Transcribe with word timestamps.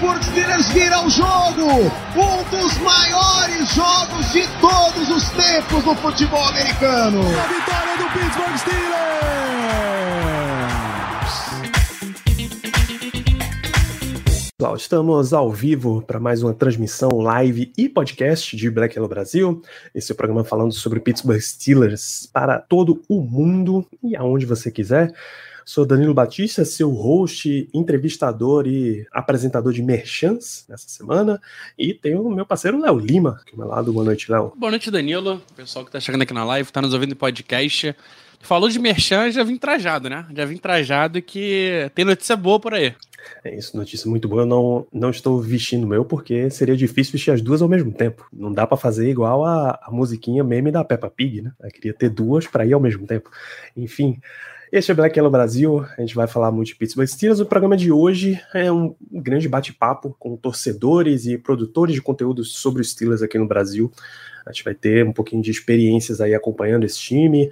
Steelers 0.00 0.66
vira 0.72 1.04
o 1.04 1.10
jogo! 1.10 1.66
Um 2.16 2.42
dos 2.50 2.78
maiores 2.78 3.68
jogos 3.74 4.32
de 4.32 4.48
todos 4.58 5.10
os 5.10 5.28
tempos 5.32 5.84
no 5.84 5.94
futebol 5.94 6.42
americano! 6.42 7.20
A 7.20 7.46
vitória 7.46 7.98
do 7.98 8.04
Pittsburgh 8.18 8.56
Steelers! 8.56 9.00
Pessoal, 14.56 14.74
estamos 14.74 15.34
ao 15.34 15.52
vivo 15.52 16.00
para 16.00 16.18
mais 16.18 16.42
uma 16.42 16.54
transmissão 16.54 17.10
live 17.18 17.70
e 17.76 17.86
podcast 17.86 18.56
de 18.56 18.70
Black 18.70 18.96
Yellow 18.96 19.08
Brasil. 19.08 19.60
Esse 19.94 20.12
é 20.12 20.14
o 20.14 20.16
programa 20.16 20.44
falando 20.44 20.72
sobre 20.72 20.98
Pittsburgh 21.00 21.40
Steelers 21.40 22.26
para 22.32 22.58
todo 22.58 23.02
o 23.06 23.20
mundo 23.20 23.86
e 24.02 24.16
aonde 24.16 24.46
você 24.46 24.70
quiser. 24.70 25.12
Sou 25.70 25.86
Danilo 25.86 26.12
Batista, 26.12 26.64
seu 26.64 26.90
host, 26.90 27.68
entrevistador 27.72 28.66
e 28.66 29.06
apresentador 29.12 29.72
de 29.72 29.80
merchants 29.80 30.64
nessa 30.68 30.88
semana. 30.88 31.40
E 31.78 31.94
tenho 31.94 32.26
o 32.26 32.34
meu 32.34 32.44
parceiro 32.44 32.80
Léo 32.80 32.98
Lima, 32.98 33.38
aqui 33.40 33.52
ao 33.52 33.58
meu 33.58 33.68
lado. 33.68 33.92
Boa 33.92 34.04
noite, 34.04 34.32
Léo. 34.32 34.52
Boa 34.56 34.70
noite, 34.70 34.90
Danilo. 34.90 35.40
O 35.52 35.54
pessoal 35.54 35.84
que 35.84 35.92
tá 35.92 36.00
chegando 36.00 36.22
aqui 36.22 36.34
na 36.34 36.42
live, 36.42 36.72
tá 36.72 36.82
nos 36.82 36.92
ouvindo 36.92 37.12
em 37.12 37.14
podcast. 37.14 37.94
Falou 38.40 38.68
de 38.68 38.80
merchan, 38.80 39.30
já 39.30 39.44
vim 39.44 39.56
trajado, 39.56 40.10
né? 40.10 40.26
Já 40.34 40.44
vim 40.44 40.56
trajado 40.56 41.22
que 41.22 41.88
tem 41.94 42.04
notícia 42.04 42.34
boa 42.34 42.58
por 42.58 42.74
aí. 42.74 42.92
É 43.44 43.54
isso, 43.56 43.76
notícia 43.76 44.10
muito 44.10 44.26
boa. 44.26 44.42
Eu 44.42 44.46
não, 44.46 44.86
não 44.92 45.10
estou 45.10 45.40
vestindo 45.40 45.84
o 45.84 45.86
meu 45.86 46.04
porque 46.04 46.50
seria 46.50 46.76
difícil 46.76 47.12
vestir 47.12 47.30
as 47.30 47.40
duas 47.40 47.62
ao 47.62 47.68
mesmo 47.68 47.92
tempo. 47.92 48.26
Não 48.32 48.52
dá 48.52 48.66
para 48.66 48.76
fazer 48.76 49.08
igual 49.08 49.44
a, 49.44 49.78
a 49.80 49.90
musiquinha 49.92 50.42
meme 50.42 50.72
da 50.72 50.82
Peppa 50.82 51.08
Pig, 51.08 51.42
né? 51.42 51.52
Eu 51.62 51.70
queria 51.70 51.94
ter 51.94 52.10
duas 52.10 52.44
para 52.48 52.66
ir 52.66 52.72
ao 52.72 52.80
mesmo 52.80 53.06
tempo. 53.06 53.30
Enfim, 53.76 54.20
este 54.72 54.92
é 54.92 54.94
Black 54.94 55.18
Yellow 55.18 55.32
Brasil, 55.32 55.84
a 55.98 56.00
gente 56.00 56.14
vai 56.14 56.28
falar 56.28 56.52
muito 56.52 56.68
de 56.68 56.76
Pittsburgh 56.76 57.08
Steelers. 57.08 57.40
O 57.40 57.46
programa 57.46 57.76
de 57.76 57.90
hoje 57.90 58.40
é 58.54 58.70
um 58.70 58.94
grande 59.10 59.48
bate-papo 59.48 60.14
com 60.16 60.36
torcedores 60.36 61.26
e 61.26 61.36
produtores 61.36 61.94
de 61.94 62.00
conteúdo 62.00 62.44
sobre 62.44 62.80
os 62.80 62.92
Steelers 62.92 63.20
aqui 63.20 63.36
no 63.36 63.48
Brasil. 63.48 63.90
A 64.46 64.52
gente 64.52 64.62
vai 64.62 64.74
ter 64.74 65.04
um 65.04 65.12
pouquinho 65.12 65.42
de 65.42 65.50
experiências 65.50 66.20
aí 66.20 66.34
acompanhando 66.34 66.84
esse 66.84 66.98
time, 66.98 67.50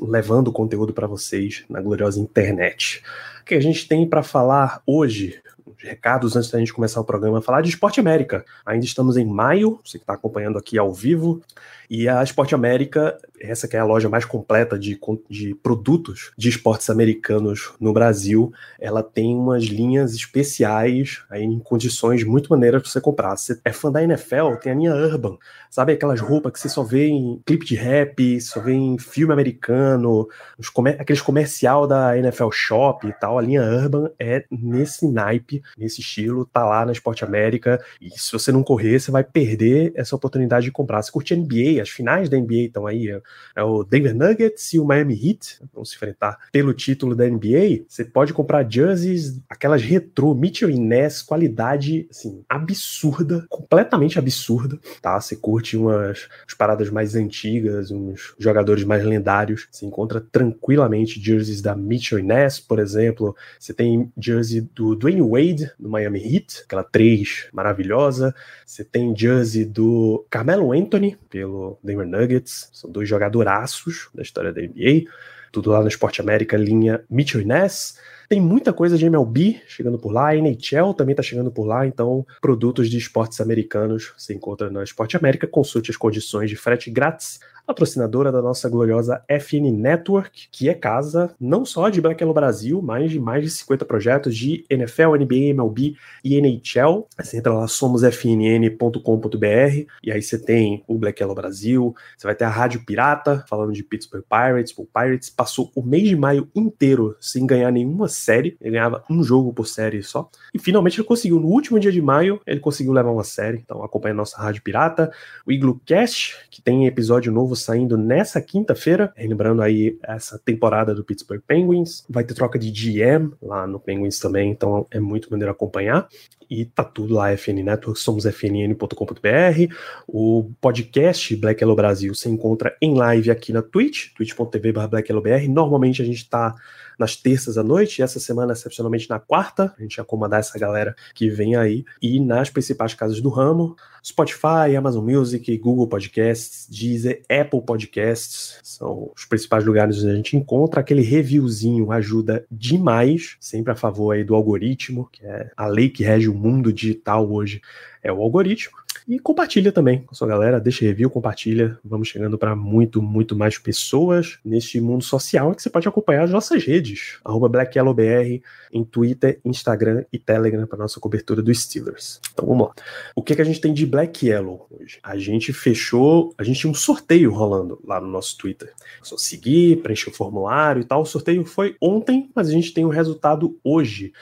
levando 0.00 0.50
conteúdo 0.50 0.94
para 0.94 1.06
vocês 1.06 1.64
na 1.68 1.80
gloriosa 1.80 2.18
internet. 2.18 3.02
O 3.42 3.44
que 3.44 3.54
a 3.54 3.60
gente 3.60 3.86
tem 3.86 4.08
para 4.08 4.22
falar 4.22 4.80
hoje? 4.86 5.38
Os 5.66 5.82
recados 5.82 6.36
antes 6.36 6.50
da 6.50 6.58
gente 6.58 6.72
começar 6.72 7.00
o 7.00 7.04
programa, 7.04 7.42
falar 7.42 7.60
de 7.60 7.68
Esporte 7.68 8.00
América. 8.00 8.46
Ainda 8.64 8.86
estamos 8.86 9.18
em 9.18 9.26
maio, 9.26 9.78
você 9.84 9.98
que 9.98 10.04
está 10.04 10.14
acompanhando 10.14 10.56
aqui 10.56 10.78
ao 10.78 10.92
vivo, 10.92 11.42
e 11.88 12.08
a 12.08 12.22
Esporte 12.22 12.54
América, 12.54 13.18
essa 13.40 13.68
que 13.68 13.76
é 13.76 13.78
a 13.78 13.84
loja 13.84 14.08
mais 14.08 14.24
completa 14.24 14.78
de, 14.78 14.98
de 15.28 15.54
produtos 15.54 16.32
de 16.36 16.48
esportes 16.48 16.90
americanos 16.90 17.72
no 17.80 17.92
Brasil, 17.92 18.52
ela 18.78 19.02
tem 19.02 19.34
umas 19.34 19.64
linhas 19.64 20.14
especiais 20.14 21.22
aí 21.30 21.42
em 21.42 21.58
condições 21.58 22.24
muito 22.24 22.50
maneiras 22.50 22.82
para 22.82 22.90
você 22.90 23.00
comprar. 23.00 23.36
Você 23.36 23.60
é 23.64 23.72
fã 23.72 23.90
da 23.90 24.02
NFL, 24.02 24.56
tem 24.60 24.72
a 24.72 24.74
linha 24.74 24.94
Urban, 24.94 25.36
sabe 25.70 25.92
aquelas 25.92 26.20
roupas 26.20 26.52
que 26.52 26.60
você 26.60 26.68
só 26.68 26.82
vê 26.82 27.06
em 27.08 27.40
clipe 27.44 27.64
de 27.64 27.74
rap, 27.74 28.40
só 28.40 28.60
vê 28.60 28.72
em 28.72 28.98
filme 28.98 29.32
americano, 29.32 30.28
comer 30.72 31.00
aqueles 31.00 31.22
comercial 31.22 31.86
da 31.86 32.16
NFL 32.18 32.50
Shop 32.50 33.06
e 33.06 33.12
tal. 33.12 33.38
A 33.38 33.42
linha 33.42 33.62
Urban 33.62 34.10
é 34.18 34.44
nesse 34.50 35.06
naipe, 35.10 35.62
nesse 35.76 36.00
estilo, 36.00 36.46
tá 36.46 36.64
lá 36.64 36.84
na 36.84 36.92
Esporte 36.92 37.24
América. 37.24 37.82
E 38.00 38.10
se 38.10 38.32
você 38.32 38.50
não 38.50 38.62
correr, 38.62 38.98
você 38.98 39.10
vai 39.10 39.24
perder 39.24 39.92
essa 39.94 40.16
oportunidade 40.16 40.66
de 40.66 40.72
comprar. 40.72 41.02
Se 41.02 41.12
curte 41.12 41.34
NBA, 41.34 41.75
as 41.80 41.88
finais 41.88 42.28
da 42.28 42.38
NBA 42.38 42.54
estão 42.54 42.86
aí. 42.86 43.08
É 43.54 43.62
o 43.62 43.84
Denver 43.84 44.14
Nuggets 44.14 44.72
e 44.72 44.78
o 44.78 44.84
Miami 44.84 45.14
Heat 45.14 45.60
vão 45.72 45.84
se 45.84 45.94
enfrentar 45.96 46.38
pelo 46.52 46.74
título 46.74 47.14
da 47.14 47.28
NBA. 47.28 47.84
Você 47.88 48.04
pode 48.04 48.32
comprar 48.32 48.70
jerseys, 48.70 49.40
aquelas 49.48 49.82
retrô, 49.82 50.34
Mitchell 50.34 50.68
Ness, 50.68 51.22
qualidade 51.22 52.06
assim, 52.10 52.44
absurda, 52.48 53.44
completamente 53.48 54.18
absurda, 54.18 54.78
tá? 55.00 55.20
Você 55.20 55.36
curte 55.36 55.76
umas, 55.76 56.28
umas 56.42 56.54
paradas 56.56 56.90
mais 56.90 57.14
antigas, 57.14 57.90
uns 57.90 58.34
jogadores 58.38 58.84
mais 58.84 59.04
lendários, 59.04 59.68
você 59.70 59.86
encontra 59.86 60.20
tranquilamente 60.20 61.20
jerseys 61.20 61.62
da 61.62 61.74
Mitchell 61.74 62.22
Ness, 62.22 62.60
por 62.60 62.78
exemplo. 62.78 63.34
Você 63.58 63.72
tem 63.72 64.12
jersey 64.16 64.60
do 64.74 64.94
Dwayne 64.94 65.22
Wade, 65.22 65.70
do 65.78 65.88
Miami 65.88 66.22
Heat, 66.22 66.62
aquela 66.64 66.84
3 66.84 67.48
maravilhosa. 67.52 68.34
Você 68.64 68.84
tem 68.84 69.16
jersey 69.16 69.64
do 69.64 70.24
Carmelo 70.30 70.72
Anthony, 70.72 71.16
pelo 71.28 71.65
Denver 71.82 72.06
Nuggets. 72.06 72.70
São 72.72 72.90
dois 72.90 73.08
jogadoraços 73.08 74.08
da 74.14 74.22
história 74.22 74.52
da 74.52 74.60
NBA. 74.60 75.10
Tudo 75.52 75.70
lá 75.70 75.80
no 75.80 75.88
Esporte 75.88 76.20
América, 76.20 76.56
linha 76.56 77.02
Mitchell 77.08 77.46
Ness. 77.46 77.98
Tem 78.28 78.40
muita 78.40 78.72
coisa 78.72 78.98
de 78.98 79.06
MLB 79.06 79.60
chegando 79.68 79.98
por 79.98 80.12
lá, 80.12 80.28
a 80.28 80.36
NHL 80.36 80.92
também 80.94 81.12
está 81.12 81.22
chegando 81.22 81.50
por 81.50 81.64
lá, 81.64 81.86
então 81.86 82.26
produtos 82.40 82.90
de 82.90 82.98
esportes 82.98 83.40
americanos 83.40 84.12
se 84.18 84.34
encontra 84.34 84.68
na 84.68 84.82
Esporte 84.82 85.16
América. 85.16 85.46
Consulte 85.46 85.90
as 85.90 85.96
condições 85.96 86.50
de 86.50 86.56
frete 86.56 86.90
grátis 86.90 87.38
patrocinadora 87.66 88.30
da 88.30 88.40
nossa 88.40 88.68
gloriosa 88.68 89.22
FN 89.28 89.72
Network, 89.72 90.48
que 90.52 90.68
é 90.68 90.74
casa 90.74 91.34
não 91.40 91.64
só 91.64 91.88
de 91.88 92.00
Black 92.00 92.22
Yellow 92.22 92.34
Brasil, 92.34 92.80
mas 92.80 93.10
de 93.10 93.18
mais 93.18 93.42
de 93.42 93.50
50 93.50 93.84
projetos 93.84 94.36
de 94.36 94.64
NFL, 94.70 95.16
NBA, 95.16 95.52
MLB 95.52 95.96
e 96.22 96.36
NHL. 96.36 97.08
Você 97.18 97.38
entra 97.38 97.52
lá, 97.52 97.66
somosfnn.com.br, 97.66 99.86
e 100.02 100.12
aí 100.12 100.22
você 100.22 100.38
tem 100.38 100.84
o 100.86 100.96
Black 100.96 101.20
Yellow 101.20 101.34
Brasil, 101.34 101.94
você 102.16 102.26
vai 102.26 102.36
ter 102.36 102.44
a 102.44 102.48
Rádio 102.48 102.84
Pirata, 102.86 103.44
falando 103.48 103.72
de 103.72 103.82
Pittsburgh 103.82 104.22
Pirates. 104.22 104.72
O 104.76 104.86
Pirates 104.86 105.28
passou 105.28 105.72
o 105.74 105.82
mês 105.82 106.08
de 106.08 106.14
maio 106.14 106.48
inteiro 106.54 107.16
sem 107.20 107.46
ganhar 107.46 107.72
nenhuma 107.72 108.08
série, 108.08 108.56
ele 108.60 108.72
ganhava 108.72 109.02
um 109.10 109.24
jogo 109.24 109.52
por 109.52 109.66
série 109.66 110.02
só, 110.02 110.30
e 110.54 110.58
finalmente 110.58 111.00
ele 111.00 111.08
conseguiu, 111.08 111.40
no 111.40 111.48
último 111.48 111.80
dia 111.80 111.90
de 111.90 112.00
maio, 112.00 112.40
ele 112.46 112.60
conseguiu 112.60 112.92
levar 112.92 113.10
uma 113.10 113.24
série, 113.24 113.58
então 113.58 113.82
acompanha 113.82 114.12
a 114.12 114.16
nossa 114.16 114.40
Rádio 114.40 114.62
Pirata, 114.62 115.10
o 115.44 115.50
Iglu 115.50 115.80
Cast, 115.84 116.36
que 116.50 116.62
tem 116.62 116.86
episódio 116.86 117.32
novo 117.32 117.55
saindo 117.56 117.96
nessa 117.96 118.40
quinta-feira, 118.40 119.12
lembrando 119.18 119.62
aí 119.62 119.98
essa 120.02 120.38
temporada 120.38 120.94
do 120.94 121.04
Pittsburgh 121.04 121.42
Penguins. 121.46 122.04
Vai 122.08 122.24
ter 122.24 122.34
troca 122.34 122.58
de 122.58 122.70
GM 122.70 123.32
lá 123.42 123.66
no 123.66 123.80
Penguins 123.80 124.18
também, 124.18 124.50
então 124.50 124.86
é 124.90 125.00
muito 125.00 125.30
maneiro 125.30 125.50
acompanhar. 125.50 126.08
E 126.48 126.64
tá 126.64 126.84
tudo 126.84 127.14
lá, 127.14 127.36
FN 127.36 127.62
Network, 127.62 127.98
somos 127.98 128.24
fnn.com.br. 128.24 129.74
O 130.06 130.50
podcast 130.60 131.34
Black 131.36 131.62
Yellow 131.62 131.76
Brasil 131.76 132.14
se 132.14 132.28
encontra 132.28 132.76
em 132.80 132.94
live 132.94 133.30
aqui 133.30 133.52
na 133.52 133.62
Twitch, 133.62 134.12
twitch.tv 134.14 134.72
blackyellowbr. 134.72 135.48
Normalmente 135.48 136.02
a 136.02 136.04
gente 136.04 136.28
tá 136.28 136.54
nas 136.98 137.16
terças 137.16 137.58
à 137.58 137.62
noite, 137.62 137.98
e 137.98 138.02
essa 138.02 138.18
semana, 138.18 138.52
excepcionalmente, 138.52 139.08
na 139.08 139.18
quarta. 139.18 139.74
A 139.78 139.82
gente 139.82 140.00
acomodar 140.00 140.40
essa 140.40 140.58
galera 140.58 140.94
que 141.14 141.28
vem 141.28 141.56
aí. 141.56 141.84
E 142.00 142.18
nas 142.18 142.50
principais 142.50 142.94
casas 142.94 143.20
do 143.20 143.28
ramo, 143.28 143.76
Spotify, 144.04 144.76
Amazon 144.76 145.04
Music, 145.04 145.56
Google 145.58 145.88
Podcasts, 145.88 146.66
Deezer, 146.70 147.22
Apple 147.28 147.60
Podcasts, 147.62 148.60
são 148.62 149.10
os 149.14 149.24
principais 149.24 149.64
lugares 149.64 149.98
onde 149.98 150.10
a 150.10 150.14
gente 150.14 150.36
encontra. 150.36 150.80
Aquele 150.80 151.02
reviewzinho 151.02 151.90
ajuda 151.90 152.46
demais, 152.50 153.36
sempre 153.40 153.72
a 153.72 153.76
favor 153.76 154.12
aí 154.12 154.24
do 154.24 154.34
algoritmo, 154.34 155.08
que 155.10 155.24
é 155.24 155.50
a 155.56 155.66
lei 155.66 155.88
que 155.88 156.04
rege 156.04 156.28
o 156.28 156.34
mundo 156.36 156.72
digital 156.72 157.30
hoje, 157.30 157.60
é 158.02 158.12
o 158.12 158.22
algoritmo. 158.22 158.76
E 159.08 159.20
compartilha 159.20 159.70
também 159.70 160.02
com 160.02 160.12
a 160.12 160.14
sua 160.14 160.26
galera, 160.26 160.58
deixa 160.58 160.84
review, 160.84 161.08
compartilha. 161.08 161.78
Vamos 161.84 162.08
chegando 162.08 162.36
para 162.36 162.56
muito, 162.56 163.00
muito 163.00 163.36
mais 163.36 163.56
pessoas 163.56 164.38
neste 164.44 164.80
mundo 164.80 165.04
social 165.04 165.54
que 165.54 165.62
você 165.62 165.70
pode 165.70 165.86
acompanhar 165.86 166.24
as 166.24 166.30
nossas 166.30 166.64
redes, 166.64 167.18
BlackYellowBR, 167.24 168.42
em 168.72 168.84
Twitter, 168.84 169.40
Instagram 169.44 170.04
e 170.12 170.18
Telegram 170.18 170.66
para 170.66 170.78
nossa 170.78 170.98
cobertura 170.98 171.40
dos 171.40 171.62
Steelers. 171.62 172.20
Então 172.32 172.46
vamos 172.46 172.66
lá. 172.66 172.74
O 173.14 173.22
que, 173.22 173.36
que 173.36 173.42
a 173.42 173.44
gente 173.44 173.60
tem 173.60 173.72
de 173.72 173.86
Black 173.86 174.26
Yellow 174.26 174.66
hoje? 174.70 174.98
A 175.02 175.16
gente 175.16 175.52
fechou, 175.52 176.34
a 176.36 176.42
gente 176.42 176.60
tinha 176.60 176.70
um 176.70 176.74
sorteio 176.74 177.32
rolando 177.32 177.80
lá 177.84 178.00
no 178.00 178.08
nosso 178.08 178.36
Twitter. 178.36 178.72
Só 179.02 179.16
seguir, 179.16 179.82
preencher 179.82 180.10
o 180.10 180.14
formulário 180.14 180.82
e 180.82 180.84
tal. 180.84 181.02
O 181.02 181.06
sorteio 181.06 181.44
foi 181.44 181.76
ontem, 181.80 182.28
mas 182.34 182.48
a 182.48 182.52
gente 182.52 182.74
tem 182.74 182.84
o 182.84 182.88
resultado 182.88 183.56
hoje. 183.62 184.12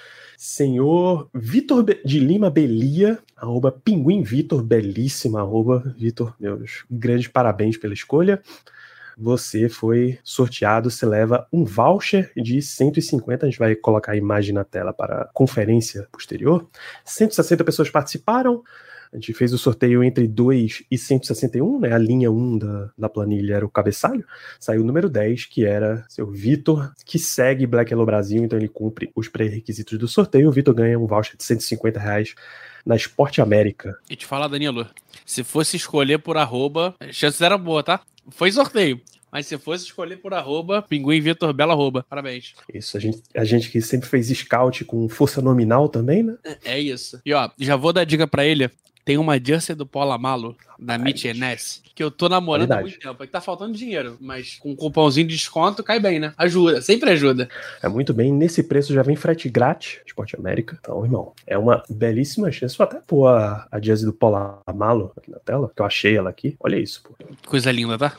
Senhor 0.46 1.31
Vitor 1.32 1.82
de 2.05 2.20
Lima 2.20 2.50
Belia, 2.50 3.19
arroba 3.35 3.73
Pinguim 3.73 4.23
Vitor, 4.23 4.62
belíssima 4.62 5.41
arroba 5.41 5.94
Vitor, 5.96 6.35
meus 6.38 6.85
grandes 6.91 7.29
parabéns 7.29 7.79
pela 7.79 7.94
escolha. 7.94 8.43
Você 9.17 9.70
foi 9.70 10.19
sorteado, 10.23 10.91
você 10.91 11.06
leva 11.06 11.49
um 11.50 11.64
voucher 11.64 12.31
de 12.37 12.61
150, 12.61 13.46
a 13.46 13.49
gente 13.49 13.58
vai 13.58 13.75
colocar 13.75 14.12
a 14.12 14.17
imagem 14.17 14.52
na 14.52 14.64
tela 14.64 14.93
para 14.93 15.31
conferência 15.32 16.06
posterior. 16.12 16.69
160 17.06 17.64
pessoas 17.64 17.88
participaram, 17.88 18.62
A 19.14 19.16
gente 19.16 19.32
fez 19.32 19.52
o 19.52 19.58
sorteio 19.58 20.02
entre 20.02 20.26
2 20.26 20.82
e 20.90 20.99
161, 20.99 21.78
né? 21.78 21.93
A 21.93 21.99
linha 21.99 22.32
1 22.32 22.58
da, 22.58 22.90
da 22.99 23.08
planilha 23.08 23.55
era 23.55 23.64
o 23.64 23.70
cabeçalho. 23.70 24.26
Saiu 24.58 24.82
o 24.82 24.84
número 24.84 25.08
10, 25.08 25.46
que 25.46 25.64
era 25.64 26.05
seu 26.08 26.28
Vitor, 26.28 26.93
que 27.06 27.16
segue 27.16 27.64
Black 27.64 27.93
Hello 27.93 28.05
Brasil, 28.05 28.43
então 28.43 28.58
ele 28.58 28.66
cumpre 28.66 29.12
os 29.14 29.28
pré-requisitos 29.28 29.96
do 29.96 30.08
sorteio. 30.08 30.49
O 30.49 30.52
Vitor 30.52 30.75
ganha 30.75 30.99
um 30.99 31.06
voucher 31.06 31.37
de 31.37 31.44
150 31.44 32.00
reais 32.00 32.34
na 32.84 32.96
Esporte 32.96 33.40
América. 33.40 33.96
E 34.11 34.16
te 34.16 34.26
falar, 34.26 34.49
Danilo, 34.49 34.84
se 35.25 35.44
fosse 35.44 35.76
escolher 35.76 36.19
por 36.19 36.37
arroba, 36.37 36.96
a 36.99 37.12
chance 37.12 37.43
era 37.43 37.56
boa, 37.56 37.84
tá? 37.84 38.00
Foi 38.31 38.50
sorteio. 38.50 39.00
Mas 39.31 39.46
se 39.46 39.56
fosse 39.58 39.84
escolher 39.84 40.17
por 40.17 40.34
arroba, 40.34 40.82
Pinguim 40.82 41.20
Vitor 41.20 41.52
Bela 41.52 41.72
arroba. 41.72 42.05
Parabéns. 42.08 42.55
Isso, 42.72 42.96
a 42.96 43.00
gente, 43.00 43.22
a 43.34 43.44
gente 43.44 43.70
que 43.70 43.81
sempre 43.81 44.08
fez 44.08 44.28
scout 44.28 44.84
com 44.84 45.08
força 45.08 45.40
nominal 45.40 45.88
também, 45.88 46.22
né? 46.22 46.37
É 46.64 46.78
isso. 46.81 47.20
E 47.25 47.32
ó, 47.32 47.49
já 47.58 47.76
vou 47.76 47.93
dar 47.93 48.05
dica 48.05 48.26
para 48.26 48.44
ele. 48.44 48.70
Tem 49.04 49.18
uma 49.18 49.38
jersey 49.38 49.74
do 49.74 49.84
Paula 49.84 50.16
Malo, 50.16 50.56
da 50.78 50.96
Mitch 50.96 51.26
Enes, 51.26 51.82
que 51.94 52.02
eu 52.02 52.10
tô 52.10 52.28
namorando 52.28 52.72
há 52.72 52.80
muito 52.80 52.98
tempo. 52.98 53.22
É 53.22 53.26
que 53.26 53.32
tá 53.32 53.40
faltando 53.40 53.74
dinheiro, 53.74 54.16
mas 54.18 54.56
com 54.56 54.70
um 54.70 54.76
cupomzinho 54.76 55.26
de 55.26 55.36
desconto 55.36 55.82
cai 55.82 56.00
bem, 56.00 56.18
né? 56.18 56.32
Ajuda, 56.38 56.80
sempre 56.80 57.10
ajuda. 57.10 57.48
É 57.82 57.88
muito 57.88 58.14
bem. 58.14 58.32
Nesse 58.32 58.62
preço 58.62 58.94
já 58.94 59.02
vem 59.02 59.14
frete 59.14 59.48
grátis, 59.50 59.98
Esporte 60.06 60.36
América. 60.36 60.78
Então, 60.80 61.04
irmão, 61.04 61.32
é 61.46 61.58
uma 61.58 61.82
belíssima 61.88 62.50
chance. 62.50 62.78
Vou 62.78 62.86
até 62.86 62.98
pôr 63.06 63.26
a, 63.26 63.68
a 63.70 63.80
jersey 63.80 64.06
do 64.06 64.12
Paula 64.12 64.60
Malo 64.74 65.12
aqui 65.16 65.30
na 65.30 65.38
tela, 65.38 65.70
que 65.74 65.82
eu 65.82 65.86
achei 65.86 66.16
ela 66.16 66.30
aqui. 66.30 66.56
Olha 66.58 66.76
isso, 66.76 67.02
pô. 67.02 67.14
Coisa 67.46 67.70
linda, 67.70 67.98
tá? 67.98 68.16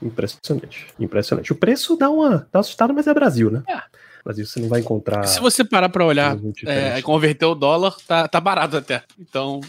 Impressionante, 0.00 0.86
impressionante. 0.98 1.52
O 1.52 1.56
preço 1.56 1.96
dá 1.96 2.10
uma, 2.10 2.46
dá 2.52 2.60
assustada, 2.60 2.92
mas 2.92 3.06
é 3.06 3.14
Brasil, 3.14 3.50
né? 3.50 3.62
É. 3.68 3.80
Brasil 4.24 4.46
você 4.46 4.60
não 4.60 4.68
vai 4.68 4.80
encontrar. 4.80 5.24
Se 5.24 5.40
você 5.40 5.64
parar 5.64 5.88
pra 5.88 6.04
olhar, 6.04 6.36
é, 6.64 7.02
converter 7.02 7.44
o 7.44 7.54
dólar, 7.54 7.96
tá, 8.06 8.28
tá 8.28 8.40
barato 8.40 8.76
até. 8.76 9.02
Então, 9.18 9.60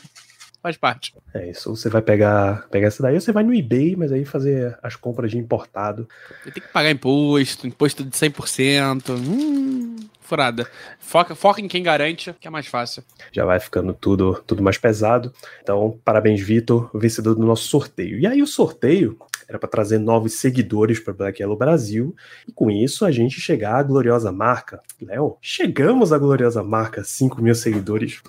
faz 0.63 0.77
parte. 0.77 1.13
É 1.33 1.49
isso. 1.49 1.75
Você 1.75 1.89
vai 1.89 2.01
pegar, 2.01 2.65
pegar 2.69 2.87
essa 2.87 3.03
daí, 3.03 3.19
você 3.19 3.33
vai 3.33 3.43
no 3.43 3.53
eBay, 3.53 3.97
mas 3.97 4.13
aí 4.13 4.23
fazer 4.23 4.79
as 4.81 4.95
compras 4.95 5.29
de 5.29 5.37
importado. 5.37 6.07
Tem 6.45 6.53
que 6.53 6.61
pagar 6.61 6.89
imposto, 6.89 7.67
imposto 7.67 8.05
de 8.05 8.11
100%. 8.11 9.09
Hum, 9.09 9.97
furada. 10.21 10.65
Foca, 10.99 11.35
foca 11.35 11.59
em 11.59 11.67
quem 11.67 11.83
garante, 11.83 12.33
que 12.39 12.47
é 12.47 12.51
mais 12.51 12.65
fácil. 12.65 13.03
Já 13.33 13.43
vai 13.43 13.59
ficando 13.59 13.93
tudo, 13.93 14.41
tudo 14.47 14.63
mais 14.63 14.77
pesado. 14.77 15.33
Então, 15.61 15.99
parabéns, 16.05 16.39
Vitor, 16.39 16.89
vencedor 16.93 17.35
do 17.35 17.45
nosso 17.45 17.67
sorteio. 17.67 18.17
E 18.17 18.25
aí, 18.25 18.41
o 18.41 18.47
sorteio 18.47 19.17
era 19.49 19.59
para 19.59 19.69
trazer 19.69 19.97
novos 19.97 20.35
seguidores 20.35 20.97
para 20.99 21.13
Black 21.13 21.41
Yellow 21.41 21.57
Brasil 21.57 22.15
e 22.47 22.53
com 22.53 22.71
isso 22.71 23.03
a 23.03 23.11
gente 23.11 23.41
chegar 23.41 23.75
à 23.75 23.83
gloriosa 23.83 24.31
marca. 24.31 24.81
Léo, 25.01 25.37
chegamos 25.41 26.13
à 26.13 26.17
gloriosa 26.17 26.63
marca 26.63 27.03
5 27.03 27.41
mil 27.41 27.53
seguidores. 27.53 28.21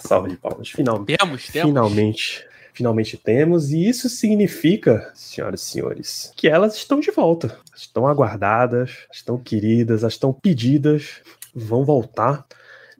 Salva 0.00 0.28
de 0.28 0.36
palmas. 0.36 0.70
Finalmente. 0.70 1.18
Temos, 1.18 1.46
temos. 1.48 1.68
Finalmente. 1.68 2.44
Finalmente 2.74 3.18
temos, 3.18 3.70
e 3.70 3.86
isso 3.86 4.08
significa, 4.08 5.12
senhoras 5.14 5.60
e 5.60 5.64
senhores, 5.64 6.32
que 6.34 6.48
elas 6.48 6.74
estão 6.74 7.00
de 7.00 7.10
volta. 7.10 7.58
Estão 7.76 8.06
aguardadas, 8.06 8.92
estão 9.12 9.36
queridas, 9.36 10.02
estão 10.02 10.32
pedidas, 10.32 11.20
vão 11.54 11.84
voltar. 11.84 12.46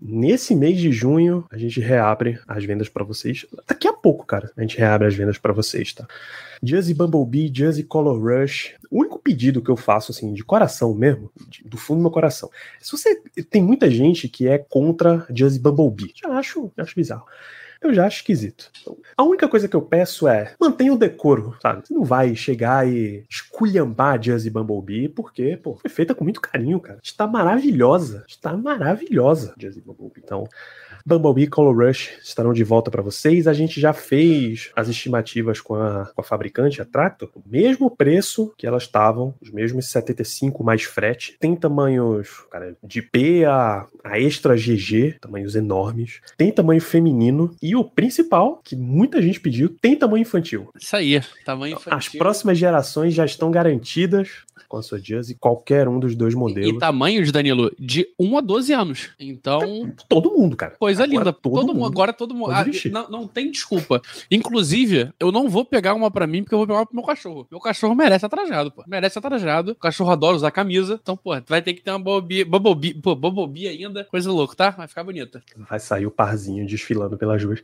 Nesse 0.04 0.56
mês 0.56 0.80
de 0.80 0.90
junho, 0.90 1.44
a 1.48 1.56
gente 1.56 1.78
reabre 1.78 2.40
as 2.48 2.64
vendas 2.64 2.88
para 2.88 3.04
vocês. 3.04 3.46
Daqui 3.68 3.86
a 3.86 3.92
pouco, 3.92 4.26
cara, 4.26 4.50
a 4.56 4.60
gente 4.60 4.76
reabre 4.76 5.06
as 5.06 5.14
vendas 5.14 5.38
para 5.38 5.52
vocês, 5.52 5.92
tá? 5.92 6.08
Jazzy 6.60 6.92
Bumblebee, 6.92 7.48
Jazzy 7.48 7.84
Color 7.84 8.20
Rush. 8.20 8.74
O 8.90 8.98
único 8.98 9.20
pedido 9.20 9.62
que 9.62 9.70
eu 9.70 9.76
faço, 9.76 10.10
assim, 10.10 10.32
de 10.32 10.42
coração 10.42 10.92
mesmo, 10.92 11.30
de, 11.48 11.62
do 11.62 11.76
fundo 11.76 11.98
do 11.98 12.02
meu 12.02 12.10
coração, 12.10 12.50
se 12.80 12.90
você. 12.90 13.22
Tem 13.48 13.62
muita 13.62 13.88
gente 13.88 14.28
que 14.28 14.48
é 14.48 14.58
contra 14.58 15.24
Jazzy 15.30 15.60
Bumblebee. 15.60 16.12
Já 16.20 16.36
acho, 16.36 16.72
já 16.76 16.82
acho 16.82 16.96
bizarro 16.96 17.24
eu 17.82 17.94
já 17.94 18.06
acho 18.06 18.18
esquisito. 18.18 18.70
Então, 18.80 18.96
a 19.16 19.22
única 19.22 19.48
coisa 19.48 19.68
que 19.68 19.76
eu 19.76 19.82
peço 19.82 20.28
é 20.28 20.54
mantenha 20.60 20.92
o 20.92 20.98
decoro, 20.98 21.56
sabe? 21.60 21.86
Você 21.86 21.94
não 21.94 22.04
vai 22.04 22.34
chegar 22.34 22.86
e 22.86 23.24
esculhambar 23.28 24.18
Jazzy 24.18 24.50
Bumblebee, 24.50 25.08
porque, 25.08 25.56
pô, 25.56 25.76
foi 25.76 25.90
feita 25.90 26.14
com 26.14 26.24
muito 26.24 26.40
carinho, 26.40 26.80
cara. 26.80 26.98
Está 27.02 27.26
maravilhosa. 27.26 28.24
Está 28.28 28.56
maravilhosa, 28.56 29.54
Jazzy 29.56 29.80
Bumblebee. 29.80 30.22
Então, 30.24 30.44
Bumblebee 31.04 31.44
e 31.44 31.46
Color 31.46 31.86
Rush 31.86 32.10
estarão 32.22 32.52
de 32.52 32.64
volta 32.64 32.90
para 32.90 33.02
vocês. 33.02 33.46
A 33.46 33.52
gente 33.52 33.80
já 33.80 33.92
fez 33.92 34.70
as 34.76 34.88
estimativas 34.88 35.60
com 35.60 35.74
a, 35.74 36.06
com 36.14 36.20
a 36.20 36.24
fabricante, 36.24 36.80
a 36.80 36.84
Tractor, 36.84 37.30
o 37.34 37.42
mesmo 37.46 37.90
preço 37.90 38.52
que 38.56 38.66
elas 38.66 38.84
estavam, 38.84 39.34
os 39.40 39.50
mesmos 39.50 39.86
75 39.86 40.62
mais 40.64 40.82
frete. 40.82 41.36
Tem 41.38 41.54
tamanhos, 41.56 42.28
cara, 42.50 42.76
de 42.82 43.02
P 43.02 43.44
a, 43.44 43.86
a 44.04 44.20
extra 44.20 44.54
GG, 44.54 45.18
tamanhos 45.20 45.54
enormes. 45.54 46.20
Tem 46.36 46.52
tamanho 46.52 46.80
feminino 46.80 47.54
e 47.62 47.74
o 47.74 47.84
principal, 47.84 48.60
que 48.62 48.76
muita 48.76 49.20
gente 49.20 49.40
pediu, 49.40 49.68
tem 49.80 49.96
tamanho 49.96 50.22
infantil. 50.22 50.70
Isso 50.78 50.96
aí, 50.96 51.20
tamanho 51.44 51.76
infantil. 51.76 51.98
As 51.98 52.08
próximas 52.08 52.58
gerações 52.58 53.14
já 53.14 53.24
estão 53.24 53.50
garantidas 53.50 54.44
com 54.72 54.78
a 54.78 54.82
sua 54.82 54.98
Jazz 54.98 55.34
qualquer 55.38 55.86
um 55.86 56.00
dos 56.00 56.16
dois 56.16 56.34
modelos. 56.34 56.70
E, 56.70 56.74
e 56.74 56.78
tamanhos, 56.78 57.30
Danilo, 57.30 57.70
de 57.78 58.08
1 58.18 58.38
a 58.38 58.40
12 58.40 58.72
anos. 58.72 59.10
Então. 59.20 59.92
Todo 60.08 60.32
mundo, 60.32 60.56
cara. 60.56 60.76
Coisa 60.92 61.04
agora 61.04 61.18
linda. 61.18 61.32
Todo, 61.32 61.54
todo 61.54 61.74
mundo. 61.74 61.86
Agora 61.86 62.12
todo 62.12 62.34
mundo. 62.34 62.52
Ah, 62.52 62.64
não, 62.90 63.10
não 63.10 63.26
tem 63.26 63.50
desculpa. 63.50 64.00
Inclusive, 64.30 65.10
eu 65.18 65.32
não 65.32 65.48
vou 65.48 65.64
pegar 65.64 65.94
uma 65.94 66.10
para 66.10 66.26
mim, 66.26 66.42
porque 66.42 66.54
eu 66.54 66.58
vou 66.58 66.66
pegar 66.66 66.80
uma 66.80 66.86
pro 66.86 66.96
meu 66.96 67.04
cachorro. 67.04 67.46
Meu 67.50 67.60
cachorro 67.60 67.94
merece 67.94 68.26
atrajado, 68.26 68.70
pô. 68.70 68.84
Merece 68.86 69.18
atrajado. 69.18 69.72
O 69.72 69.76
cachorro 69.76 70.10
adora 70.10 70.36
usar 70.36 70.50
camisa. 70.50 70.98
Então, 71.02 71.16
pô, 71.16 71.30
vai 71.46 71.62
ter 71.62 71.74
que 71.74 71.82
ter 71.82 71.90
uma 71.90 71.98
Bumblebee, 71.98 72.44
Bumblebee, 72.44 72.94
pô, 72.94 73.14
Bumblebee 73.14 73.68
ainda. 73.68 74.04
Coisa 74.04 74.30
louca, 74.30 74.54
tá? 74.54 74.70
Vai 74.70 74.86
ficar 74.86 75.04
bonita. 75.04 75.42
Vai 75.56 75.80
sair 75.80 76.06
o 76.06 76.10
parzinho 76.10 76.66
desfilando 76.66 77.16
pelas 77.16 77.42
ruas. 77.42 77.62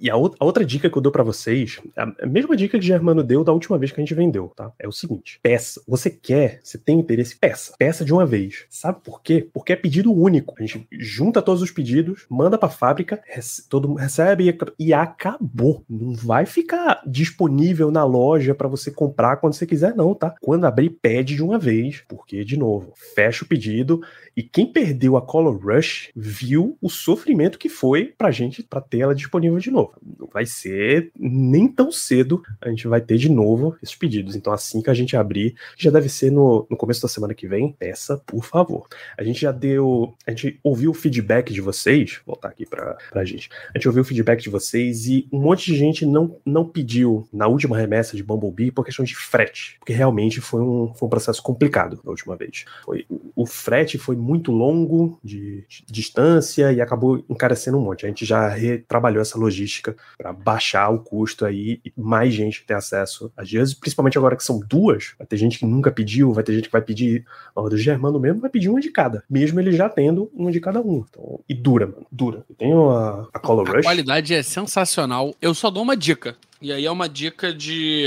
E 0.00 0.10
a, 0.10 0.16
outra, 0.16 0.38
a 0.40 0.44
outra 0.44 0.64
dica 0.64 0.90
que 0.90 0.96
eu 0.96 1.02
dou 1.02 1.12
para 1.12 1.22
vocês, 1.22 1.80
a 1.96 2.26
mesma 2.26 2.56
dica 2.56 2.78
que 2.78 2.84
Germano 2.84 3.22
deu 3.22 3.44
da 3.44 3.52
última 3.52 3.78
vez 3.78 3.92
que 3.92 4.00
a 4.00 4.04
gente 4.04 4.14
vendeu, 4.14 4.52
tá? 4.54 4.72
É 4.78 4.86
o 4.86 4.92
seguinte: 4.92 5.38
peça 5.42 5.80
você 5.86 6.10
quer, 6.10 6.60
você 6.62 6.78
tem 6.78 6.98
interesse, 6.98 7.36
peça. 7.36 7.74
Peça 7.78 8.04
de 8.04 8.12
uma 8.12 8.26
vez. 8.26 8.64
Sabe 8.68 9.00
por 9.02 9.22
quê? 9.22 9.48
Porque 9.52 9.72
é 9.72 9.76
pedido 9.76 10.12
único. 10.12 10.54
A 10.58 10.62
gente 10.62 10.86
junta 10.92 11.42
todos 11.42 11.62
os 11.62 11.70
pedidos, 11.70 12.15
manda 12.30 12.58
pra 12.58 12.68
fábrica, 12.68 13.20
todo 13.68 13.88
mundo 13.88 13.98
recebe 13.98 14.56
e, 14.78 14.92
acabou. 14.92 15.84
Não 15.88 16.14
vai 16.14 16.46
ficar 16.46 17.02
disponível 17.06 17.90
na 17.90 18.04
loja 18.04 18.54
para 18.54 18.68
você 18.68 18.90
comprar 18.90 19.36
quando 19.36 19.54
você 19.54 19.66
quiser, 19.66 19.94
não, 19.94 20.14
tá? 20.14 20.34
Quando 20.40 20.64
abrir, 20.64 20.90
pede 20.90 21.34
de 21.34 21.42
uma 21.42 21.58
vez. 21.58 22.02
Porque, 22.08 22.44
de 22.44 22.56
novo, 22.56 22.92
fecha 23.14 23.44
o 23.44 23.48
pedido 23.48 24.00
e 24.36 24.42
quem 24.42 24.70
perdeu 24.70 25.16
a 25.16 25.22
Color 25.22 25.58
Rush 25.58 26.10
viu 26.14 26.76
o 26.82 26.90
sofrimento 26.90 27.58
que 27.58 27.70
foi 27.70 28.12
pra 28.18 28.30
gente 28.30 28.62
pra 28.62 28.82
ter 28.82 29.00
ela 29.00 29.14
disponível 29.14 29.58
de 29.58 29.70
novo. 29.70 29.94
Não 30.18 30.28
vai 30.32 30.44
ser 30.44 31.10
nem 31.18 31.66
tão 31.66 31.90
cedo 31.90 32.42
a 32.60 32.68
gente 32.68 32.86
vai 32.86 33.00
ter 33.00 33.16
de 33.16 33.30
novo 33.30 33.76
esses 33.82 33.96
pedidos. 33.96 34.36
Então, 34.36 34.52
assim 34.52 34.82
que 34.82 34.90
a 34.90 34.94
gente 34.94 35.16
abrir, 35.16 35.54
já 35.76 35.90
deve 35.90 36.08
ser 36.10 36.30
no, 36.30 36.66
no 36.70 36.76
começo 36.76 37.00
da 37.00 37.08
semana 37.08 37.34
que 37.34 37.48
vem. 37.48 37.72
Peça, 37.72 38.18
por 38.26 38.44
favor. 38.44 38.86
A 39.16 39.24
gente 39.24 39.40
já 39.40 39.52
deu. 39.52 40.14
A 40.26 40.30
gente 40.30 40.60
ouviu 40.62 40.90
o 40.90 40.94
feedback 40.94 41.52
de 41.52 41.60
vocês. 41.60 42.05
Vou 42.24 42.34
voltar 42.34 42.48
aqui 42.48 42.66
pra, 42.66 42.96
pra 43.10 43.24
gente. 43.24 43.50
A 43.74 43.78
gente 43.78 43.88
ouviu 43.88 44.02
o 44.02 44.04
feedback 44.04 44.42
de 44.42 44.50
vocês 44.50 45.06
e 45.06 45.28
um 45.32 45.40
monte 45.40 45.66
de 45.66 45.76
gente 45.76 46.04
não, 46.04 46.36
não 46.44 46.64
pediu 46.64 47.28
na 47.32 47.46
última 47.46 47.76
remessa 47.76 48.16
de 48.16 48.22
Bumblebee 48.22 48.70
por 48.70 48.84
questão 48.84 49.04
de 49.04 49.14
frete. 49.14 49.76
Porque 49.78 49.92
realmente 49.92 50.40
foi 50.40 50.60
um, 50.60 50.92
foi 50.94 51.06
um 51.06 51.10
processo 51.10 51.42
complicado 51.42 52.00
da 52.02 52.10
última 52.10 52.36
vez. 52.36 52.64
Foi, 52.84 53.06
o 53.34 53.46
frete 53.46 53.98
foi 53.98 54.16
muito 54.16 54.52
longo 54.52 55.18
de, 55.22 55.64
de, 55.68 55.84
distância 55.88 56.72
e 56.72 56.80
acabou 56.80 57.24
encarecendo 57.28 57.78
um 57.78 57.82
monte. 57.82 58.06
A 58.06 58.08
gente 58.08 58.24
já 58.24 58.48
retrabalhou 58.48 59.20
essa 59.20 59.38
logística 59.38 59.96
para 60.16 60.32
baixar 60.32 60.88
o 60.90 61.00
custo 61.00 61.44
aí 61.44 61.80
e 61.84 61.92
mais 61.96 62.32
gente 62.32 62.64
ter 62.64 62.74
acesso 62.74 63.32
às 63.36 63.48
dias, 63.48 63.74
principalmente 63.74 64.18
agora 64.18 64.36
que 64.36 64.44
são 64.44 64.60
duas. 64.60 65.14
Vai 65.18 65.26
ter 65.26 65.36
gente 65.36 65.58
que 65.58 65.66
nunca 65.66 65.90
pediu, 65.90 66.32
vai 66.32 66.44
ter 66.44 66.54
gente 66.54 66.66
que 66.66 66.72
vai 66.72 66.82
pedir, 66.82 67.24
ó, 67.54 67.68
do 67.68 67.76
Germano 67.76 68.18
mesmo 68.18 68.40
vai 68.40 68.50
pedir 68.50 68.68
uma 68.68 68.80
de 68.80 68.90
cada, 68.90 69.22
mesmo 69.28 69.60
ele 69.60 69.72
já 69.72 69.88
tendo 69.88 70.30
uma 70.34 70.50
de 70.50 70.60
cada 70.60 70.80
um. 70.80 71.04
Então, 71.08 71.40
e 71.48 71.54
dura, 71.54 71.92
mano, 71.96 72.06
dura. 72.12 72.44
Eu 72.48 72.54
tenho 72.54 72.90
a, 72.90 73.28
a 73.32 73.38
Color 73.38 73.66
Rush. 73.66 73.78
A 73.78 73.82
qualidade 73.82 74.34
é 74.34 74.42
sensacional. 74.42 75.34
Eu 75.40 75.54
só 75.54 75.70
dou 75.70 75.82
uma 75.82 75.96
dica. 75.96 76.36
E 76.60 76.72
aí 76.72 76.84
é 76.84 76.90
uma 76.90 77.08
dica 77.08 77.52
de 77.52 78.06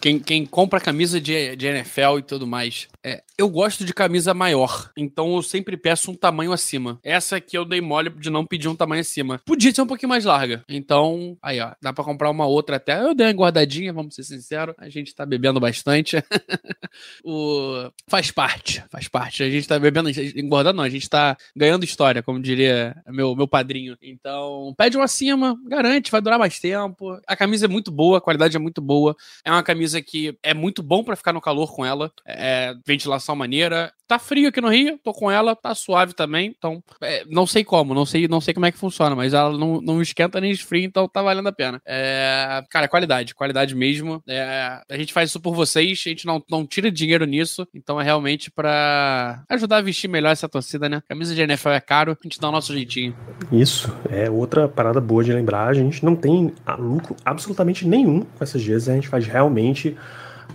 quem, 0.00 0.18
quem 0.18 0.44
compra 0.44 0.80
camisa 0.80 1.20
de, 1.20 1.56
de 1.56 1.66
NFL 1.66 2.18
e 2.18 2.22
tudo 2.22 2.46
mais, 2.46 2.88
é, 3.04 3.22
eu 3.36 3.48
gosto 3.48 3.84
de 3.84 3.92
camisa 3.92 4.32
maior, 4.32 4.90
então 4.96 5.34
eu 5.34 5.42
sempre 5.42 5.76
peço 5.76 6.10
um 6.10 6.14
tamanho 6.14 6.52
acima. 6.52 7.00
Essa 7.02 7.36
aqui 7.36 7.56
eu 7.56 7.64
dei 7.64 7.80
mole 7.80 8.10
de 8.10 8.30
não 8.30 8.46
pedir 8.46 8.68
um 8.68 8.76
tamanho 8.76 9.00
acima. 9.00 9.40
Podia 9.44 9.74
ser 9.74 9.82
um 9.82 9.86
pouquinho 9.86 10.08
mais 10.08 10.24
larga. 10.24 10.64
Então, 10.68 11.36
aí 11.42 11.60
ó, 11.60 11.72
dá 11.82 11.92
para 11.92 12.04
comprar 12.04 12.30
uma 12.30 12.46
outra 12.46 12.76
até. 12.76 13.00
Eu 13.00 13.14
dei 13.14 13.26
uma 13.26 13.32
guardadinha, 13.32 13.92
vamos 13.92 14.14
ser 14.14 14.22
sinceros. 14.22 14.74
A 14.78 14.88
gente 14.88 15.14
tá 15.14 15.26
bebendo 15.26 15.58
bastante. 15.58 16.16
o... 17.24 17.90
Faz 18.08 18.30
parte, 18.30 18.84
faz 18.90 19.08
parte. 19.08 19.42
A 19.42 19.50
gente 19.50 19.66
tá 19.66 19.78
bebendo, 19.78 20.08
engordando 20.36 20.76
não, 20.76 20.84
a 20.84 20.88
gente 20.88 21.08
tá 21.08 21.36
ganhando 21.56 21.84
história, 21.84 22.22
como 22.22 22.40
diria 22.40 22.94
meu, 23.08 23.34
meu 23.34 23.48
padrinho. 23.48 23.96
Então, 24.00 24.72
pede 24.76 24.96
um 24.96 25.02
acima, 25.02 25.56
garante, 25.66 26.10
vai 26.10 26.20
durar 26.20 26.38
mais 26.38 26.60
tempo. 26.60 27.18
A 27.26 27.36
camisa 27.36 27.66
é 27.66 27.68
muito 27.68 27.90
boa, 27.90 28.18
a 28.18 28.20
qualidade 28.20 28.56
é 28.56 28.60
muito 28.60 28.80
boa. 28.80 29.16
É 29.44 29.50
uma 29.50 29.62
camisa 29.62 30.00
que 30.00 30.38
é 30.42 30.54
muito 30.54 30.82
bom 30.82 31.02
para 31.02 31.16
ficar 31.16 31.32
no 31.32 31.40
calor 31.40 31.74
com 31.74 31.84
ela. 31.84 32.12
É, 32.26 32.74
ventilação 32.92 33.34
maneira. 33.34 33.92
Tá 34.06 34.18
frio 34.18 34.48
aqui 34.48 34.60
no 34.60 34.68
Rio, 34.68 34.98
tô 35.02 35.12
com 35.12 35.30
ela, 35.30 35.56
tá 35.56 35.74
suave 35.74 36.12
também. 36.12 36.54
Então, 36.56 36.82
é, 37.00 37.24
não 37.28 37.46
sei 37.46 37.64
como, 37.64 37.94
não 37.94 38.04
sei, 38.04 38.28
não 38.28 38.40
sei 38.40 38.52
como 38.52 38.66
é 38.66 38.72
que 38.72 38.78
funciona, 38.78 39.16
mas 39.16 39.32
ela 39.32 39.56
não, 39.56 39.80
não 39.80 40.02
esquenta 40.02 40.40
nem 40.40 40.50
esfria, 40.50 40.84
então 40.84 41.08
tá 41.08 41.22
valendo 41.22 41.48
a 41.48 41.52
pena. 41.52 41.80
É, 41.86 42.62
cara, 42.70 42.88
qualidade, 42.88 43.34
qualidade 43.34 43.74
mesmo. 43.74 44.22
É, 44.28 44.80
a 44.90 44.96
gente 44.96 45.12
faz 45.12 45.30
isso 45.30 45.40
por 45.40 45.54
vocês, 45.54 46.02
a 46.04 46.08
gente 46.10 46.26
não, 46.26 46.42
não 46.50 46.66
tira 46.66 46.90
dinheiro 46.90 47.24
nisso, 47.24 47.66
então 47.74 48.00
é 48.00 48.04
realmente 48.04 48.50
para 48.50 49.42
ajudar 49.48 49.78
a 49.78 49.82
vestir 49.82 50.08
melhor 50.08 50.30
essa 50.30 50.48
torcida, 50.48 50.88
né? 50.88 51.02
Camisa 51.08 51.34
de 51.34 51.40
NFL 51.40 51.70
é 51.70 51.80
caro, 51.80 52.12
a 52.12 52.22
gente 52.22 52.38
dá 52.38 52.48
o 52.48 52.52
nosso 52.52 52.72
jeitinho. 52.74 53.16
Isso, 53.50 53.94
é 54.10 54.30
outra 54.30 54.68
parada 54.68 55.00
boa 55.00 55.24
de 55.24 55.32
lembrar. 55.32 55.68
A 55.68 55.74
gente 55.74 56.04
não 56.04 56.14
tem 56.14 56.52
lucro 56.78 57.16
absolutamente 57.24 57.86
nenhum 57.86 58.20
com 58.20 58.44
essas 58.44 58.60
dias, 58.60 58.88
a 58.88 58.94
gente 58.94 59.08
faz 59.08 59.26
realmente 59.26 59.96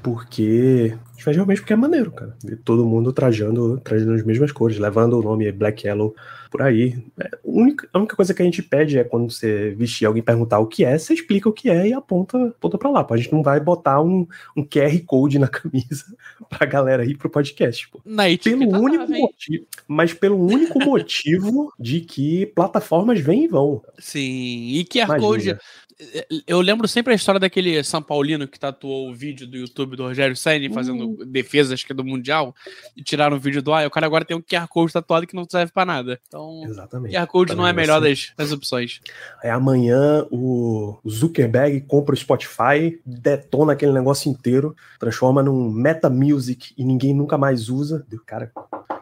porque. 0.01 0.95
A 1.17 1.19
gente 1.19 1.23
faz 1.23 1.35
realmente 1.35 1.61
porque 1.61 1.73
é 1.73 1.75
maneiro, 1.75 2.11
cara. 2.11 2.37
Ver 2.43 2.57
todo 2.57 2.85
mundo 2.85 3.11
trajando, 3.11 3.79
trajando 3.79 4.13
as 4.13 4.23
mesmas 4.23 4.51
cores, 4.51 4.77
levando 4.77 5.19
o 5.19 5.23
nome 5.23 5.51
Black 5.51 5.87
Yellow 5.87 6.15
por 6.51 6.61
aí. 6.61 6.95
É, 7.19 7.25
a, 7.25 7.39
única, 7.43 7.89
a 7.91 7.97
única 7.97 8.15
coisa 8.15 8.35
que 8.35 8.41
a 8.43 8.45
gente 8.45 8.61
pede 8.61 8.99
é 8.99 9.03
quando 9.03 9.31
você 9.31 9.71
vestir 9.71 10.05
alguém 10.05 10.21
perguntar 10.21 10.59
o 10.59 10.67
que 10.67 10.85
é, 10.85 10.95
você 10.95 11.15
explica 11.15 11.49
o 11.49 11.53
que 11.53 11.71
é 11.71 11.87
e 11.87 11.93
aponta, 11.93 12.37
aponta 12.49 12.77
pra 12.77 12.91
lá. 12.91 13.03
Pô. 13.03 13.15
A 13.15 13.17
gente 13.17 13.31
não 13.33 13.41
vai 13.41 13.59
botar 13.59 13.99
um, 13.99 14.27
um 14.55 14.63
QR 14.63 14.95
Code 15.07 15.39
na 15.39 15.47
camisa 15.49 16.05
pra 16.47 16.67
galera 16.67 17.03
ir 17.03 17.17
pro 17.17 17.31
podcast. 17.31 17.89
Pô. 17.89 17.99
Na 18.05 18.25
pelo 18.37 18.79
único 18.79 19.09
motivo, 19.09 19.65
mas 19.87 20.13
pelo 20.13 20.37
único 20.37 20.77
motivo 20.85 21.73
de 21.79 22.01
que 22.01 22.45
plataformas 22.45 23.19
vêm 23.19 23.45
e 23.45 23.47
vão. 23.47 23.81
Sim, 23.97 24.19
e 24.21 24.85
QR 24.85 25.05
Imagina. 25.05 25.19
Code 25.19 25.57
eu 26.45 26.61
lembro 26.61 26.87
sempre 26.87 27.13
a 27.13 27.15
história 27.15 27.39
daquele 27.39 27.83
São 27.83 28.01
Paulino 28.01 28.47
que 28.47 28.59
tatuou 28.59 29.09
o 29.09 29.15
vídeo 29.15 29.47
do 29.47 29.57
YouTube 29.57 29.95
do 29.95 30.03
Rogério 30.03 30.35
Senni 30.35 30.71
fazendo 30.71 31.09
uh. 31.09 31.25
defesa, 31.25 31.73
acho 31.73 31.85
que 31.85 31.91
é 31.91 31.95
do 31.95 32.03
Mundial, 32.03 32.55
e 32.95 33.01
tiraram 33.01 33.37
o 33.37 33.39
vídeo 33.39 33.61
do 33.61 33.73
ar, 33.73 33.83
e 33.83 33.87
o 33.87 33.91
cara 33.91 34.05
agora 34.05 34.23
tem 34.23 34.37
um 34.37 34.41
QR 34.41 34.67
Code 34.67 34.93
tatuado 34.93 35.25
que 35.25 35.35
não 35.35 35.45
serve 35.49 35.71
pra 35.71 35.85
nada. 35.85 36.19
Então, 36.27 36.63
Exatamente. 36.65 37.15
QR 37.15 37.27
Code 37.27 37.55
não 37.55 37.65
é 37.65 37.71
a 37.71 37.73
melhor 37.73 37.99
das, 37.99 38.31
das 38.37 38.51
opções. 38.51 39.01
Aí 39.43 39.49
amanhã 39.49 40.25
o 40.31 40.99
Zuckerberg 41.07 41.81
compra 41.81 42.13
o 42.13 42.17
Spotify, 42.17 42.99
detona 43.03 43.73
aquele 43.73 43.91
negócio 43.91 44.29
inteiro, 44.29 44.75
transforma 44.99 45.41
num 45.41 45.71
Meta 45.71 46.09
Music 46.09 46.73
e 46.77 46.83
ninguém 46.83 47.13
nunca 47.13 47.37
mais 47.37 47.69
usa. 47.69 48.05
Deu 48.07 48.21
cara, 48.23 48.51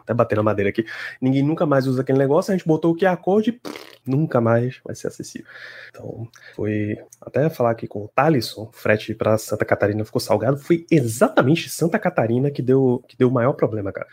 até 0.06 0.14
bater 0.14 0.36
na 0.36 0.42
madeira 0.42 0.70
aqui. 0.70 0.86
Ninguém 1.20 1.42
nunca 1.42 1.66
mais 1.66 1.86
usa 1.86 2.02
aquele 2.02 2.18
negócio, 2.18 2.52
a 2.52 2.56
gente 2.56 2.66
botou 2.66 2.92
o 2.92 2.96
QR 2.96 3.16
Code 3.16 3.50
e 3.50 3.52
pff, 3.52 3.98
nunca 4.06 4.40
mais 4.40 4.80
vai 4.84 4.94
ser 4.94 5.08
acessível. 5.08 5.46
Então, 5.90 6.28
foi 6.54 6.96
até 7.20 7.50
falar 7.50 7.72
aqui 7.72 7.88
com 7.88 8.04
o 8.04 8.08
Thalisson, 8.08 8.70
frete 8.72 9.14
para 9.14 9.36
Santa 9.36 9.64
Catarina 9.64 10.04
ficou 10.04 10.20
salgado, 10.20 10.56
foi 10.56 10.86
exatamente 10.90 11.68
Santa 11.68 11.98
Catarina 11.98 12.50
que 12.50 12.62
deu 12.62 13.04
que 13.08 13.16
deu 13.16 13.28
o 13.28 13.32
maior 13.32 13.52
problema, 13.52 13.92
cara 13.92 14.06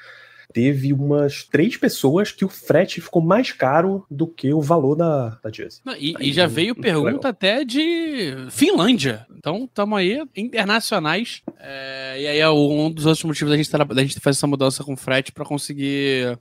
teve 0.51 0.93
umas 0.93 1.43
três 1.43 1.77
pessoas 1.77 2.31
que 2.31 2.43
o 2.43 2.49
frete 2.49 3.01
ficou 3.01 3.21
mais 3.21 3.51
caro 3.51 4.05
do 4.09 4.27
que 4.27 4.53
o 4.53 4.61
valor 4.61 4.95
da, 4.95 5.39
da 5.43 5.51
Jersey. 5.51 5.81
E, 5.99 6.15
aí, 6.17 6.29
e, 6.29 6.33
já 6.33 6.47
veio 6.47 6.75
pergunta 6.75 7.29
até 7.29 7.63
de 7.63 8.47
Finlândia. 8.49 9.25
Então, 9.37 9.65
estamos 9.65 9.97
aí 9.97 10.21
internacionais. 10.35 11.41
É, 11.59 12.15
e 12.19 12.27
aí 12.27 12.39
é 12.39 12.49
um 12.49 12.91
dos 12.91 13.05
outros 13.05 13.23
motivos 13.23 13.51
da 13.51 13.57
gente, 13.57 13.71
da 13.71 14.01
gente 14.01 14.19
fazer 14.19 14.37
essa 14.37 14.47
mudança 14.47 14.83
com 14.83 14.95
frete 14.97 15.31
para 15.31 15.45
conseguir 15.45 16.37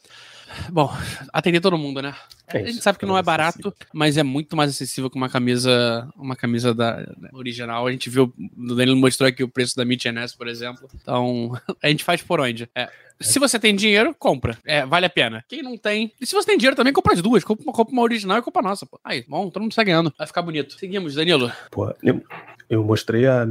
Bom, 0.71 0.91
atender 1.33 1.61
todo 1.61 1.79
mundo, 1.79 2.03
né? 2.03 2.15
É 2.49 2.59
a 2.59 2.67
gente 2.67 2.83
sabe 2.83 2.99
que 2.99 3.07
não 3.07 3.17
é 3.17 3.23
barato, 3.23 3.75
mas 3.93 4.17
é 4.17 4.23
muito 4.23 4.57
mais 4.57 4.71
acessível 4.71 5.09
que 5.09 5.17
uma 5.17 5.29
camisa, 5.29 6.09
uma 6.17 6.37
camisa 6.37 6.75
da, 6.75 7.03
da 7.03 7.31
original. 7.33 7.87
A 7.87 7.93
gente 7.93 8.11
viu, 8.11 8.33
o 8.57 8.75
Danilo 8.75 8.97
mostrou 8.97 9.29
aqui 9.29 9.43
o 9.43 9.49
preço 9.49 9.77
da 9.77 9.85
Meet 9.85 10.07
NS, 10.07 10.35
por 10.35 10.49
exemplo. 10.49 10.89
Então, 10.95 11.53
a 11.83 11.89
gente 11.89 12.05
faz 12.05 12.23
por 12.23 12.41
onde? 12.41 12.69
É. 12.75 12.89
Se 13.23 13.39
você 13.39 13.59
tem 13.59 13.75
dinheiro, 13.75 14.15
compra. 14.19 14.57
É, 14.65 14.85
vale 14.85 15.07
a 15.07 15.11
pena. 15.11 15.45
Quem 15.49 15.63
não 15.63 15.77
tem. 15.77 16.13
E 16.21 16.27
se 16.27 16.35
você 16.35 16.47
tem 16.47 16.59
dinheiro 16.59 16.77
também, 16.77 16.93
compra 16.93 17.15
as 17.15 17.23
duas. 17.23 17.45
Compra, 17.45 17.65
compra 17.73 17.93
uma 17.93 18.03
original 18.03 18.39
e 18.39 18.43
compra 18.43 18.61
a 18.61 18.69
nossa, 18.69 18.87
pô. 18.87 19.01
Aí, 19.05 19.25
bom, 19.29 19.49
todo 19.51 19.63
mundo 19.63 19.75
sai 19.75 19.85
ganhando. 19.85 20.13
Vai 20.17 20.27
ficar 20.27 20.43
bonito. 20.43 20.79
Seguimos, 20.79 21.15
Danilo. 21.15 21.51
Pô, 21.71 21.93
eu, 22.03 22.23
eu 22.69 22.85
mostrei 22.85 23.27
a 23.27 23.47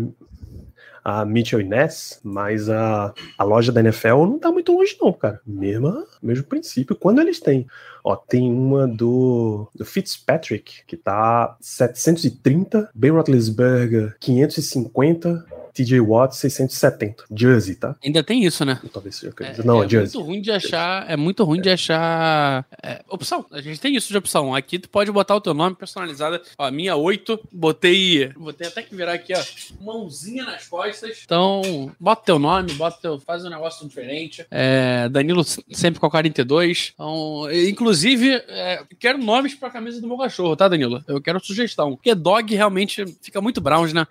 a 1.03 1.25
Mitchell 1.25 1.65
Ness, 1.65 2.19
mas 2.23 2.69
a, 2.69 3.13
a 3.37 3.43
loja 3.43 3.71
da 3.71 3.79
NFL 3.79 4.25
não 4.25 4.39
tá 4.39 4.51
muito 4.51 4.71
longe, 4.71 4.95
não, 5.01 5.11
cara. 5.11 5.41
Mesmo, 5.45 6.05
mesmo 6.21 6.45
princípio, 6.45 6.95
quando 6.95 7.19
eles 7.19 7.39
têm. 7.39 7.67
Ó, 8.03 8.15
tem 8.15 8.51
uma 8.51 8.87
do, 8.87 9.67
do 9.75 9.85
Fitzpatrick, 9.85 10.83
que 10.87 10.97
tá 10.97 11.55
730, 11.59 12.89
Ben 12.93 13.11
Roethlisberger 13.11 14.15
550, 14.19 15.45
TJ 15.73 15.99
Watt 16.01 16.35
670. 16.35 17.25
Jersey, 17.35 17.75
tá? 17.75 17.95
Ainda 18.03 18.23
tem 18.23 18.43
isso, 18.43 18.63
né? 18.65 18.79
Talvez 18.91 19.15
seja 19.15 19.33
É, 19.39 19.63
Não, 19.63 19.81
é, 19.81 19.85
é 19.85 19.89
Jersey. 19.89 20.15
Muito 20.17 20.27
ruim 20.27 20.41
de 20.41 20.51
achar, 20.51 21.09
é 21.09 21.15
muito 21.15 21.43
ruim 21.43 21.59
é. 21.59 21.61
de 21.61 21.69
achar 21.69 22.65
é, 22.81 23.01
opção. 23.09 23.45
A 23.51 23.61
gente 23.61 23.79
tem 23.79 23.95
isso 23.95 24.09
de 24.09 24.17
opção. 24.17 24.53
Aqui 24.53 24.79
tu 24.79 24.89
pode 24.89 25.11
botar 25.11 25.35
o 25.35 25.41
teu 25.41 25.53
nome 25.53 25.75
personalizado. 25.75 26.39
Ó, 26.57 26.71
minha 26.71 26.95
8, 26.95 27.39
botei. 27.51 28.29
Botei 28.29 28.67
até 28.67 28.81
que 28.81 28.95
virar 28.95 29.13
aqui, 29.13 29.33
ó. 29.33 29.43
Mãozinha 29.83 30.43
nas 30.43 30.67
costas. 30.67 31.21
Então, 31.23 31.91
bota 31.99 32.25
teu 32.25 32.39
nome, 32.39 32.73
bota 32.73 32.97
teu. 33.01 33.19
Faz 33.19 33.45
um 33.45 33.49
negócio 33.49 33.87
diferente. 33.87 34.45
É, 34.49 35.09
Danilo 35.09 35.43
sempre 35.43 35.99
com 35.99 36.05
a 36.05 36.11
42. 36.11 36.93
Então, 36.93 37.47
inclusive, 37.51 38.31
é, 38.47 38.83
quero 38.99 39.17
nomes 39.17 39.53
pra 39.53 39.69
camisa 39.69 40.01
do 40.01 40.07
meu 40.07 40.17
cachorro, 40.17 40.55
tá, 40.55 40.67
Danilo? 40.67 41.03
Eu 41.07 41.21
quero 41.21 41.43
sugestão. 41.43 41.95
Porque 41.95 42.13
dog 42.15 42.53
realmente 42.55 43.05
fica 43.21 43.41
muito 43.41 43.61
Browns, 43.61 43.93
né? 43.93 44.07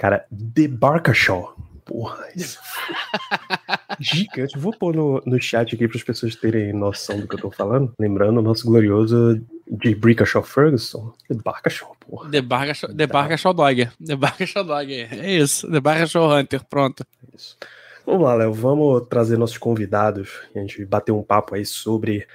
Cara, 0.00 0.24
The 0.30 0.66
Barkashaw. 0.66 1.54
Porra, 1.84 2.26
isso. 2.34 2.58
Gigante. 4.00 4.58
Vou 4.58 4.72
pôr 4.72 4.96
no, 4.96 5.22
no 5.26 5.38
chat 5.38 5.74
aqui 5.74 5.86
para 5.86 5.98
as 5.98 6.02
pessoas 6.02 6.34
terem 6.34 6.72
noção 6.72 7.20
do 7.20 7.28
que 7.28 7.34
eu 7.34 7.38
tô 7.38 7.50
falando. 7.50 7.92
Lembrando 8.00 8.38
o 8.38 8.42
nosso 8.42 8.64
glorioso 8.64 9.38
de 9.68 9.94
Brickashaw 9.94 10.42
Ferguson. 10.42 11.12
The 11.28 11.34
Barkashaw, 11.44 11.94
porra. 12.00 12.30
The 12.30 12.40
Barkashaw, 12.40 12.94
The 12.94 13.06
Barkashaw 13.06 13.52
Dog. 13.52 13.90
The 14.06 14.16
Barkashaw 14.16 14.64
Dog. 14.64 14.90
É 14.90 15.36
isso. 15.36 15.70
The 15.70 15.80
Barkashaw 15.80 16.30
Hunter. 16.30 16.64
Pronto. 16.64 17.04
É 17.22 17.36
isso. 17.36 17.58
Vamos 18.10 18.24
lá, 18.24 18.34
Léo, 18.34 18.52
vamos 18.52 19.06
trazer 19.08 19.38
nossos 19.38 19.56
convidados 19.56 20.40
e 20.52 20.58
a 20.58 20.62
gente 20.62 20.84
bater 20.84 21.12
um 21.12 21.22
papo 21.22 21.54
aí 21.54 21.64
sobre 21.64 22.26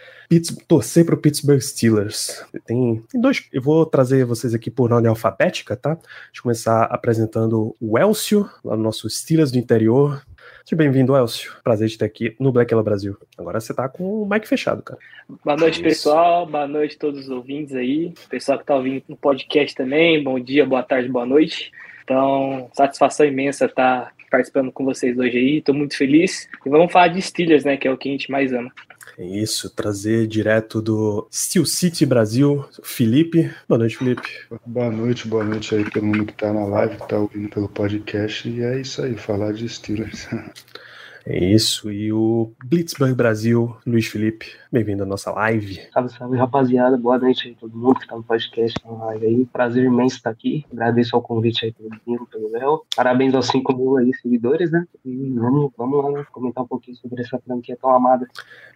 torcer 0.70 1.06
para 1.06 1.16
o 1.16 1.18
Pittsburgh 1.18 1.60
Steelers. 1.60 2.46
Tem, 2.66 3.04
tem, 3.12 3.20
dois, 3.20 3.46
eu 3.52 3.62
vou 3.62 3.86
trazer 3.86 4.24
vocês 4.24 4.54
aqui 4.54 4.72
por 4.72 4.94
ordem 4.94 5.10
alfabética, 5.10 5.76
tá? 5.76 5.96
Deixa 5.96 6.38
eu 6.38 6.44
começar 6.44 6.84
apresentando 6.86 7.76
o 7.82 8.00
Elcio, 8.00 8.50
lá 8.64 8.78
no 8.78 8.84
nosso 8.84 9.10
Steelers 9.10 9.52
do 9.52 9.58
interior. 9.58 10.26
Seja 10.64 10.78
bem-vindo, 10.78 11.14
Elcio. 11.14 11.52
Prazer 11.62 11.90
de 11.90 11.98
ter 11.98 12.06
aqui 12.06 12.38
no 12.40 12.54
Black 12.54 12.72
Yellow 12.72 12.86
Brasil. 12.86 13.18
Agora 13.38 13.60
você 13.60 13.74
tá 13.74 13.90
com 13.90 14.22
o 14.22 14.26
mic 14.26 14.48
fechado, 14.48 14.82
cara. 14.82 14.98
Boa 15.44 15.58
noite, 15.58 15.74
Isso. 15.74 15.84
pessoal. 15.84 16.46
Boa 16.46 16.70
noite 16.70 16.96
a 16.96 17.00
todos 17.00 17.26
os 17.26 17.30
ouvintes 17.30 17.76
aí. 17.76 18.14
Pessoal 18.30 18.58
que 18.58 18.66
tá 18.66 18.78
ouvindo 18.78 19.04
no 19.10 19.18
podcast 19.18 19.76
também. 19.76 20.24
Bom 20.24 20.40
dia, 20.40 20.66
boa 20.66 20.84
tarde, 20.84 21.10
boa 21.10 21.26
noite. 21.26 21.70
Então, 22.06 22.70
satisfação 22.72 23.26
imensa 23.26 23.66
estar 23.66 24.06
tá 24.06 24.12
participando 24.30 24.72
com 24.72 24.86
vocês 24.86 25.18
hoje 25.18 25.38
aí. 25.38 25.58
Estou 25.58 25.74
muito 25.74 25.98
feliz. 25.98 26.48
E 26.64 26.70
vamos 26.70 26.92
falar 26.92 27.08
de 27.08 27.22
Steelers, 27.22 27.66
né? 27.66 27.78
Que 27.78 27.88
é 27.88 27.92
o 27.92 27.98
que 27.98 28.08
a 28.08 28.12
gente 28.12 28.32
mais 28.32 28.54
ama. 28.54 28.72
É 29.18 29.26
isso, 29.26 29.74
trazer 29.74 30.28
direto 30.28 30.82
do 30.82 31.28
Steel 31.34 31.66
City 31.66 32.06
Brasil, 32.06 32.66
Felipe. 32.84 33.50
Boa 33.68 33.80
noite, 33.80 33.98
Felipe. 33.98 34.30
Boa 34.66 34.92
noite, 34.92 35.28
boa 35.28 35.44
noite 35.44 35.74
aí 35.74 35.90
todo 35.90 36.06
mundo 36.06 36.26
que 36.26 36.34
está 36.34 36.52
na 36.54 36.66
live, 36.66 36.98
que 36.98 37.04
está 37.04 37.18
ouvindo 37.18 37.50
pelo 37.50 37.70
podcast. 37.70 38.48
E 38.48 38.62
é 38.62 38.80
isso 38.80 39.02
aí, 39.02 39.16
falar 39.16 39.54
de 39.54 39.68
Steelers. 39.68 40.28
É 41.28 41.44
isso. 41.44 41.92
E 41.92 42.14
o 42.14 42.54
Blitzburg 42.64 43.16
Brasil, 43.16 43.76
Luiz 43.84 44.06
Felipe, 44.06 44.46
bem-vindo 44.72 45.02
à 45.02 45.06
nossa 45.08 45.32
live. 45.32 45.82
Salve, 45.92 46.10
salve, 46.10 46.38
rapaziada. 46.38 46.96
Boa 46.98 47.18
noite 47.18 47.48
aí 47.48 47.56
todo 47.56 47.76
mundo 47.76 47.96
que 47.96 48.04
está 48.04 48.16
no 48.16 48.22
podcast, 48.22 48.80
na 48.86 49.06
live 49.06 49.26
aí. 49.26 49.46
Prazer 49.48 49.86
imenso 49.86 50.18
estar 50.18 50.30
aqui. 50.30 50.64
Agradeço 50.72 51.16
ao 51.16 51.24
convite 51.24 51.66
aí 51.66 51.72
pelo 51.74 51.90
Bingo, 52.06 52.28
pelo 52.28 52.52
Léo. 52.52 52.86
Parabéns 52.96 53.34
aos 53.34 53.48
5 53.48 53.76
mil 53.76 53.98
aí 53.98 54.14
seguidores, 54.22 54.70
né? 54.70 54.86
E 55.04 55.34
vamos, 55.34 55.72
vamos 55.76 56.04
lá, 56.04 56.12
né? 56.12 56.28
Comentar 56.32 56.64
um 56.64 56.68
pouquinho 56.68 56.96
sobre 56.98 57.24
essa 57.24 57.40
franquia 57.40 57.76
tão 57.76 57.90
amada. 57.90 58.28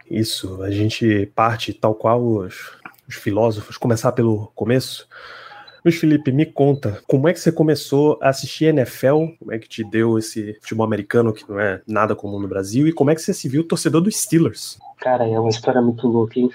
Isso, 0.10 0.64
a 0.64 0.72
gente 0.72 1.28
parte 1.36 1.72
tal 1.72 1.94
qual 1.94 2.20
os, 2.20 2.76
os 3.08 3.14
filósofos, 3.14 3.78
começar 3.78 4.12
pelo 4.12 4.48
começo. 4.56 5.08
Luiz 5.90 6.00
Felipe, 6.00 6.32
me 6.32 6.46
conta, 6.46 7.02
como 7.08 7.28
é 7.28 7.34
que 7.34 7.40
você 7.40 7.52
começou 7.52 8.20
a 8.22 8.30
assistir 8.30 8.66
NFL? 8.66 9.26
Como 9.40 9.52
é 9.52 9.58
que 9.58 9.68
te 9.68 9.84
deu 9.84 10.20
esse 10.20 10.56
futebol 10.62 10.86
americano 10.86 11.34
que 11.34 11.50
não 11.50 11.60
é 11.60 11.82
nada 11.88 12.16
comum 12.16 12.40
no 12.40 12.48
Brasil? 12.48 12.88
E 12.88 12.94
como 12.94 13.10
é 13.10 13.16
que 13.16 13.22
você 13.22 13.34
se 13.34 13.50
viu 13.50 13.68
torcedor 13.68 14.00
dos 14.00 14.16
Steelers? 14.16 14.78
Cara, 15.00 15.28
é 15.28 15.40
uma 15.40 15.50
história 15.50 15.82
muito 15.82 16.08
louca, 16.08 16.40
hein? 16.40 16.52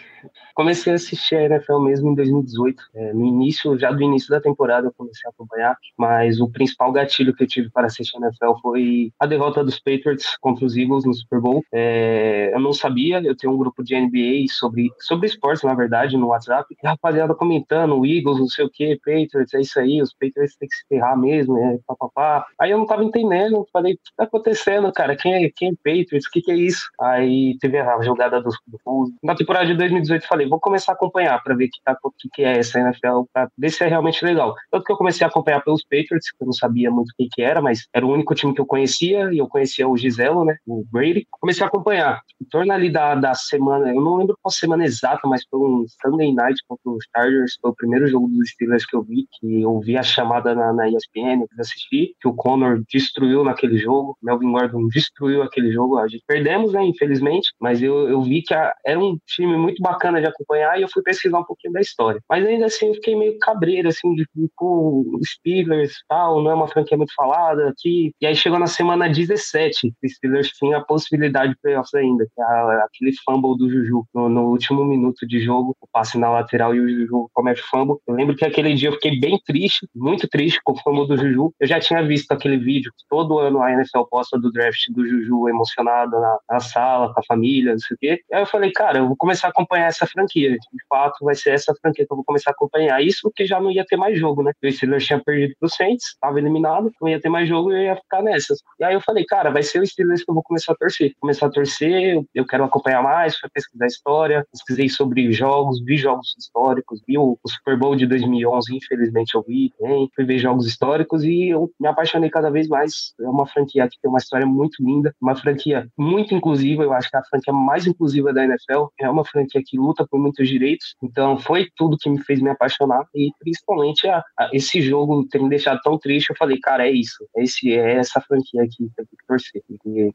Comecei 0.55 0.93
a 0.93 0.97
assistir 0.97 1.37
a 1.37 1.45
NFL 1.45 1.81
mesmo 1.81 2.11
em 2.11 2.15
2018. 2.15 2.83
É, 2.95 3.13
no 3.13 3.27
início, 3.27 3.79
já 3.79 3.91
do 3.91 4.03
início 4.03 4.31
da 4.31 4.41
temporada, 4.41 4.87
eu 4.87 4.95
comecei 4.97 5.29
a 5.29 5.31
acompanhar, 5.31 5.77
mas 5.99 6.41
o 6.41 6.51
principal 6.51 6.93
gatilho 6.93 7.35
que 7.35 7.45
eu 7.45 7.49
tive 7.49 7.71
para 7.71 7.87
assistir 7.87 8.17
a 8.17 8.21
NFL 8.21 8.61
foi 8.63 9.13
a 9.19 9.27
derrota 9.27 9.65
dos 9.65 9.79
Patriots 9.79 10.37
contra 10.41 10.65
os 10.65 10.77
Eagles 10.77 11.05
no 11.05 11.15
Super 11.15 11.41
Bowl. 11.41 11.63
É, 11.73 12.51
eu 12.55 12.61
não 12.61 12.73
sabia, 12.73 13.21
eu 13.21 13.37
tenho 13.37 13.53
um 13.53 13.59
grupo 13.59 13.83
de 13.83 13.99
NBA 13.99 14.47
sobre, 14.51 14.91
sobre 15.01 15.27
esportes, 15.27 15.63
na 15.63 15.75
verdade, 15.75 16.17
no 16.17 16.29
WhatsApp, 16.29 16.67
e 16.83 16.87
a 16.87 16.91
rapaziada 16.91 17.35
comentando, 17.35 17.99
o 17.99 18.07
Eagles, 18.07 18.39
não 18.39 18.49
sei 18.49 18.65
o 18.65 18.71
que, 18.71 18.97
Patriots, 18.97 19.55
é 19.55 19.61
isso 19.61 19.79
aí, 19.79 20.01
os 20.01 20.13
Patriots 20.13 20.57
têm 20.57 20.69
que 20.69 20.75
se 20.75 20.85
ferrar 20.89 21.19
mesmo, 21.19 21.59
é 21.59 21.79
papapá. 21.87 22.47
Aí 22.61 22.71
eu 22.71 22.79
não 22.79 22.87
tava 22.87 23.05
entendendo, 23.05 23.67
falei, 23.73 23.95
o 23.95 23.97
que 23.97 24.17
tá 24.17 24.25
acontecendo, 24.25 24.93
cara? 24.93 25.17
Quem 25.17 25.35
é, 25.35 25.51
quem 25.55 25.71
é 25.71 25.73
Patriots? 25.73 26.27
O 26.27 26.31
que, 26.31 26.41
que 26.41 26.53
é 26.53 26.57
isso? 26.57 26.89
Aí 27.01 27.57
teve 27.61 27.79
a 27.79 28.01
jogada 28.03 28.41
dos 28.41 28.57
Bulls. 28.85 29.11
Na 29.23 29.35
temporada 29.35 29.67
de 29.67 29.75
2018, 29.75 30.27
falei, 30.27 30.44
vou 30.49 30.61
começar 30.61 30.93
a 30.93 30.95
acompanhar 30.95 31.43
para 31.43 31.55
ver 31.55 31.67
o 31.67 31.69
que, 31.69 31.83
tá, 31.85 31.97
que, 32.19 32.29
que 32.33 32.43
é 32.43 32.59
essa 32.59 32.79
NFL, 32.79 33.25
pra 33.33 33.49
ver 33.57 33.71
se 33.71 33.85
é 33.85 33.89
realmente 33.89 34.25
legal. 34.25 34.55
Tanto 34.71 34.85
que 34.85 34.93
eu 34.93 34.97
comecei 34.97 35.25
a 35.25 35.29
acompanhar 35.29 35.63
pelos 35.63 35.83
Patriots, 35.83 36.31
que 36.31 36.43
eu 36.43 36.47
não 36.47 36.53
sabia 36.53 36.91
muito 36.91 37.11
o 37.11 37.15
que, 37.17 37.29
que 37.33 37.43
era, 37.43 37.61
mas 37.61 37.87
era 37.93 38.07
o 38.07 38.13
único 38.13 38.35
time 38.35 38.55
que 38.55 38.61
eu 38.61 38.67
conhecia, 38.67 39.33
e 39.33 39.39
eu 39.39 39.49
conhecia 39.49 39.89
o 39.89 39.97
Giselo, 39.97 40.45
né? 40.45 40.57
O 40.67 40.85
Brady. 40.91 41.27
Comecei 41.31 41.65
a 41.65 41.69
acompanhar. 41.69 42.21
Em 42.41 42.45
torno 42.47 42.73
ali 42.73 42.91
da, 42.91 43.15
da 43.15 43.35
semana, 43.35 43.89
eu 43.89 44.01
não 44.01 44.17
lembro 44.17 44.37
qual 44.43 44.53
semana 44.53 44.85
exata, 44.85 45.27
mas 45.27 45.43
foi 45.51 45.61
um 45.61 45.85
Sunday 46.03 46.33
Night 46.33 46.61
contra 46.69 46.91
os 46.91 47.05
Chargers, 47.15 47.57
foi 47.61 47.71
o 47.71 47.75
primeiro 47.75 48.07
jogo 48.07 48.29
dos 48.29 48.51
Steelers 48.51 48.87
que 48.87 48.97
eu 48.97 49.03
vi, 49.03 49.27
que 49.39 49.63
eu 49.63 49.81
vi 49.81 49.97
a 49.97 50.03
chamada 50.03 50.55
na, 50.55 50.73
na 50.73 50.89
ESPN, 50.89 51.43
eu 51.43 51.49
quis 51.49 51.59
assistir, 51.59 52.15
que 52.21 52.29
o 52.29 52.35
Connor 52.35 52.83
destruiu 52.91 53.45
naquele 53.45 53.79
jogo, 53.79 54.17
Melvin 54.23 54.53
Gordon 54.53 54.89
destruiu 54.89 55.43
aquele 55.43 55.73
jogo, 55.73 55.99
a 55.99 56.09
gente 56.09 56.25
perdemos, 56.27 56.73
né, 56.73 56.85
infelizmente, 56.85 57.53
mas 57.61 57.83
eu, 57.83 58.09
eu 58.09 58.23
vi 58.23 58.43
que 58.43 58.55
a, 58.55 58.75
era 58.85 58.99
um 58.99 59.19
time 59.27 59.57
muito 59.57 59.83
bacana 59.83 60.21
de 60.21 60.27
acompanhar 60.35 60.79
e 60.79 60.83
eu 60.83 60.89
fui 60.89 61.03
pesquisar 61.03 61.39
um 61.39 61.45
pouquinho 61.45 61.73
da 61.73 61.81
história. 61.81 62.21
Mas 62.29 62.47
ainda 62.47 62.67
assim 62.67 62.89
eu 62.89 62.95
fiquei 62.95 63.17
meio 63.17 63.39
cabreiro, 63.39 63.89
assim, 63.89 64.15
de, 64.15 64.27
pô, 64.57 65.05
Steelers 65.25 65.95
tal, 66.09 66.43
não 66.43 66.51
é 66.51 66.55
uma 66.55 66.69
franquia 66.69 66.97
muito 66.97 67.15
falada 67.15 67.69
aqui. 67.69 68.13
E 68.21 68.27
aí 68.27 68.37
chegou 68.37 68.59
na 68.59 68.67
semana 68.67 69.09
17, 69.09 69.89
o 69.89 70.09
Steelers 70.09 70.49
tinha 70.49 70.79
a 70.79 70.85
possibilidade 70.85 71.53
de 71.53 71.59
playoffs 71.61 71.95
ainda, 71.95 72.25
é 72.25 72.83
aquele 72.85 73.13
fumble 73.25 73.57
do 73.57 73.71
Juju 73.71 74.05
no, 74.15 74.29
no, 74.29 74.51
último 74.51 74.85
minuto 74.85 75.27
de 75.27 75.41
jogo, 75.41 75.77
o 75.81 75.89
passe 75.93 76.19
na 76.19 76.31
lateral 76.31 76.75
e 76.75 76.81
o 76.81 76.89
Juju 76.89 77.29
comete 77.33 77.63
fumble. 77.63 77.97
Eu 78.07 78.15
lembro 78.15 78.37
que 78.37 78.45
aquele 78.45 78.75
dia 78.75 78.89
eu 78.89 78.95
fiquei 78.95 79.19
bem 79.19 79.39
triste, 79.45 79.89
muito 79.95 80.29
triste 80.29 80.61
com 80.65 80.73
o 80.73 80.77
fumble 80.77 81.07
do 81.07 81.17
Juju. 81.17 81.53
Eu 81.59 81.67
já 81.67 81.81
tinha 81.81 82.03
visto 82.03 82.31
aquele 82.33 82.57
vídeo 82.57 82.93
todo 83.09 83.39
ano 83.39 83.63
a 83.63 83.73
NFL 83.73 84.03
posta 84.11 84.39
do 84.39 84.51
draft 84.51 84.81
do 84.91 85.07
Juju 85.07 85.49
emocionado 85.49 86.13
na, 86.13 86.39
na 86.51 86.61
sala, 86.61 87.13
com 87.13 87.21
a 87.21 87.25
família, 87.25 87.73
não 87.73 87.79
sei 87.79 87.95
o 87.95 87.99
quê. 87.99 88.21
Aí 88.33 88.43
eu 88.43 88.47
falei, 88.47 88.73
cara, 88.73 88.99
eu 88.99 89.07
vou 89.09 89.17
começar 89.17 89.49
a 89.49 89.51
acompanhar 89.51 89.87
essa 89.87 90.07
franquia. 90.07 90.24
De 90.27 90.59
fato, 90.89 91.25
vai 91.25 91.35
ser 91.35 91.51
essa 91.51 91.75
franquia 91.81 92.07
que 92.07 92.13
eu 92.13 92.17
vou 92.17 92.25
começar 92.25 92.51
a 92.51 92.53
acompanhar. 92.53 93.03
Isso 93.03 93.21
porque 93.23 93.47
já 93.47 93.61
não 93.61 93.71
ia 93.71 93.85
ter 93.85 93.97
mais 93.97 94.19
jogo, 94.19 94.43
né? 94.43 94.53
O 94.63 94.71
Steelers 94.71 95.05
tinha 95.05 95.23
perdido 95.23 95.55
pro 95.59 95.69
Saints, 95.69 96.07
estava 96.09 96.39
eliminado, 96.39 96.91
não 97.01 97.09
ia 97.09 97.21
ter 97.21 97.29
mais 97.29 97.49
jogo 97.49 97.73
e 97.73 97.77
eu 97.77 97.83
ia 97.83 97.97
ficar 97.97 98.23
nessas. 98.23 98.59
E 98.79 98.85
aí 98.85 98.95
eu 98.95 99.01
falei, 99.01 99.25
cara, 99.25 99.51
vai 99.51 99.63
ser 99.63 99.81
o 99.81 99.87
Steelers 99.87 100.25
que 100.25 100.31
eu 100.31 100.35
vou 100.35 100.43
começar 100.43 100.73
a 100.73 100.77
torcer. 100.77 101.13
Começar 101.21 101.47
a 101.47 101.51
torcer, 101.51 102.23
eu 102.35 102.47
quero 102.47 102.65
acompanhar 102.65 103.03
mais, 103.03 103.37
fui 103.37 103.49
pesquisar 103.53 103.87
história, 103.87 104.47
pesquisei 104.53 104.89
sobre 104.89 105.33
jogos, 105.33 105.83
vi 105.85 105.97
jogos 105.97 106.35
históricos, 106.39 107.03
vi 107.07 107.19
o, 107.19 107.39
Super 107.47 107.79
Bowl 107.79 107.97
de 107.97 108.07
2011, 108.07 108.77
infelizmente 108.77 109.35
eu 109.35 109.43
vi, 109.43 109.71
também, 109.79 110.09
fui 110.15 110.25
ver 110.25 110.39
jogos 110.39 110.67
históricos 110.67 111.25
e 111.25 111.49
eu 111.49 111.71
me 111.81 111.89
apaixonei 111.89 112.31
cada 112.31 112.51
vez 112.51 112.69
mais. 112.69 113.15
É 113.21 113.29
uma 113.29 113.47
franquia 113.47 113.89
que 113.89 113.99
tem 114.01 114.09
uma 114.09 114.19
história 114.19 114.47
muito 114.47 114.83
linda, 114.83 115.15
uma 115.21 115.37
franquia 115.37 115.87
muito 115.99 116.35
inclusiva, 116.35 116.83
eu 116.83 116.93
acho 116.93 117.11
que 117.11 117.17
é 117.17 117.21
a 117.21 117.25
franquia 117.25 117.53
mais 117.53 117.87
inclusiva 117.87 118.33
da 118.33 118.45
NFL, 118.45 118.87
é 119.01 119.09
uma 119.09 119.25
franquia 119.25 119.63
que 119.65 119.77
luta 119.79 120.07
por 120.15 120.21
muitos 120.21 120.49
direitos, 120.49 120.95
então 121.03 121.37
foi 121.37 121.69
tudo 121.77 121.99
que 121.99 122.09
me 122.09 122.23
fez 122.23 122.41
me 122.41 122.49
apaixonar 122.49 123.05
e 123.13 123.33
principalmente 123.41 124.07
a, 124.07 124.23
a, 124.39 124.49
esse 124.53 124.81
jogo 124.81 125.27
ter 125.29 125.43
me 125.43 125.49
deixado 125.49 125.81
tão 125.83 125.99
triste, 125.99 126.31
eu 126.31 126.37
falei, 126.37 126.57
cara, 126.61 126.87
é 126.87 126.93
isso, 126.93 127.27
esse, 127.37 127.73
é 127.73 127.97
essa 127.97 128.21
franquia 128.21 128.63
aqui 128.63 128.77
que 128.77 128.85
eu 128.85 129.07
tenho 129.07 129.09
que 129.09 129.27
torcer. 129.27 129.63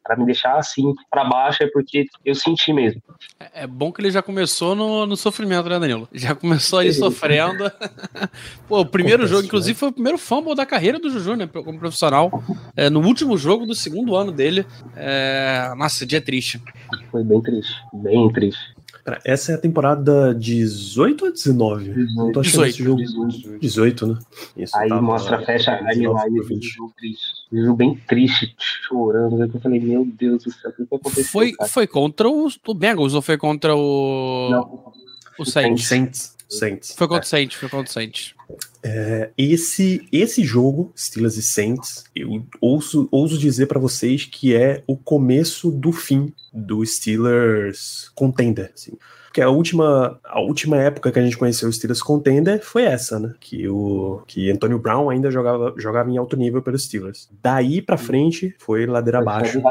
Pra 0.01 0.15
me 0.15 0.25
deixar 0.25 0.57
assim, 0.57 0.93
para 1.11 1.25
baixo, 1.25 1.63
é 1.63 1.67
porque 1.67 2.05
eu 2.23 2.33
senti 2.33 2.71
mesmo. 2.71 3.01
É, 3.37 3.63
é 3.63 3.67
bom 3.67 3.91
que 3.91 3.99
ele 3.99 4.09
já 4.09 4.21
começou 4.21 4.73
no, 4.73 5.05
no 5.05 5.17
sofrimento, 5.17 5.67
né, 5.67 5.77
Danilo? 5.77 6.07
Já 6.13 6.33
começou 6.33 6.79
aí 6.79 6.93
sofrendo. 6.93 7.69
Pô, 8.69 8.79
o 8.79 8.85
primeiro 8.85 9.27
jogo, 9.27 9.45
inclusive, 9.45 9.77
foi 9.77 9.89
o 9.89 9.93
primeiro 9.93 10.17
fumble 10.17 10.55
da 10.55 10.65
carreira 10.65 10.97
do 10.97 11.09
Juju, 11.09 11.35
né, 11.35 11.45
como 11.45 11.77
profissional. 11.77 12.41
É, 12.73 12.89
no 12.89 13.01
último 13.01 13.37
jogo 13.37 13.65
do 13.65 13.75
segundo 13.75 14.15
ano 14.15 14.31
dele. 14.31 14.65
É... 14.95 15.73
Nossa, 15.75 16.05
dia 16.05 16.21
triste. 16.21 16.61
Foi 17.11 17.21
bem 17.21 17.41
triste, 17.41 17.75
bem 17.93 18.31
triste. 18.31 18.78
Essa 19.23 19.53
é 19.53 19.55
a 19.55 19.57
temporada 19.57 20.33
18 20.35 21.25
ou 21.25 21.31
19? 21.31 21.93
18. 21.93 22.31
tô 22.33 22.39
achando 22.39 22.65
18. 22.65 22.69
esse 22.69 22.83
jogo 22.83 23.27
18, 23.27 23.59
18 23.59 24.07
né? 24.07 24.19
Isso, 24.57 24.77
Aí 24.77 24.89
tava, 24.89 25.01
mostra, 25.01 25.41
fecha 25.45 25.71
a 25.71 25.91
timeline 25.91 26.39
do 26.39 26.61
jogo 26.61 26.93
triste. 26.97 27.23
Jogo 27.51 27.75
bem 27.75 27.95
triste, 28.07 28.55
chorando. 28.87 29.41
Eu 29.41 29.61
falei, 29.61 29.79
meu 29.79 30.05
Deus 30.05 30.43
do 30.43 30.51
céu, 30.51 30.71
o 30.71 30.73
que 30.73 30.83
aconteceu? 30.83 31.23
Foi, 31.25 31.53
foi 31.67 31.87
contra 31.87 32.29
o, 32.29 32.47
o 32.67 32.73
Bengals 32.73 33.13
ou 33.13 33.21
foi 33.21 33.37
contra 33.37 33.75
o. 33.75 34.49
Não. 34.51 34.93
O 35.39 35.45
Saints. 35.45 35.87
Saints. 35.87 36.38
Saints. 36.49 36.93
Foi 36.97 37.07
contra 37.07 37.23
o 37.23 37.27
é. 37.27 37.29
Saints, 37.29 37.57
foi 37.57 37.69
contra 37.69 37.89
o 37.89 37.93
Saints. 37.93 38.33
É, 38.81 39.29
esse, 39.37 40.07
esse 40.11 40.43
jogo, 40.43 40.91
Steelers 40.97 41.37
e 41.37 41.43
Saints, 41.43 42.03
eu 42.15 42.43
ouso, 42.59 43.07
ouso 43.11 43.37
dizer 43.37 43.67
para 43.67 43.79
vocês 43.79 44.25
que 44.25 44.55
é 44.55 44.83
o 44.87 44.97
começo 44.97 45.69
do 45.71 45.91
fim 45.91 46.33
do 46.51 46.83
Steelers 46.85 48.09
contender. 48.15 48.71
Assim. 48.73 48.93
Porque 49.29 49.41
a 49.41 49.49
última, 49.49 50.19
a 50.23 50.41
última 50.41 50.77
época 50.77 51.11
que 51.11 51.19
a 51.19 51.21
gente 51.21 51.37
conheceu 51.37 51.69
o 51.69 51.71
Steelers 51.71 52.01
contender 52.01 52.63
foi 52.63 52.81
essa, 52.81 53.19
né? 53.19 53.35
Que 53.39 53.69
o 53.69 54.23
que 54.25 54.49
Antonio 54.49 54.79
Brown 54.79 55.07
ainda 55.07 55.29
jogava, 55.29 55.71
jogava 55.77 56.09
em 56.09 56.17
alto 56.17 56.35
nível 56.35 56.63
pelos 56.63 56.85
Steelers. 56.85 57.29
Daí 57.39 57.79
para 57.79 57.95
frente 57.95 58.55
foi 58.57 58.87
ladeira 58.87 59.19
abaixo 59.19 59.61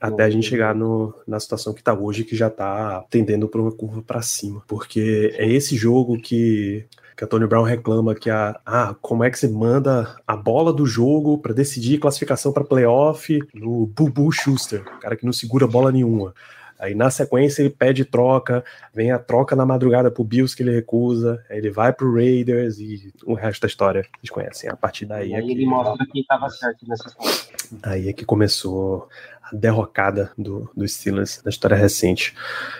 até 0.00 0.24
a 0.24 0.30
gente 0.30 0.48
chegar 0.48 0.74
no, 0.74 1.14
na 1.26 1.38
situação 1.38 1.74
que 1.74 1.82
tá 1.82 1.92
hoje, 1.92 2.24
que 2.24 2.34
já 2.34 2.48
tá 2.48 3.04
tendendo 3.10 3.46
para 3.46 3.60
uma 3.60 3.72
curva 3.72 4.00
para 4.00 4.22
cima. 4.22 4.62
Porque 4.66 5.34
é 5.36 5.46
esse 5.46 5.76
jogo 5.76 6.18
que 6.18 6.86
que 7.16 7.24
Antônio 7.24 7.46
Brown 7.46 7.62
reclama 7.62 8.12
que 8.12 8.28
a 8.28 8.58
ah, 8.66 8.96
como 9.00 9.22
é 9.22 9.30
que 9.30 9.38
você 9.38 9.46
manda 9.46 10.16
a 10.26 10.36
bola 10.36 10.72
do 10.72 10.84
jogo 10.84 11.38
para 11.38 11.54
decidir 11.54 11.98
classificação 11.98 12.52
para 12.52 12.64
playoff 12.64 13.38
no 13.54 13.86
Bubu 13.86 14.32
Schuster, 14.32 14.82
cara 15.00 15.14
que 15.14 15.24
não 15.24 15.32
segura 15.32 15.66
bola 15.66 15.92
nenhuma. 15.92 16.34
Aí 16.78 16.94
na 16.94 17.10
sequência 17.10 17.62
ele 17.62 17.70
pede 17.70 18.04
troca, 18.04 18.64
vem 18.92 19.10
a 19.10 19.18
troca 19.18 19.54
na 19.54 19.64
madrugada 19.64 20.10
pro 20.10 20.24
Bills 20.24 20.56
que 20.56 20.62
ele 20.62 20.74
recusa, 20.74 21.42
aí 21.48 21.58
ele 21.58 21.70
vai 21.70 21.92
pro 21.92 22.14
Raiders 22.14 22.78
e 22.78 23.12
o 23.24 23.34
resto 23.34 23.62
da 23.62 23.68
história 23.68 24.06
eles 24.18 24.30
conhecem. 24.30 24.68
A 24.68 24.76
partir 24.76 25.06
daí. 25.06 25.34
Aí 25.34 25.40
é 25.40 25.42
que... 25.42 25.52
ele 25.52 25.66
mostra 25.66 26.06
que 26.06 26.20
estava 26.20 26.48
certo. 26.50 26.84
Aí 27.82 28.08
é 28.08 28.12
que 28.12 28.24
começou 28.24 29.08
a 29.50 29.54
derrocada 29.54 30.30
do, 30.36 30.70
do 30.76 30.86
Steelers 30.86 31.40
na 31.44 31.50
história 31.50 31.76
recente. 31.76 32.34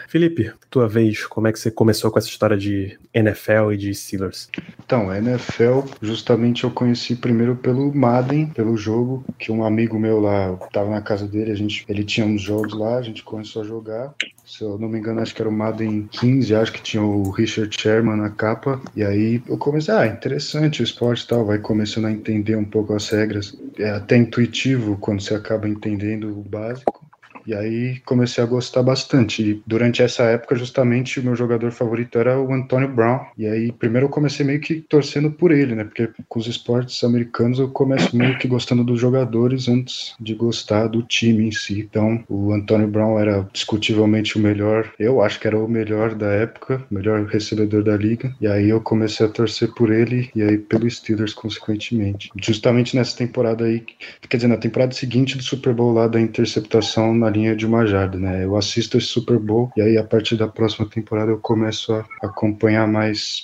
Felipe, 0.09 0.53
tua 0.71 0.89
vez, 0.89 1.27
como 1.27 1.49
é 1.49 1.53
que 1.53 1.59
você 1.59 1.71
começou 1.71 2.11
com 2.11 2.19
essa 2.19 2.29
história 2.29 2.57
de 2.57 2.99
NFL 3.13 3.73
e 3.73 3.77
de 3.77 3.95
Steelers? 3.95 4.49
Então, 4.85 5.11
a 5.11 5.19
NFL, 5.19 5.81
justamente 6.01 6.65
eu 6.65 6.71
conheci 6.71 7.17
primeiro 7.17 7.57
pelo 7.57 7.95
Madden, 7.95 8.47
pelo 8.47 8.77
jogo, 8.77 9.25
que 9.39 9.51
um 9.51 9.65
amigo 9.65 9.99
meu 9.99 10.21
lá, 10.21 10.47
eu 10.47 10.57
tava 10.73 10.91
na 10.91 11.01
casa 11.01 11.27
dele, 11.27 11.51
a 11.53 11.55
gente, 11.55 11.85
ele 11.89 12.05
tinha 12.05 12.27
uns 12.27 12.43
jogos 12.43 12.73
lá, 12.75 12.97
a 12.97 13.03
gente 13.03 13.23
começou 13.23 13.63
a 13.63 13.65
jogar. 13.65 14.15
Se 14.45 14.63
eu 14.63 14.79
não 14.79 14.89
me 14.89 14.99
engano, 14.99 15.21
acho 15.21 15.35
que 15.35 15.41
era 15.41 15.49
o 15.49 15.53
Madden 15.53 16.09
15, 16.11 16.55
acho 16.55 16.73
que 16.73 16.83
tinha 16.83 17.03
o 17.03 17.31
Richard 17.31 17.75
Sherman 17.81 18.17
na 18.17 18.31
capa. 18.31 18.81
E 18.95 19.03
aí 19.03 19.43
eu 19.49 19.57
comecei, 19.57 19.95
ah, 19.95 20.07
interessante 20.07 20.83
o 20.83 20.85
esporte 20.85 21.25
e 21.25 21.27
tal, 21.27 21.47
vai 21.47 21.59
começando 21.59 22.05
a 22.05 22.13
entender 22.13 22.55
um 22.55 22.65
pouco 22.65 22.93
as 22.93 23.09
regras. 23.09 23.57
É 23.79 23.91
até 23.91 24.17
intuitivo 24.17 24.97
quando 24.99 25.23
você 25.23 25.35
acaba 25.35 25.69
entendendo 25.69 26.45
básico. 26.55 27.04
E 27.47 27.55
aí 27.55 28.01
comecei 28.05 28.43
a 28.43 28.47
gostar 28.47 28.83
bastante. 28.83 29.43
E 29.43 29.63
durante 29.67 30.03
essa 30.03 30.25
época, 30.25 30.57
justamente, 30.57 31.21
o 31.21 31.23
meu 31.23 31.35
jogador 31.35 31.71
favorito 31.73 32.19
era 32.19 32.41
o 32.41 32.53
Antonio 32.53 32.89
Brown. 32.89 33.21
E 33.37 33.47
aí, 33.47 33.73
primeiro 33.73 34.07
eu 34.07 34.11
comecei 34.11 34.45
meio 34.45 34.61
que 34.61 34.77
torcendo 34.81 35.31
por 35.31 35.53
ele, 35.53 35.75
né? 35.75 35.85
Porque 35.85 36.09
com 36.29 36.39
os 36.39 36.47
esportes 36.47 37.03
americanos 37.05 37.59
eu 37.59 37.69
começo 37.69 38.17
meio 38.17 38.39
que 38.39 38.49
gostando 38.49 38.85
dos 38.85 39.01
jogadores 39.01 39.69
antes 39.69 40.15
de 40.21 40.35
gostar 40.35 40.87
do 40.87 41.03
time 41.03 41.47
em 41.49 41.53
si. 41.53 41.81
Então, 41.81 42.25
o 42.29 42.53
Antonio 42.53 42.89
Brown 42.89 43.19
era 43.19 43.47
discutivelmente 43.53 44.37
o 44.37 44.41
melhor. 44.41 44.93
Eu 44.99 45.23
acho 45.23 45.41
que 45.41 45.47
era 45.47 45.59
o 45.59 45.69
melhor 45.69 46.15
da 46.15 46.29
época, 46.29 46.85
o 46.91 46.95
melhor 46.95 47.25
recebedor 47.27 47.83
da 47.83 47.97
liga. 47.97 48.35
E 48.41 48.47
aí 48.47 48.69
eu 48.69 48.81
comecei 48.81 49.27
a 49.27 49.29
torcer 49.29 49.73
por 49.75 49.91
ele 49.91 50.31
e 50.35 50.43
aí 50.43 50.59
pelo 50.59 50.89
Steelers, 50.91 51.35
consequentemente. 51.35 52.31
Justamente 52.41 52.97
nessa 52.97 53.17
temporada 53.17 53.65
aí, 53.65 53.83
quer 54.29 54.37
dizer, 54.37 54.49
na 54.49 54.57
temporada 54.57 54.95
seguinte 54.95 55.37
do 55.37 55.43
Super 55.43 55.75
Bowl 55.75 55.93
lá 55.93 56.07
da 56.07 56.21
interceptação 56.21 57.15
na 57.15 57.31
linha 57.35 57.57
de 57.57 57.67
uma 57.67 57.85
jarda, 57.85 58.19
né? 58.19 58.45
Eu 58.45 58.57
assisto 58.57 58.97
esse 58.97 59.09
Super 59.09 59.39
Bowl 59.39 59.71
e 59.77 59.83
aí 59.83 59.99
a 59.99 60.05
partir 60.05 60.37
da 60.37 60.49
próxima 60.49 60.89
temporada 60.89 61.31
eu 61.31 61.39
começo 61.39 61.93
a 61.93 62.05
acompanhar 62.23 62.87
mais 62.87 63.43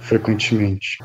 frequentemente. 0.00 0.98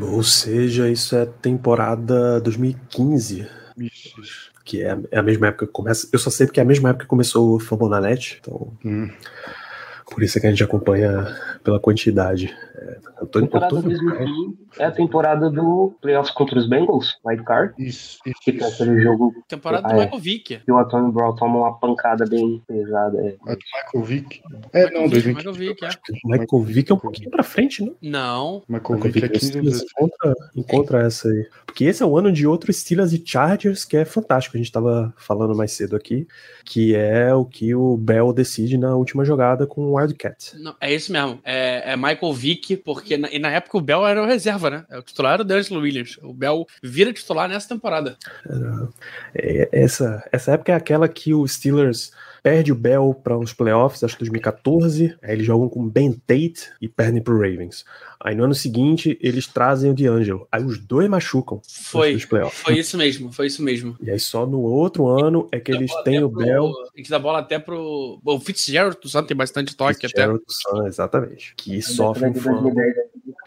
Ou 0.00 0.22
seja, 0.22 0.88
isso 0.90 1.16
é 1.16 1.24
temporada 1.24 2.40
2015. 2.40 3.46
Isso. 3.78 4.50
Que 4.64 4.82
é, 4.82 4.98
é 5.10 5.18
a 5.18 5.22
mesma 5.22 5.48
época 5.48 5.66
que 5.66 5.72
começa. 5.72 6.08
Eu 6.12 6.18
só 6.18 6.28
sei 6.30 6.46
porque 6.46 6.60
é 6.60 6.62
a 6.62 6.66
mesma 6.66 6.90
época 6.90 7.04
que 7.04 7.08
começou 7.08 7.54
o 7.54 7.60
Fambonanet. 7.60 8.38
Então. 8.40 8.72
Hum. 8.84 9.10
Por 10.10 10.22
isso 10.22 10.38
é 10.38 10.40
que 10.40 10.46
a 10.46 10.50
gente 10.50 10.64
acompanha 10.64 11.26
pela 11.62 11.78
quantidade. 11.78 12.54
É, 12.74 12.98
Antônio, 13.22 13.48
temporada 13.48 13.76
Antônio, 13.76 13.98
2015 13.98 14.58
é 14.78 14.84
a 14.84 14.90
temporada 14.90 15.50
do 15.50 15.94
playoffs 16.00 16.32
contra 16.34 16.58
os 16.58 16.68
Bengals, 16.68 17.16
White 17.24 17.44
Card, 17.44 17.74
Isso, 17.78 18.18
isso, 18.26 18.40
que 18.42 18.52
tem 18.52 18.66
isso. 18.68 18.82
aquele 18.82 19.00
jogo 19.00 19.34
Temporada 19.48 19.86
Ah, 19.88 19.92
do 19.92 20.00
é. 20.00 20.04
Michael 20.04 20.20
Vick. 20.22 20.58
que 20.64 20.72
o 20.72 20.78
Antônio 20.78 21.12
Brown 21.12 21.34
toma 21.34 21.58
uma 21.58 21.78
pancada 21.78 22.24
bem 22.26 22.62
pesada. 22.66 23.18
É. 23.20 23.36
A 23.50 23.54
do 23.54 23.60
Michael 23.94 24.04
Vick. 24.04 24.40
É, 24.72 24.82
não, 24.90 25.02
Michael 25.02 25.10
2015. 25.10 25.58
Vick, 25.58 25.84
é. 25.84 25.88
o 26.24 26.28
Michael 26.30 26.62
Vick 26.64 26.90
é 26.90 26.94
um 26.94 26.98
pouquinho 26.98 27.30
pra 27.30 27.42
frente, 27.42 27.84
né? 27.84 27.92
Não. 28.02 28.62
Michael 28.68 28.98
Michael 28.98 29.12
Vick 29.12 29.18
é 29.18 29.20
Vick 29.22 29.34
no 29.34 29.40
15 29.40 29.46
Steelers 29.46 29.72
vezes. 29.72 29.86
encontra, 29.92 30.34
encontra 30.56 31.02
essa 31.06 31.28
aí. 31.28 31.46
Porque 31.66 31.84
esse 31.84 32.02
é 32.02 32.06
o 32.06 32.16
ano 32.16 32.32
de 32.32 32.46
outro 32.46 32.72
Steelers 32.72 33.12
e 33.12 33.22
Chargers 33.24 33.84
que 33.84 33.96
é 33.96 34.04
fantástico. 34.04 34.56
A 34.56 34.58
gente 34.58 34.72
tava 34.72 35.12
falando 35.16 35.54
mais 35.54 35.72
cedo 35.72 35.94
aqui, 35.96 36.26
que 36.64 36.94
é 36.94 37.32
o 37.34 37.44
que 37.44 37.74
o 37.74 37.96
Bell 37.96 38.32
decide 38.32 38.76
na 38.78 38.94
última 38.96 39.24
jogada 39.24 39.66
com 39.66 39.82
o 39.82 39.94
Wildcat. 39.96 40.56
Não, 40.58 40.74
é 40.80 40.92
isso 40.94 41.12
mesmo. 41.12 41.38
É, 41.44 41.92
é 41.92 41.96
Michael 41.96 42.32
Vick, 42.32 42.76
porque 42.78 43.16
na, 43.16 43.30
e 43.30 43.38
na 43.38 43.50
época 43.50 43.78
o 43.78 43.80
Bell 43.80 44.06
era 44.06 44.22
o 44.22 44.26
reserva, 44.26 44.67
né? 44.70 44.84
O 44.98 45.02
titular 45.02 45.34
era 45.34 45.42
o 45.42 45.44
D'Angelo 45.44 45.80
Williams. 45.80 46.18
O 46.22 46.32
Bell 46.32 46.66
vira 46.82 47.12
titular 47.12 47.48
nessa 47.48 47.68
temporada. 47.68 48.16
É, 49.34 49.68
essa, 49.72 50.26
essa 50.32 50.52
época 50.52 50.72
é 50.72 50.74
aquela 50.74 51.08
que 51.08 51.34
o 51.34 51.46
Steelers 51.46 52.12
perde 52.42 52.70
o 52.72 52.74
Bell 52.74 53.14
para 53.14 53.36
os 53.36 53.52
playoffs, 53.52 54.02
acho 54.02 54.14
que 54.14 54.20
2014. 54.20 55.16
Aí 55.22 55.32
eles 55.32 55.46
jogam 55.46 55.68
com 55.68 55.88
Ben 55.88 56.12
Tate 56.12 56.70
e 56.80 56.88
perdem 56.88 57.20
pro 57.22 57.34
Ravens. 57.36 57.84
Aí 58.20 58.34
no 58.34 58.44
ano 58.44 58.54
seguinte 58.54 59.18
eles 59.20 59.46
trazem 59.46 59.90
o 59.90 59.94
D'Angelo. 59.94 60.46
Aí 60.50 60.62
os 60.64 60.78
dois 60.78 61.08
machucam 61.08 61.60
Foi. 61.68 62.14
nos 62.14 62.24
playoffs. 62.24 62.60
Foi 62.60 62.78
isso 62.78 62.96
mesmo, 62.96 63.32
foi 63.32 63.46
isso 63.46 63.62
mesmo. 63.62 63.96
E 64.00 64.10
aí 64.10 64.18
só 64.18 64.46
no 64.46 64.60
outro 64.60 65.06
ano 65.08 65.48
é 65.52 65.60
que 65.60 65.70
eles 65.72 65.92
têm 66.04 66.22
o 66.22 66.30
pro- 66.30 66.44
Bell. 66.44 66.72
A 66.94 66.96
gente 66.98 67.10
dá 67.10 67.18
bola 67.18 67.40
até 67.40 67.58
pro. 67.58 68.20
O 68.24 68.40
Fitzgerald, 68.40 68.96
tu 69.00 69.08
sabe, 69.08 69.28
tem 69.28 69.36
bastante 69.36 69.76
toque 69.76 69.94
até. 70.06 70.08
Fitzgerald 70.08 70.42
do 70.44 70.52
Sun, 70.52 70.86
exatamente. 70.86 71.54
Que 71.56 71.80
sofre 71.82 72.26
um 72.26 72.32
de 72.32 72.40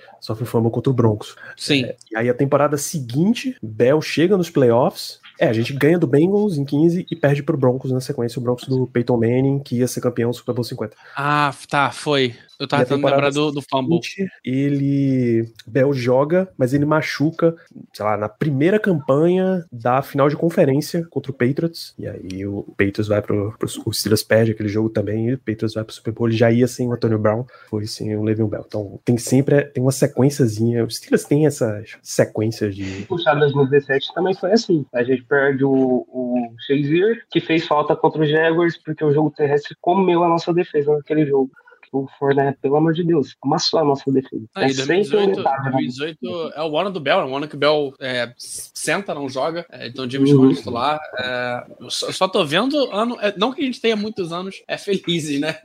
fumble, 0.02 0.12
2010, 0.12 0.18
sofre 0.20 0.44
um 0.44 0.48
fumble 0.48 0.72
contra 0.72 0.92
o 0.92 0.94
Broncos. 0.94 1.36
Sim. 1.56 1.86
E 2.12 2.18
aí 2.18 2.30
a 2.30 2.34
temporada 2.34 2.78
seguinte, 2.78 3.56
Bell 3.62 4.02
chega 4.02 4.38
nos 4.38 4.50
playoffs. 4.50 5.20
É, 5.40 5.48
a 5.48 5.54
gente 5.54 5.74
ganha 5.74 5.98
do 5.98 6.06
Bengals 6.06 6.58
em 6.58 6.64
15 6.64 7.08
e 7.10 7.16
perde 7.16 7.42
pro 7.42 7.58
Broncos 7.58 7.92
na 7.92 8.00
sequência, 8.00 8.40
o 8.40 8.44
Broncos 8.44 8.68
do 8.68 8.86
Peyton 8.86 9.18
Manning, 9.18 9.60
que 9.60 9.78
ia 9.78 9.88
ser 9.88 10.00
campeão 10.00 10.30
do 10.30 10.36
Super 10.36 10.54
Bowl 10.54 10.64
50. 10.64 10.96
Ah, 11.16 11.52
tá, 11.68 11.92
foi. 11.92 12.36
Eu 12.62 12.68
tava 12.68 12.84
tentando 12.84 13.00
temporada 13.00 13.26
lembrar 13.26 13.32
do, 13.32 13.52
do 13.54 13.62
fumble. 13.62 14.00
ele. 14.46 15.52
Bell 15.66 15.92
joga, 15.94 16.48
mas 16.56 16.76
ele 16.76 16.86
machuca, 16.86 17.56
sei 17.92 18.06
lá, 18.06 18.16
na 18.16 18.30
primeira 18.30 18.78
campanha 18.78 19.66
da 19.72 20.04
final 20.04 20.30
de 20.30 20.36
conferência 20.36 21.04
contra 21.10 21.32
o 21.32 21.34
Patriots. 21.34 21.96
E 21.98 22.08
aí 22.08 22.46
o 22.46 22.64
Patriots 22.78 23.08
vai 23.08 23.20
pro. 23.20 23.56
pro 23.58 23.68
o 23.84 23.92
Steelers 23.92 24.22
perde 24.22 24.52
aquele 24.52 24.70
jogo 24.70 24.90
também, 24.90 25.30
e 25.30 25.34
o 25.34 25.40
Patriots 25.40 25.74
vai 25.74 25.84
pro 25.84 25.94
Super 25.94 26.12
Bowl. 26.14 26.28
Ele 26.28 26.38
já 26.38 26.52
ia 26.52 26.68
sem 26.68 26.88
o 26.88 26.94
Antonio 26.94 27.18
Brown, 27.18 27.46
foi 27.68 27.88
sem 27.88 28.16
o 28.16 28.22
Le'Veon 28.22 28.48
Bell. 28.48 28.64
Então 28.68 29.00
tem 29.04 29.18
sempre 29.18 29.64
tem 29.64 29.82
uma 29.82 29.92
sequenciazinha. 29.92 30.86
Os 30.86 30.98
Steelers 30.98 31.24
têm 31.24 31.48
essas 31.48 31.98
sequências 32.04 32.76
de. 32.76 33.06
puxar 33.08 33.34
2017 33.34 34.14
também 34.14 34.36
foi 34.36 34.52
assim. 34.52 34.86
A 34.94 35.04
gente 35.04 35.24
perde 35.24 35.64
o, 35.64 35.72
o 36.08 36.54
Shazier, 36.68 37.26
que 37.32 37.42
fez 37.42 37.66
falta 37.66 37.96
contra 37.96 38.22
os 38.22 38.30
Jaguars, 38.30 38.78
porque 38.78 39.04
o 39.04 39.12
jogo 39.12 39.32
terrestre 39.32 39.76
comeu 39.82 40.24
a 40.24 40.30
nossa 40.30 40.54
defesa 40.54 40.94
naquele 40.94 41.26
jogo. 41.26 41.50
O 41.92 42.08
Fournette, 42.18 42.58
pelo 42.62 42.78
amor 42.78 42.94
de 42.94 43.04
Deus, 43.04 43.36
amassou 43.44 43.80
a 43.80 43.84
nossa 43.84 44.10
defesa. 44.10 44.46
Ah, 44.56 44.64
é 44.64 44.70
sempre 44.70 45.04
2018, 45.04 45.38
metade, 45.38 45.64
né? 45.66 45.72
2018 45.72 46.54
é 46.56 46.64
o 46.64 46.78
ano 46.78 46.90
do 46.90 47.00
Bell, 47.02 47.20
é 47.20 47.26
o 47.26 47.36
ano 47.36 47.48
que 47.48 47.56
o 47.56 47.58
Bell 47.58 47.94
é, 48.00 48.34
senta, 48.38 49.14
não 49.14 49.28
joga. 49.28 49.66
É, 49.70 49.88
então 49.88 50.10
James 50.10 50.32
Uhum. 50.32 50.54
Titular. 50.54 51.00
É, 51.20 51.66
eu 51.82 51.90
só, 51.90 52.12
só 52.12 52.28
tô 52.28 52.46
vendo 52.46 52.78
ano. 52.94 53.18
é, 53.22 53.34
não 53.38 53.52
que 53.52 53.62
a 53.62 53.66
gente 53.66 53.82
tenha 53.82 53.96
muitos 53.98 54.32
anos 54.32 54.64
é 54.68 54.78
felizes, 54.78 55.42
né? 55.42 55.58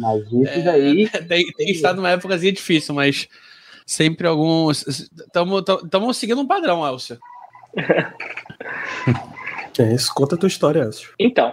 Mas 0.00 0.22
esse 0.32 0.62
daí, 0.62 1.08
Tem, 1.26 1.44
tem 1.52 1.70
estado 1.70 1.96
numa 1.96 2.10
épocazinha 2.10 2.52
difícil, 2.52 2.94
mas 2.94 3.26
sempre 3.84 4.28
alguns. 4.28 4.86
Estamos 4.86 6.16
seguindo 6.16 6.40
um 6.40 6.46
padrão, 6.46 6.86
Elcio. 6.86 7.18
É 9.80 9.94
isso, 9.94 10.12
conta 10.12 10.34
a 10.34 10.38
tua 10.38 10.48
história, 10.48 10.80
Elcio. 10.80 11.10
Então, 11.20 11.52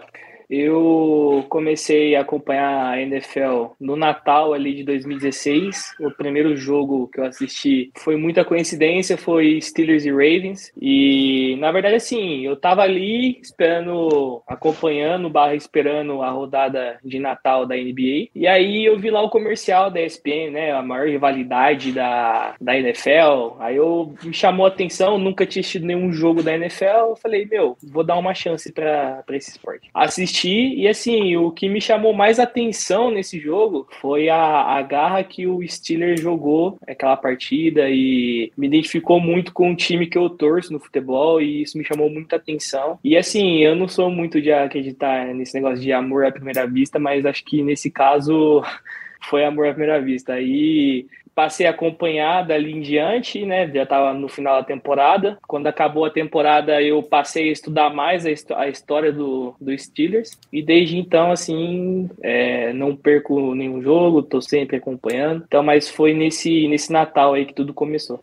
eu 0.50 1.46
comecei 1.50 2.16
a 2.16 2.22
acompanhar 2.22 2.94
a 2.94 3.02
NFL 3.02 3.74
no 3.80 3.96
Natal 3.96 4.54
ali 4.54 4.76
de 4.76 4.84
2016. 4.84 5.96
O 6.00 6.12
primeiro 6.12 6.56
jogo 6.56 7.08
que 7.08 7.20
eu 7.20 7.26
assisti 7.26 7.92
foi 7.98 8.16
muita 8.16 8.46
coincidência, 8.46 9.18
foi 9.18 9.60
Steelers 9.62 10.06
e 10.06 10.12
Ravens. 10.12 10.72
E 10.80 11.56
na 11.60 11.72
verdade, 11.72 11.96
assim, 11.96 12.46
eu 12.46 12.56
tava 12.56 12.82
ali 12.82 13.40
esperando, 13.42 14.42
acompanhando, 14.48 15.30
barra 15.30 15.56
esperando 15.56 16.22
a 16.22 16.30
rodada 16.30 17.00
de 17.04 17.20
Natal 17.20 17.66
da 17.66 17.76
NBA. 17.76 18.30
E 18.36 18.48
aí 18.48 18.86
eu 18.86 18.98
vi 18.98 19.10
lá 19.10 19.22
o 19.22 19.30
comercial 19.30 19.90
da 19.90 20.02
ESPN, 20.02 20.52
né? 20.52 20.72
A 20.72 20.82
maior 20.82 21.08
rivalidade 21.08 21.92
da, 21.92 22.56
da 22.60 22.78
NFL. 22.78 23.56
Aí 23.60 23.76
eu 23.76 24.14
me 24.24 24.34
chamou 24.34 24.66
a 24.66 24.70
atenção, 24.70 25.18
nunca 25.18 25.46
tinha 25.46 25.62
assistido 25.62 25.86
nenhum 25.86 26.12
jogo 26.12 26.44
da 26.44 26.54
NFL. 26.54 27.10
Eu 27.10 27.16
falei, 27.16 27.46
meu, 27.46 27.78
vou 27.84 28.04
dar 28.04 28.18
uma 28.18 28.34
chance 28.34 28.72
para 28.72 29.24
esse 29.32 29.52
esporte. 29.52 29.90
Assisti 29.94 30.35
e 30.44 30.88
assim, 30.88 31.38
o 31.38 31.52
que 31.52 31.70
me 31.70 31.80
chamou 31.80 32.14
mais 32.14 32.40
atenção 32.40 33.12
nesse 33.12 33.40
jogo 33.40 33.88
foi 34.02 34.30
a, 34.30 34.78
a 34.78 34.82
garra 34.82 35.24
que 35.24 35.48
o 35.48 35.66
Steelers 35.68 36.20
jogou 36.20 36.78
aquela 36.88 37.16
partida 37.16 37.90
e 37.90 38.52
me 38.58 38.68
identificou 38.68 39.20
muito 39.20 39.54
com 39.54 39.72
o 39.72 39.76
time 39.76 40.08
que 40.08 40.18
eu 40.18 40.30
torço 40.30 40.74
no 40.74 40.80
futebol 40.80 41.42
e 41.42 41.62
isso 41.62 41.78
me 41.78 41.86
chamou 41.86 42.10
muita 42.10 42.36
atenção. 42.36 43.00
E 43.04 43.16
assim, 43.16 43.60
eu 43.60 43.76
não 43.76 43.88
sou 43.88 44.10
muito 44.10 44.42
de 44.42 44.52
acreditar 44.52 45.34
nesse 45.34 45.54
negócio 45.54 45.82
de 45.82 45.94
amor 45.94 46.26
à 46.26 46.32
primeira 46.32 46.66
vista, 46.66 47.00
mas 47.00 47.26
acho 47.26 47.44
que 47.46 47.62
nesse 47.62 47.90
caso 47.90 48.64
foi 49.30 49.46
amor 49.46 49.68
à 49.68 49.74
primeira 49.74 50.02
vista. 50.02 50.34
Aí 50.34 51.08
passei 51.36 51.68
a 51.68 51.72
acompanhar 51.72 52.48
dali 52.48 52.72
em 52.72 52.82
diante, 52.82 53.46
né? 53.46 53.70
Já 53.72 53.84
estava 53.84 54.14
no 54.14 54.30
final 54.30 54.62
da 54.62 54.64
temporada. 54.64 55.38
Quando 55.46 55.68
acabou 55.68 56.06
a 56.06 56.10
temporada, 56.10 56.82
eu 56.82 57.04
passei 57.04 57.50
a 57.50 57.52
estudar 57.52 57.94
mais 57.94 58.26
a, 58.26 58.30
a 58.58 58.70
história 58.70 59.12
do, 59.12 59.54
do 59.60 59.78
Steelers. 59.78 60.32
E 60.52 60.64
desde 60.64 60.98
então, 60.98 61.32
assim, 61.32 62.10
é, 62.22 62.72
não 62.72 62.96
perco 62.96 63.54
nenhum 63.54 63.82
jogo, 63.82 64.24
tô 64.24 64.42
sempre 64.42 64.78
acompanhando. 64.78 65.44
Então, 65.46 65.62
mas 65.62 65.90
foi 65.90 66.14
nesse, 66.14 66.68
nesse 66.70 66.92
Natal 66.92 67.34
aí 67.34 67.46
que 67.46 67.54
tudo 67.54 67.74
começou. 67.74 68.22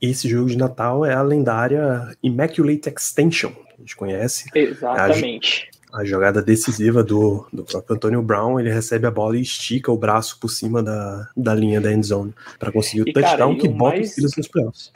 Esse 0.00 0.28
jogo 0.28 0.48
de 0.48 0.56
Natal 0.56 1.04
é 1.04 1.14
a 1.14 1.22
lendária 1.22 2.08
Immaculate 2.22 2.88
Extension, 2.88 3.50
que 3.50 3.74
a 3.74 3.80
gente 3.80 3.96
conhece. 3.96 4.48
Exatamente. 4.54 5.70
A 5.92 6.04
jogada 6.04 6.42
decisiva 6.42 7.02
do, 7.02 7.46
do 7.52 7.64
próprio 7.64 7.96
Antonio 7.96 8.20
Brown, 8.22 8.60
ele 8.60 8.70
recebe 8.70 9.06
a 9.06 9.10
bola 9.10 9.38
e 9.38 9.40
estica 9.42 9.90
o 9.90 9.96
braço 9.96 10.38
por 10.38 10.48
cima 10.50 10.82
da, 10.82 11.28
da 11.36 11.54
linha 11.54 11.80
da 11.80 11.90
endzone 11.92 12.34
para 12.58 12.70
conseguir 12.70 13.02
o 13.02 13.08
E, 13.08 13.12
touchdown 13.12 13.36
cara, 13.38 13.52
e 13.52 13.56
que 13.56 13.68
o 13.68 13.70
bota 13.70 13.96
mais- 13.96 14.06
os 14.08 14.12
Steelers 14.12 14.36
nos 14.36 14.48
playoffs. 14.48 14.92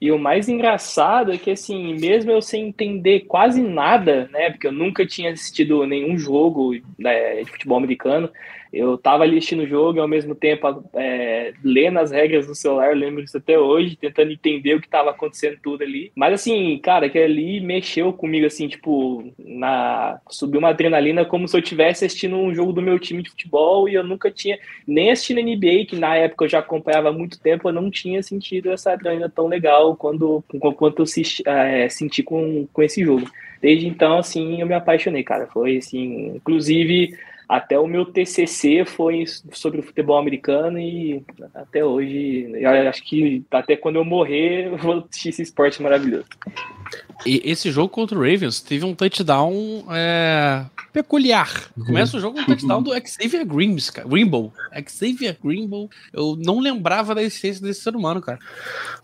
E 0.00 0.10
o 0.10 0.18
mais 0.18 0.48
engraçado 0.48 1.30
é 1.32 1.38
que, 1.38 1.52
assim, 1.52 1.94
mesmo 1.94 2.32
eu 2.32 2.42
sem 2.42 2.66
entender 2.66 3.20
quase 3.20 3.62
nada, 3.62 4.28
né? 4.32 4.50
Porque 4.50 4.66
eu 4.66 4.72
nunca 4.72 5.06
tinha 5.06 5.30
assistido 5.30 5.86
nenhum 5.86 6.18
jogo 6.18 6.74
né, 6.98 7.44
de 7.44 7.50
futebol 7.52 7.78
americano, 7.78 8.28
eu 8.72 8.96
tava 8.96 9.22
ali 9.24 9.36
assistindo 9.36 9.64
o 9.64 9.66
jogo 9.66 9.98
e 9.98 10.00
ao 10.00 10.08
mesmo 10.08 10.34
tempo 10.34 10.82
é, 10.94 11.52
lendo 11.62 11.98
as 11.98 12.10
regras 12.10 12.48
no 12.48 12.54
celular, 12.54 12.88
eu 12.88 12.96
lembro 12.96 13.22
disso 13.22 13.36
até 13.36 13.58
hoje, 13.58 13.96
tentando 13.96 14.32
entender 14.32 14.74
o 14.74 14.80
que 14.80 14.88
tava 14.88 15.10
acontecendo 15.10 15.58
tudo 15.62 15.82
ali. 15.82 16.10
Mas 16.16 16.32
assim, 16.32 16.78
cara, 16.78 17.10
que 17.10 17.18
ali 17.18 17.60
mexeu 17.60 18.12
comigo, 18.12 18.46
assim, 18.46 18.68
tipo, 18.68 19.30
na. 19.38 20.18
Subiu 20.30 20.58
uma 20.58 20.70
adrenalina 20.70 21.24
como 21.24 21.46
se 21.46 21.54
eu 21.54 21.60
estivesse 21.60 22.06
assistindo 22.06 22.36
um 22.36 22.54
jogo 22.54 22.72
do 22.72 22.80
meu 22.80 22.98
time 22.98 23.22
de 23.22 23.30
futebol 23.30 23.88
e 23.88 23.94
eu 23.94 24.02
nunca 24.02 24.30
tinha 24.30 24.58
nem 24.86 25.10
assistindo 25.10 25.42
NBA, 25.42 25.86
que 25.86 25.96
na 25.96 26.16
época 26.16 26.44
eu 26.44 26.48
já 26.48 26.60
acompanhava 26.60 27.10
há 27.10 27.12
muito 27.12 27.38
tempo, 27.40 27.68
eu 27.68 27.72
não 27.72 27.90
tinha 27.90 28.22
sentido 28.22 28.70
essa 28.70 28.92
adrenalina 28.92 29.28
tão 29.28 29.48
legal 29.48 29.94
quando, 29.96 30.42
quanto 30.76 31.02
eu 31.02 31.52
é, 31.52 31.88
senti 31.90 32.22
com, 32.22 32.66
com 32.72 32.82
esse 32.82 33.04
jogo. 33.04 33.30
Desde 33.60 33.86
então, 33.86 34.18
assim, 34.18 34.60
eu 34.60 34.66
me 34.66 34.74
apaixonei, 34.74 35.22
cara. 35.22 35.46
Foi 35.46 35.76
assim, 35.76 36.32
inclusive 36.34 37.14
até 37.52 37.78
o 37.78 37.86
meu 37.86 38.06
TCC 38.06 38.86
foi 38.86 39.26
sobre 39.52 39.80
o 39.80 39.82
futebol 39.82 40.16
americano 40.16 40.78
e 40.78 41.22
até 41.54 41.84
hoje, 41.84 42.50
acho 42.88 43.04
que 43.04 43.44
até 43.50 43.76
quando 43.76 43.96
eu 43.96 44.04
morrer, 44.06 44.68
eu 44.68 44.78
vou 44.78 44.94
assistir 44.94 45.28
esse 45.28 45.42
esporte 45.42 45.82
maravilhoso. 45.82 46.24
E 47.24 47.40
esse 47.44 47.70
jogo 47.70 47.88
contra 47.88 48.16
o 48.18 48.20
Ravens 48.20 48.60
teve 48.60 48.84
um 48.84 48.94
touchdown 48.94 49.84
é, 49.90 50.64
peculiar. 50.92 51.70
Começa 51.86 52.16
o 52.16 52.20
jogo 52.20 52.36
com 52.36 52.42
um 52.42 52.46
touchdown 52.46 52.82
do 52.82 52.90
Xavier 53.06 53.46
Grims, 53.46 53.90
cara. 53.90 54.08
Grimble. 54.08 54.50
Xavier 54.88 55.36
Grimble. 55.42 55.88
Eu 56.12 56.36
não 56.36 56.58
lembrava 56.60 57.14
da 57.14 57.22
existência 57.22 57.62
desse 57.64 57.80
ser 57.82 57.94
humano, 57.94 58.20
cara. 58.20 58.38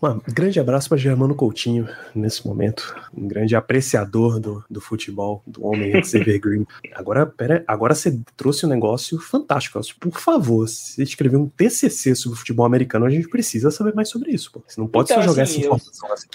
Um 0.01 0.19
grande 0.33 0.59
abraço 0.59 0.89
para 0.89 0.97
Germano 0.97 1.33
Coutinho 1.35 1.87
nesse 2.13 2.45
momento. 2.45 2.95
Um 3.15 3.27
grande 3.27 3.55
apreciador 3.55 4.39
do, 4.39 4.63
do 4.69 4.81
futebol, 4.81 5.41
do 5.47 5.65
homem 5.65 6.03
Xavier 6.03 6.39
Green. 6.41 6.65
Agora, 6.93 7.25
pera, 7.25 7.63
agora 7.67 7.95
você 7.95 8.19
trouxe 8.35 8.65
um 8.65 8.69
negócio 8.69 9.19
fantástico. 9.19 9.77
Elcio. 9.77 9.95
Por 9.99 10.19
favor, 10.19 10.67
se 10.67 11.01
escrever 11.01 11.37
um 11.37 11.47
TCC 11.47 12.15
sobre 12.15 12.37
futebol 12.37 12.65
americano, 12.65 13.05
a 13.05 13.09
gente 13.09 13.27
precisa 13.29 13.71
saber 13.71 13.93
mais 13.95 14.09
sobre 14.09 14.31
isso. 14.31 14.51
Pô. 14.51 14.61
Você 14.67 14.79
não 14.79 14.87
pode 14.87 15.11
Então, 15.11 15.23
só 15.23 15.29
jogar 15.29 15.43
assim, 15.43 15.59
essa 15.59 15.67
eu- 15.67 15.75
informação 15.75 16.09
assim. 16.13 16.27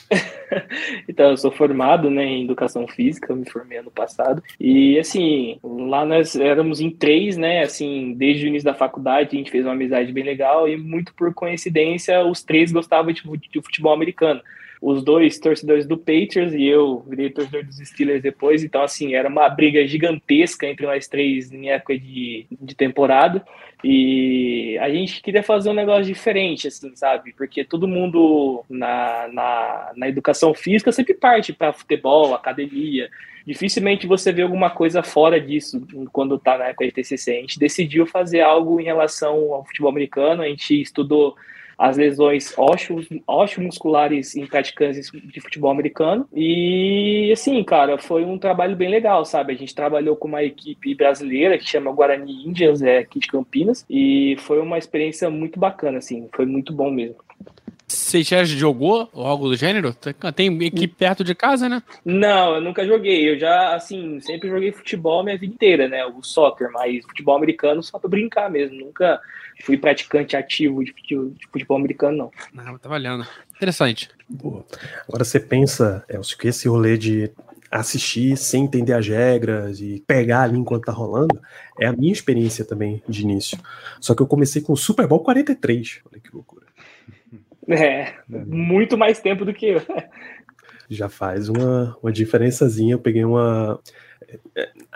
Então, 1.09 1.31
eu 1.31 1.37
sou 1.37 1.51
formado 1.75 2.09
né, 2.09 2.25
em 2.25 2.45
educação 2.45 2.87
física, 2.87 3.33
eu 3.33 3.37
me 3.37 3.51
formei 3.51 3.79
ano 3.79 3.91
passado. 3.91 4.41
E 4.61 4.97
assim, 4.97 5.59
lá 5.63 6.07
nós 6.07 6.37
éramos 6.37 6.81
em 6.81 6.89
três, 6.89 7.37
né? 7.37 7.63
Assim, 7.63 8.15
desde 8.17 8.47
o 8.47 8.49
início 8.49 8.65
da 8.65 8.75
faculdade, 8.75 9.31
a 9.33 9.37
gente 9.37 9.51
fez 9.51 9.65
uma 9.65 9.73
amizade 9.73 10.13
bem 10.13 10.23
legal 10.23 10.69
e 10.69 10.77
muito 10.77 11.13
por 11.15 11.35
coincidência, 11.35 12.25
os 12.25 12.43
três 12.43 12.71
gostavam 12.71 13.13
de, 13.13 13.23
de 13.23 13.61
futebol 13.61 13.93
americano 13.93 14.41
os 14.85 15.03
dois 15.03 15.39
torcedores 15.39 15.87
do 15.87 15.97
Patriots 15.97 16.53
e 16.53 16.67
eu 16.67 17.03
virei 17.09 17.31
torcedor 17.31 17.65
dos 17.65 17.79
Steelers 17.79 18.23
depois. 18.23 18.63
Então, 18.63 18.83
assim, 18.83 19.15
era 19.15 19.31
uma 19.31 19.49
briga 19.49 19.87
gigantesca 19.87 20.67
entre 20.67 20.85
nós 20.85 21.09
três 21.09 21.51
em 21.51 21.71
época 21.71 21.99
de, 21.99 22.45
de 22.51 22.75
temporada. 22.75 23.43
E 23.83 24.77
a 24.83 24.91
gente 24.91 25.23
queria 25.23 25.43
fazer 25.43 25.71
um 25.71 25.75
negócio 25.75 26.05
diferente, 26.05 26.69
assim, 26.69 26.95
sabe? 26.95 27.33
Porque 27.33 27.65
todo 27.65 27.89
mundo 27.89 28.63
na, 28.69 29.27
na, 29.33 29.93
na 29.97 30.07
educação 30.07 30.53
física 30.53 30.93
sempre 30.93 31.15
parte 31.15 31.51
para 31.55 31.73
futebol, 31.73 32.35
academia. 32.35 33.09
Dificilmente 33.47 34.07
você 34.07 34.33
vê 34.33 34.43
alguma 34.43 34.69
coisa 34.69 35.03
fora 35.03 35.41
disso 35.41 35.81
quando 36.13 36.39
tá 36.39 36.59
na 36.59 36.67
época 36.67 36.85
de 36.85 36.93
TCC. 36.93 37.39
A 37.39 37.41
gente 37.41 37.59
decidiu 37.59 38.05
fazer 38.05 38.43
algo 38.43 38.79
em 38.79 38.85
relação 38.85 39.55
ao 39.55 39.65
futebol 39.65 39.91
americano, 39.91 40.43
a 40.43 40.47
gente 40.47 40.79
estudou 40.79 41.35
as 41.79 41.97
lesões 41.97 42.55
osteomusculares 43.27 44.37
em 44.37 44.47
praticantes 44.47 45.11
de 45.11 45.41
futebol 45.41 45.71
americano. 45.71 46.27
E, 46.33 47.31
assim, 47.33 47.63
cara, 47.65 47.99
foi 47.99 48.25
um 48.25 48.39
trabalho 48.39 48.77
bem 48.77 48.89
legal, 48.89 49.25
sabe? 49.25 49.53
A 49.53 49.57
gente 49.57 49.75
trabalhou 49.75 50.17
com 50.17 50.29
uma 50.29 50.43
equipe 50.43 50.95
brasileira 50.95 51.59
que 51.59 51.69
chama 51.69 51.93
Guarani 51.93 52.47
Indians, 52.47 52.83
é 52.83 52.99
aqui 52.99 53.19
de 53.19 53.27
Campinas, 53.27 53.85
e 53.89 54.37
foi 54.41 54.61
uma 54.61 54.79
experiência 54.79 55.29
muito 55.31 55.59
bacana, 55.59 55.99
assim, 55.99 56.29
foi 56.35 56.47
muito 56.47 56.73
bom 56.73 56.91
mesmo. 56.91 57.17
Você 57.87 58.23
já 58.23 58.45
jogou 58.45 59.09
ou 59.13 59.27
algo 59.27 59.49
do 59.49 59.57
gênero? 59.57 59.95
Tem 60.35 60.57
equipe 60.65 60.95
perto 60.95 61.23
de 61.23 61.35
casa, 61.35 61.69
né? 61.69 61.83
Não, 62.05 62.57
eu 62.57 62.61
nunca 62.61 62.87
joguei. 62.87 63.31
Eu 63.31 63.39
já, 63.39 63.75
assim, 63.75 64.21
sempre 64.21 64.49
joguei 64.49 64.73
futebol 64.73 65.23
minha 65.23 65.37
vida 65.37 65.55
inteira, 65.55 65.89
né? 65.89 66.05
O 66.07 66.23
soccer, 66.23 66.71
mas 66.73 67.05
futebol 67.05 67.37
americano 67.37 67.83
só 67.83 67.99
pra 67.99 68.09
brincar 68.09 68.51
mesmo. 68.51 68.87
Nunca 68.87 69.21
fui 69.63 69.77
praticante 69.77 70.37
ativo 70.37 70.83
de 70.83 70.95
futebol 71.53 71.77
americano, 71.77 72.17
não. 72.17 72.65
Não, 72.65 72.79
tá 72.79 72.89
valendo. 72.89 73.27
Interessante. 73.55 74.09
Boa. 74.29 74.65
Agora 75.07 75.25
você 75.25 75.39
pensa, 75.39 76.05
Elcio, 76.09 76.39
que 76.39 76.49
esse 76.49 76.67
rolê 76.67 76.97
de 76.97 77.31
assistir 77.71 78.37
sem 78.37 78.65
entender 78.65 78.93
as 78.93 79.07
regras 79.07 79.81
e 79.81 80.03
pegar 80.07 80.43
ali 80.43 80.57
enquanto 80.57 80.85
tá 80.85 80.93
rolando, 80.93 81.41
é 81.79 81.87
a 81.87 81.93
minha 81.93 82.13
experiência 82.13 82.65
também 82.65 83.03
de 83.09 83.23
início. 83.23 83.59
Só 84.01 84.15
que 84.15 84.23
eu 84.23 84.27
comecei 84.27 84.63
com 84.63 84.73
o 84.73 84.77
Super 84.77 85.07
Bowl 85.07 85.21
43. 85.21 86.01
Olha 86.11 86.21
que 86.21 86.33
loucura. 86.33 86.65
É, 87.69 88.13
muito 88.29 88.97
mais 88.97 89.21
tempo 89.21 89.45
do 89.45 89.55
que 89.55 89.67
eu. 89.67 89.83
Já 90.89 91.09
faz 91.09 91.49
uma, 91.49 91.97
uma 92.03 92.13
diferençazinha. 92.13 92.95
Eu 92.95 92.99
peguei 92.99 93.25
uma. 93.25 93.81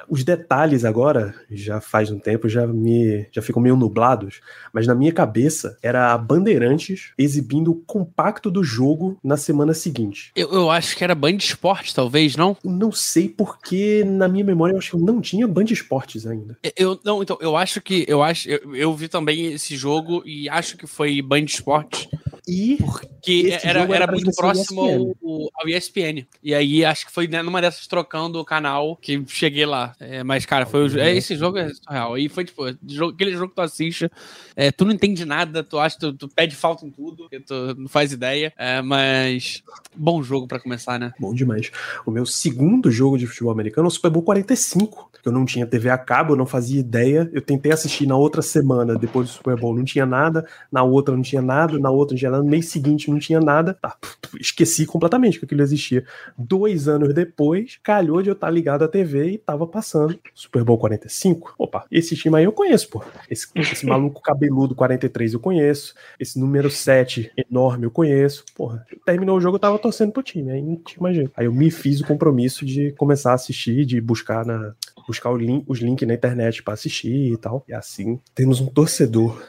Os 0.09 0.25
detalhes 0.25 0.85
agora, 0.85 1.35
já 1.51 1.81
faz 1.81 2.11
um 2.11 2.19
tempo, 2.19 2.49
já 2.49 2.67
me 2.67 3.27
já 3.33 3.43
ficam 3.43 3.63
meio 3.63 3.77
nublados, 3.77 4.41
mas 4.73 4.87
na 4.87 4.95
minha 4.95 5.13
cabeça 5.13 5.79
era 5.83 6.13
a 6.13 6.19
Bandeirantes 6.19 7.13
exibindo 7.19 7.71
o 7.71 7.77
compacto 7.77 8.51
do 8.51 8.63
jogo 8.63 9.19
na 9.23 9.37
semana 9.37 9.75
seguinte. 9.75 10.33
Eu, 10.35 10.53
eu 10.53 10.71
acho 10.71 10.97
que 10.97 11.05
era 11.05 11.15
Band 11.15 11.37
Esportes, 11.37 11.93
talvez, 11.93 12.37
não? 12.37 12.57
Não 12.65 12.93
sei 12.93 13.29
porque 13.29 14.05
na 14.05 14.29
minha 14.29 14.45
memória 14.45 14.73
eu 14.73 14.79
acho 14.79 14.91
que 14.91 14.97
eu 14.97 15.01
não 15.01 15.21
tinha 15.21 15.47
Band 15.47 15.67
Esportes 15.71 16.27
ainda. 16.27 16.59
Eu 16.77 16.99
não, 17.05 17.23
então 17.23 17.39
eu 17.41 17.57
acho 17.57 17.81
que 17.81 18.05
eu 18.09 18.23
acho 18.23 18.49
eu, 18.49 18.75
eu 18.75 18.95
vi 18.95 19.09
também 19.09 19.53
esse 19.53 19.77
jogo 19.77 20.23
e 20.25 20.49
acho 20.49 20.77
que 20.77 20.87
foi 20.87 21.21
Band 21.23 21.45
Esportes. 21.45 22.09
E 22.49 22.79
porque 22.79 23.59
era, 23.63 23.81
era, 23.81 23.95
era 23.95 24.07
muito 24.13 24.35
próximo 24.35 24.81
ao, 25.23 25.51
ao, 25.61 25.69
ESPN. 25.69 26.27
E 26.43 26.55
aí 26.55 26.83
acho 26.83 27.05
que 27.05 27.13
foi 27.13 27.29
né, 27.29 27.43
numa 27.43 27.61
dessas 27.61 27.87
trocando 27.87 28.41
o 28.41 28.45
canal 28.45 28.97
que 28.97 29.23
cheguei 29.27 29.67
lá. 29.67 29.95
É, 30.01 30.23
mas, 30.23 30.47
cara, 30.47 30.65
foi 30.65 30.89
o, 30.89 30.99
é, 30.99 31.15
esse 31.17 31.37
jogo 31.37 31.59
é 31.59 31.73
surreal. 31.75 32.17
E 32.17 32.29
foi 32.29 32.45
tipo, 32.45 32.65
aquele 32.65 33.33
jogo 33.33 33.49
que 33.49 33.55
tu 33.55 33.63
assiste, 33.63 34.11
é, 34.55 34.71
tu 34.71 34.85
não 34.85 34.93
entende 34.93 35.25
nada, 35.25 35.63
tu 35.63 35.79
acha, 35.79 35.99
tu, 35.99 36.13
tu 36.13 36.29
pede 36.29 36.55
falta 36.55 36.87
em 36.87 36.91
tudo, 36.91 37.29
tu 37.47 37.75
não 37.77 37.89
faz 37.89 38.13
ideia. 38.13 38.53
É, 38.57 38.81
mas 38.81 39.63
bom 39.95 40.23
jogo 40.23 40.47
para 40.47 40.61
começar, 40.61 40.99
né? 40.99 41.13
Bom 41.19 41.35
demais. 41.35 41.71
O 42.07 42.11
meu 42.11 42.25
segundo 42.25 42.91
jogo 42.91 43.19
de 43.19 43.27
futebol 43.27 43.53
americano 43.53 43.87
é 43.87 43.89
o 43.89 43.91
Super 43.91 44.11
Bowl 44.11 44.23
45. 44.23 45.09
Eu 45.25 45.33
não 45.33 45.45
tinha 45.45 45.67
TV 45.67 45.91
a 45.91 45.99
cabo, 45.99 46.33
eu 46.33 46.37
não 46.37 46.47
fazia 46.47 46.81
ideia. 46.81 47.29
Eu 47.33 47.43
tentei 47.43 47.73
assistir 47.73 48.07
na 48.07 48.17
outra 48.17 48.41
semana, 48.41 48.97
depois 48.97 49.29
do 49.29 49.33
Super 49.33 49.57
Bowl, 49.57 49.75
não 49.75 49.85
tinha 49.85 50.07
nada. 50.07 50.47
Na 50.71 50.83
outra 50.83 51.15
não 51.15 51.23
tinha 51.23 51.43
nada, 51.43 51.79
na 51.79 51.91
outra 51.91 52.15
não 52.15 52.19
tinha 52.19 52.31
nada. 52.31 52.43
No 52.43 52.49
mês 52.49 52.69
seguinte 52.69 53.11
não 53.11 53.19
tinha 53.19 53.41
nada. 53.41 53.75
Tá, 53.75 53.97
esqueci 54.41 54.87
completamente 54.87 55.39
que 55.39 55.45
aquilo 55.45 55.61
existia. 55.61 56.05
Dois 56.37 56.89
anos 56.89 57.13
depois, 57.13 57.79
calhou 57.83 58.23
de 58.23 58.31
eu 58.31 58.33
estar 58.33 58.49
ligado 58.51 58.85
à 58.85 58.89
TV 58.89 59.33
e 59.33 59.39
tava 59.39 59.67
passando. 59.67 59.88
Super 60.35 60.65
Bowl 60.65 60.79
45. 60.79 61.55
Opa, 61.59 61.87
esse 61.91 62.17
time 62.17 62.37
aí 62.37 62.45
eu 62.45 62.53
conheço, 62.53 62.89
pô. 62.89 63.03
Esse, 63.31 63.47
esse 63.57 63.85
maluco 63.87 64.21
cabeludo 64.21 64.75
43 64.75 65.35
eu 65.35 65.41
conheço. 65.41 65.95
Esse 66.19 66.39
número 66.39 66.71
7 66.71 67.33
enorme 67.37 67.87
eu 67.87 67.91
conheço. 67.91 68.45
Porra, 68.55 68.87
terminou 69.05 69.37
o 69.37 69.41
jogo, 69.41 69.57
eu 69.57 69.61
tava 69.61 69.79
torcendo 69.79 70.13
pro 70.13 70.23
time. 70.23 70.51
Aí 70.51 70.63
não 70.63 70.77
tinha 70.77 71.03
mais 71.03 71.17
jeito. 71.17 71.33
Aí 71.37 71.47
eu 71.47 71.53
me 71.53 71.71
fiz 71.71 72.01
o 72.01 72.07
compromisso 72.07 72.65
de 72.65 72.93
começar 72.93 73.33
a 73.33 73.35
assistir, 73.35 73.85
de 73.85 74.01
buscar 74.01 74.45
na, 74.45 74.75
buscar 75.07 75.33
link, 75.33 75.65
os 75.67 75.79
links 75.79 76.07
na 76.07 76.15
internet 76.15 76.63
para 76.63 76.75
assistir 76.75 77.33
e 77.33 77.37
tal. 77.37 77.65
E 77.67 77.73
assim, 77.73 78.21
temos 78.35 78.61
um 78.61 78.67
torcedor 78.67 79.43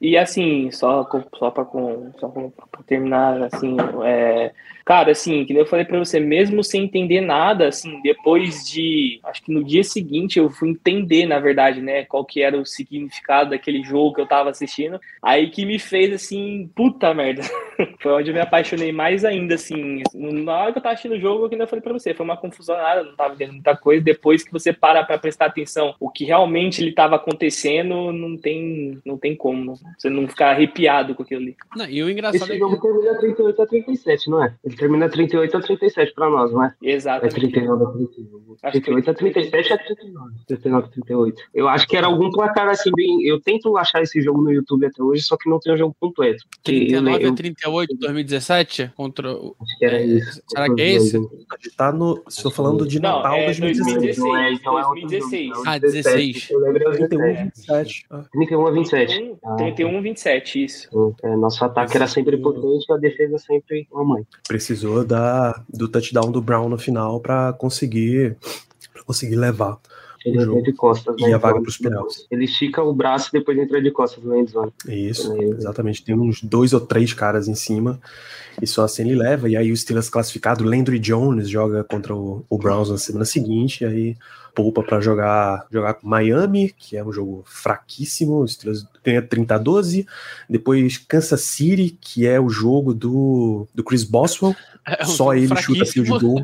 e 0.00 0.16
assim, 0.16 0.68
só, 0.72 1.08
só 1.38 1.50
para 1.50 1.64
só 2.18 2.32
terminar, 2.86 3.40
assim, 3.44 3.76
é, 4.04 4.52
cara, 4.84 5.12
assim, 5.12 5.44
que 5.44 5.54
eu 5.54 5.64
falei 5.64 5.84
para 5.84 5.98
você, 5.98 6.18
mesmo 6.18 6.64
sem 6.64 6.82
entender 6.82 7.20
nada, 7.20 7.68
assim, 7.68 8.00
depois 8.02 8.68
de, 8.68 9.20
acho 9.22 9.44
que 9.44 9.52
no 9.52 9.62
dia 9.62 9.84
seguinte 9.84 10.40
eu 10.40 10.50
fui 10.50 10.70
entender, 10.70 11.24
na 11.26 11.38
verdade, 11.38 11.80
né, 11.80 12.04
qual 12.04 12.24
que 12.24 12.42
era 12.42 12.58
o 12.58 12.66
significado 12.66 13.50
daquele 13.50 13.84
jogo 13.84 14.14
que 14.14 14.20
eu 14.20 14.26
tava 14.26 14.50
assistindo, 14.50 15.00
aí 15.22 15.50
que 15.50 15.64
me 15.64 15.78
fez, 15.78 16.12
assim, 16.12 16.68
puta 16.74 17.14
merda, 17.14 17.42
foi 18.02 18.12
onde 18.12 18.30
eu 18.30 18.34
me 18.34 18.40
apaixonei 18.40 18.90
mais 18.90 19.24
ainda, 19.24 19.54
assim, 19.54 20.02
na 20.12 20.56
hora 20.58 20.72
que 20.72 20.78
eu 20.78 20.82
tava 20.82 20.94
assistindo 20.94 21.14
o 21.14 21.20
jogo, 21.20 21.48
que 21.48 21.54
eu 21.54 21.68
falei 21.68 21.80
para 21.82 21.92
você, 21.92 22.12
foi 22.12 22.24
uma 22.24 22.36
confusão 22.36 22.76
nada, 22.76 23.04
não 23.04 23.14
tava 23.14 23.36
vendo 23.36 23.52
muita 23.52 23.76
coisa, 23.76 24.02
depois 24.02 24.42
que 24.42 24.50
você 24.50 24.72
para 24.72 25.04
para 25.04 25.16
prestar 25.16 25.46
atenção 25.46 25.94
o 26.00 26.10
que 26.10 26.24
realmente 26.24 26.82
ele 26.82 26.90
tava 26.90 27.14
acontecendo, 27.14 28.12
não 28.12 28.36
tem, 28.36 28.98
não 29.04 29.16
tem 29.16 29.36
como, 29.36 29.71
você 29.98 30.10
não 30.10 30.28
ficar 30.28 30.50
arrepiado 30.50 31.14
com 31.14 31.22
aquilo 31.22 31.42
ali. 31.42 31.56
Não, 31.76 31.86
e 31.86 32.02
o 32.02 32.10
engraçado 32.10 32.42
Esse 32.42 32.52
é 32.52 32.58
jogo 32.58 32.76
que... 32.76 32.82
termina 32.82 33.18
38 33.18 33.62
a 33.62 33.66
37, 33.66 34.30
não 34.30 34.44
é? 34.44 34.54
Ele 34.64 34.76
termina 34.76 35.08
38 35.08 35.56
a 35.56 35.60
37 35.60 36.14
pra 36.14 36.30
nós, 36.30 36.52
não 36.52 36.64
é? 36.64 36.74
Exato. 36.82 37.26
É 37.26 37.28
39 37.28 37.84
a 37.84 37.86
39. 37.88 38.56
38 38.62 39.10
a 39.10 39.14
37 39.14 39.72
é 39.72 39.76
39. 39.78 40.34
39 40.46 40.86
a 40.86 40.90
38. 40.90 41.42
Eu 41.54 41.68
acho 41.68 41.86
que 41.86 41.96
era 41.96 42.06
algum 42.06 42.30
placar 42.30 42.68
assim, 42.68 42.90
bem. 42.94 43.22
Eu 43.26 43.40
tento 43.40 43.76
achar 43.76 44.02
esse 44.02 44.20
jogo 44.20 44.42
no 44.42 44.52
YouTube 44.52 44.86
até 44.86 45.02
hoje, 45.02 45.22
só 45.22 45.36
que 45.36 45.48
não 45.48 45.58
tem 45.58 45.72
o 45.72 45.76
jogo 45.76 45.96
completo. 45.98 46.44
39 46.62 47.26
a 47.26 47.32
38, 47.32 47.96
2017? 47.96 48.92
Contra. 48.94 49.30
Acho 49.32 49.78
que 49.78 49.84
era 49.84 50.02
isso. 50.02 50.42
Será 50.48 50.72
que 50.74 50.80
é 50.80 50.92
esse? 50.92 51.16
A 51.16 51.56
gente 51.56 51.76
tá 51.76 51.92
no. 51.92 52.22
Estou 52.28 52.50
falando 52.50 52.86
de 52.86 53.00
não, 53.00 53.16
Natal 53.16 53.36
é 53.36 53.46
2016. 53.46 54.16
2016. 54.16 54.34
É, 54.34 54.52
então 54.52 54.78
é 54.78 54.82
2016. 54.82 55.50
Ah, 55.66 55.78
16. 55.78 56.50
Eu 56.50 56.60
lembro 56.60 56.90
31 56.92 57.22
a 57.22 57.32
27. 57.32 58.06
31 58.32 58.66
a 58.66 58.70
27. 58.70 59.34
31 59.64 59.98
a 59.98 60.00
27, 60.00 60.64
isso. 60.64 61.14
É, 61.22 61.36
nosso 61.36 61.64
ataque 61.64 61.96
era 61.96 62.06
sempre 62.06 62.36
potente 62.36 62.86
e 62.88 62.92
a 62.92 62.96
defesa 62.96 63.38
sempre 63.38 63.86
uma 63.92 64.04
mãe. 64.04 64.26
Precisou 64.46 65.04
da, 65.04 65.62
do 65.68 65.88
touchdown 65.88 66.30
do 66.30 66.42
Brown 66.42 66.68
no 66.68 66.78
final 66.78 67.20
para 67.20 67.52
conseguir, 67.52 68.36
pra 68.92 69.02
conseguir 69.04 69.36
levar. 69.36 69.78
Ele 70.24 70.42
entra 70.42 70.62
de 70.62 70.72
costas, 70.72 71.16
E 71.18 71.32
a 71.32 71.38
vaga 71.38 71.60
para 71.60 71.68
os 71.68 71.78
penais. 71.78 72.26
Ele 72.30 72.44
estica 72.44 72.82
o 72.82 72.94
braço 72.94 73.30
e 73.32 73.38
depois 73.38 73.58
entra 73.58 73.82
de 73.82 73.90
costas 73.90 74.22
no 74.22 74.36
endzone. 74.36 74.72
Isso, 74.86 75.32
exatamente. 75.42 76.04
Tem 76.04 76.14
uns 76.14 76.42
dois 76.42 76.72
ou 76.72 76.80
três 76.80 77.12
caras 77.12 77.48
em 77.48 77.54
cima. 77.54 78.00
E 78.60 78.66
só 78.66 78.84
assim 78.84 79.02
ele 79.02 79.14
leva. 79.14 79.48
E 79.48 79.56
aí 79.56 79.72
o 79.72 79.76
Steelers 79.76 80.08
classificado, 80.08 80.64
Landry 80.64 80.98
Jones 80.98 81.48
joga 81.48 81.82
contra 81.84 82.14
o, 82.14 82.44
o 82.48 82.58
Browns 82.58 82.90
na 82.90 82.98
semana 82.98 83.24
seguinte. 83.24 83.82
E 83.82 83.86
aí 83.86 84.16
poupa 84.54 84.82
para 84.82 85.00
jogar 85.00 85.66
jogar 85.70 85.94
com 85.94 86.06
Miami, 86.06 86.72
que 86.76 86.96
é 86.96 87.04
um 87.04 87.12
jogo 87.12 87.42
fraquíssimo. 87.46 88.40
O 88.40 88.48
Steelers 88.48 88.86
ganha 89.04 89.22
30 89.22 89.54
a 89.54 89.58
12. 89.58 90.06
Depois 90.48 90.98
Kansas 90.98 91.40
City, 91.42 91.96
que 92.00 92.26
é 92.26 92.40
o 92.40 92.48
jogo 92.48 92.94
do, 92.94 93.66
do 93.74 93.82
Chris 93.82 94.04
Boswell. 94.04 94.54
É 94.86 95.04
um 95.04 95.06
Só 95.06 95.34
ele 95.34 95.54
chuta 95.56 95.86
fio 95.86 96.02
de 96.04 96.10
gol. 96.10 96.42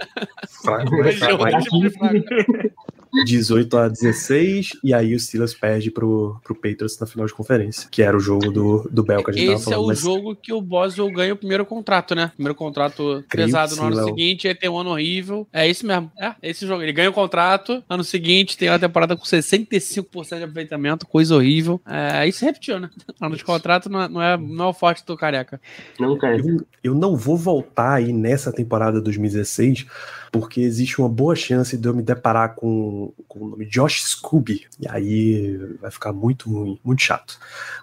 Fraco, 0.62 0.96
Mas 0.98 1.16
fraco, 1.16 1.44
jogo 1.70 1.90
fraco. 1.90 2.77
De 3.12 3.20
fraco. 3.20 3.38
18 3.48 3.76
a 3.76 3.88
16, 3.88 4.70
e 4.82 4.94
aí 4.94 5.14
o 5.14 5.20
Steelers 5.20 5.54
perde 5.54 5.90
pro, 5.90 6.40
pro 6.42 6.54
Patriots 6.54 6.98
na 6.98 7.06
final 7.06 7.26
de 7.26 7.34
conferência, 7.34 7.88
que 7.90 8.02
era 8.02 8.16
o 8.16 8.20
jogo 8.20 8.50
do, 8.50 8.88
do 8.90 9.02
Bell 9.02 9.22
que 9.22 9.30
a 9.30 9.34
gente 9.34 9.52
Esse 9.52 9.72
é 9.72 9.76
o 9.76 9.86
mas... 9.86 10.00
jogo 10.00 10.34
que 10.36 10.52
o 10.52 10.60
Boswell 10.60 11.10
ganha 11.12 11.34
o 11.34 11.36
primeiro 11.36 11.64
contrato, 11.64 12.14
né? 12.14 12.32
Primeiro 12.34 12.54
contrato 12.54 13.24
Creio 13.28 13.46
pesado 13.46 13.76
no 13.76 13.84
ano 13.84 13.96
Léo. 13.96 14.06
seguinte, 14.06 14.48
aí 14.48 14.54
tem 14.54 14.68
um 14.68 14.78
ano 14.78 14.90
horrível. 14.90 15.46
É 15.52 15.68
isso 15.68 15.86
mesmo. 15.86 16.10
É, 16.18 16.34
esse 16.42 16.66
jogo. 16.66 16.82
Ele 16.82 16.92
ganha 16.92 17.10
o 17.10 17.12
contrato, 17.12 17.82
ano 17.88 18.04
seguinte 18.04 18.56
tem 18.56 18.68
uma 18.68 18.78
temporada 18.78 19.16
com 19.16 19.24
65% 19.24 20.36
de 20.36 20.42
aproveitamento, 20.42 21.06
coisa 21.06 21.34
horrível. 21.34 21.80
É, 21.86 22.18
aí 22.18 22.32
se 22.32 22.44
repetiu, 22.44 22.78
né? 22.78 22.90
Ano 23.20 23.36
de 23.36 23.44
contrato 23.44 23.90
não 23.90 24.00
é, 24.00 24.08
não 24.08 24.22
é, 24.22 24.36
não 24.36 24.64
é 24.66 24.68
o 24.68 24.72
forte 24.72 25.04
do 25.04 25.16
careca. 25.16 25.60
Não, 25.98 26.16
cara. 26.16 26.38
Eu, 26.38 26.64
eu 26.84 26.94
não 26.94 27.16
vou 27.16 27.36
voltar 27.36 27.94
aí 27.94 28.12
nessa 28.12 28.52
temporada 28.52 29.00
2016 29.00 29.86
porque 30.30 30.60
existe 30.60 31.00
uma 31.00 31.08
boa 31.08 31.34
chance 31.34 31.76
de 31.76 31.88
eu 31.88 31.94
me 31.94 32.02
deparar 32.02 32.54
com, 32.54 33.12
com 33.26 33.40
o 33.40 33.48
nome 33.50 33.66
Josh 33.66 34.02
Scooby, 34.02 34.66
e 34.80 34.88
aí 34.88 35.56
vai 35.80 35.90
ficar 35.90 36.12
muito 36.12 36.50
ruim, 36.50 36.78
muito 36.84 37.02
chato. 37.02 37.38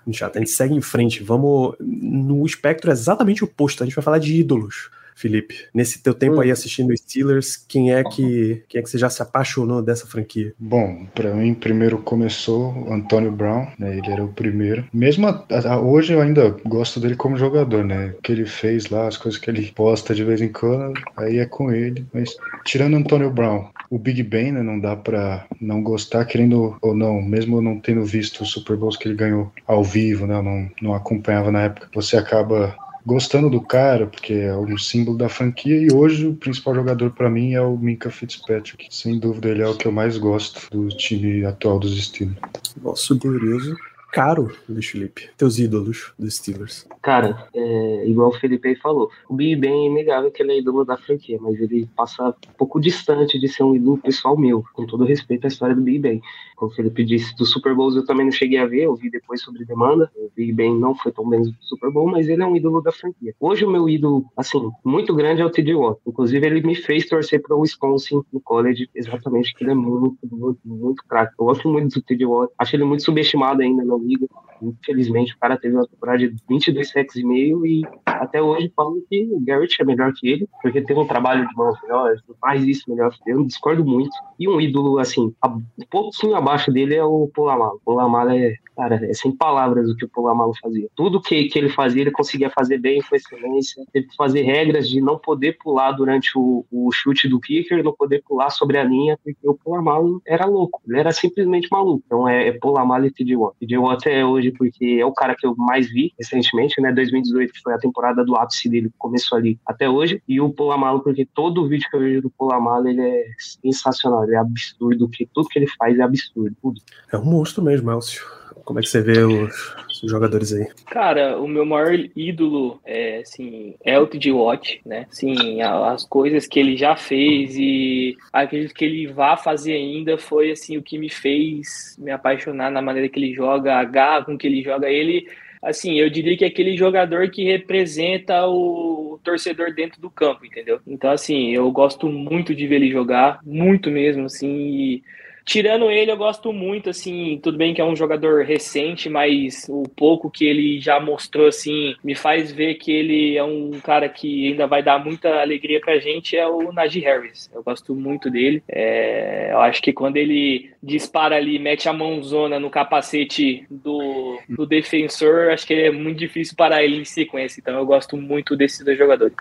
Muito 0.06 0.18
chato. 0.18 0.38
A 0.38 0.40
gente 0.40 0.52
segue 0.52 0.74
em 0.74 0.82
frente, 0.82 1.24
vamos 1.24 1.76
no 1.80 2.46
espectro 2.46 2.92
exatamente 2.92 3.44
oposto, 3.44 3.84
a 3.84 3.86
gente 3.86 3.96
vai 3.96 4.04
falar 4.04 4.20
de 4.20 4.36
ídolos. 4.36 4.90
Felipe, 5.16 5.56
nesse 5.74 6.04
teu 6.04 6.14
tempo 6.14 6.42
aí 6.42 6.52
assistindo 6.52 6.96
Steelers, 6.96 7.56
quem 7.56 7.94
é 7.94 8.04
que 8.04 8.64
quem 8.68 8.80
é 8.80 8.84
que 8.84 8.90
você 8.90 8.98
já 8.98 9.10
se 9.10 9.22
apaixonou 9.22 9.82
dessa 9.82 10.06
franquia? 10.06 10.54
Bom, 10.60 11.08
para 11.16 11.34
mim 11.34 11.54
primeiro 11.54 12.00
começou 12.00 12.92
Antônio 12.92 13.32
Brown, 13.32 13.68
né? 13.80 13.98
Ele 13.98 14.12
era 14.12 14.24
o 14.24 14.34
primeiro. 14.34 14.86
Mesmo 14.94 15.28
a, 15.28 15.46
a, 15.66 15.80
hoje 15.80 16.14
eu 16.14 16.22
ainda 16.22 16.56
gosto 16.66 17.00
dele 17.00 17.16
como 17.16 17.38
jogador, 17.38 17.84
né? 17.84 18.14
O 18.18 18.22
que 18.22 18.32
ele 18.32 18.46
fez 18.46 18.90
lá, 18.90 19.08
as 19.08 19.16
coisas 19.16 19.40
que 19.40 19.50
ele 19.50 19.72
posta 19.74 20.14
de 20.14 20.24
vez 20.24 20.42
em 20.42 20.50
quando, 20.50 20.94
aí 21.16 21.40
é 21.40 21.46
com 21.46 21.72
ele. 21.72 22.06
Mas 22.14 22.36
tirando 22.66 22.98
Antônio 22.98 23.32
Brown, 23.32 23.70
o 23.90 23.98
Big 23.98 24.22
Ben, 24.22 24.52
né? 24.52 24.62
Não 24.62 24.80
dá 24.80 24.96
para 24.96 25.46
não 25.62 25.82
gostar, 25.82 26.26
querendo 26.26 26.76
ou 26.82 26.94
não, 26.94 27.22
mesmo 27.22 27.62
não 27.62 27.80
tendo 27.80 28.04
visto 28.04 28.42
o 28.42 28.46
Super 28.46 28.76
Bowls 28.76 28.98
que 28.98 29.08
ele 29.08 29.16
ganhou 29.16 29.52
ao 29.66 29.84
vivo, 29.84 30.28
né? 30.28 30.36
Eu 30.36 30.44
não, 30.44 30.72
não 30.82 30.94
acompanhava 30.94 31.52
na 31.52 31.64
época. 31.64 31.90
Você 31.94 32.18
acaba 32.18 32.76
gostando 33.06 33.50
do 33.50 33.62
cara, 33.62 34.08
porque 34.08 34.34
é 34.34 34.56
um 34.56 34.78
símbolo 34.78 35.18
da 35.18 35.30
franquia, 35.30 35.78
e 35.78 35.94
hoje 35.94 36.28
o 36.28 36.34
principal 36.34 36.74
jogador 36.74 37.12
para 37.12 37.30
mim 37.30 37.54
é 37.54 37.62
o 37.62 37.78
Minka 37.78 38.10
Fitzpatrick. 38.10 38.88
Sem 38.90 39.20
dúvida, 39.20 39.50
ele 39.50 39.62
é 39.62 39.68
o 39.68 39.76
que 39.76 39.86
eu 39.86 39.92
mais 39.92 40.18
gosto 40.18 40.68
do 40.72 40.90
time 40.90 41.46
atual 41.46 41.80
dos 41.80 42.04
Steelers. 42.04 42.40
Nosso 42.82 43.18
glorioso 43.18 43.76
caro, 44.12 44.56
Luiz 44.70 44.86
Felipe? 44.86 45.30
Teus 45.38 45.60
ídolos 45.60 46.14
dos 46.18 46.38
Steelers? 46.38 46.88
Cara, 47.06 47.48
é, 47.54 48.08
igual 48.08 48.30
o 48.30 48.32
Felipe 48.32 48.68
aí 48.68 48.76
falou, 48.76 49.12
o 49.30 49.36
Big 49.36 49.56
Ben 49.58 49.84
é 49.84 49.86
inegável 49.92 50.32
que 50.32 50.42
ele 50.42 50.54
é 50.54 50.58
ídolo 50.58 50.84
da 50.84 50.98
franquia, 50.98 51.38
mas 51.40 51.62
ele 51.62 51.88
passa 51.96 52.30
um 52.30 52.54
pouco 52.58 52.82
distante 52.82 53.38
de 53.38 53.48
ser 53.48 53.62
um 53.62 53.76
ídolo 53.76 54.00
pessoal 54.00 54.36
meu, 54.36 54.64
com 54.74 54.88
todo 54.88 55.06
respeito 55.06 55.46
à 55.46 55.48
história 55.48 55.76
do 55.76 55.84
Big 55.84 56.00
Ben. 56.00 56.20
Como 56.56 56.72
o 56.72 56.74
Felipe 56.74 57.06
disse, 57.06 57.36
do 57.36 57.46
Super 57.46 57.76
Bowls 57.76 57.96
eu 57.96 58.08
também 58.08 58.26
não 58.26 58.32
cheguei 58.32 58.58
a 58.58 58.66
ver, 58.66 58.86
eu 58.86 58.96
vi 58.96 59.12
depois 59.12 59.40
sobre 59.40 59.64
demanda. 59.66 60.10
O 60.16 60.32
Big 60.36 60.52
Ben 60.52 60.74
não 60.74 60.96
foi 60.96 61.12
tão 61.12 61.30
bem 61.30 61.42
no 61.42 61.54
Super 61.62 61.92
Bowl, 61.92 62.10
mas 62.10 62.28
ele 62.28 62.42
é 62.42 62.46
um 62.48 62.56
ídolo 62.56 62.82
da 62.82 62.92
franquia. 62.92 63.36
Hoje 63.40 63.64
o 63.66 63.70
meu 63.70 63.88
ídolo, 63.88 64.26
assim, 64.36 64.72
muito 64.84 65.14
grande 65.14 65.44
é 65.44 65.46
o 65.46 65.52
T.J. 65.52 65.76
Watt. 65.76 66.00
Inclusive 66.08 66.44
ele 66.44 66.62
me 66.62 66.74
fez 66.74 67.08
torcer 67.08 67.40
para 67.40 67.56
o 67.56 67.60
Wisconsin 67.60 68.24
no 68.34 68.42
college, 68.42 68.90
exatamente, 68.96 69.54
que 69.54 69.64
ele 69.64 69.74
é 69.74 69.76
muito, 69.76 70.18
muito, 70.24 70.60
muito 70.66 71.04
craque. 71.08 71.36
Eu 71.38 71.46
gosto 71.46 71.70
muito 71.70 72.00
do 72.00 72.02
T.J. 72.02 72.26
Watt, 72.26 72.52
acho 72.58 72.76
ele 72.76 72.84
muito 72.84 73.04
subestimado 73.04 73.62
ainda 73.62 73.86
na 73.86 73.96
liga. 73.96 74.26
Infelizmente, 74.62 75.34
o 75.34 75.38
cara 75.38 75.58
teve 75.58 75.76
uma 75.76 75.88
temporada 75.88 76.18
de 76.20 76.36
22 76.50 76.95
sacks 76.96 77.18
e 77.18 77.24
meio 77.26 77.66
e 77.66 77.84
até 78.06 78.42
hoje 78.42 78.72
falam 78.76 79.02
que 79.10 79.28
o 79.32 79.40
Garrett 79.42 79.82
é 79.82 79.86
melhor 79.86 80.14
que 80.14 80.28
ele, 80.28 80.48
porque 80.62 80.82
tem 80.82 80.98
um 80.98 81.06
trabalho 81.06 81.48
de 81.48 81.56
mãos 81.56 81.78
melhor, 81.84 82.16
faz 82.40 82.66
isso 82.66 82.90
melhor 82.90 83.12
que 83.12 83.30
ele. 83.30 83.40
Eu 83.40 83.46
discordo 83.46 83.84
muito. 83.84 84.16
E 84.40 84.48
um 84.48 84.60
ídolo, 84.62 85.00
assim, 85.00 85.34
um 85.46 85.86
pouquinho 85.90 86.36
abaixo 86.36 86.72
dele 86.72 86.96
é 86.96 87.04
o 87.04 87.30
Polamalo. 87.34 87.76
O 87.76 87.86
Polamalo 87.86 88.30
é, 88.32 88.56
cara, 88.76 88.96
é 89.06 89.14
sem 89.14 89.36
palavras 89.36 89.90
o 89.90 89.96
que 89.96 90.06
o 90.06 90.10
Polamalo 90.10 90.54
fazia. 90.62 90.88
Tudo 90.96 91.22
que, 91.22 91.46
que 91.46 91.60
ele 91.60 91.70
fazia, 91.70 92.02
ele 92.02 92.12
conseguia 92.12 92.50
fazer 92.50 92.78
bem, 92.78 93.02
com 93.02 93.16
excelência. 93.16 93.84
Teve 93.92 94.08
que 94.08 94.16
fazer 94.16 94.44
regras 94.44 94.88
de 94.88 95.02
não 95.02 95.18
poder 95.18 95.58
pular 95.58 95.92
durante 95.92 96.32
o, 96.36 96.66
o 96.72 96.90
chute 96.92 97.28
do 97.28 97.40
kicker, 97.40 97.84
não 97.84 97.94
poder 97.94 98.24
pular 98.24 98.50
sobre 98.50 98.78
a 98.78 98.84
linha, 98.84 99.18
porque 99.24 99.48
o 99.48 99.56
Polamalo 99.56 100.22
era 100.26 100.46
louco. 100.46 100.82
Ele 100.88 101.00
era 101.00 101.12
simplesmente 101.12 101.68
maluco. 101.72 102.04
Então 102.06 102.28
é, 102.28 102.48
é 102.48 102.52
Polamalo 102.54 103.06
e 103.06 103.12
TJ 103.12 103.36
Watt. 103.36 103.58
TJ 103.60 103.78
Watt 103.78 104.10
é 104.10 104.26
hoje 104.26 104.52
porque 104.52 104.98
é 105.00 105.06
o 105.06 105.14
cara 105.14 105.36
que 105.36 105.46
eu 105.46 105.56
mais 105.58 105.90
vi 105.92 106.14
recentemente, 106.18 106.80
né? 106.82 106.85
2018, 106.94 107.54
que 107.54 107.62
foi 107.62 107.74
a 107.74 107.80
temporada 107.80 108.24
do 108.24 108.36
ápice 108.36 108.70
dele, 108.70 108.92
começou 108.98 109.38
ali 109.38 109.60
até 109.66 109.90
hoje. 109.90 110.22
E 110.28 110.40
o 110.40 110.50
Polamalo, 110.50 111.02
porque 111.02 111.26
todo 111.26 111.68
vídeo 111.68 111.88
que 111.90 111.96
eu 111.96 112.02
vejo 112.02 112.22
do 112.22 112.30
Polamalo, 112.30 112.88
ele 112.88 113.02
é 113.02 113.26
sensacional, 113.38 114.24
ele 114.24 114.36
é 114.36 114.40
absurdo, 114.40 115.10
que 115.10 115.26
tudo 115.26 115.50
que 115.50 115.60
ele 115.60 115.68
faz 115.68 115.98
é 115.98 116.02
absurdo. 116.02 116.56
Tudo. 116.62 116.82
É 117.12 117.18
um 117.18 117.26
monstro 117.26 117.64
mesmo, 117.64 117.92
Elcio. 117.92 118.24
Como 118.66 118.80
é 118.80 118.82
que 118.82 118.90
você 118.90 119.00
vê 119.00 119.20
os, 119.20 119.76
os, 120.04 120.10
jogadores 120.10 120.52
aí? 120.52 120.68
Cara, 120.88 121.40
o 121.40 121.48
meu 121.48 121.66
maior 121.66 121.94
ídolo 122.16 122.80
é, 122.84 123.20
assim, 123.20 123.76
é 123.84 124.00
o 124.00 124.08
TJ 124.08 124.32
Watt, 124.32 124.82
né? 124.84 125.06
Sim, 125.12 125.62
as 125.62 126.04
coisas 126.04 126.48
que 126.48 126.60
ele 126.60 126.76
já 126.76 126.96
fez 126.96 127.56
e 127.56 128.18
acredito 128.34 128.74
que 128.74 128.84
ele 128.84 129.08
vá 129.08 129.38
fazer 129.38 129.74
ainda 129.74 130.18
foi, 130.18 130.50
assim, 130.50 130.78
o 130.78 130.82
que 130.82 130.98
me 130.98 131.10
fez 131.10 131.96
me 132.00 132.10
apaixonar 132.10 132.72
na 132.72 132.82
maneira 132.82 133.08
que 133.08 133.20
ele 133.20 133.36
joga, 133.36 133.76
a 133.76 133.84
garra 133.84 134.26
com 134.26 134.38
que 134.38 134.48
ele 134.48 134.64
joga. 134.64 134.90
Ele, 134.90 135.28
assim, 135.66 136.00
eu 136.00 136.10
diria 136.10 136.38
que 136.38 136.46
é 136.46 136.48
aquele 136.48 136.78
jogador 136.78 137.30
que 137.30 137.44
representa 137.44 138.48
o 138.48 139.20
torcedor 139.24 139.74
dentro 139.74 140.00
do 140.00 140.10
campo, 140.10 140.46
entendeu? 140.46 140.80
Então, 140.86 141.12
assim, 141.12 141.52
eu 141.52 141.70
gosto 141.72 142.08
muito 142.08 142.54
de 142.54 142.68
ver 142.68 142.76
ele 142.76 142.92
jogar, 142.92 143.40
muito 143.44 143.90
mesmo, 143.90 144.26
assim, 144.26 144.48
e 144.48 145.04
Tirando 145.46 145.92
ele, 145.92 146.12
eu 146.12 146.18
gosto 146.18 146.52
muito, 146.52 146.90
assim, 146.90 147.40
tudo 147.42 147.56
bem 147.56 147.72
que 147.72 147.80
é 147.80 147.86
um 147.86 147.96
jogador 147.96 148.44
recente, 148.44 149.08
mas 149.08 149.68
o 149.70 149.84
pouco 149.84 150.30
que 150.30 150.44
ele 150.44 150.80
já 150.80 151.00
mostrou, 151.00 151.48
assim, 151.48 151.96
me 152.04 152.16
faz 152.16 152.52
ver 152.52 152.76
que 152.76 152.92
ele 152.92 153.38
é 153.38 153.44
um 153.44 153.72
cara 153.80 154.10
que 154.10 154.50
ainda 154.50 154.66
vai 154.66 154.82
dar 154.82 154.98
muita 154.98 155.42
alegria 155.42 155.80
pra 155.80 156.00
gente, 156.00 156.36
é 156.36 156.48
o 156.48 156.72
Najee 156.72 157.02
Harris. 157.02 157.50
Eu 157.54 157.62
gosto 157.62 157.94
muito 157.94 158.30
dele. 158.32 158.64
É, 158.68 159.52
eu 159.52 159.60
acho 159.60 159.84
que 159.84 159.94
quando 159.94 160.18
ele 160.18 160.72
dispara 160.82 161.36
ali, 161.36 161.60
mete 161.60 161.88
a 161.88 161.94
mãozona 161.94 162.60
no 162.60 162.72
capacete 162.72 163.68
do, 163.70 164.40
do 164.50 164.66
defensor, 164.66 165.52
acho 165.52 165.68
que 165.68 165.76
é 165.76 165.92
muito 165.92 166.18
difícil 166.18 166.56
parar 166.56 166.84
ele 166.84 166.98
em 166.98 167.06
sequência. 167.06 167.60
Então 167.60 167.76
eu 167.76 167.86
gosto 167.86 168.18
muito 168.18 168.56
desses 168.56 168.84
dois 168.84 168.98
jogadores. 168.98 169.36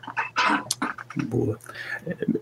Boa. 1.16 1.58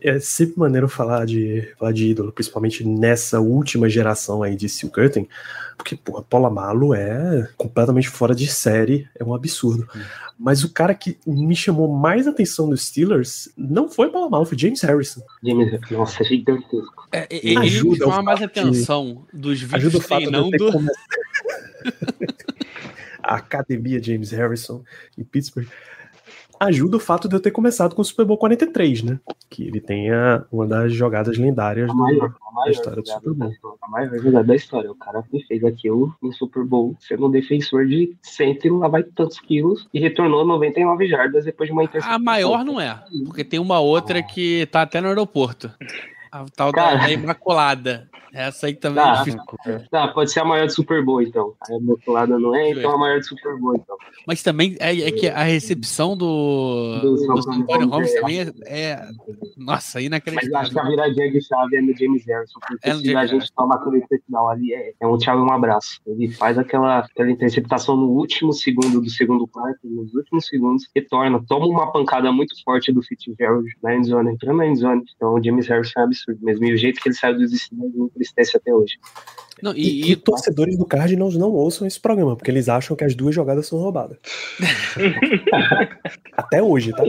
É, 0.01 0.11
é 0.17 0.21
sempre 0.21 0.59
maneiro 0.59 0.89
falar 0.89 1.27
de, 1.27 1.69
falar 1.79 1.93
de 1.93 2.09
ídolo, 2.09 2.33
principalmente 2.33 2.87
nessa 2.87 3.41
última 3.41 3.89
geração 3.89 4.43
aí 4.43 4.57
de 4.57 4.69
Steel 4.69 4.91
Curtain, 4.91 5.29
porque, 5.77 5.97
porra, 5.97 6.51
Malo 6.51 6.95
é 6.95 7.49
completamente 7.57 8.09
fora 8.09 8.35
de 8.35 8.47
série, 8.47 9.09
é 9.19 9.25
um 9.25 9.35
absurdo. 9.35 9.87
Hum. 9.95 10.01
Mas 10.39 10.65
o 10.65 10.73
cara 10.73 10.95
que 10.95 11.19
me 11.27 11.55
chamou 11.55 11.89
mais 11.89 12.27
atenção 12.27 12.69
dos 12.69 12.87
Steelers 12.87 13.49
não 13.57 13.89
foi 13.89 14.11
Malo, 14.11 14.45
foi 14.45 14.59
James 14.59 14.81
Harrison. 14.81 15.23
James, 15.43 15.79
nossa, 15.91 16.23
é 16.23 16.27
gigantesco. 16.27 17.09
É, 17.13 17.29
ele 17.31 17.59
ajuda 17.59 18.07
chama 18.07 18.23
mais 18.23 18.43
atenção 18.43 19.25
dos 19.33 19.61
vídeos 19.61 19.85
ajuda 19.85 19.99
o 19.99 20.01
fato 20.01 20.23
treinando. 20.23 20.73
Come... 20.73 20.89
a 23.23 23.37
academia 23.37 24.03
James 24.03 24.31
Harrison 24.31 24.83
em 25.17 25.23
Pittsburgh 25.23 25.69
ajuda 26.67 26.97
o 26.97 27.01
fato 27.01 27.29
de 27.29 27.35
eu 27.35 27.41
ter 27.41 27.51
começado 27.51 27.95
com 27.95 28.03
o 28.03 28.05
Super 28.05 28.25
Bowl 28.25 28.37
43, 28.37 29.03
né? 29.03 29.21
Que 29.51 29.67
ele 29.67 29.81
tenha 29.81 30.45
uma 30.51 30.67
das 30.67 30.93
jogadas 30.93 31.37
lendárias 31.37 31.89
do, 31.89 31.97
maior, 31.97 32.35
da 32.65 32.71
história 32.71 33.03
do 33.03 33.09
Super 33.09 33.33
Bowl. 33.33 33.53
A 33.83 33.89
maior 33.89 34.19
jogada 34.19 34.45
da 34.45 34.55
história. 34.55 34.91
O 34.91 34.95
cara 34.95 35.23
que 35.23 35.45
fez 35.47 35.65
aquilo 35.65 36.15
no 36.23 36.33
Super 36.33 36.65
Bowl, 36.65 36.97
sendo 37.01 37.27
um 37.27 37.31
defensor 37.31 37.87
de 37.87 38.17
cento 38.23 38.67
e 38.67 38.71
lá 38.71 38.89
vai 38.89 39.03
tantos 39.03 39.41
quilos 39.41 39.89
e 39.93 40.01
retornou 40.01 40.45
99 40.45 41.09
jardas 41.09 41.45
depois 41.45 41.69
de 41.69 41.73
uma 41.73 41.85
interceptação. 41.85 42.17
A 42.17 42.19
maior 42.19 42.65
não 42.65 42.81
é, 42.81 43.03
porque 43.25 43.45
tem 43.45 43.61
uma 43.61 43.81
outra 43.81 44.23
que 44.23 44.67
tá 44.67 44.83
até 44.83 45.01
no 45.01 45.09
aeroporto. 45.09 45.71
A 46.33 46.47
tal 46.57 46.73
cara, 46.73 46.97
da 46.97 47.11
Imaculada. 47.11 48.09
Essa 48.33 48.67
aí 48.67 48.75
também 48.75 49.05
tá, 49.05 49.25
é. 49.67 49.79
Tá, 49.91 50.09
pode 50.09 50.33
ser 50.33 50.41
a 50.41 50.45
maior 50.47 50.67
do 50.67 50.73
Super 50.73 51.05
Bowl, 51.05 51.21
então. 51.21 51.53
A 51.69 51.75
Imaculada 51.75 52.39
não 52.39 52.55
é, 52.57 52.71
então 52.71 52.91
a 52.91 52.97
maior 52.97 53.19
do 53.19 53.27
Super 53.27 53.59
Bowl, 53.59 53.77
então. 53.77 53.95
Mas 54.27 54.43
também 54.43 54.75
é, 54.81 54.99
é 54.99 55.13
que 55.13 55.29
a 55.29 55.43
recepção 55.43 56.17
do, 56.17 56.99
do, 57.03 57.17
do 57.17 57.89
Holmes 57.91 58.15
também 58.15 58.41
é, 58.41 58.53
é, 58.65 59.09
Nossa, 59.59 60.01
inacreditável. 60.01 60.51
Mas 60.51 60.63
acho 60.63 60.73
que 60.73 60.79
a 60.79 60.89
viradinha 60.89 61.31
de 61.31 61.43
chave 61.43 61.77
é 61.77 61.83
no 61.83 61.95
James 61.95 62.25
Harrison, 62.27 62.59
porque 62.67 62.89
é 62.89 62.95
se 62.95 63.15
a 63.15 63.27
gente 63.27 63.53
toma 63.53 63.75
aquele 63.75 63.99
interceptação 63.99 64.49
ali, 64.49 64.73
é, 64.73 64.95
é 64.99 65.07
um 65.07 65.19
tchau 65.19 65.39
e 65.39 65.43
um 65.43 65.53
abraço. 65.53 66.01
Ele 66.07 66.29
faz 66.29 66.57
aquela, 66.57 67.01
aquela 67.01 67.31
interceptação 67.31 67.99
no 67.99 68.09
último 68.09 68.55
segundo 68.55 68.99
do 68.99 69.11
segundo 69.11 69.47
quarto, 69.47 69.81
nos 69.85 70.15
últimos 70.15 70.47
segundos, 70.47 70.89
retorna, 70.97 71.45
toma 71.47 71.67
uma 71.67 71.93
pancada 71.93 72.33
muito 72.33 72.55
forte 72.65 72.91
do 72.91 73.03
Fitzgerald 73.03 73.69
na 73.83 73.95
endzone, 73.95 74.33
entrando 74.33 74.57
na 74.57 74.67
endzone. 74.67 75.03
Então 75.15 75.35
o 75.35 75.45
James 75.45 75.69
Harrison 75.69 76.01
é 76.01 76.03
absurdo 76.05 76.22
absurdo 76.23 76.45
mesmo. 76.45 76.65
E 76.65 76.75
o 76.75 76.77
jeito 76.77 77.01
que 77.01 77.09
ele 77.09 77.15
saiu 77.15 77.37
dos 77.37 77.51
Steelers 77.51 77.95
me 77.95 78.05
entristece 78.05 78.57
até 78.57 78.73
hoje. 78.73 78.99
Não, 79.63 79.73
e, 79.75 80.09
e, 80.09 80.13
e 80.13 80.17
torcedores 80.17 80.77
do 80.77 80.85
Cardinals 80.85 81.37
não 81.37 81.51
ouçam 81.51 81.87
esse 81.87 82.01
programa, 82.01 82.37
porque 82.37 82.51
eles 82.51 82.69
acham 82.69 82.97
que 82.97 83.05
as 83.05 83.15
duas 83.15 83.35
jogadas 83.35 83.67
são 83.67 83.79
roubadas. 83.79 84.19
até 86.37 86.63
hoje, 86.63 86.91
tá? 86.93 87.05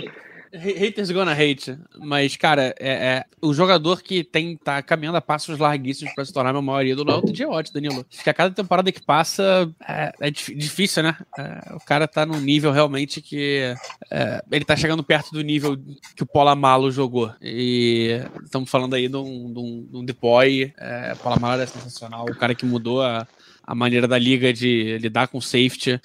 Haters 0.54 1.10
gonna 1.10 1.34
hate. 1.34 1.78
Mas, 1.98 2.38
cara, 2.38 2.76
é, 2.80 2.92
é, 2.92 3.26
o 3.42 3.54
jogador 3.54 4.04
que 4.04 4.24
tem 4.24 4.56
tá 4.56 4.82
caminhando 4.84 5.18
a 5.18 5.22
passos 5.22 5.58
larguíssimos 5.58 6.14
pra 6.14 6.24
se 6.24 6.32
tornar 6.32 6.56
a 6.56 6.62
maioria 6.62 6.96
do 6.96 7.04
Léo 7.04 7.24
é 7.26 7.46
o 7.48 7.50
Watt, 7.50 7.74
Danilo. 7.74 8.06
Acho 8.12 8.24
que 8.24 8.30
a 8.30 8.34
cada 8.34 8.54
temporada 8.54 8.92
que 8.92 9.02
passa 9.02 9.68
é, 9.88 10.14
é 10.22 10.30
difícil, 10.30 11.02
né? 11.02 11.18
É, 11.38 11.74
o 11.74 11.80
cara 11.80 12.08
tá 12.08 12.26
num 12.26 12.40
nível 12.40 12.72
realmente 12.72 13.20
que 13.20 13.76
é, 14.12 14.44
ele 14.52 14.64
tá 14.64 14.76
chegando 14.76 15.04
perto 15.04 15.32
do 15.32 15.42
nível 15.42 15.76
que 16.16 16.22
o 16.24 16.28
Polamalo 16.28 16.92
jogou. 16.92 17.34
E 17.42 18.22
estamos 18.44 18.70
falando 18.70 18.94
aí 18.94 19.08
de 19.08 19.18
um, 19.18 19.52
de 19.52 19.60
um, 19.60 19.88
de 19.90 19.98
um 19.98 20.06
deploy. 20.06 20.72
É, 20.78 21.16
Polamalo 21.16 21.64
é 21.64 21.66
sensacional. 21.66 22.26
O 22.30 22.36
cara 22.36 22.54
que 22.54 22.66
mudou 22.66 23.02
a, 23.02 23.28
a 23.66 23.74
maneira 23.74 24.08
da 24.08 24.20
liga 24.20 24.54
de 24.54 24.98
lidar 25.00 25.28
com 25.28 25.42
safety. 25.42 26.00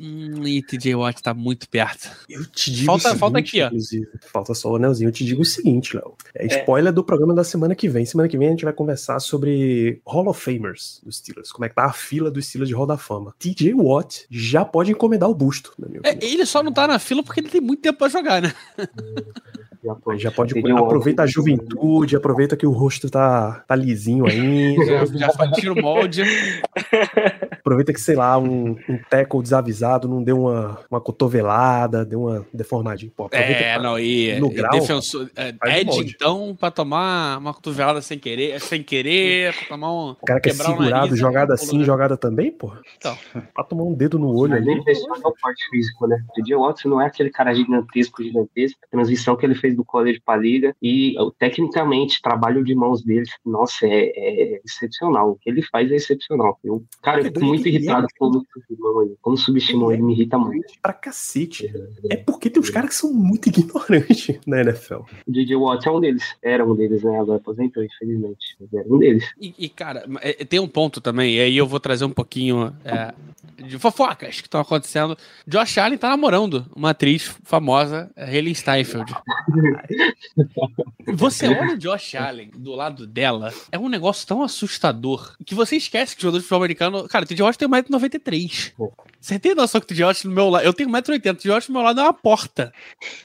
Hum, 0.00 0.46
e 0.46 0.62
TJ 0.62 0.94
Watt 0.94 1.22
tá 1.22 1.34
muito 1.34 1.68
perto. 1.68 2.10
Eu 2.28 2.44
te 2.46 2.70
digo 2.70 2.86
falta, 2.86 3.02
seguinte, 3.02 3.20
falta 3.20 3.38
aqui, 3.38 3.62
ó. 3.62 3.66
Inclusive. 3.66 4.08
Falta 4.32 4.54
só 4.54 4.70
o 4.70 4.76
anelzinho. 4.76 5.08
Eu 5.08 5.12
te 5.12 5.24
digo 5.24 5.42
o 5.42 5.44
seguinte, 5.44 5.96
Léo. 5.96 6.14
É 6.34 6.46
spoiler 6.46 6.90
é. 6.90 6.92
do 6.92 7.04
programa 7.04 7.34
da 7.34 7.44
semana 7.44 7.74
que 7.74 7.88
vem. 7.88 8.04
Semana 8.04 8.28
que 8.28 8.38
vem 8.38 8.48
a 8.48 8.50
gente 8.50 8.64
vai 8.64 8.72
conversar 8.72 9.18
sobre 9.20 10.00
Hall 10.06 10.28
of 10.28 10.40
Famers 10.40 11.00
dos 11.04 11.18
Steelers. 11.18 11.52
Como 11.52 11.64
é 11.64 11.68
que 11.68 11.74
tá 11.74 11.84
a 11.84 11.92
fila 11.92 12.30
dos 12.30 12.46
Steelers 12.46 12.68
de 12.68 12.74
Hall 12.74 12.86
da 12.86 12.96
Fama. 12.96 13.34
TJ 13.38 13.74
Watt 13.74 14.26
já 14.30 14.64
pode 14.64 14.92
encomendar 14.92 15.28
o 15.28 15.34
busto, 15.34 15.72
na 15.78 15.88
minha 15.88 16.00
é, 16.04 16.18
Ele 16.24 16.46
só 16.46 16.62
não 16.62 16.72
tá 16.72 16.86
na 16.86 16.98
fila 16.98 17.22
porque 17.22 17.40
ele 17.40 17.48
tem 17.48 17.60
muito 17.60 17.82
tempo 17.82 17.98
pra 17.98 18.08
jogar, 18.08 18.42
né? 18.42 18.52
Já 19.86 19.94
pode, 19.94 20.20
já 20.20 20.32
pode 20.32 20.58
aproveita 20.58 21.22
a 21.22 21.26
juventude, 21.26 22.16
aproveita 22.16 22.56
que 22.56 22.66
o 22.66 22.72
rosto 22.72 23.08
tá, 23.08 23.62
tá 23.68 23.76
lisinho 23.76 24.26
ainda. 24.26 25.06
já, 25.16 25.28
já 25.28 25.52
tira 25.52 25.72
o 25.72 25.80
molde. 25.80 26.24
aproveita 27.66 27.92
que, 27.92 28.00
sei 28.00 28.16
lá, 28.16 28.36
um, 28.36 28.76
um 28.88 28.98
tackle 29.08 29.42
desavisado 29.42 30.08
não 30.08 30.22
deu 30.22 30.42
uma, 30.42 30.80
uma 30.90 31.00
cotovelada, 31.00 32.04
deu 32.04 32.22
uma 32.22 32.46
deformadinha. 32.52 33.12
Pô, 33.16 33.28
é, 33.30 33.78
não, 33.78 33.98
e, 33.98 34.38
no 34.40 34.50
e 34.50 34.54
grau, 34.54 34.72
defensor, 34.72 35.28
é, 35.36 35.80
Ed, 35.80 35.88
então, 36.00 36.56
pra 36.58 36.70
tomar 36.70 37.38
uma 37.38 37.54
cotovelada 37.54 38.00
sem 38.00 38.18
querer, 38.18 38.60
sem 38.60 38.82
querer, 38.82 39.54
pra 39.54 39.68
tomar 39.68 39.92
um. 39.92 40.10
O 40.10 40.26
cara 40.26 40.40
que 40.40 40.48
é 40.48 40.52
segurado, 40.52 40.90
nariz, 40.90 41.10
né? 41.12 41.16
jogada 41.16 41.54
assim, 41.54 41.84
jogada 41.84 42.16
também, 42.16 42.50
pô. 42.50 42.72
Então. 42.96 43.16
Pra 43.54 43.64
tomar 43.64 43.84
um 43.84 43.94
dedo 43.94 44.18
no 44.18 44.34
olho 44.34 44.54
ali. 44.54 44.66
Nem 44.66 44.78
é 44.78 45.28
o 45.28 45.32
porte 45.32 45.68
físico, 45.70 46.06
né? 46.06 46.18
O 46.36 46.44
J. 46.44 46.56
Watson 46.56 46.88
não 46.88 47.00
é 47.00 47.06
aquele 47.06 47.30
cara 47.30 47.54
gigantesco, 47.54 48.22
gigantesco. 48.22 48.78
A 48.84 48.90
transição 48.90 49.36
que 49.36 49.44
ele 49.44 49.54
fez 49.54 49.75
do 49.76 49.84
college 49.84 50.20
para 50.24 50.40
liga 50.40 50.74
e 50.82 51.14
tecnicamente, 51.38 52.20
trabalho 52.22 52.64
de 52.64 52.74
mãos 52.74 53.02
dele, 53.02 53.26
nossa, 53.44 53.86
é, 53.86 54.12
é, 54.14 54.60
excepcional. 54.64 55.32
O 55.32 55.36
que 55.36 55.50
ele 55.50 55.62
faz 55.62 55.90
é 55.90 55.96
excepcional. 55.96 56.58
Eu, 56.64 56.82
cara, 57.02 57.20
eu 57.20 57.24
fico 57.24 57.44
muito 57.44 57.68
irritado 57.68 58.06
quando 58.18 58.44
subestimam 58.52 59.02
ele. 59.02 59.16
Quando 59.20 59.38
subestimam 59.38 59.92
ele, 59.92 60.02
me 60.02 60.14
irrita 60.14 60.38
muito. 60.38 60.74
Pra 60.82 60.92
cacete. 60.92 61.72
É 62.10 62.16
porque 62.16 62.50
tem 62.50 62.60
uns 62.60 62.70
caras 62.70 62.90
que 62.90 62.96
são 62.96 63.12
muito 63.12 63.48
ignorantes 63.50 64.38
na 64.46 64.60
NFL. 64.60 65.02
O 65.26 65.32
DJ 65.32 65.56
Watt 65.56 65.86
é 65.86 65.90
um 65.90 66.00
deles. 66.00 66.36
Era 66.42 66.64
um 66.64 66.74
deles, 66.74 67.02
né? 67.02 67.18
Agora 67.18 67.38
aposentou, 67.38 67.82
infelizmente. 67.82 68.56
Era 68.72 68.88
um 68.88 68.98
deles. 68.98 69.24
E, 69.40 69.54
e 69.58 69.68
cara, 69.68 70.06
é, 70.20 70.44
tem 70.44 70.60
um 70.60 70.68
ponto 70.68 71.00
também, 71.00 71.36
e 71.36 71.40
aí 71.40 71.56
eu 71.56 71.66
vou 71.66 71.80
trazer 71.80 72.04
um 72.04 72.10
pouquinho 72.10 72.74
é, 72.84 73.14
de 73.62 73.78
fofocas 73.78 74.40
que 74.40 74.46
estão 74.46 74.60
acontecendo. 74.60 75.16
Josh 75.46 75.78
Allen 75.78 75.98
tá 75.98 76.08
namorando 76.08 76.66
uma 76.74 76.90
atriz 76.90 77.36
famosa, 77.44 78.10
Hayley 78.16 78.54
Steinfeld. 78.54 79.12
Você 81.14 81.46
olha 81.48 81.74
o 81.74 81.78
Josh 81.78 82.14
Allen 82.14 82.50
do 82.54 82.72
lado 82.72 83.06
dela, 83.06 83.52
é 83.70 83.78
um 83.78 83.88
negócio 83.88 84.26
tão 84.26 84.42
assustador 84.42 85.36
que 85.44 85.54
você 85.54 85.76
esquece 85.76 86.14
que 86.14 86.20
o 86.20 86.22
jogador 86.22 86.38
de 86.38 86.42
futebol 86.42 86.58
americano. 86.58 87.08
Cara, 87.08 87.24
o 87.24 87.28
TJ 87.28 87.42
Watt 87.42 87.58
tem 87.58 87.68
1,93m. 87.68 88.72
Você 89.20 89.38
tem 89.38 89.54
noção 89.54 89.80
que 89.80 89.84
o 89.84 89.88
TJ 89.88 90.04
Watt 90.04 90.26
no 90.26 90.34
meu 90.34 90.48
lado. 90.48 90.64
Eu 90.64 90.72
tenho 90.72 90.90
1,80m, 90.90 91.32
o 91.32 91.36
TJ 91.36 91.50
Watt 91.50 91.68
no 91.68 91.74
meu 91.74 91.82
lado 91.82 92.00
é 92.00 92.02
uma 92.02 92.12
porta. 92.12 92.72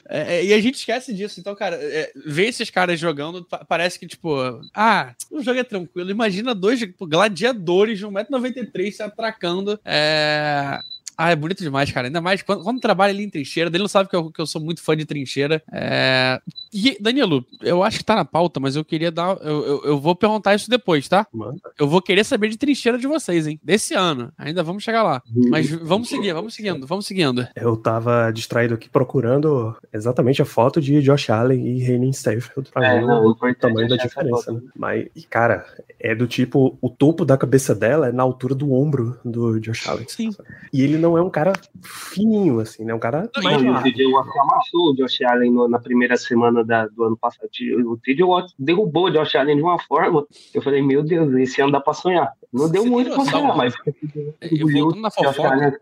É, 0.08 0.36
é, 0.36 0.44
e 0.44 0.54
a 0.54 0.60
gente 0.60 0.76
esquece 0.76 1.12
disso. 1.12 1.40
Então, 1.40 1.54
cara, 1.54 1.76
é, 1.76 2.12
ver 2.24 2.48
esses 2.48 2.70
caras 2.70 2.98
jogando 2.98 3.46
parece 3.68 3.98
que, 3.98 4.06
tipo, 4.06 4.36
ah, 4.74 5.14
o 5.30 5.42
jogo 5.42 5.58
é 5.58 5.64
tranquilo. 5.64 6.10
Imagina 6.10 6.54
dois 6.54 6.78
tipo, 6.78 7.06
gladiadores 7.06 7.98
de 7.98 8.06
1,93m 8.06 8.92
se 8.92 9.02
atracando. 9.02 9.78
É 9.84 10.78
ah, 11.16 11.30
é 11.30 11.36
bonito 11.36 11.62
demais, 11.62 11.90
cara. 11.90 12.08
Ainda 12.08 12.20
mais 12.20 12.42
quando, 12.42 12.62
quando 12.62 12.80
trabalha 12.80 13.12
ali 13.12 13.24
em 13.24 13.30
trincheira. 13.30 13.68
Ele 13.68 13.78
não 13.78 13.88
sabe 13.88 14.08
que 14.08 14.16
eu, 14.16 14.30
que 14.30 14.40
eu 14.40 14.46
sou 14.46 14.60
muito 14.60 14.82
fã 14.82 14.96
de 14.96 15.04
trincheira. 15.04 15.62
É... 15.72 16.40
E, 16.72 16.96
Danilo, 17.00 17.44
eu 17.60 17.82
acho 17.82 17.98
que 17.98 18.04
tá 18.04 18.16
na 18.16 18.24
pauta, 18.24 18.58
mas 18.58 18.76
eu 18.76 18.84
queria 18.84 19.10
dar. 19.10 19.36
Eu, 19.42 19.66
eu, 19.66 19.84
eu 19.84 20.00
vou 20.00 20.16
perguntar 20.16 20.54
isso 20.54 20.70
depois, 20.70 21.06
tá? 21.06 21.26
Manda. 21.32 21.60
Eu 21.78 21.86
vou 21.86 22.00
querer 22.00 22.24
saber 22.24 22.48
de 22.48 22.56
trincheira 22.56 22.96
de 22.96 23.06
vocês, 23.06 23.46
hein? 23.46 23.60
Desse 23.62 23.94
ano. 23.94 24.32
Ainda 24.38 24.62
vamos 24.62 24.82
chegar 24.82 25.02
lá. 25.02 25.22
Mas 25.50 25.70
vamos 25.70 26.08
seguir, 26.08 26.32
vamos 26.32 26.54
seguindo, 26.54 26.86
vamos 26.86 27.06
seguindo. 27.06 27.46
Eu 27.54 27.76
tava 27.76 28.30
distraído 28.30 28.74
aqui 28.74 28.88
procurando 28.88 29.76
exatamente 29.92 30.40
a 30.40 30.46
foto 30.46 30.80
de 30.80 31.02
Josh 31.02 31.28
Allen 31.28 31.66
e 31.66 31.80
Renan 31.80 32.10
Stanfield 32.10 32.70
pra 32.70 32.86
é, 32.86 33.00
ver 33.00 33.06
não, 33.06 33.26
o, 33.26 33.30
o 33.30 33.54
tamanho 33.54 33.88
da 33.88 33.96
diferença, 33.96 34.52
né? 34.52 34.60
Mas, 34.74 35.08
cara, 35.28 35.66
é 36.00 36.14
do 36.14 36.26
tipo, 36.26 36.78
o 36.80 36.88
topo 36.88 37.24
da 37.24 37.36
cabeça 37.36 37.74
dela 37.74 38.08
é 38.08 38.12
na 38.12 38.22
altura 38.22 38.54
do 38.54 38.72
ombro 38.72 39.18
do 39.24 39.60
Josh 39.60 39.86
Allen. 39.88 40.06
Sim. 40.08 40.30
E 40.72 40.82
ele 40.82 40.96
não 40.96 41.18
é 41.18 41.22
um 41.22 41.30
cara 41.30 41.52
fininho, 41.82 42.60
assim, 42.60 42.84
né? 42.84 42.94
Um 42.94 42.98
cara 42.98 43.30
não, 43.36 43.42
mais 43.42 43.62
O 43.62 43.82
TJ 43.82 44.06
Watt 44.06 44.28
amassou 44.38 44.90
o 44.90 44.94
Josh 44.94 45.20
Allen 45.22 45.52
no, 45.52 45.68
na 45.68 45.78
primeira 45.78 46.16
semana 46.16 46.61
da, 46.64 46.86
do 46.86 47.04
ano 47.04 47.16
passado. 47.16 47.48
O 47.86 47.96
TJ 47.96 48.22
Watt 48.24 48.54
derrubou 48.58 49.06
o 49.06 49.10
Josh 49.10 49.34
Allen 49.34 49.56
de 49.56 49.62
uma 49.62 49.78
forma. 49.78 50.26
Eu 50.54 50.62
falei, 50.62 50.82
meu 50.82 51.02
Deus, 51.02 51.34
esse 51.34 51.60
ano 51.60 51.72
dá 51.72 51.80
pra 51.80 51.92
sonhar. 51.92 52.32
Não 52.52 52.70
deu 52.70 52.82
Você 52.82 52.90
muito 52.90 53.14
pra 53.14 53.24
sonhar, 53.24 53.56
mas. 53.56 53.74
Eu 54.42 54.68
voltando 54.70 55.00
na 55.00 55.10
fofoca. 55.10 55.78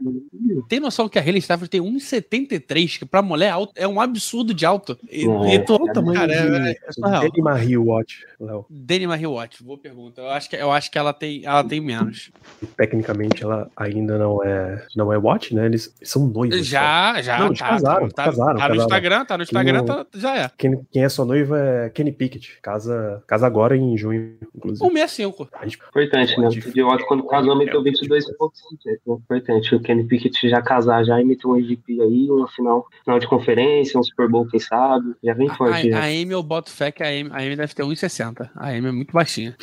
Tem 0.69 0.79
noção 0.79 1.09
que 1.09 1.19
a 1.19 1.23
Haley 1.23 1.39
Stafford 1.39 1.69
tem 1.69 1.81
1,73, 1.81 3.01
que 3.01 3.05
pra 3.05 3.21
mulher 3.21 3.51
alto, 3.51 3.73
é 3.75 3.89
um 3.89 4.01
absurdo 4.01 4.55
de 4.55 4.65
alto. 4.65 4.97
E, 5.11 5.27
não, 5.27 5.49
e 5.49 5.59
tô, 5.59 5.75
é, 5.89 5.93
tamanho 5.93 6.21
cara, 6.21 6.33
é, 6.33 6.71
é, 6.71 6.73
é 6.73 7.01
Danny 7.01 7.43
Marie 7.43 7.77
Watt, 7.77 8.25
Léo. 8.39 8.67
Danny 8.71 9.07
Marie 9.07 9.27
Watt, 9.27 9.63
boa 9.65 9.79
pergunta. 9.79 10.21
Eu 10.21 10.29
acho 10.29 10.49
que, 10.49 10.57
eu 10.57 10.71
acho 10.71 10.91
que 10.93 10.99
ela, 10.99 11.13
tem, 11.13 11.45
ela 11.45 11.65
tem 11.65 11.81
menos. 11.81 12.31
Tecnicamente, 12.77 13.43
ela 13.43 13.69
ainda 13.77 14.17
não 14.17 14.43
é, 14.45 14.87
não 14.95 15.13
é 15.13 15.19
Watt, 15.19 15.53
né? 15.53 15.67
Eles 15.67 15.93
são 16.05 16.29
noivos. 16.29 16.65
Já, 16.65 17.15
só. 17.17 17.23
já. 17.23 17.39
Não, 17.41 17.53
tá, 17.53 17.69
casaram, 17.69 18.09
tá, 18.11 18.25
casaram. 18.25 18.59
Tá, 18.59 18.69
no 18.69 18.77
Instagram, 18.77 19.25
tá 19.25 19.37
no 19.37 19.43
Instagram, 19.43 19.85
tá, 19.85 20.07
já 20.15 20.37
é. 20.37 20.51
Quem, 20.57 20.70
quem 20.91 21.05
é 21.05 21.09
sua 21.09 21.25
noiva 21.25 21.59
é 21.59 21.91
Kenny 21.91 22.13
Pickett. 22.13 22.59
Casa, 22.63 23.23
casa 23.27 23.47
agora 23.47 23.77
em 23.77 23.97
junho, 23.97 24.37
inclusive. 24.55 24.85
165. 24.85 25.49
Importante, 25.89 26.41
né? 26.41 26.49
O 26.49 26.53
Idiota, 26.53 27.05
quando 27.07 27.27
casou, 27.27 27.57
meteu 27.57 27.83
22 27.83 28.37
pontos. 28.37 28.61
É 28.87 28.97
importante. 29.07 29.75
O 29.75 29.81
Kenny 29.81 30.05
Pickett 30.05 30.49
já 30.49 30.63
casar 30.63 31.05
já 31.05 31.21
e 31.21 31.25
meter 31.25 31.47
um 31.47 31.57
MVP 31.57 32.01
aí, 32.01 32.31
uma 32.31 32.49
final, 32.49 32.87
final 33.05 33.19
de 33.19 33.27
conferência, 33.27 33.99
um 33.99 34.03
Super 34.03 34.29
Bowl, 34.29 34.47
quem 34.47 34.61
sabe. 34.61 35.15
Já 35.23 35.35
vem 35.35 35.49
forte. 35.49 35.93
A, 35.93 35.99
a, 35.99 36.03
a 36.03 36.05
Amy, 36.07 36.33
eu 36.33 36.43
boto 36.43 36.71
fé 36.71 36.91
que 36.91 37.03
a 37.03 37.09
Amy, 37.09 37.31
a 37.33 37.39
Amy 37.39 37.57
deve 37.57 37.75
ter 37.75 37.83
1,60. 37.83 38.51
A 38.55 38.69
Amy 38.69 38.89
é 38.89 38.93
muito 38.93 39.13
baixinha. 39.13 39.57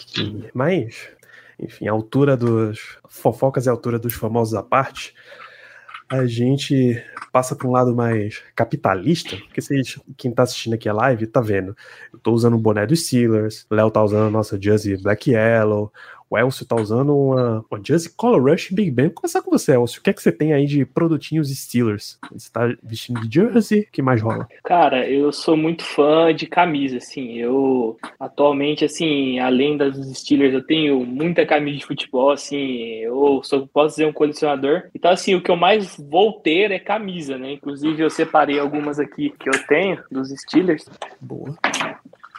Mas, 0.53 1.09
enfim, 1.59 1.87
a 1.87 1.91
altura 1.91 2.35
dos. 2.35 2.97
Fofocas 3.09 3.65
e 3.65 3.69
a 3.69 3.71
altura 3.71 3.97
dos 3.97 4.13
famosos 4.13 4.53
à 4.53 4.61
parte 4.61 5.13
a 6.09 6.25
gente 6.25 7.03
passa 7.31 7.55
para 7.55 7.67
um 7.67 7.71
lado 7.71 7.93
mais 7.93 8.41
capitalista, 8.55 9.35
porque 9.35 9.61
vocês, 9.61 9.99
quem 10.15 10.31
tá 10.31 10.43
assistindo 10.43 10.73
aqui 10.73 10.87
a 10.87 10.93
live 10.93 11.27
tá 11.27 11.41
vendo. 11.41 11.75
Eu 12.13 12.19
tô 12.19 12.31
usando 12.31 12.55
o 12.55 12.59
boné 12.59 12.85
dos 12.85 13.05
Steelers, 13.05 13.65
Léo 13.69 13.91
tá 13.91 14.03
usando 14.03 14.27
a 14.27 14.31
nossa 14.31 14.59
jersey 14.59 14.97
Black 14.97 15.31
Yellow, 15.31 15.91
o 16.29 16.37
Elcio 16.37 16.65
tá 16.65 16.75
usando 16.75 17.15
uma, 17.15 17.65
uma 17.69 17.81
Jersey 17.83 18.11
Color 18.15 18.51
Rush 18.51 18.69
Big 18.71 18.91
Ben. 18.91 19.05
Vou 19.05 19.15
começar 19.15 19.41
com 19.41 19.51
você, 19.51 19.73
Elcio. 19.73 19.99
O 19.99 20.03
que 20.03 20.09
é 20.09 20.13
que 20.13 20.21
você 20.21 20.31
tem 20.31 20.53
aí 20.53 20.65
de 20.65 20.85
produtinhos 20.85 21.49
Steelers? 21.49 22.19
Você 22.31 22.51
tá 22.51 22.73
vestindo 22.83 23.21
de 23.27 23.33
jersey? 23.33 23.81
O 23.81 23.91
que 23.91 24.01
mais 24.01 24.21
rola? 24.21 24.47
Cara, 24.63 25.07
eu 25.09 25.31
sou 25.31 25.55
muito 25.55 25.83
fã 25.83 26.33
de 26.33 26.45
camisa, 26.45 26.97
assim. 26.97 27.37
Eu, 27.37 27.97
atualmente, 28.19 28.83
assim, 28.83 29.39
além 29.39 29.77
das 29.77 29.95
Steelers, 30.17 30.53
eu 30.53 30.63
tenho 30.63 31.05
muita 31.05 31.45
camisa 31.45 31.79
de 31.79 31.85
futebol, 31.85 32.31
assim. 32.31 32.97
Eu 32.97 33.41
só 33.43 33.65
posso 33.71 33.95
dizer 33.95 34.07
um 34.07 34.13
colecionador. 34.13 34.83
Então, 34.93 35.11
assim, 35.11 35.35
o 35.35 35.41
que 35.41 35.51
eu 35.51 35.55
mais 35.55 35.95
vou 35.97 36.33
ter 36.33 36.71
é 36.71 36.79
camisa, 36.79 37.37
né? 37.37 37.53
Inclusive, 37.53 38.01
eu 38.01 38.09
separei 38.09 38.59
algumas 38.59 38.99
aqui 38.99 39.33
que 39.39 39.49
eu 39.49 39.67
tenho 39.67 40.03
dos 40.11 40.29
Steelers. 40.29 40.85
Boa. 41.21 41.55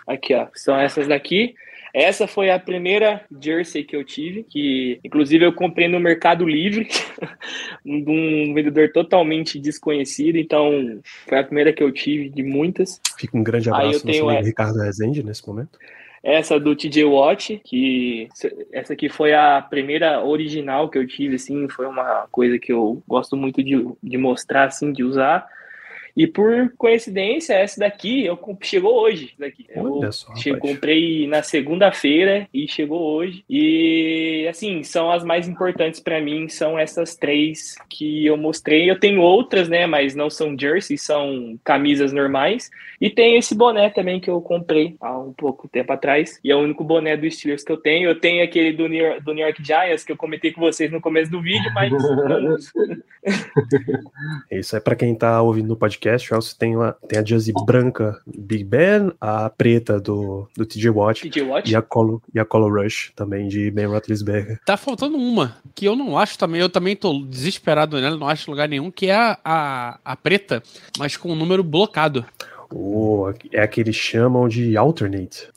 Aqui, 0.07 0.35
ó. 0.35 0.47
São 0.55 0.77
essas 0.77 1.09
daqui. 1.09 1.55
Essa 1.93 2.27
foi 2.27 2.51
a 2.51 2.59
primeira 2.59 3.25
jersey 3.41 3.85
que 3.85 3.97
eu 3.97 4.05
tive, 4.05 4.45
que 4.45 5.01
inclusive 5.05 5.45
eu 5.45 5.53
comprei 5.53 5.89
no 5.89 5.99
Mercado 5.99 6.47
Livre, 6.47 6.87
de 7.85 8.11
um 8.11 8.55
vendedor 8.55 8.91
totalmente 8.93 9.59
desconhecido, 9.59 10.37
então 10.37 11.01
foi 11.27 11.39
a 11.39 11.45
primeira 11.45 11.73
que 11.73 11.83
eu 11.83 11.91
tive 11.93 12.29
de 12.29 12.43
muitas. 12.43 13.01
Fica 13.19 13.37
um 13.37 13.43
grande 13.43 13.71
abraço 13.71 14.07
no 14.07 14.13
seu 14.13 14.31
essa. 14.31 14.47
Ricardo 14.47 14.79
Rezende 14.79 15.23
nesse 15.23 15.47
momento. 15.47 15.79
Essa 16.23 16.59
do 16.59 16.75
TJ 16.75 17.05
Watt, 17.05 17.61
que 17.65 18.29
essa 18.73 18.93
aqui 18.93 19.09
foi 19.09 19.33
a 19.33 19.63
primeira 19.63 20.23
original 20.25 20.89
que 20.89 20.99
eu 20.99 21.07
tive, 21.07 21.37
assim, 21.37 21.69
foi 21.69 21.87
uma 21.87 22.27
coisa 22.31 22.59
que 22.59 22.73
eu 22.73 23.03
gosto 23.07 23.37
muito 23.37 23.63
de, 23.63 23.87
de 24.03 24.19
mostrar, 24.19 24.65
assim, 24.65 24.93
de 24.93 25.05
usar. 25.05 25.47
E 26.19 26.27
por 26.27 26.73
coincidência, 26.77 27.55
essa 27.55 27.79
daqui 27.79 28.27
eu 28.27 28.37
chegou 28.61 29.01
hoje. 29.01 29.31
Daqui. 29.39 29.65
Olha 29.77 30.07
eu 30.07 30.13
só, 30.13 30.35
che- 30.35 30.57
comprei 30.57 31.29
na 31.29 31.45
segunda-feira 31.45 32.49
e 32.53 32.67
chegou 32.67 33.01
hoje. 33.01 33.45
E 33.49 34.45
assim, 34.51 34.83
são 34.83 35.13
as 35.13 35.23
mais 35.23 35.49
importantes 35.49 36.01
pra 36.01 36.21
mim, 36.21 36.49
são 36.49 36.77
essas 36.77 37.15
três 37.15 37.77
que 37.89 38.27
eu 38.27 38.37
mostrei. 38.37 38.91
Eu 38.91 38.99
tenho 38.99 39.21
outras, 39.21 39.69
né, 39.69 39.87
mas 39.87 40.17
não 40.17 40.29
são 40.29 40.59
jerseys, 40.59 41.03
são 41.03 41.57
camisas 41.63 42.13
normais. 42.13 42.69
E 43.01 43.09
tem 43.09 43.39
esse 43.39 43.55
boné 43.55 43.89
também 43.89 44.19
que 44.19 44.29
eu 44.29 44.41
comprei 44.41 44.97
há 45.01 45.17
um 45.17 45.33
pouco 45.33 45.69
tempo 45.69 45.93
atrás. 45.93 46.41
E 46.43 46.51
é 46.51 46.57
o 46.57 46.59
único 46.59 46.83
boné 46.83 47.17
do 47.17 47.31
Steelers 47.31 47.63
que 47.63 47.71
eu 47.71 47.77
tenho. 47.77 48.09
Eu 48.11 48.19
tenho 48.19 48.43
aquele 48.43 48.73
do 48.73 48.89
New 48.89 49.07
York, 49.07 49.23
do 49.23 49.33
New 49.33 49.45
York 49.45 49.63
Giants 49.65 50.03
que 50.03 50.11
eu 50.11 50.17
comentei 50.17 50.51
com 50.51 50.61
vocês 50.61 50.91
no 50.91 51.01
começo 51.01 51.31
do 51.31 51.41
vídeo, 51.41 51.71
mas. 51.73 51.93
Isso 54.51 54.77
é 54.77 54.81
pra 54.81 54.97
quem 54.97 55.15
tá 55.15 55.41
ouvindo 55.43 55.69
no 55.69 55.77
podcast. 55.77 56.08
O 56.09 56.35
Elcio 56.35 56.57
tem, 56.59 56.77
uma, 56.77 56.93
tem 57.09 57.19
a 57.19 57.25
jersey 57.25 57.53
branca 57.67 58.21
Big 58.27 58.65
Ben, 58.65 59.13
a 59.21 59.49
preta 59.51 60.01
do, 60.01 60.49
do 60.57 60.65
TJ 60.67 60.91
Watt 60.91 61.29
TJ 61.29 61.43
Watt. 61.43 61.71
e 61.71 61.77
a 61.77 61.83
Colo, 61.83 62.23
e 62.35 62.39
a 62.39 62.45
Colo 62.45 62.69
Rush 62.69 63.13
também 63.17 63.49
de 63.49 63.71
Ben 63.71 63.87
Roethlisberger. 63.87 64.61
Tá 64.65 64.77
faltando 64.77 65.17
uma, 65.17 65.57
que 65.75 65.85
eu 65.87 65.95
não 65.97 66.19
acho 66.19 66.39
também, 66.39 66.61
eu 66.61 66.69
também 66.69 66.95
tô 66.97 67.25
desesperado 67.25 68.01
nela, 68.01 68.17
não 68.17 68.29
acho 68.29 68.51
lugar 68.51 68.69
nenhum, 68.69 68.91
que 68.91 69.07
é 69.07 69.15
a, 69.15 69.39
a, 69.45 69.99
a 70.05 70.17
preta, 70.17 70.63
mas 70.99 71.17
com 71.17 71.31
o 71.33 71.35
número 71.37 71.63
blocado. 71.65 72.25
Oh, 72.71 73.33
é 73.51 73.63
a 73.63 73.67
que 73.67 73.81
eles 73.81 73.97
chamam 73.97 74.47
de 74.47 74.77
alternate. 74.77 75.49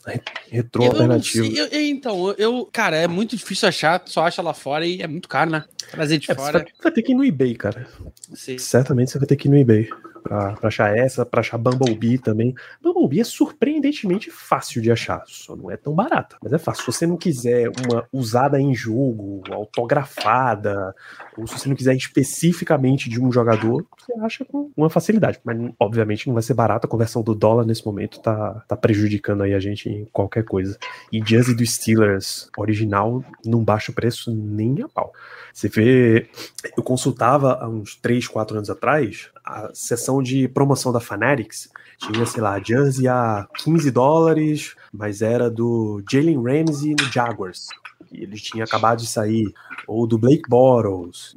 Retrô 0.50 0.82
Eu 0.84 0.92
não 0.92 1.00
alternativo. 1.02 1.44
eu- 1.54 1.66
eu- 1.66 1.80
então, 1.82 2.34
eu, 2.38 2.66
cara, 2.72 2.96
é 2.96 3.06
muito 3.06 3.36
difícil 3.36 3.68
achar, 3.68 4.00
só 4.06 4.24
acha 4.26 4.40
lá 4.40 4.54
fora 4.54 4.86
e 4.86 5.02
é 5.02 5.06
muito 5.06 5.28
caro, 5.28 5.50
né? 5.50 5.64
Trazer 5.90 6.16
de 6.16 6.30
É, 6.30 6.34
você 6.34 6.40
fora. 6.40 6.58
vai, 6.60 6.68
vai 6.84 6.90
ter 6.92 7.02
que 7.02 7.12
ir 7.12 7.14
no 7.14 7.22
eBay, 7.22 7.54
cara. 7.54 7.86
Sim. 8.32 8.56
Certamente 8.56 9.10
você 9.10 9.18
vai 9.18 9.26
ter 9.28 9.36
que 9.36 9.46
ir 9.46 9.50
no 9.50 9.58
eBay 9.58 9.90
pra, 10.22 10.52
pra 10.52 10.68
achar 10.68 10.96
essa, 10.96 11.26
pra 11.26 11.40
achar 11.40 11.58
Bumblebee 11.58 12.18
também. 12.18 12.54
Bumblebee 12.80 13.20
é 13.20 13.24
surpreendentemente 13.24 14.30
fácil 14.30 14.80
de 14.80 14.90
achar, 14.90 15.22
só 15.26 15.56
não 15.56 15.70
é 15.70 15.76
tão 15.76 15.94
barata, 15.94 16.36
mas 16.42 16.52
é 16.52 16.58
fácil. 16.58 16.84
Se 16.84 16.92
você 16.92 17.06
não 17.06 17.16
quiser 17.16 17.68
uma 17.68 18.06
usada 18.12 18.60
em 18.60 18.74
jogo, 18.74 19.42
autografada, 19.50 20.94
ou 21.36 21.46
se 21.46 21.58
você 21.58 21.68
não 21.68 21.76
quiser 21.76 21.94
especificamente 21.94 23.08
de 23.08 23.20
um 23.20 23.30
jogador, 23.32 23.84
você 23.98 24.12
acha 24.20 24.44
com 24.44 24.70
uma 24.76 24.90
facilidade. 24.90 25.40
Mas 25.44 25.58
obviamente 25.78 26.26
não 26.26 26.34
vai 26.34 26.42
ser 26.42 26.54
barata, 26.54 26.86
a 26.86 26.90
conversão 26.90 27.22
do 27.22 27.34
dólar 27.34 27.64
nesse 27.64 27.84
momento 27.84 28.20
tá, 28.20 28.64
tá 28.68 28.76
prejudicando 28.76 29.42
aí 29.42 29.54
a 29.54 29.60
gente 29.60 29.88
em 29.88 30.04
qualquer 30.12 30.44
coisa. 30.44 30.78
E 31.12 31.22
jersey 31.24 31.54
do 31.54 31.64
Steelers 31.66 32.50
original 32.56 33.24
não 33.44 33.62
baixa 33.62 33.90
o 33.90 33.94
preço 33.94 34.34
nem 34.34 34.82
a 34.82 34.88
pau. 34.88 35.12
Você 35.52 35.68
vê, 35.68 36.28
eu 36.76 36.82
consultava 36.82 37.58
há 37.60 37.68
uns 37.68 37.96
3, 37.96 38.26
4 38.26 38.56
anos 38.56 38.70
atrás 38.70 39.30
a 39.44 39.70
seção 39.74 40.22
de 40.22 40.48
promoção 40.48 40.92
da 40.92 41.00
Fanatics. 41.00 41.68
Tinha, 41.98 42.26
sei 42.26 42.42
lá, 42.42 42.58
jersey 42.58 43.06
a 43.06 43.46
15 43.58 43.90
dólares, 43.90 44.74
mas 44.92 45.22
era 45.22 45.50
do 45.50 46.02
Jalen 46.10 46.42
Ramsey 46.42 46.96
no 46.98 47.12
Jaguars. 47.12 47.68
E 48.10 48.22
ele 48.22 48.36
tinha 48.36 48.64
acabado 48.64 48.98
de 48.98 49.06
sair. 49.06 49.52
Ou 49.86 50.06
do 50.06 50.18
Blake 50.18 50.48
Bottles. 50.48 51.36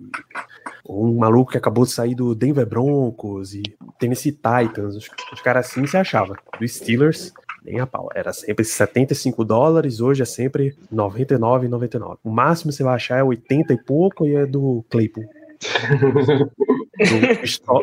Ou 0.83 1.05
um 1.05 1.17
maluco 1.17 1.51
que 1.51 1.57
acabou 1.57 1.85
de 1.85 1.91
sair 1.91 2.15
do 2.15 2.35
Denver 2.35 2.65
Broncos 2.65 3.53
e 3.53 3.63
Tennessee 3.99 4.31
Titans. 4.31 4.95
Os, 4.95 5.41
caras 5.41 5.67
assim 5.67 5.85
você 5.85 5.97
achava. 5.97 6.35
Do 6.59 6.67
Steelers, 6.67 7.33
nem 7.65 7.79
a 7.79 7.87
pau. 7.87 8.09
Era 8.13 8.31
sempre 8.31 8.63
75 8.63 9.43
dólares, 9.43 9.99
hoje 9.99 10.21
é 10.21 10.25
sempre 10.25 10.75
99,99. 10.93 12.17
O 12.23 12.29
máximo 12.29 12.71
você 12.71 12.83
vai 12.83 12.95
achar 12.95 13.17
é 13.17 13.23
80 13.23 13.73
e 13.73 13.83
pouco 13.83 14.25
e 14.25 14.35
é 14.35 14.45
do 14.45 14.85
Claypool. 14.89 15.25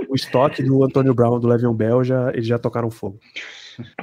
O 0.08 0.14
estoque 0.14 0.62
do 0.62 0.82
Antônio 0.82 1.12
Brown, 1.12 1.38
do 1.38 1.46
Le'Veon 1.46 1.74
Bell, 1.74 2.02
já, 2.02 2.30
eles 2.30 2.46
já 2.46 2.58
tocaram 2.58 2.90
fogo. 2.90 3.18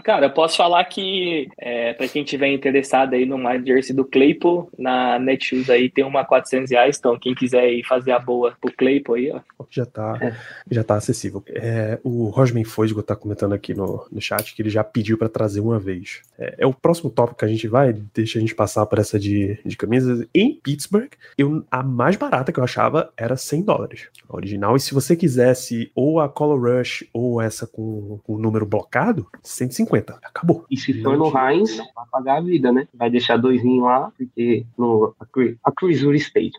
Cara, 0.04 0.28
eu 0.28 0.32
posso 0.32 0.58
falar 0.58 0.84
que, 0.86 1.48
é, 1.58 1.94
para 1.94 2.08
quem 2.08 2.24
tiver 2.24 2.48
interessado 2.48 3.14
aí 3.14 3.26
numa 3.26 3.58
jersey 3.58 3.96
do 3.96 4.06
Claypool, 4.06 4.70
na 4.78 5.20
Netshoes 5.20 5.70
aí 5.70 5.90
tem 5.90 6.04
uma 6.04 6.26
400 6.26 6.72
reais, 6.72 6.98
então 6.98 7.18
quem 7.18 7.36
quiser 7.36 7.72
ir 7.72 7.86
fazer 7.86 8.12
a 8.12 8.20
boa 8.20 8.56
pro 8.60 8.74
Claypool 8.74 9.16
aí, 9.16 9.32
ó. 9.32 9.40
Já 9.70 9.86
tá, 9.86 10.36
já 10.70 10.84
tá 10.84 10.96
acessível. 10.96 11.44
É, 11.50 12.00
o 12.04 12.30
Rosman 12.30 12.64
Fosgo 12.64 13.04
tá 13.04 13.16
comentando 13.16 13.54
aqui 13.54 13.74
no, 13.74 14.06
no 14.12 14.22
chat 14.22 14.56
que 14.56 14.62
ele 14.62 14.70
já 14.70 14.84
pediu 14.84 15.18
para 15.18 15.30
trazer 15.30 15.60
uma 15.60 15.80
vez. 15.80 16.22
É, 16.38 16.56
é 16.60 16.66
o 16.66 16.74
próximo 16.74 17.10
tópico 17.10 17.40
que 17.40 17.46
a 17.46 17.50
gente 17.50 17.68
vai, 17.68 17.94
deixa 18.14 18.40
a 18.40 18.42
gente 18.42 18.56
passar 18.56 18.86
por 18.86 19.00
essa 19.00 19.20
de, 19.20 19.60
de 19.66 19.78
camisas. 19.78 20.26
Em 20.34 20.56
Pittsburgh, 20.56 21.10
eu, 21.38 21.64
a 21.70 21.84
mais 21.84 22.16
barata 22.16 22.52
que 22.52 22.60
eu 22.60 22.64
achava 22.64 23.12
era 23.16 23.36
100 23.36 23.64
dólares. 23.64 24.08
A 24.28 24.36
original. 24.36 24.76
E 24.76 24.80
se 24.80 24.94
você 24.94 25.16
quisesse 25.16 25.92
ou 25.94 26.20
a 26.20 26.30
Color 26.30 26.78
Rush 26.78 27.06
ou 27.14 27.42
essa 27.42 27.68
com 27.68 28.20
com 28.24 28.34
o 28.34 28.40
número 28.40 28.66
blocado, 28.66 29.28
150. 29.60 30.20
Acabou. 30.24 30.66
E 30.70 30.76
se 30.78 31.02
for 31.02 31.18
no 31.18 31.26
Heinz, 31.38 31.78
vai 31.78 32.06
pagar 32.12 32.38
a 32.38 32.42
vida, 32.42 32.72
né? 32.72 32.88
Vai 32.94 33.10
deixar 33.10 33.38
doisinho 33.38 33.84
lá, 33.86 34.12
porque 34.18 34.66
no 34.78 35.14
a 35.20 35.26
Cru- 35.26 35.56
a 35.64 35.72
Cruiser 35.72 36.16
State 36.16 36.54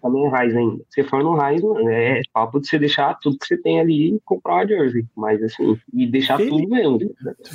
também 0.00 0.26
é 0.26 0.42
Heinz 0.42 0.56
ainda. 0.56 0.84
Se 0.90 1.02
for 1.04 1.22
no 1.22 1.36
mano, 1.36 1.88
é 1.90 2.20
papo 2.32 2.60
de 2.60 2.68
você 2.68 2.78
deixar 2.78 3.14
tudo 3.20 3.38
que 3.38 3.46
você 3.46 3.56
tem 3.56 3.80
ali 3.80 4.14
e 4.14 4.20
comprar 4.24 4.54
uma 4.54 4.66
jersey. 4.66 5.04
Mas 5.16 5.42
assim, 5.42 5.78
e 5.92 6.06
deixar 6.06 6.38
tudo 6.38 6.68
mesmo. 6.68 6.98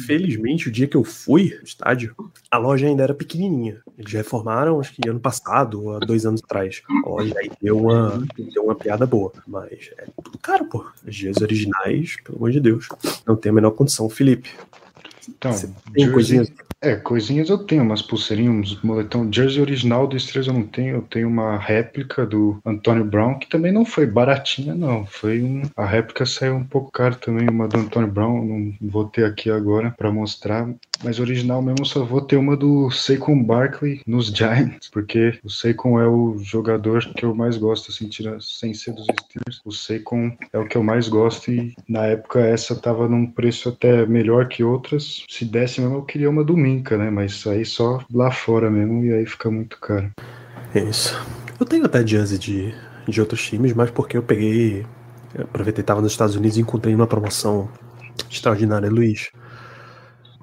Felizmente, 0.06 0.70
o 0.70 0.72
dia 0.72 0.88
que 0.88 0.98
eu 0.98 1.04
fui 1.04 1.56
no 1.58 1.64
estádio, 1.64 2.16
a 2.50 2.58
loja 2.58 2.88
ainda 2.88 3.04
era 3.04 3.14
pequenininha. 3.14 3.82
Eles 3.98 4.12
reformaram, 4.12 4.80
acho 4.80 4.94
que 4.94 5.08
ano 5.10 5.20
passado, 5.20 5.84
ou 5.84 5.96
há 5.96 6.00
dois 6.00 6.26
anos 6.26 6.42
atrás. 6.44 6.82
A 7.06 7.10
loja 7.10 7.34
aí 7.38 7.50
deu 7.62 7.80
uma, 7.80 8.26
deu 8.54 8.64
uma 8.64 8.76
piada 8.76 9.06
boa. 9.06 9.32
Mas 9.48 9.92
é 9.98 10.06
tudo 10.24 10.38
caro, 10.38 10.66
pô. 10.66 10.86
Os 11.06 11.16
dias 11.16 11.38
originais, 11.42 12.18
pelo 12.24 12.38
amor 12.38 12.52
de 12.52 12.60
Deus. 12.60 12.88
Não 13.26 13.36
tem 13.36 13.50
a 13.50 13.54
menor 13.54 13.72
condição. 13.72 14.10
Felipe, 14.10 14.50
Então, 15.30 15.52
jersey- 15.52 16.12
coisinhas? 16.12 16.52
É, 16.82 16.96
coisinhas 16.96 17.50
eu 17.50 17.58
tenho, 17.58 17.82
umas 17.82 18.02
pulseirinhas, 18.04 18.74
uns 18.74 18.84
moletão. 18.84 19.28
Jersey 19.32 19.60
original 19.60 20.06
do 20.06 20.20
Steelers 20.20 20.48
eu 20.48 20.54
não 20.54 20.64
tenho. 20.64 20.98
Eu 20.98 21.02
tenho 21.02 21.28
uma 21.28 21.58
réplica 21.58 22.26
do 22.28 22.60
Antônio 22.64 23.04
Brown, 23.04 23.40
que 23.40 23.50
também 23.50 23.72
não 23.72 23.84
foi 23.84 24.06
baratinha, 24.06 24.76
não. 24.76 25.04
Foi 25.06 25.42
um. 25.42 25.64
A 25.76 25.86
réplica 25.86 26.26
saiu 26.28 26.56
um 26.56 26.64
pouco 26.64 26.92
caro 26.92 27.16
também, 27.16 27.50
uma 27.50 27.68
do 27.68 27.80
Antônio 27.80 28.12
Brown. 28.12 28.46
Não 28.46 28.74
vou 28.82 29.06
ter 29.06 29.26
aqui 29.26 29.50
agora 29.50 29.96
pra 29.98 30.12
mostrar. 30.12 30.70
Mas 31.04 31.20
original 31.20 31.62
mesmo 31.62 31.80
eu 31.82 31.86
só 31.86 32.04
vou 32.04 32.22
ter 32.22 32.38
uma 32.38 32.56
do 32.56 32.90
Saquon 32.92 33.42
Barkley 33.44 34.02
nos 34.06 34.28
Giants, 34.28 34.90
porque 34.90 35.40
o 35.44 35.50
Saquon 35.50 36.00
é 36.00 36.08
o 36.08 36.38
jogador 36.38 37.04
que 37.14 37.26
eu 37.26 37.34
mais 37.36 37.58
gosto, 37.58 37.92
assim, 37.92 38.08
tira, 38.08 38.38
sem 38.40 38.74
ser 38.74 38.94
dos 38.94 39.06
Steelers. 39.06 39.62
O 39.66 39.72
Saquon 39.72 40.32
é 40.54 40.58
o 40.58 40.68
que 40.68 40.78
eu 40.78 40.84
mais 40.84 41.10
gosto 41.10 41.52
e 41.52 41.74
na 41.88 42.06
época 42.06 42.40
essa 42.40 42.76
tava 42.76 43.10
num 43.10 43.26
preço 43.26 43.70
até 43.70 44.06
melhor 44.06 44.48
que 44.48 44.64
outras. 44.64 45.15
Se 45.30 45.46
desse 45.46 45.80
mesmo 45.82 45.98
eu 45.98 46.04
queria 46.04 46.30
uma 46.30 46.44
do 46.44 46.58
Minca, 46.58 46.98
né? 46.98 47.10
Mas 47.10 47.46
aí 47.48 47.64
só 47.66 48.04
lá 48.14 48.32
fora 48.32 48.70
mesmo 48.70 49.04
e 49.06 49.14
aí 49.14 49.26
fica 49.26 49.50
muito 49.50 49.80
caro. 49.80 50.12
É 50.74 50.80
isso. 50.80 51.16
Eu 51.60 51.66
tenho 51.66 51.86
até 51.86 52.06
jersey 52.06 52.38
de, 52.38 52.74
de 53.08 53.22
outros 53.22 53.44
times, 53.44 53.74
mas 53.74 53.90
porque 53.92 54.18
eu 54.18 54.24
peguei. 54.24 54.86
eu 55.34 55.44
aproveitei, 55.44 55.84
tava 55.84 56.02
nos 56.02 56.12
Estados 56.12 56.36
Unidos 56.36 56.58
e 56.58 56.62
encontrei 56.62 56.94
uma 56.94 57.08
promoção 57.08 57.70
extraordinária, 58.30 58.90
Luiz. 58.90 59.30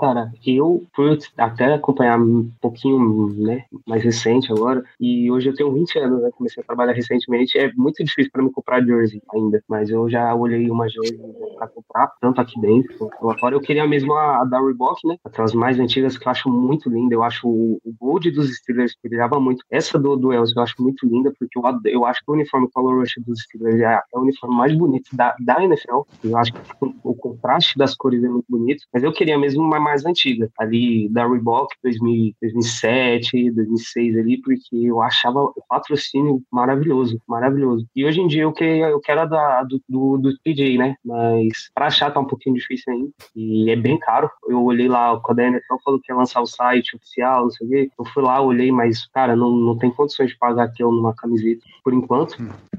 Cara, 0.03 0.33
eu, 0.45 0.85
por 0.93 1.17
até 1.39 1.75
acompanhar 1.75 2.19
um 2.19 2.51
pouquinho, 2.61 3.33
né, 3.37 3.67
mais 3.87 4.03
recente 4.03 4.51
agora, 4.51 4.83
e 4.99 5.31
hoje 5.31 5.49
eu 5.49 5.55
tenho 5.55 5.73
20 5.73 5.97
anos, 6.01 6.23
né, 6.23 6.31
comecei 6.37 6.61
a 6.61 6.67
trabalhar 6.67 6.93
recentemente, 6.93 7.57
é 7.57 7.73
muito 7.77 8.03
difícil 8.03 8.33
para 8.33 8.43
mim 8.43 8.51
comprar 8.51 8.85
jersey 8.85 9.23
ainda, 9.33 9.63
mas 9.69 9.91
eu 9.91 10.11
já 10.11 10.35
olhei 10.35 10.69
uma 10.69 10.89
jersey 10.89 11.17
para 11.57 11.69
comprar, 11.69 12.13
tanto 12.21 12.41
aqui 12.41 12.61
dentro 12.61 12.99
quanto 12.99 13.25
lá 13.25 13.39
fora. 13.39 13.55
Eu 13.55 13.61
queria 13.61 13.87
mesmo 13.87 14.13
a, 14.15 14.41
a 14.41 14.45
da 14.45 14.61
Reebok, 14.61 15.07
né, 15.07 15.17
aquelas 15.25 15.55
mais 15.55 15.79
antigas 15.79 16.19
que 16.19 16.27
eu 16.27 16.33
acho 16.33 16.51
muito 16.51 16.91
linda, 16.91 17.15
eu 17.15 17.23
acho 17.23 17.47
o, 17.47 17.81
o 17.85 17.95
Gold 18.01 18.29
dos 18.33 18.53
Steelers 18.57 18.97
brilhava 19.01 19.39
muito. 19.39 19.65
Essa 19.71 20.01
do, 20.01 20.17
do 20.17 20.33
eu 20.33 20.43
acho 20.43 20.83
muito 20.83 21.07
linda, 21.07 21.33
porque 21.39 21.57
eu, 21.57 21.63
eu 21.93 22.05
acho 22.05 22.25
que 22.25 22.31
o 22.33 22.35
uniforme 22.35 22.69
Color 22.73 22.99
Rush 22.99 23.15
dos 23.25 23.41
Steelers 23.43 23.81
é, 23.81 24.03
é 24.13 24.19
o 24.19 24.23
uniforme 24.23 24.57
mais 24.57 24.77
bonito 24.77 25.15
da, 25.15 25.37
da 25.39 25.63
NFL, 25.63 26.01
eu 26.25 26.37
acho 26.37 26.53
que 26.53 26.61
o, 26.81 26.93
o 27.05 27.15
contraste 27.15 27.79
das 27.79 27.95
cores 27.95 28.25
é 28.25 28.29
muito 28.29 28.47
bonito, 28.49 28.85
mas 28.93 29.05
eu 29.05 29.13
queria 29.13 29.39
mesmo 29.39 29.63
uma 29.63 29.92
mais 29.93 30.07
antiga, 30.07 30.51
ali 30.59 31.09
da 31.11 31.27
Reebok 31.29 31.75
2000, 31.83 32.35
2007, 32.41 33.51
2006 33.51 34.17
ali, 34.17 34.41
porque 34.41 34.77
eu 34.77 35.03
achava 35.03 35.41
o 35.41 35.63
patrocínio 35.69 36.43
maravilhoso, 36.51 37.21
maravilhoso. 37.29 37.87
E 37.95 38.05
hoje 38.05 38.21
em 38.21 38.27
dia 38.27 38.43
eu 38.43 38.53
quero, 38.53 38.91
eu 38.91 39.01
quero 39.01 39.21
a 39.21 39.25
da, 39.27 39.63
do, 39.65 39.83
do, 39.89 40.19
do 40.19 40.39
TJ, 40.39 40.79
né? 40.79 40.97
Mas 41.05 41.71
pra 41.75 41.87
achar 41.87 42.11
tá 42.11 42.21
um 42.21 42.25
pouquinho 42.25 42.57
difícil 42.57 42.93
ainda. 42.93 43.11
E 43.37 43.71
é 43.71 43.77
bem 43.77 43.99
caro. 43.99 44.31
Eu 44.49 44.63
olhei 44.65 44.89
lá, 44.89 45.19
quando 45.21 45.41
a 45.41 45.45
NFL 45.45 45.77
falou 45.85 46.01
que 46.01 46.11
ia 46.11 46.17
lançar 46.17 46.41
o 46.41 46.47
site 46.47 46.97
oficial, 46.97 47.45
não 47.45 47.51
sei 47.51 47.67
o 47.67 47.71
quê. 47.71 47.91
Eu 47.99 48.05
fui 48.07 48.23
lá, 48.23 48.41
olhei, 48.41 48.73
mas, 48.73 49.07
cara, 49.07 49.37
não, 49.37 49.51
não 49.51 49.77
tem 49.77 49.91
condições 49.91 50.31
de 50.31 50.39
pagar 50.39 50.65
aquilo 50.65 50.93
numa 50.93 51.15
camiseta 51.15 51.63
por 51.85 51.93
enquanto. 51.93 52.37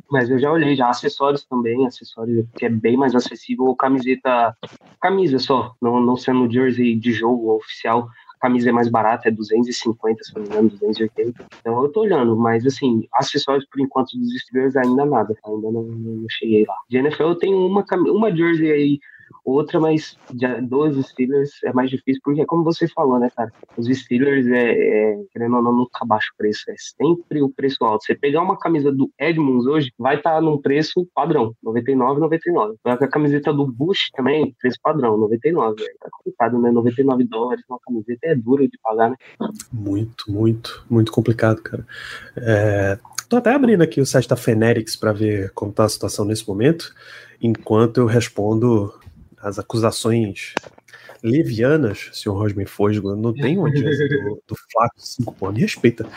Mas 0.09 0.30
eu 0.30 0.39
já 0.39 0.51
olhei, 0.51 0.76
já 0.76 0.89
acessórios 0.89 1.43
também, 1.45 1.86
acessórios 1.86 2.45
que 2.55 2.66
é 2.66 2.70
bem 2.70 2.95
mais 2.95 3.16
acessível, 3.16 3.66
ou 3.66 3.76
camiseta, 3.76 4.55
camisa 5.01 5.39
só, 5.39 5.74
não, 5.82 5.99
não 5.99 6.16
sendo 6.16 6.51
jersey 6.51 6.95
de 7.04 7.12
jogo 7.12 7.56
oficial, 7.56 8.08
a 8.38 8.39
camisa 8.39 8.70
é 8.70 8.72
mais 8.72 8.89
barata, 8.89 9.28
é 9.28 9.32
250, 9.32 10.24
se 10.24 10.34
não 10.34 10.41
me 10.41 10.47
engano, 10.47 10.70
280. 10.70 11.45
Então 11.60 11.84
eu 11.84 11.89
tô 11.89 12.01
olhando, 12.01 12.36
mas 12.36 12.66
assim, 12.66 13.08
acessórios 13.14 13.66
por 13.66 13.80
enquanto 13.80 14.18
dos 14.18 14.41
Steelers 14.41 14.76
ainda 14.76 15.06
nada, 15.06 15.36
ainda 15.45 15.72
não, 15.72 15.84
não 15.84 16.26
cheguei 16.30 16.66
lá. 16.66 16.76
De 16.89 16.97
NFL 16.97 17.24
eu 17.24 17.36
tenho 17.36 17.68
uma, 17.68 17.86
uma 18.08 18.36
jersey 18.36 18.72
aí 18.72 18.99
outra, 19.44 19.80
mas 19.80 20.18
12 20.64 21.04
Steelers 21.04 21.52
é 21.64 21.74
mais 21.74 21.89
difícil, 21.89 22.22
porque 22.24 22.41
é 22.41 22.46
como 22.46 22.64
você 22.64 22.88
falou, 22.88 23.20
né, 23.20 23.30
cara? 23.36 23.52
Os 23.78 23.88
Steelers, 23.88 24.48
é, 24.48 24.72
é, 24.72 25.24
querendo 25.32 25.58
ou 25.58 25.64
não, 25.64 25.74
nunca 25.74 26.06
baixa 26.06 26.30
o 26.34 26.38
preço, 26.38 26.64
é 26.70 26.76
sempre 26.78 27.41
o 27.41 27.50
preço 27.50 27.84
alto. 27.84 28.06
Você 28.06 28.16
pegar 28.16 28.41
uma 28.41 28.58
camisa 28.58 28.91
do 28.91 29.12
Edmunds 29.20 29.66
hoje, 29.66 29.91
vai 29.98 30.18
estar 30.18 30.36
tá 30.36 30.41
num 30.41 30.58
preço 30.58 31.08
padrão, 31.14 31.54
99,99. 31.64 32.76
A 32.86 33.08
camiseta 33.08 33.54
do 33.54 33.66
Bush 33.66 34.10
também, 34.14 34.56
preço 34.60 34.78
padrão, 34.82 35.18
99. 35.18 35.84
É, 35.84 35.86
tá 36.00 36.10
complicado, 36.12 36.60
né? 36.60 36.72
99 36.72 37.24
dólares 37.26 37.64
uma 37.70 37.80
camiseta 37.80 38.28
é 38.28 38.36
duro 38.36 38.68
de 38.68 38.78
pagar, 38.82 39.10
né? 39.10 39.16
Muito, 39.72 40.32
muito, 40.32 40.86
muito 40.89 41.12
complicado, 41.12 41.62
cara. 41.62 41.86
É, 42.38 42.98
tô 43.28 43.38
até 43.38 43.54
abrindo 43.54 43.82
aqui 43.82 44.00
o 44.00 44.06
site 44.06 44.28
da 44.28 44.36
Fenerics 44.36 44.96
para 44.96 45.12
ver 45.12 45.52
como 45.54 45.72
tá 45.72 45.86
a 45.86 45.89
situação 45.89 46.26
nesse 46.26 46.48
momento, 46.48 46.94
enquanto 47.41 47.98
eu 47.98 48.06
respondo 48.06 48.94
as 49.44 49.60
acusações 49.60 50.54
levianas, 51.22 52.10
senhor 52.14 52.36
Rosman 52.36 52.66
Fosgo. 52.66 53.16
Não 53.16 53.34
tenho 53.34 53.62
uma 53.62 53.72
do, 53.72 54.41
do 54.48 54.56
Flaco 54.72 54.96
5, 54.98 55.34
pô, 55.36 55.52
me 55.52 55.62
respeita. 55.62 56.08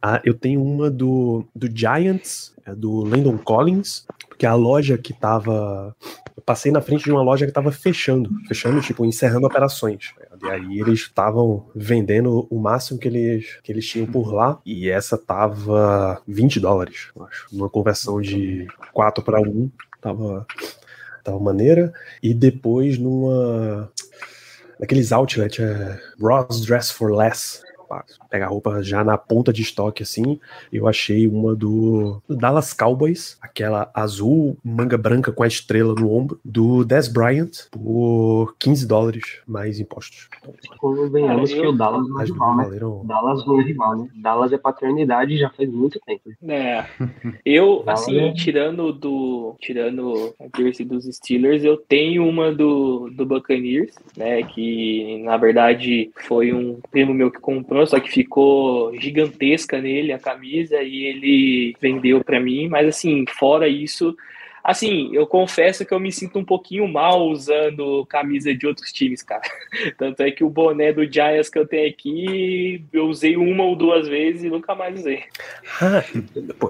Ah, 0.00 0.20
eu 0.24 0.34
tenho 0.34 0.62
uma 0.62 0.90
do, 0.90 1.44
do 1.54 1.68
Giants, 1.72 2.52
é 2.66 2.74
do 2.74 3.04
Landon 3.04 3.38
Collins, 3.38 4.04
porque 4.28 4.44
a 4.44 4.54
loja 4.54 4.98
que 4.98 5.12
tava. 5.12 5.94
Eu 6.36 6.42
passei 6.42 6.72
na 6.72 6.80
frente 6.80 7.04
de 7.04 7.12
uma 7.12 7.22
loja 7.22 7.46
que 7.46 7.52
tava 7.52 7.70
fechando, 7.70 8.30
fechando, 8.48 8.80
tipo, 8.80 9.04
encerrando 9.04 9.46
operações. 9.46 10.12
E 10.42 10.48
aí 10.48 10.80
eles 10.80 11.00
estavam 11.00 11.66
vendendo 11.74 12.48
o 12.50 12.58
máximo 12.58 12.98
que 12.98 13.06
eles, 13.06 13.60
que 13.62 13.70
eles 13.70 13.86
tinham 13.86 14.06
por 14.06 14.32
lá, 14.32 14.58
e 14.64 14.88
essa 14.88 15.16
tava 15.16 16.20
20 16.26 16.58
dólares, 16.58 17.10
acho. 17.20 17.46
Numa 17.52 17.68
conversão 17.68 18.20
de 18.20 18.66
4 18.92 19.22
para 19.22 19.40
1, 19.40 19.70
tava, 20.00 20.46
tava 21.22 21.38
maneira. 21.38 21.92
E 22.22 22.34
depois 22.34 22.98
numa 22.98 23.90
naqueles 24.78 25.12
outlets, 25.12 25.60
é, 25.60 25.98
Ross 26.20 26.64
Dress 26.64 26.90
for 26.90 27.14
Less, 27.14 27.62
pega 28.30 28.46
a 28.46 28.48
roupa 28.48 28.82
já 28.82 29.02
na 29.04 29.18
ponta 29.18 29.52
de 29.52 29.62
estoque 29.62 30.02
assim. 30.02 30.38
Eu 30.72 30.88
achei 30.88 31.26
uma 31.26 31.54
do, 31.54 32.22
Dallas 32.28 32.72
Cowboys, 32.72 33.36
aquela 33.40 33.90
azul, 33.94 34.56
manga 34.64 34.96
branca 34.96 35.32
com 35.32 35.42
a 35.42 35.46
estrela 35.48 35.94
no 35.94 36.12
ombro, 36.12 36.40
do 36.44 36.84
Des 36.84 37.08
Bryant, 37.08 37.68
por 37.70 38.54
15 38.58 38.86
dólares 38.86 39.40
mais 39.46 39.80
impostos. 39.80 40.28
Convenhamos 40.78 41.52
que 41.52 41.60
o 41.60 41.72
Dallas 41.72 42.08
não 42.08 42.20
é 42.20 42.24
rival, 42.24 42.56
né? 42.56 42.80
Dallas 43.04 43.46
não 43.46 43.60
é 43.60 43.64
rival, 43.64 43.96
né? 43.98 44.08
Dallas 44.14 44.52
é 44.52 44.58
paternidade 44.58 45.38
já 45.38 45.50
faz 45.50 45.70
muito 45.70 46.00
tempo. 46.00 46.22
É. 46.48 46.84
Eu, 47.44 47.82
assim, 47.86 48.18
é... 48.18 48.32
tirando 48.32 48.92
do. 48.92 49.56
Tirando 49.60 50.34
a 50.40 50.58
jersey 50.58 50.86
dos 50.86 51.04
Steelers, 51.04 51.64
eu 51.64 51.76
tenho 51.76 52.26
uma 52.26 52.52
do, 52.52 53.10
do 53.10 53.26
Buccaneers, 53.26 53.94
né? 54.16 54.42
Que 54.42 55.22
na 55.24 55.36
verdade 55.36 56.10
foi 56.26 56.52
um 56.52 56.80
primo 56.90 57.12
meu 57.12 57.30
que 57.30 57.40
comprou 57.40 57.81
só 57.86 58.00
que 58.00 58.10
ficou 58.10 58.98
gigantesca 58.98 59.80
nele 59.80 60.12
a 60.12 60.18
camisa 60.18 60.82
e 60.82 61.04
ele 61.04 61.76
vendeu 61.80 62.22
para 62.22 62.40
mim, 62.40 62.68
mas 62.68 62.86
assim, 62.88 63.24
fora 63.28 63.68
isso, 63.68 64.16
assim, 64.62 65.10
eu 65.12 65.26
confesso 65.26 65.84
que 65.84 65.92
eu 65.92 65.98
me 65.98 66.12
sinto 66.12 66.38
um 66.38 66.44
pouquinho 66.44 66.86
mal 66.86 67.28
usando 67.28 68.06
camisa 68.06 68.54
de 68.54 68.66
outros 68.66 68.92
times, 68.92 69.22
cara. 69.22 69.42
Tanto 69.98 70.22
é 70.22 70.30
que 70.30 70.44
o 70.44 70.50
boné 70.50 70.92
do 70.92 71.10
Giants 71.10 71.48
que 71.48 71.58
eu 71.58 71.66
tenho 71.66 71.88
aqui, 71.88 72.84
eu 72.92 73.06
usei 73.06 73.36
uma 73.36 73.64
ou 73.64 73.74
duas 73.74 74.06
vezes 74.06 74.44
e 74.44 74.50
nunca 74.50 74.74
mais 74.74 75.00
usei. 75.00 75.24
Ah, 75.80 76.04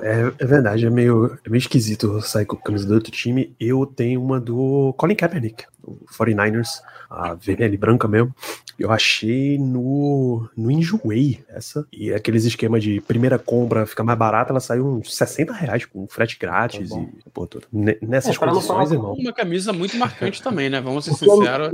é, 0.03 0.33
é, 0.39 0.47
verdade, 0.47 0.87
é 0.87 0.91
meio, 0.91 1.39
é 1.45 1.51
meio 1.51 1.59
esquisito 1.59 2.21
sair 2.23 2.47
com 2.47 2.57
camisa 2.57 2.87
do 2.87 2.95
outro 2.95 3.13
time. 3.13 3.55
Eu 3.61 3.85
tenho 3.85 4.23
uma 4.23 4.41
do 4.41 4.95
Colin 4.97 5.15
Kaepernick, 5.15 5.65
do 5.83 5.99
49ers 6.13 6.81
a 7.13 7.35
vermelha 7.35 7.75
e 7.75 7.77
branca 7.77 8.09
mesmo. 8.09 8.35
Eu 8.79 8.91
achei 8.91 9.59
no, 9.59 10.49
no 10.57 10.71
Enjoei 10.71 11.41
essa. 11.49 11.87
E 11.93 12.13
aqueles 12.13 12.45
esquemas 12.45 12.83
de 12.83 13.01
primeira 13.03 13.39
compra 13.39 13.85
fica 13.85 14.03
mais 14.03 14.19
barata, 14.19 14.51
ela 14.51 14.61
saiu 14.61 14.87
uns 14.87 15.15
60 15.15 15.53
reais 15.53 15.85
com 15.85 16.07
frete 16.09 16.39
grátis. 16.39 16.89
Tá 16.89 16.99
e, 16.99 17.31
pô, 17.33 17.47
tudo. 17.47 17.67
Nessas 17.71 18.35
é, 18.35 18.39
condições, 18.39 18.91
irmão. 18.91 19.13
Uma 19.13 19.33
camisa 19.33 19.73
muito 19.73 19.97
marcante 19.97 20.41
também, 20.43 20.71
né? 20.71 20.81
Vamos 20.81 21.05
ser 21.05 21.15
sinceros. 21.15 21.71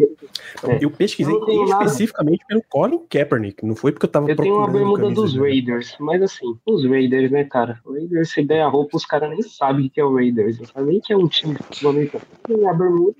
É. 0.64 0.78
Eu 0.84 0.90
pesquisei 0.90 1.32
eu 1.32 1.64
especificamente 1.64 2.44
pelo 2.46 2.62
Colin 2.68 3.00
Kaepernick, 3.08 3.64
não 3.64 3.76
foi 3.76 3.92
porque 3.92 4.06
eu 4.06 4.10
tava 4.10 4.28
eu 4.28 4.34
procurando. 4.34 4.68
Eu 4.68 4.72
tenho 4.72 4.84
uma 4.86 4.96
bermuda 4.96 5.14
dos 5.14 5.36
Raiders, 5.36 5.96
mas 6.00 6.20
assim, 6.20 6.58
os 6.66 6.84
Raiders, 6.84 7.30
né, 7.30 7.44
cara? 7.44 7.80
O 7.84 7.92
Raiders, 7.92 8.30
se 8.30 8.42
der 8.42 8.62
a 8.62 8.68
roupa, 8.68 8.96
os 8.96 9.04
caras 9.04 9.30
nem 9.30 9.42
sabem 9.42 9.86
o 9.86 9.90
que 9.90 10.00
é 10.00 10.04
o 10.04 10.14
Raiders, 10.14 10.58
não 10.58 10.66
sabem 10.66 10.88
nem 10.88 11.00
que 11.00 11.12
é 11.12 11.16
um 11.16 11.28
time 11.28 11.54
de 11.54 11.62
futebol 11.62 11.92
americano. 11.92 12.24
Tem 12.42 12.68
a 12.68 12.72
bermuda 12.72 13.14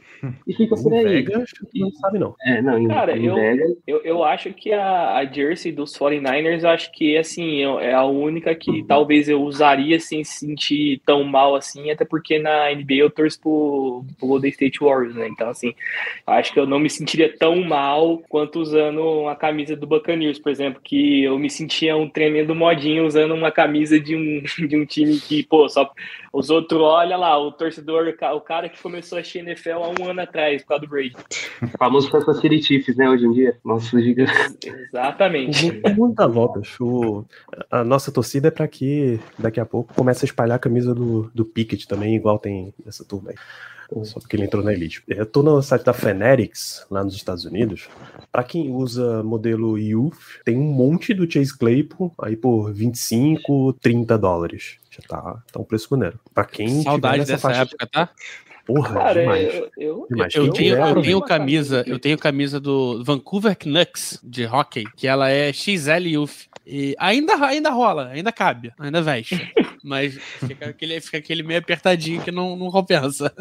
e 0.47 0.55
fica 0.55 0.75
por 0.83 0.95
aí. 0.95 1.05
Vegas, 1.05 1.51
não 1.75 1.91
sabe 1.93 2.19
não. 2.19 2.35
É, 2.43 2.63
não, 2.63 2.79
em, 2.79 2.89
cara, 2.89 3.17
em 3.17 3.27
eu, 3.27 3.79
eu, 3.87 4.03
eu 4.03 4.25
acho 4.25 4.53
que 4.53 4.73
a, 4.73 5.17
a 5.17 5.25
jersey 5.25 5.73
dos 5.73 5.97
49ers, 5.97 6.63
eu 6.63 6.71
acho 6.71 6.93
que, 6.93 7.17
assim, 7.17 7.63
é 7.81 7.93
a 7.93 8.05
única 8.05 8.55
que 8.55 8.83
talvez 8.85 9.29
eu 9.29 9.43
usaria 9.43 9.99
sem 10.01 10.25
se 10.25 10.47
sentir 10.47 11.01
tão 11.05 11.25
mal 11.25 11.55
assim, 11.55 11.91
até 11.91 12.05
porque 12.05 12.39
na 12.39 12.73
NBA 12.73 12.95
eu 12.95 13.11
torço 13.11 13.41
pro, 13.41 14.05
pro 14.19 14.29
Golden 14.29 14.51
State 14.51 14.79
Warriors, 14.81 15.15
né? 15.15 15.29
Então, 15.29 15.49
assim, 15.51 15.75
acho 16.27 16.53
que 16.53 16.61
eu 16.61 16.67
não 16.67 16.79
me 16.79 16.91
sentiria 16.91 17.33
tão 17.37 17.63
mal 17.63 18.19
quanto 18.29 18.61
usando 18.61 19.03
uma 19.03 19.37
camisa 19.37 19.77
do 19.77 19.87
Buccaneers, 19.87 20.39
por 20.39 20.51
exemplo, 20.51 20.81
que 20.83 21.25
eu 21.25 21.39
me 21.39 21.51
sentia 21.51 21.97
um 21.97 22.09
tremendo 22.09 22.55
modinho 22.55 23.07
usando 23.07 23.35
uma 23.35 23.51
camisa 23.51 23.99
de 23.99 24.17
um, 24.17 24.43
de 24.67 24.77
um 24.77 24.85
time 24.85 25.19
que, 25.19 25.43
pô, 25.43 25.69
só 25.69 25.91
os 26.33 26.51
outros, 26.51 26.81
olha 26.81 27.17
lá, 27.17 27.39
o 27.39 27.53
torcedor, 27.53 28.15
o 28.35 28.41
cara 28.41 28.69
que 28.69 28.81
começou 28.81 29.19
a 29.19 29.23
NFL 29.39 29.83
há 29.83 29.89
um 29.89 30.11
ano 30.11 30.21
atrás, 30.21 30.63
por 30.69 30.77
causa 30.77 30.85
do 30.85 30.89
Brady. 30.89 31.17
O 31.63 31.79
famoso 31.79 32.11
Kansas 32.11 32.41
Chiefs, 32.41 32.97
né, 32.97 33.09
hoje 33.09 33.25
em 33.25 33.33
dia. 33.33 33.57
Nossa, 33.65 34.01
gigantes. 34.01 34.59
Exatamente. 34.65 35.81
Muita 35.97 36.29
volta. 36.29 36.61
O, 36.79 37.25
a 37.71 37.83
nossa 37.83 38.13
torcida 38.13 38.49
é 38.49 38.51
para 38.51 38.69
que 38.69 39.19
daqui 39.39 39.59
a 39.59 39.65
pouco 39.65 39.95
comece 39.95 40.25
a 40.25 40.29
espalhar 40.29 40.57
a 40.57 40.61
camisa 40.61 40.95
do, 40.95 41.31
do 41.35 41.45
Pickett 41.45 41.89
também, 41.89 42.15
igual 42.15 42.39
tem 42.39 42.75
nessa 42.85 43.05
turma 43.05 43.31
aí. 43.31 43.37
Só 44.05 44.21
porque 44.21 44.37
ele 44.37 44.45
entrou 44.45 44.63
na 44.63 44.75
Elite. 44.75 45.03
Eu 45.09 45.25
tô 45.25 45.43
no 45.43 45.63
site 45.63 45.83
da 45.83 45.95
Fenerics, 45.95 46.85
lá 46.91 47.03
nos 47.03 47.15
Estados 47.15 47.47
Unidos. 47.47 47.89
Para 48.31 48.45
quem 48.45 48.71
usa 48.71 49.23
modelo 49.23 49.79
Youth, 49.79 50.43
tem 50.45 50.59
um 50.59 50.71
monte 50.71 51.15
do 51.15 51.31
Chase 51.31 51.57
Claypool 51.57 52.13
aí 52.21 52.37
por 52.37 52.71
25, 52.71 53.73
30 53.81 54.19
dólares. 54.19 54.77
Já 54.91 55.01
tá, 55.09 55.43
tá 55.51 55.59
um 55.59 55.65
preço 55.65 55.89
maneiro. 55.91 56.21
Pra 56.35 56.45
quem 56.45 56.83
Saudade 56.83 57.25
dessa 57.25 57.39
faixa 57.39 57.63
época, 57.63 57.87
tá? 57.87 58.11
Porra, 58.69 58.93
Cara, 58.93 59.21
demais. 59.23 59.55
Eu, 59.55 59.71
eu, 59.79 60.07
demais. 60.11 60.35
eu, 60.35 60.53
tenho, 60.53 60.77
eu 60.77 61.01
tenho 61.01 61.21
camisa, 61.23 61.83
eu 61.87 61.99
tenho 61.99 62.19
camisa 62.19 62.61
do 62.61 63.03
Vancouver 63.03 63.57
Canucks 63.57 64.21
de 64.23 64.45
hockey, 64.45 64.85
que 64.95 65.07
ela 65.07 65.31
é 65.31 65.51
XL 65.51 66.07
Youth. 66.07 66.49
E 66.67 66.95
ainda, 66.99 67.35
ainda 67.47 67.71
rola, 67.71 68.09
ainda 68.09 68.31
cabe, 68.31 68.71
ainda 68.79 69.01
veste. 69.01 69.51
Mas 69.89 70.15
fica 70.15 70.67
aquele, 70.69 71.01
fica 71.01 71.17
aquele 71.17 71.43
meio 71.43 71.61
apertadinho 71.61 72.23
que 72.23 72.31
não, 72.31 72.55
não 72.57 72.71
compensa. 72.71 73.33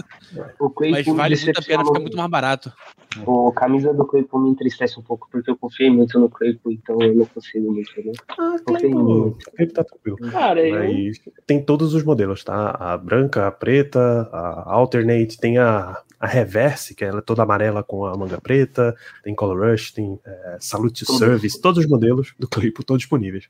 Mas 0.89 1.05
vale 1.05 1.35
muito 1.35 1.59
a 1.59 1.61
pena, 1.61 1.85
fica 1.85 1.99
muito 1.99 2.17
mais 2.17 2.29
barato. 2.29 2.71
O 3.25 3.51
camisa 3.51 3.93
do 3.93 4.05
Claypool 4.05 4.41
me 4.41 4.49
entristece 4.49 4.99
um 4.99 5.03
pouco, 5.03 5.27
porque 5.31 5.49
eu 5.49 5.57
confiei 5.57 5.89
muito 5.89 6.17
no 6.19 6.29
Claypool, 6.29 6.71
então 6.71 7.01
eu 7.01 7.15
não 7.15 7.25
consigo 7.25 7.71
muito, 7.71 7.91
né? 7.97 8.13
Ah, 8.29 8.55
Claypool. 8.65 9.37
Claypool 9.55 9.73
tá 9.73 9.83
tranquilo. 9.83 10.17
Cara, 10.31 10.61
Mas 10.69 11.19
eu... 11.25 11.33
tem 11.45 11.61
todos 11.61 11.93
os 11.93 12.03
modelos, 12.03 12.43
tá? 12.43 12.71
A 12.71 12.97
branca, 12.97 13.47
a 13.47 13.51
preta, 13.51 14.29
a 14.31 14.71
alternate, 14.73 15.37
tem 15.37 15.57
a 15.57 16.01
a 16.19 16.25
Reverse, 16.25 16.95
que 16.95 17.05
ela 17.05 17.19
é 17.19 17.21
toda 17.21 17.43
amarela 17.43 17.83
com 17.83 18.05
a 18.05 18.17
manga 18.17 18.41
preta, 18.41 18.95
tem 19.23 19.35
Color 19.35 19.71
Rush, 19.71 19.91
tem 19.91 20.19
é, 20.25 20.57
Salute 20.59 21.05
Service, 21.05 21.61
todos 21.61 21.83
os 21.83 21.89
modelos 21.89 22.33
do 22.39 22.47
Claypool 22.47 22.81
estão 22.81 22.97
disponíveis. 22.97 23.47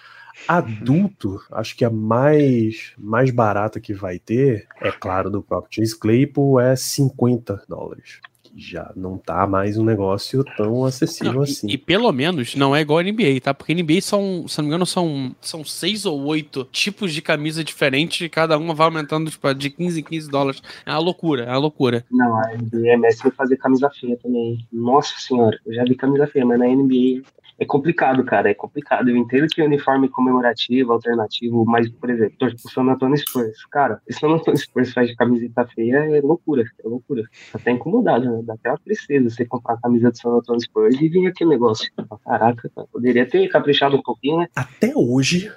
Adulto, 0.47 1.41
acho 1.51 1.75
que 1.77 1.85
a 1.85 1.89
mais, 1.89 2.86
mais 2.97 3.31
barata 3.31 3.79
que 3.79 3.93
vai 3.93 4.19
ter, 4.19 4.67
é 4.81 4.91
claro, 4.91 5.29
do 5.29 5.41
próprio 5.41 5.75
Chase 5.75 5.97
Claypool, 5.97 6.59
é 6.59 6.75
50 6.75 7.63
dólares 7.67 8.19
já 8.57 8.91
não 8.95 9.17
tá 9.17 9.45
mais 9.45 9.77
um 9.77 9.85
negócio 9.85 10.43
tão 10.57 10.83
acessível 10.83 11.33
não, 11.33 11.41
assim. 11.43 11.67
E, 11.67 11.73
e, 11.73 11.77
pelo 11.77 12.11
menos 12.11 12.55
não 12.55 12.75
é 12.75 12.81
igual 12.81 12.99
a 12.99 13.03
NBA, 13.03 13.39
tá? 13.41 13.53
Porque 13.53 13.73
NBA 13.73 14.01
são, 14.01 14.47
se 14.47 14.57
não 14.57 14.63
me 14.63 14.69
engano, 14.69 14.85
são, 14.85 15.35
são 15.39 15.63
seis 15.63 16.05
ou 16.05 16.25
oito 16.25 16.67
tipos 16.71 17.13
de 17.13 17.21
camisa 17.21 17.63
diferentes 17.63 18.19
e 18.21 18.29
cada 18.29 18.57
uma 18.57 18.73
vai 18.73 18.87
aumentando 18.87 19.29
tipo, 19.29 19.53
de 19.53 19.69
15 19.69 19.99
em 19.99 20.03
15 20.03 20.29
dólares. 20.29 20.61
É 20.85 20.91
uma 20.91 20.99
loucura, 20.99 21.43
é 21.43 21.49
uma 21.49 21.59
loucura. 21.59 22.03
Não, 22.11 22.35
a 22.35 22.55
NBA 22.55 22.89
é 22.89 22.97
mestre 22.97 23.29
fazer 23.31 23.57
camisa 23.57 23.89
feia 23.91 24.17
também. 24.17 24.65
Nossa 24.73 25.13
senhora, 25.19 25.57
eu 25.65 25.73
já 25.73 25.83
vi 25.83 25.95
camisa 25.95 26.25
feia, 26.27 26.45
mas 26.45 26.59
na 26.59 26.65
NBA 26.65 27.21
é 27.59 27.65
complicado, 27.65 28.23
cara, 28.23 28.49
é 28.49 28.53
complicado. 28.53 29.09
Eu 29.09 29.17
entendo 29.17 29.47
que 29.47 29.61
uniforme 29.61 30.09
comemorativo, 30.09 30.93
alternativo, 30.93 31.65
mas, 31.65 31.89
por 31.89 32.09
exemplo, 32.09 32.37
torço 32.37 32.55
pro 32.61 32.71
San 32.71 32.83
Antonio 32.83 33.17
Spurs. 33.17 33.65
Cara, 33.71 34.01
se 34.09 34.17
o 34.17 34.19
San 34.19 34.35
Antonio 34.35 34.59
Spurs 34.59 34.93
faz 34.93 35.09
de 35.09 35.15
camiseta 35.15 35.65
feia, 35.67 35.97
é 36.15 36.21
loucura, 36.21 36.63
é 36.63 36.87
loucura. 36.87 37.23
Até 37.53 37.71
incomodado, 37.71 38.31
né? 38.31 38.41
Dá 38.43 38.53
até 38.53 38.69
uma 38.69 38.77
tristeza 38.77 39.29
você 39.29 39.45
comprar 39.45 39.75
a 39.75 39.81
camisa 39.81 40.11
do 40.11 40.17
San 40.17 40.29
Antonio 40.29 40.61
Spurs 40.61 41.01
e 41.01 41.09
vir 41.09 41.27
aquele 41.27 41.49
negócio. 41.49 41.91
Caraca, 42.23 42.69
cara, 42.75 42.87
poderia 42.91 43.25
ter 43.25 43.47
caprichado 43.49 43.97
um 43.97 44.01
pouquinho, 44.01 44.39
né? 44.39 44.47
Até 44.55 44.93
hoje, 44.95 45.51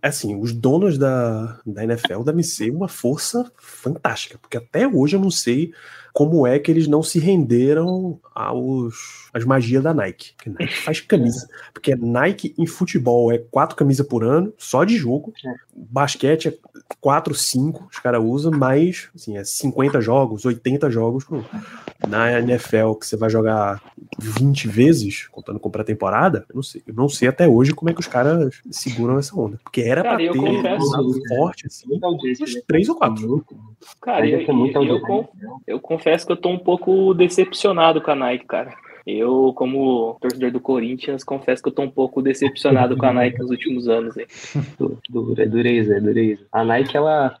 assim, 0.00 0.34
os 0.40 0.52
donos 0.52 0.98
da, 0.98 1.60
da 1.64 1.84
NFL 1.84 2.22
devem 2.22 2.42
ser 2.42 2.70
uma 2.70 2.88
força 2.88 3.50
fantástica, 3.58 4.38
porque 4.38 4.56
até 4.56 4.86
hoje 4.86 5.16
eu 5.16 5.20
não 5.20 5.30
sei 5.30 5.72
como 6.12 6.46
é 6.46 6.58
que 6.58 6.70
eles 6.70 6.86
não 6.86 7.02
se 7.02 7.18
renderam 7.18 8.20
aos 8.34 9.30
às 9.32 9.44
magias 9.44 9.82
da 9.82 9.94
Nike. 9.94 10.34
Que 10.36 10.50
Nike 10.50 10.76
faz 10.84 11.00
camisa. 11.00 11.48
Porque 11.72 11.94
Nike 11.96 12.54
em 12.58 12.66
futebol 12.66 13.32
é 13.32 13.38
quatro 13.38 13.74
camisas 13.74 14.06
por 14.06 14.22
ano, 14.22 14.52
só 14.58 14.84
de 14.84 14.96
jogo. 14.96 15.32
Basquete 15.74 16.48
é 16.48 16.58
quatro, 17.00 17.34
cinco, 17.34 17.88
os 17.90 17.98
caras 17.98 18.22
usam, 18.22 18.52
mas 18.52 19.08
assim, 19.14 19.38
é 19.38 19.44
50 19.44 20.00
jogos, 20.00 20.44
80 20.44 20.90
jogos. 20.90 21.24
Na 22.06 22.38
NFL, 22.40 22.94
que 22.94 23.06
você 23.06 23.16
vai 23.16 23.30
jogar 23.30 23.80
20 24.18 24.68
vezes, 24.68 25.28
contando 25.28 25.58
com 25.58 25.70
pré-temporada, 25.70 26.44
eu 26.48 26.56
não 26.56 26.62
sei. 26.62 26.82
Eu 26.86 26.94
não 26.94 27.08
sei 27.08 27.28
até 27.28 27.48
hoje 27.48 27.72
como 27.72 27.90
é 27.90 27.94
que 27.94 28.00
os 28.00 28.08
caras 28.08 28.60
seguram 28.70 29.18
essa 29.18 29.34
onda. 29.34 29.51
Porque 29.62 29.80
era 29.82 30.02
Cara, 30.02 30.14
pra 30.16 30.24
eu 30.24 30.32
ter 30.32 30.38
confesso- 30.38 31.00
um 31.00 31.26
forte, 31.28 31.66
assim, 31.66 31.86
uns 31.94 32.54
né? 32.54 32.60
três 32.66 32.88
ou 32.88 32.96
quatro. 32.96 33.44
Cara, 34.00 34.26
eu, 34.26 34.40
eu, 34.40 34.52
audiência. 34.76 35.00
con- 35.00 35.28
eu 35.66 35.80
confesso 35.80 36.26
que 36.26 36.32
eu 36.32 36.36
tô 36.36 36.48
um 36.50 36.58
pouco 36.58 37.14
decepcionado 37.14 38.00
com 38.00 38.10
a 38.10 38.14
Nike, 38.14 38.46
cara. 38.46 38.74
Eu, 39.04 39.52
como 39.56 40.16
torcedor 40.20 40.52
do 40.52 40.60
Corinthians, 40.60 41.24
confesso 41.24 41.60
que 41.62 41.68
eu 41.68 41.72
tô 41.74 41.82
um 41.82 41.90
pouco 41.90 42.22
decepcionado 42.22 42.96
com 42.96 43.04
a 43.06 43.12
Nike 43.12 43.38
nos 43.40 43.50
últimos 43.50 43.88
anos. 43.88 44.16
Hein? 44.16 44.26
Du- 44.78 44.98
Dura, 45.10 45.42
é 45.42 45.46
dureza, 45.46 45.96
é 45.96 46.00
dureza. 46.00 46.42
A 46.52 46.62
Nike, 46.64 46.96
ela. 46.96 47.36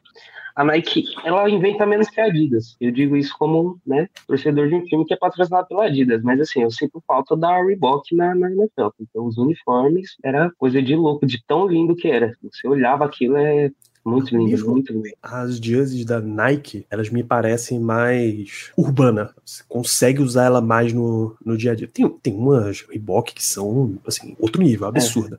A 0.54 0.64
Nike, 0.64 1.04
ela 1.24 1.48
inventa 1.48 1.86
menos 1.86 2.08
que 2.08 2.20
a 2.20 2.26
Adidas. 2.26 2.76
Eu 2.80 2.90
digo 2.90 3.16
isso 3.16 3.34
como, 3.38 3.80
né, 3.86 4.08
torcedor 4.26 4.68
de 4.68 4.74
um 4.74 4.84
time 4.84 5.04
que 5.04 5.14
é 5.14 5.16
patrocinado 5.16 5.66
pela 5.68 5.86
Adidas. 5.86 6.22
Mas 6.22 6.40
assim, 6.40 6.62
eu 6.62 6.70
sinto 6.70 7.02
falta 7.06 7.36
da 7.36 7.62
Reebok 7.62 8.14
na, 8.14 8.34
na 8.34 8.50
NFL. 8.50 8.88
Então, 9.00 9.26
os 9.26 9.38
uniformes 9.38 10.16
era 10.22 10.50
coisa 10.58 10.82
de 10.82 10.94
louco, 10.94 11.26
de 11.26 11.42
tão 11.46 11.66
lindo 11.66 11.96
que 11.96 12.08
era. 12.08 12.36
Você 12.42 12.68
olhava 12.68 13.04
aquilo, 13.04 13.36
é 13.36 13.70
muito 14.04 14.36
lindo, 14.36 14.50
Bicho, 14.50 14.70
muito 14.70 14.92
lindo. 14.92 15.08
As 15.22 15.56
jerseys 15.56 16.04
da 16.04 16.20
Nike, 16.20 16.84
elas 16.90 17.08
me 17.08 17.22
parecem 17.22 17.78
mais 17.78 18.72
urbana. 18.76 19.34
Você 19.44 19.62
consegue 19.68 20.20
usar 20.20 20.44
ela 20.46 20.60
mais 20.60 20.92
no, 20.92 21.36
no 21.44 21.56
dia 21.56 21.72
a 21.72 21.74
dia. 21.74 21.86
Tem, 21.86 22.08
tem 22.08 22.34
umas 22.34 22.82
Reebok 22.82 23.32
que 23.32 23.44
são, 23.44 23.98
assim, 24.06 24.36
outro 24.40 24.60
nível, 24.60 24.88
absurda. 24.88 25.38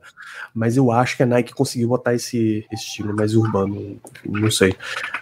Mas 0.54 0.78
eu 0.78 0.92
acho 0.92 1.18
que 1.18 1.24
a 1.24 1.26
Nike 1.26 1.54
conseguiu 1.54 1.90
botar 1.90 2.14
esse, 2.14 2.66
esse 2.72 2.86
estilo 2.86 3.16
mais 3.16 3.36
urbano. 3.36 4.00
Não 4.26 4.52
sei. 4.52 4.76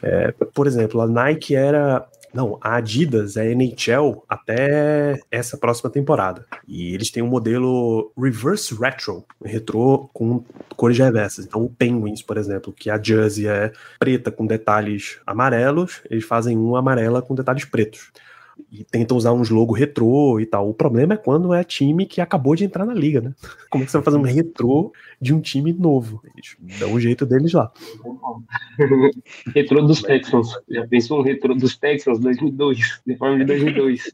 É, 0.04 0.32
por 0.54 0.68
exemplo, 0.68 1.02
a 1.02 1.08
Nike 1.08 1.56
era. 1.56 2.08
Não, 2.34 2.58
a 2.62 2.76
Adidas 2.76 3.36
é 3.36 3.52
NHL 3.52 4.24
até 4.28 5.20
essa 5.30 5.58
próxima 5.58 5.90
temporada. 5.90 6.46
E 6.68 6.94
eles 6.94 7.12
têm 7.12 7.22
um 7.22 7.28
modelo 7.28 8.12
reverse 8.18 8.74
retro, 8.74 9.26
retrô 9.44 10.10
com 10.14 10.44
cores 10.78 10.98
reversas. 10.98 11.46
Então, 11.46 11.64
o 11.64 11.70
Penguins, 11.70 12.22
por 12.22 12.38
exemplo, 12.38 12.72
que 12.72 12.90
a 12.90 13.02
jersey 13.02 13.48
é 13.48 13.72
preta 14.00 14.32
com 14.32 14.46
detalhes 14.46 15.20
amarelos, 15.26 16.02
eles 16.10 16.24
fazem 16.24 16.58
um 16.58 16.76
amarela 16.76 17.22
com 17.22 17.36
detalhes 17.36 17.66
pretos. 17.66 18.12
E 18.72 18.84
tentam 18.84 19.18
usar 19.18 19.34
uns 19.34 19.50
logos 19.50 19.78
retrô 19.80 20.40
e 20.40 20.46
tal. 20.46 20.70
O 20.70 20.74
problema 20.74 21.14
é 21.14 21.18
quando 21.18 21.54
é 21.54 21.64
time 21.64 22.06
que 22.06 22.22
acabou 22.22 22.56
de 22.56 22.64
entrar 22.64 22.86
na 22.86 22.94
liga, 22.94 23.20
né? 23.22 23.34
Como 23.70 23.84
é 23.84 23.86
que 23.86 23.92
você 23.92 23.98
vai 23.98 24.06
fazer 24.06 24.18
um 24.18 24.22
retrô 24.22 24.92
de 25.20 25.34
um 25.34 25.42
time 25.42 25.74
novo? 25.74 26.22
Eles 26.36 26.80
dão 26.80 26.94
o 26.94 27.00
jeito 27.00 27.26
deles 27.26 27.54
lá. 27.54 27.72
Retrô 29.54 29.82
dos 29.82 30.02
Texans. 30.02 30.50
Já 30.70 30.88
pensou 30.88 31.20
um 31.20 31.24
retrô 31.24 31.54
dos 31.54 31.78
Texans 31.78 32.20
2002? 32.20 33.02
Uniforme 33.06 33.40
de 33.40 33.46
2002. 33.46 34.12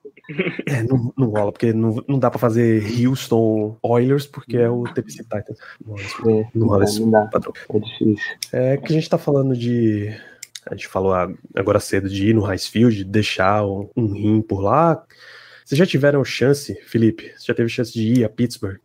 É, 0.68 0.84
não, 0.84 1.14
não 1.18 1.30
rola, 1.30 1.52
porque 1.52 1.74
não, 1.74 2.04
não 2.08 2.20
dá 2.20 2.30
pra 2.30 2.40
fazer 2.40 2.84
Houston 3.06 3.78
Oilers, 3.82 4.26
porque 4.26 4.58
é 4.58 4.70
o 4.70 4.84
TPC 4.84 5.24
Titans. 5.24 5.58
Não 5.86 5.94
rola 5.96 6.04
isso. 6.04 6.30
É, 6.30 6.48
Não 6.54 6.68
rola 6.68 6.84
isso, 6.84 7.02
não 7.04 7.12
dá. 7.12 7.26
padrão. 7.28 7.54
É 7.74 7.80
difícil. 7.80 8.18
É 8.54 8.78
que 8.78 8.92
a 8.92 8.96
gente 8.96 9.10
tá 9.10 9.18
falando 9.18 9.56
de. 9.56 10.10
A 10.70 10.76
gente 10.76 10.88
falou 10.88 11.14
agora 11.56 11.80
cedo 11.80 12.10
de 12.10 12.30
ir 12.30 12.34
no 12.34 12.42
High 12.42 12.58
Field, 12.58 12.98
de 12.98 13.04
deixar 13.04 13.66
um, 13.66 13.90
um 13.96 14.08
rim 14.14 14.42
por 14.42 14.62
lá. 14.62 15.04
Vocês 15.66 15.78
já 15.78 15.86
tiveram 15.86 16.24
chance, 16.24 16.76
Felipe? 16.86 17.34
Você 17.38 17.48
já 17.48 17.54
teve 17.54 17.70
chance 17.70 17.92
de 17.92 18.02
ir 18.02 18.24
a 18.24 18.30
Pittsburgh? 18.30 18.80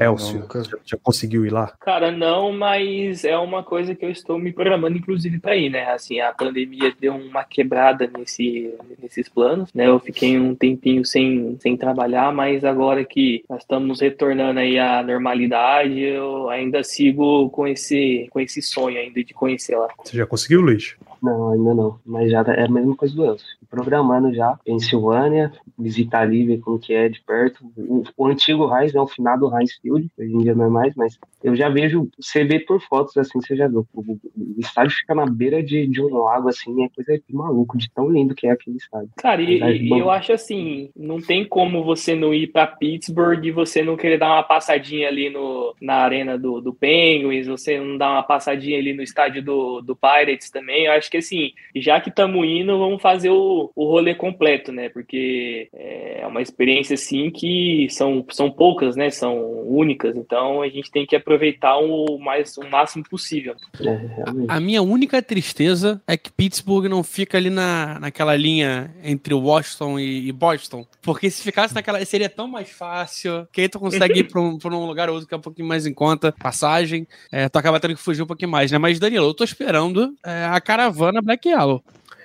Elcio, 0.00 0.40
nunca. 0.40 0.64
já, 0.64 0.76
já 0.84 0.96
conseguiu 0.96 1.46
ir 1.46 1.52
lá? 1.52 1.72
Cara, 1.80 2.10
não, 2.10 2.52
mas 2.52 3.24
é 3.24 3.36
uma 3.36 3.62
coisa 3.62 3.94
que 3.94 4.04
eu 4.04 4.10
estou 4.10 4.38
me 4.38 4.52
programando, 4.52 4.96
inclusive, 4.96 5.38
para 5.38 5.56
ir, 5.56 5.70
né? 5.70 5.90
Assim, 5.90 6.20
a 6.20 6.32
pandemia 6.32 6.92
deu 6.98 7.14
uma 7.14 7.44
quebrada 7.44 8.10
nesse, 8.18 8.74
nesses 9.00 9.28
planos, 9.28 9.72
né? 9.72 9.86
Eu 9.86 9.98
fiquei 10.00 10.38
um 10.38 10.54
tempinho 10.54 11.04
sem, 11.04 11.56
sem 11.60 11.76
trabalhar, 11.76 12.32
mas 12.32 12.64
agora 12.64 13.04
que 13.04 13.44
nós 13.48 13.62
estamos 13.62 14.00
retornando 14.00 14.60
aí 14.60 14.78
à 14.78 15.02
normalidade, 15.02 16.00
eu 16.00 16.48
ainda 16.48 16.82
sigo 16.82 17.48
com 17.50 17.66
esse, 17.66 18.26
com 18.30 18.40
esse 18.40 18.60
sonho 18.60 18.98
ainda 18.98 19.22
de 19.22 19.32
conhecer 19.32 19.76
lá. 19.76 19.88
Você 20.02 20.16
já 20.16 20.26
conseguiu, 20.26 20.60
Luiz? 20.60 20.96
Não, 21.24 21.52
ainda 21.52 21.74
não. 21.74 21.98
Mas 22.04 22.30
já 22.30 22.42
é 22.42 22.64
a 22.64 22.68
mesma 22.68 22.94
coisa 22.94 23.14
do 23.14 23.24
Elcio. 23.24 23.46
Programando 23.70 24.32
já. 24.34 24.58
Pensilvânia, 24.62 25.50
visitar 25.78 26.20
ali, 26.20 26.44
ver 26.44 26.58
como 26.60 26.78
que 26.78 26.92
é 26.94 27.08
de 27.08 27.20
perto. 27.22 27.64
O, 27.76 28.02
o 28.16 28.26
antigo 28.26 28.64
Heinz, 28.74 28.92
né? 28.92 29.00
O 29.00 29.06
finado 29.06 29.50
Heinz 29.56 29.74
Field, 29.80 30.08
hoje 30.18 30.32
em 30.32 30.38
dia 30.38 30.54
não 30.54 30.66
é 30.66 30.68
mais, 30.68 30.94
mas 30.94 31.18
eu 31.42 31.54
já 31.56 31.68
vejo, 31.68 32.08
você 32.18 32.44
vê 32.44 32.58
por 32.60 32.80
fotos 32.80 33.16
assim, 33.16 33.40
você 33.40 33.56
já 33.56 33.68
viu. 33.68 33.86
O, 33.92 34.00
o- 34.00 34.20
o 34.56 34.60
estádio 34.60 34.96
fica 34.96 35.14
na 35.14 35.26
beira 35.26 35.62
de, 35.62 35.86
de 35.86 36.00
um 36.02 36.08
lago, 36.16 36.48
assim, 36.48 36.84
é 36.84 36.88
coisa 36.88 37.16
de 37.18 37.34
maluco, 37.34 37.76
de 37.76 37.90
tão 37.92 38.08
lindo 38.10 38.34
que 38.34 38.46
é 38.46 38.50
aquele 38.52 38.76
estádio. 38.76 39.10
Cara, 39.16 39.42
e, 39.42 39.60
e 39.82 39.88
eu 40.00 40.10
acho 40.10 40.32
assim, 40.32 40.90
não 40.96 41.20
tem 41.20 41.44
como 41.44 41.82
você 41.84 42.14
não 42.14 42.32
ir 42.32 42.48
para 42.48 42.66
Pittsburgh 42.66 43.44
e 43.44 43.50
você 43.50 43.82
não 43.82 43.96
querer 43.96 44.18
dar 44.18 44.32
uma 44.32 44.42
passadinha 44.42 45.08
ali 45.08 45.28
no, 45.30 45.74
na 45.80 45.96
arena 45.96 46.38
do, 46.38 46.60
do 46.60 46.72
Penguins, 46.72 47.46
você 47.46 47.78
não 47.78 47.98
dar 47.98 48.10
uma 48.12 48.22
passadinha 48.22 48.78
ali 48.78 48.92
no 48.92 49.02
estádio 49.02 49.42
do, 49.42 49.80
do 49.80 49.96
Pirates 49.96 50.50
também. 50.50 50.84
Eu 50.86 50.92
acho 50.92 51.10
que 51.10 51.16
assim, 51.18 51.52
já 51.76 52.00
que 52.00 52.08
estamos 52.10 52.44
indo, 52.46 52.78
vamos 52.78 53.02
fazer 53.02 53.30
o, 53.30 53.70
o 53.74 53.84
rolê 53.86 54.14
completo, 54.14 54.70
né? 54.72 54.88
Porque 54.88 55.63
é 55.72 56.26
uma 56.26 56.42
experiência 56.42 56.94
assim 56.94 57.30
que 57.30 57.88
são, 57.90 58.24
são 58.30 58.50
poucas, 58.50 58.96
né? 58.96 59.10
São 59.10 59.62
únicas, 59.66 60.16
então 60.16 60.62
a 60.62 60.68
gente 60.68 60.90
tem 60.90 61.06
que 61.06 61.16
aproveitar 61.16 61.76
o 61.78 62.18
mais 62.18 62.56
o 62.56 62.68
máximo 62.68 63.04
possível. 63.08 63.54
É, 63.80 63.96
realmente. 64.16 64.50
A 64.50 64.60
minha 64.60 64.82
única 64.82 65.22
tristeza 65.22 66.02
é 66.06 66.16
que 66.16 66.30
Pittsburgh 66.30 66.86
não 66.86 67.02
fica 67.02 67.38
ali 67.38 67.50
na, 67.50 67.98
naquela 68.00 68.36
linha 68.36 68.94
entre 69.02 69.34
Washington 69.34 69.98
e, 69.98 70.28
e 70.28 70.32
Boston. 70.32 70.86
Porque 71.02 71.30
se 71.30 71.42
ficasse 71.42 71.74
naquela. 71.74 72.04
seria 72.04 72.28
tão 72.28 72.48
mais 72.48 72.70
fácil. 72.70 73.46
Que 73.52 73.62
aí 73.62 73.68
tu 73.68 73.78
consegue 73.78 74.20
ir 74.20 74.24
pra 74.24 74.40
um, 74.40 74.58
um 74.64 74.86
lugar 74.86 75.08
ou 75.08 75.14
outro 75.14 75.28
que 75.28 75.34
é 75.34 75.36
um 75.36 75.40
pouquinho 75.40 75.68
mais 75.68 75.86
em 75.86 75.94
conta. 75.94 76.32
Passagem. 76.32 77.06
É, 77.30 77.48
tu 77.48 77.58
acaba 77.58 77.78
tendo 77.80 77.94
que 77.94 78.02
fugir 78.02 78.22
um 78.22 78.26
pouquinho 78.26 78.50
mais, 78.50 78.70
né? 78.70 78.78
Mas, 78.78 78.98
Danilo, 78.98 79.26
eu 79.26 79.34
tô 79.34 79.44
esperando 79.44 80.14
é, 80.24 80.46
a 80.46 80.60
caravana 80.60 81.20
Black 81.22 81.48
Yellow. 81.48 81.82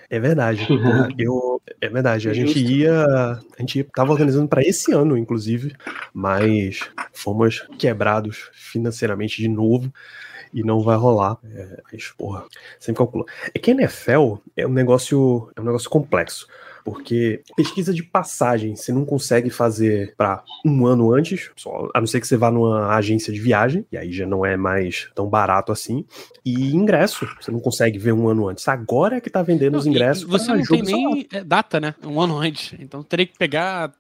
É 0.09 0.19
verdade. 0.19 0.67
Eu, 1.17 1.61
é 1.79 1.87
verdade. 1.87 2.29
A 2.29 2.33
gente 2.33 2.59
ia. 2.59 3.05
A 3.05 3.39
gente 3.59 3.83
tava 3.83 4.11
organizando 4.11 4.47
para 4.47 4.61
esse 4.61 4.91
ano, 4.91 5.17
inclusive, 5.17 5.75
mas 6.13 6.89
fomos 7.13 7.67
quebrados 7.77 8.49
financeiramente 8.53 9.37
de 9.37 9.47
novo 9.47 9.93
e 10.53 10.63
não 10.63 10.81
vai 10.81 10.97
rolar. 10.97 11.37
É, 11.43 11.81
mas, 11.91 12.07
porra, 12.17 12.45
sempre 12.79 12.97
calcula. 12.97 13.25
É 13.53 13.59
que 13.59 13.71
a 13.71 13.73
NFL 13.73 14.35
é 14.57 14.65
um 14.65 14.73
negócio, 14.73 15.51
é 15.55 15.61
um 15.61 15.65
negócio 15.65 15.89
complexo. 15.89 16.47
Porque 16.91 17.41
pesquisa 17.55 17.93
de 17.93 18.03
passagem 18.03 18.75
você 18.75 18.91
não 18.91 19.05
consegue 19.05 19.49
fazer 19.49 20.13
para 20.17 20.43
um 20.65 20.85
ano 20.85 21.13
antes, 21.13 21.51
só, 21.55 21.89
a 21.93 21.99
não 21.99 22.07
ser 22.07 22.19
que 22.19 22.27
você 22.27 22.35
vá 22.37 22.49
numa 22.51 22.95
agência 22.95 23.31
de 23.31 23.39
viagem, 23.39 23.85
e 23.91 23.97
aí 23.97 24.11
já 24.11 24.25
não 24.25 24.45
é 24.45 24.57
mais 24.57 25.09
tão 25.13 25.27
barato 25.27 25.71
assim. 25.71 26.05
E 26.45 26.73
ingresso, 26.75 27.27
você 27.39 27.51
não 27.51 27.59
consegue 27.59 27.97
ver 27.99 28.11
um 28.13 28.27
ano 28.27 28.47
antes. 28.47 28.67
Agora 28.67 29.17
é 29.17 29.21
que 29.21 29.29
tá 29.29 29.41
vendendo 29.43 29.77
os 29.77 29.85
Não, 29.85 29.91
e- 29.91 29.95
ingressos. 29.95 30.23
você 30.23 30.51
não 30.53 30.63
tem 30.63 30.81
nem 30.81 31.27
é, 31.31 31.43
data, 31.43 31.79
né? 31.79 31.93
Um 32.03 32.19
ano 32.19 32.37
antes. 32.37 32.73
Então 32.79 33.03
teria 33.03 33.25
que 33.27 33.37
pegar 33.37 33.91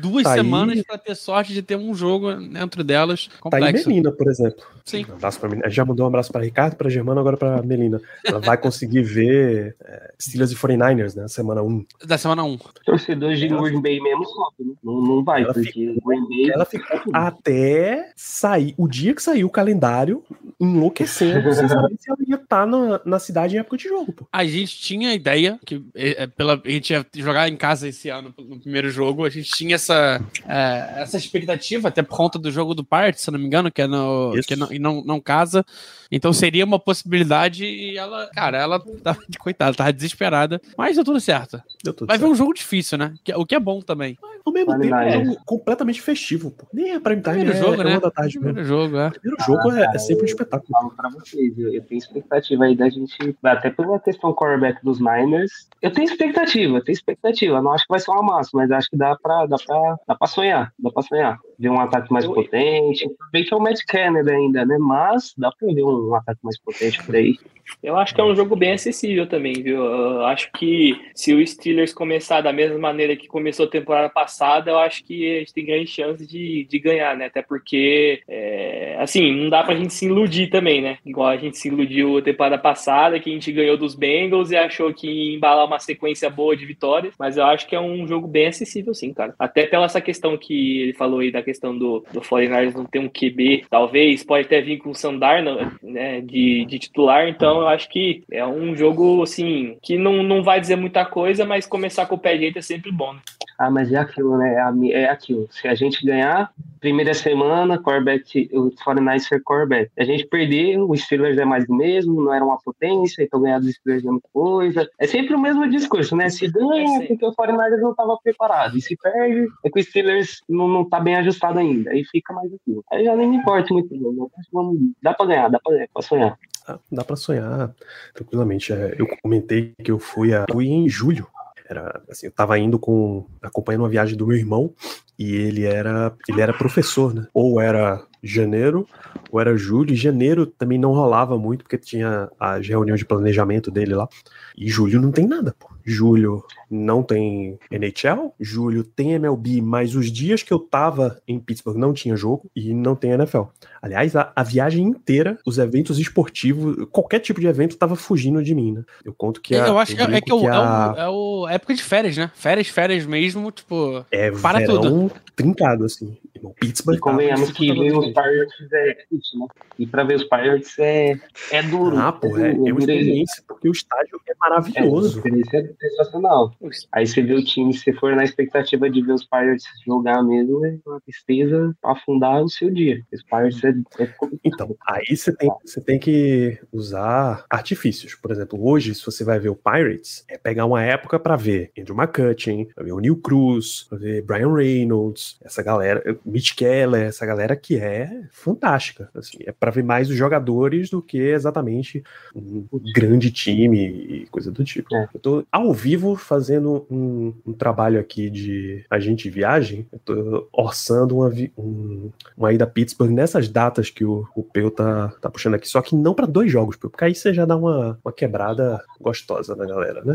duas 0.00 0.22
Tá 0.24 0.32
aí- 0.32 0.38
semanas 0.38 0.82
pra 0.82 0.96
ter 0.98 1.14
sorte 1.14 1.52
de 1.52 1.62
ter 1.62 1.76
um 1.76 1.94
jogo 1.94 2.32
dentro 2.34 2.82
delas 2.82 3.26
Tá 3.28 3.34
aí 3.56 3.62
complexo. 3.62 3.88
Melina, 3.88 4.12
por 4.12 4.28
exemplo. 4.28 4.64
Sim. 4.84 5.04
Um 5.10 5.14
abraço 5.14 5.40
pra 5.40 5.48
Melina. 5.48 5.70
Já 5.70 5.84
mandou 5.84 6.04
um 6.04 6.08
abraço 6.08 6.32
pra 6.32 6.42
Ricardo, 6.42 6.76
pra 6.76 6.88
Germano, 6.90 7.20
agora 7.20 7.36
pra 7.36 7.62
Melina. 7.62 8.00
Ela 8.24 8.38
vai 8.40 8.56
conseguir 8.56 9.02
ver 9.02 9.76
é, 9.84 10.12
Steelers 10.20 10.52
e 10.52 10.56
49ers, 10.56 11.14
né? 11.14 11.26
Semana 11.28 11.62
1. 11.62 11.84
Da 12.14 12.18
semana 12.18 12.44
1. 12.44 12.58
Torcedores 12.86 13.40
de 13.40 13.48
Ela 13.48 13.60
Green 13.60 13.82
Bay 13.82 13.98
mesmo 13.98 14.24
sofre, 14.24 14.64
né? 14.64 14.74
Não, 14.84 15.02
não 15.02 15.24
vai, 15.24 15.42
Ela 15.42 15.52
porque 15.52 15.90
o 15.90 16.00
Green 16.06 16.28
Bay. 16.28 16.50
Ela 16.52 16.64
ficou 16.64 17.00
até 17.12 18.12
sair. 18.14 18.72
O 18.78 18.86
dia 18.86 19.12
que 19.12 19.20
saiu 19.20 19.48
o 19.48 19.50
calendário, 19.50 20.22
enlouquecendo, 20.60 21.42
sem 21.52 21.68
saber 21.68 21.96
se 21.98 22.08
ela 22.08 22.18
ia 22.24 22.36
estar 22.36 22.64
na, 22.68 23.00
na 23.04 23.18
cidade 23.18 23.56
em 23.56 23.58
época 23.58 23.76
de 23.78 23.88
jogo, 23.88 24.12
pô. 24.12 24.28
A 24.32 24.44
gente 24.44 24.78
tinha 24.78 25.08
a 25.08 25.14
ideia 25.14 25.58
que 25.66 25.82
é, 25.92 26.22
é, 26.22 26.26
pela, 26.28 26.62
a 26.64 26.70
gente 26.70 26.92
ia 26.92 27.04
jogar 27.16 27.48
em 27.48 27.56
casa 27.56 27.88
esse 27.88 28.08
ano 28.08 28.32
no 28.38 28.60
primeiro 28.60 28.90
jogo. 28.90 29.24
A 29.24 29.30
gente 29.30 29.50
tinha 29.50 29.74
essa, 29.74 30.24
é, 30.46 31.02
essa 31.02 31.16
expectativa, 31.16 31.88
até 31.88 32.00
por 32.00 32.16
conta 32.16 32.38
do 32.38 32.52
jogo 32.52 32.74
do 32.74 32.84
Part, 32.84 33.20
se 33.20 33.28
eu 33.28 33.32
não 33.32 33.40
me 33.40 33.46
engano, 33.46 33.72
que 33.72 33.82
é 33.82 33.88
no, 33.88 34.36
Isso. 34.36 34.46
que 34.46 34.54
não, 34.54 34.72
e 34.72 34.78
não, 34.78 35.02
não 35.04 35.20
casa. 35.20 35.64
Então 36.12 36.32
seria 36.32 36.64
uma 36.64 36.78
possibilidade 36.78 37.64
e 37.64 37.98
ela, 37.98 38.28
cara, 38.28 38.58
ela 38.58 38.80
tava, 39.02 39.18
coitada, 39.40 39.74
tava 39.74 39.92
desesperada. 39.92 40.60
Mas 40.78 40.94
deu 40.94 41.04
tudo 41.04 41.18
certo. 41.18 41.60
Deu 41.82 41.92
tudo 41.92 42.03
Vai 42.06 42.18
ver 42.18 42.26
um 42.26 42.34
jogo 42.34 42.52
difícil, 42.54 42.98
né? 42.98 43.14
Que- 43.24 43.34
O 43.34 43.44
que 43.46 43.54
é 43.54 43.60
bom 43.60 43.80
também. 43.80 44.16
Ao 44.44 44.52
mesmo 44.52 44.70
Vale 44.72 44.82
tempo, 44.82 44.94
é 44.94 45.18
um 45.18 45.24
jogo 45.26 45.40
completamente 45.46 46.00
festivo, 46.02 46.50
pô. 46.50 46.66
Nem 46.72 46.92
é 46.92 47.00
prime 47.00 47.22
time, 47.22 47.34
Primeiro 47.36 47.58
é, 47.58 47.60
jogo, 47.60 47.80
é 47.80 47.84
né? 47.84 48.00
da 48.00 48.10
tarde 48.10 48.38
mesmo. 48.38 48.54
Primeiro 48.54 48.68
jogo, 48.68 48.96
é. 48.98 49.10
Primeiro 49.10 49.44
jogo 49.44 49.72
é, 49.72 49.84
é 49.94 49.98
sempre 49.98 50.22
um 50.22 50.26
espetáculo. 50.26 50.70
falo 50.70 50.90
pra 50.96 51.08
vocês, 51.10 51.58
eu, 51.58 51.72
eu 51.72 51.82
tenho 51.82 51.98
expectativa 51.98 52.64
aí 52.64 52.76
da 52.76 52.88
gente, 52.88 53.36
até 53.42 53.70
pela 53.70 53.98
questão 54.00 54.32
quarterback 54.34 54.84
dos 54.84 54.98
Niners, 55.00 55.68
eu 55.80 55.90
tenho 55.92 56.04
expectativa, 56.08 56.76
eu 56.78 56.84
tenho 56.84 56.94
expectativa. 56.94 57.62
Não 57.62 57.72
acho 57.72 57.84
que 57.84 57.90
vai 57.90 58.00
ser 58.00 58.10
uma 58.10 58.22
massa, 58.22 58.50
mas 58.54 58.70
acho 58.70 58.90
que 58.90 58.96
dá 58.96 59.16
pra, 59.16 59.46
dá 59.46 59.56
pra, 59.66 59.96
dá 60.08 60.14
pra 60.14 60.26
sonhar, 60.28 60.72
dá 60.78 60.90
pra 60.90 61.02
sonhar. 61.02 61.38
Ver 61.58 61.68
um 61.70 61.80
ataque 61.80 62.12
mais 62.12 62.24
Eu- 62.24 62.34
potente, 62.34 63.08
bem 63.32 63.44
que 63.44 63.54
é 63.54 63.56
o 63.56 63.60
Matt 63.60 63.80
Kennedy 63.86 64.30
ainda, 64.30 64.64
né? 64.66 64.76
Mas 64.78 65.32
dá 65.38 65.50
pra 65.52 65.72
ver 65.72 65.84
um 65.84 66.14
ataque 66.14 66.40
mais 66.42 66.58
potente 66.60 67.02
por 67.04 67.14
aí. 67.14 67.36
Eu 67.82 67.96
acho 67.96 68.14
que 68.14 68.20
é 68.20 68.24
um 68.24 68.36
jogo 68.36 68.54
bem 68.56 68.72
acessível 68.74 69.26
também, 69.26 69.54
viu? 69.54 69.82
Eu 69.82 70.26
acho 70.26 70.50
que 70.52 71.00
se 71.14 71.32
o 71.32 71.46
Steelers 71.46 71.94
começar 71.94 72.42
da 72.42 72.52
mesma 72.52 72.78
maneira 72.78 73.16
que 73.16 73.26
começou 73.26 73.64
a 73.64 73.70
temporada 73.70 74.10
passada, 74.10 74.33
eu 74.70 74.78
acho 74.78 75.04
que 75.04 75.36
a 75.36 75.38
gente 75.40 75.54
tem 75.54 75.64
grande 75.64 75.86
chance 75.86 76.26
de, 76.26 76.66
de 76.68 76.78
ganhar, 76.78 77.16
né? 77.16 77.26
Até 77.26 77.42
porque, 77.42 78.22
é, 78.28 78.96
assim, 78.98 79.32
não 79.32 79.48
dá 79.48 79.62
pra 79.62 79.74
gente 79.74 79.94
se 79.94 80.06
iludir 80.06 80.48
também, 80.48 80.80
né? 80.80 80.98
Igual 81.04 81.28
a 81.28 81.36
gente 81.36 81.56
se 81.58 81.68
iludiu 81.68 82.18
a 82.18 82.22
temporada 82.22 82.58
passada, 82.58 83.18
que 83.18 83.30
a 83.30 83.32
gente 83.32 83.52
ganhou 83.52 83.76
dos 83.76 83.94
Bengals 83.94 84.50
e 84.50 84.56
achou 84.56 84.92
que 84.92 85.06
ia 85.06 85.36
embalar 85.36 85.66
uma 85.66 85.78
sequência 85.78 86.28
boa 86.28 86.56
de 86.56 86.66
vitórias, 86.66 87.14
mas 87.18 87.36
eu 87.36 87.44
acho 87.44 87.66
que 87.66 87.76
é 87.76 87.80
um 87.80 88.06
jogo 88.06 88.26
bem 88.26 88.46
acessível, 88.46 88.94
sim, 88.94 89.12
cara. 89.12 89.34
Até 89.38 89.66
pela 89.66 89.84
essa 89.84 90.00
questão 90.00 90.36
que 90.36 90.82
ele 90.82 90.92
falou 90.94 91.20
aí 91.20 91.30
da 91.30 91.42
questão 91.42 91.76
do, 91.76 92.04
do 92.12 92.20
49ers 92.20 92.74
não 92.74 92.84
ter 92.84 92.98
um 92.98 93.08
QB, 93.08 93.66
talvez, 93.70 94.24
pode 94.24 94.46
até 94.46 94.60
vir 94.60 94.78
com 94.78 94.90
o 94.90 94.94
Sandar, 94.94 95.42
né, 95.82 96.20
de, 96.20 96.64
de 96.64 96.78
titular, 96.78 97.28
então 97.28 97.60
eu 97.60 97.68
acho 97.68 97.88
que 97.88 98.24
é 98.30 98.44
um 98.44 98.74
jogo, 98.74 99.22
assim, 99.22 99.76
que 99.82 99.96
não, 99.96 100.22
não 100.22 100.42
vai 100.42 100.60
dizer 100.60 100.76
muita 100.76 101.04
coisa, 101.04 101.44
mas 101.44 101.66
começar 101.66 102.06
com 102.06 102.16
o 102.16 102.18
pé 102.18 102.34
direito 102.34 102.58
é 102.58 102.62
sempre 102.62 102.90
bom, 102.90 103.12
né? 103.12 103.20
Ah, 103.58 103.70
mas 103.70 103.92
é 103.92 103.96
aquilo, 103.96 104.36
né? 104.36 104.54
É 104.54 105.04
É 105.04 105.08
aquilo. 105.10 105.46
Se 105.50 105.66
a 105.68 105.74
gente 105.74 106.04
ganhar, 106.04 106.50
primeira 106.80 107.14
semana, 107.14 107.78
quarterback, 107.78 108.48
o 108.52 108.70
49ers 108.84 109.20
ser 109.20 109.42
quarterback. 109.42 109.90
Se 109.94 110.00
a 110.02 110.04
gente 110.04 110.26
perder, 110.26 110.78
o 110.78 110.94
Steelers 110.96 111.38
é 111.38 111.44
mais 111.44 111.66
do 111.66 111.74
mesmo, 111.74 112.20
não 112.22 112.32
era 112.34 112.44
uma 112.44 112.58
potência, 112.58 113.22
então 113.22 113.40
ganhar 113.40 113.60
dos 113.60 113.72
Steelers 113.74 114.04
é 114.04 114.10
muita 114.10 114.28
coisa. 114.32 114.88
É 114.98 115.06
sempre 115.06 115.34
o 115.34 115.38
mesmo 115.40 115.68
discurso, 115.68 116.16
né? 116.16 116.28
Se 116.28 116.48
ganha, 116.48 117.02
é 117.02 117.06
porque 117.06 117.24
o 117.26 117.32
49ers 117.32 117.80
não 117.80 117.90
estava 117.92 118.18
preparado. 118.22 118.76
E 118.76 118.82
se 118.82 118.96
perde, 118.96 119.46
é 119.64 119.70
que 119.70 119.80
o 119.80 119.82
Steelers 119.84 120.40
não, 120.48 120.66
não 120.68 120.84
tá 120.88 120.98
bem 121.00 121.16
ajustado 121.16 121.58
ainda. 121.58 121.90
Aí 121.90 122.04
fica 122.04 122.32
mais 122.32 122.52
aquilo. 122.52 122.84
Aí 122.90 123.04
já 123.04 123.14
nem 123.16 123.28
me 123.28 123.36
importa 123.36 123.72
muito, 123.72 123.94
não. 123.94 124.30
Vamos- 124.52 124.78
Dá 125.02 125.14
pra 125.14 125.26
ganhar, 125.26 125.48
dá 125.48 125.58
pra 125.62 125.72
ganhar, 125.72 125.88
pra 125.92 126.02
sonhar. 126.02 126.38
Dá, 126.66 126.78
dá 126.90 127.04
pra 127.04 127.16
sonhar 127.16 127.70
tranquilamente. 128.14 128.72
É, 128.72 128.94
eu 128.98 129.06
comentei 129.22 129.72
que 129.82 129.90
eu 129.90 129.98
fui, 129.98 130.34
a, 130.34 130.44
fui 130.50 130.66
em 130.66 130.88
julho. 130.88 131.26
Era, 131.68 132.02
assim, 132.10 132.26
eu 132.26 132.32
tava 132.32 132.58
indo 132.58 132.78
com 132.78 133.26
acompanhando 133.42 133.82
uma 133.82 133.88
viagem 133.88 134.16
do 134.16 134.26
meu 134.26 134.36
irmão 134.36 134.72
e 135.18 135.34
ele 135.34 135.64
era 135.64 136.12
ele 136.28 136.40
era 136.40 136.52
professor, 136.52 137.14
né? 137.14 137.26
Ou 137.32 137.60
era 137.60 138.04
janeiro 138.26 138.86
ou 139.30 139.40
era 139.40 139.56
julho. 139.56 139.92
E 139.92 139.96
janeiro 139.96 140.46
também 140.46 140.78
não 140.78 140.92
rolava 140.92 141.36
muito 141.38 141.62
porque 141.64 141.78
tinha 141.78 142.28
a 142.38 142.56
reunião 142.58 142.96
de 142.96 143.04
planejamento 143.04 143.70
dele 143.70 143.94
lá. 143.94 144.08
E 144.56 144.68
julho 144.68 145.00
não 145.00 145.10
tem 145.12 145.26
nada, 145.26 145.54
pô. 145.58 145.68
Julho 145.86 146.42
não 146.70 147.02
tem 147.02 147.58
NHL, 147.70 148.32
julho 148.40 148.82
tem 148.82 149.12
MLB, 149.12 149.60
mas 149.60 149.94
os 149.94 150.10
dias 150.10 150.42
que 150.42 150.50
eu 150.52 150.58
tava 150.58 151.20
em 151.28 151.38
Pittsburgh 151.38 151.76
não 151.76 151.92
tinha 151.92 152.16
jogo 152.16 152.50
e 152.56 152.72
não 152.72 152.96
tem 152.96 153.10
NFL. 153.10 153.42
Aliás, 153.82 154.16
a, 154.16 154.32
a 154.34 154.42
viagem 154.42 154.82
inteira, 154.82 155.36
os 155.44 155.58
eventos 155.58 155.98
esportivos, 155.98 156.86
qualquer 156.90 157.18
tipo 157.18 157.38
de 157.38 157.46
evento 157.48 157.76
tava 157.76 157.96
fugindo 157.96 158.42
de 158.42 158.54
mim, 158.54 158.72
né? 158.72 158.82
Eu 159.04 159.12
conto 159.12 159.42
que 159.42 159.54
a, 159.54 159.66
eu 159.66 159.78
acho 159.78 159.94
que 159.94 160.00
é, 160.00 160.04
é 160.04 160.20
que, 160.22 160.32
é, 160.32 160.34
o, 160.34 160.40
que 160.40 160.46
é, 160.46 160.50
a- 160.50 160.92
o, 160.94 160.96
é 160.98 161.08
o- 161.10 161.48
época 161.48 161.74
de 161.74 161.82
férias, 161.82 162.16
né? 162.16 162.30
Férias, 162.34 162.68
férias 162.68 163.04
mesmo, 163.04 163.50
tipo. 163.50 164.02
é 164.10 164.30
para 164.30 164.60
verão 164.60 165.10
trincado, 165.36 165.84
assim. 165.84 166.16
Pittsburgh 166.60 166.96
E 166.96 167.00
convenhamos 167.00 167.50
que 167.52 167.66
Pirates 168.14 168.72
é 168.72 168.94
difícil, 168.94 169.40
né? 169.40 169.46
E 169.78 169.86
pra 169.86 170.04
ver 170.04 170.16
os 170.16 170.24
Pirates 170.24 170.78
é, 170.78 171.14
é 171.50 171.62
duro. 171.62 171.96
Ah, 171.98 172.12
pô, 172.12 172.36
é, 172.38 172.50
é 172.50 172.52
duro, 172.54 172.62
uma 172.62 172.70
duro. 172.70 172.78
experiência, 172.80 173.42
porque 173.46 173.68
o 173.68 173.72
estádio 173.72 174.20
é 174.28 174.32
É, 174.32 174.34
maravilhoso. 174.38 175.06
a 175.06 175.16
experiência 175.18 175.56
é 175.58 175.88
sensacional. 175.88 176.52
Aí 176.92 177.06
você 177.06 177.22
vê 177.22 177.34
o 177.34 177.44
time, 177.44 177.72
se 177.74 177.92
for 177.94 178.14
na 178.14 178.24
expectativa 178.24 178.88
de 178.90 179.02
ver 179.02 179.12
os 179.12 179.24
Pirates 179.24 179.64
jogar 179.86 180.22
mesmo, 180.22 180.64
é 180.66 180.78
uma 180.86 181.00
tristeza 181.00 181.74
afundar 181.84 182.42
o 182.42 182.48
seu 182.48 182.70
dia. 182.70 183.00
Os 183.12 183.22
Pirates 183.22 183.62
é, 183.64 183.70
é. 184.02 184.14
Então, 184.44 184.76
aí 184.86 185.16
você 185.16 185.34
tem, 185.34 185.50
você 185.64 185.80
tem 185.80 185.98
que 185.98 186.58
usar 186.72 187.44
artifícios. 187.50 188.14
Por 188.14 188.30
exemplo, 188.30 188.58
hoje, 188.66 188.94
se 188.94 189.04
você 189.04 189.24
vai 189.24 189.38
ver 189.38 189.48
o 189.48 189.56
Pirates, 189.56 190.24
é 190.28 190.36
pegar 190.38 190.66
uma 190.66 190.82
época 190.82 191.18
pra 191.18 191.36
ver 191.36 191.70
Andrew 191.78 191.96
McCutcheon, 191.96 192.66
pra 192.74 192.84
ver 192.84 192.92
o 192.92 193.00
Neil 193.00 193.16
Cruz, 193.16 193.86
pra 193.88 193.98
ver 193.98 194.22
Brian 194.22 194.52
Reynolds, 194.54 195.36
essa 195.42 195.62
galera, 195.62 196.02
Mitch 196.24 196.54
Keller, 196.54 197.02
essa 197.06 197.24
galera 197.26 197.56
que 197.56 197.76
é 197.76 198.03
fantástica. 198.30 199.08
Assim, 199.14 199.38
é 199.46 199.52
pra 199.52 199.70
ver 199.70 199.82
mais 199.84 200.08
os 200.10 200.16
jogadores 200.16 200.90
do 200.90 201.00
que 201.02 201.18
exatamente 201.18 202.02
um 202.34 202.66
grande 202.94 203.30
time 203.30 203.78
e 203.86 204.26
coisa 204.30 204.50
do 204.50 204.64
tipo. 204.64 204.94
É. 204.94 205.08
Eu 205.14 205.20
tô 205.20 205.46
ao 205.50 205.72
vivo 205.72 206.16
fazendo 206.16 206.86
um, 206.90 207.32
um 207.46 207.52
trabalho 207.52 207.98
aqui 208.00 208.30
de 208.30 208.84
agente 208.90 209.24
de 209.24 209.30
viagem, 209.30 209.86
eu 209.92 209.98
tô 209.98 210.48
orçando 210.52 211.16
uma, 211.16 211.30
vi- 211.30 211.52
um, 211.56 212.10
uma 212.36 212.52
ida 212.52 212.64
a 212.64 212.66
Pittsburgh 212.66 213.10
nessas 213.12 213.48
datas 213.48 213.90
que 213.90 214.04
o, 214.04 214.26
o 214.34 214.42
Peu 214.42 214.70
tá, 214.70 215.08
tá 215.20 215.30
puxando 215.30 215.54
aqui, 215.54 215.68
só 215.68 215.80
que 215.82 215.94
não 215.96 216.14
pra 216.14 216.26
dois 216.26 216.50
jogos, 216.50 216.76
Peu, 216.76 216.90
porque 216.90 217.04
aí 217.04 217.14
você 217.14 217.32
já 217.32 217.44
dá 217.44 217.56
uma, 217.56 217.98
uma 218.04 218.12
quebrada 218.12 218.82
gostosa 219.00 219.54
na 219.56 219.64
galera, 219.66 220.02
né? 220.04 220.14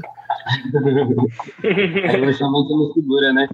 Aí 1.64 2.22
o 2.22 2.26
orçamento 2.26 2.70
não 2.70 2.94
segura, 2.94 3.34
né? 3.34 3.48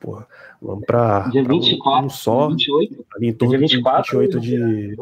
Porra, 0.00 0.26
vamos 0.60 0.84
pra 0.84 1.30
um- 1.34 1.44
24, 1.44 2.06
um 2.06 2.10
só, 2.10 2.48
28. 2.48 3.06
ali 3.16 3.28
em 3.28 3.32
torno 3.32 3.58
Dia 3.58 3.66
de 3.66 3.74
24, 3.76 4.18
28 4.18 4.40
de, 4.40 4.96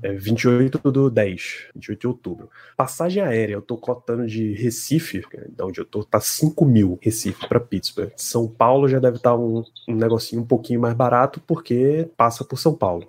É 0.00 0.12
28 0.12 0.78
do 0.92 1.10
10, 1.10 1.66
28 1.74 2.00
de 2.00 2.06
outubro. 2.06 2.48
Passagem 2.76 3.20
aérea, 3.20 3.54
eu 3.54 3.62
tô 3.62 3.76
cotando 3.76 4.26
de 4.28 4.52
Recife, 4.52 5.24
da 5.56 5.66
onde 5.66 5.80
eu 5.80 5.84
tô, 5.84 6.04
tá 6.04 6.20
5 6.20 6.64
mil 6.64 6.96
Recife 7.02 7.48
pra 7.48 7.58
Pittsburgh. 7.58 8.10
São 8.16 8.46
Paulo 8.46 8.88
já 8.88 9.00
deve 9.00 9.16
estar 9.16 9.34
um, 9.36 9.64
um 9.88 9.94
negocinho 9.96 10.42
um 10.42 10.46
pouquinho 10.46 10.80
mais 10.80 10.94
barato, 10.94 11.40
porque 11.44 12.08
passa 12.16 12.44
por 12.44 12.58
São 12.58 12.74
Paulo. 12.74 13.04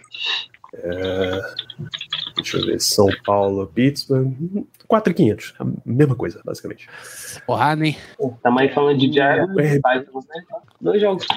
É, 0.73 1.41
deixa 2.35 2.57
eu 2.57 2.65
ver, 2.65 2.81
São 2.81 3.07
Paulo, 3.23 3.67
Pittsburgh, 3.67 4.33
4,500, 4.89 5.53
a 5.59 5.65
mesma 5.85 6.15
coisa, 6.15 6.41
basicamente. 6.43 6.89
Porrada, 7.45 7.85
hein? 7.85 7.95
Estamos 8.19 8.61
aí 8.61 8.73
falando 8.73 8.97
de 8.97 9.13
Jaguars, 9.13 9.55
É. 9.59 9.75
Titans, 9.75 10.25
né? 10.25 10.43
Dois 10.81 10.99
jogos. 10.99 11.27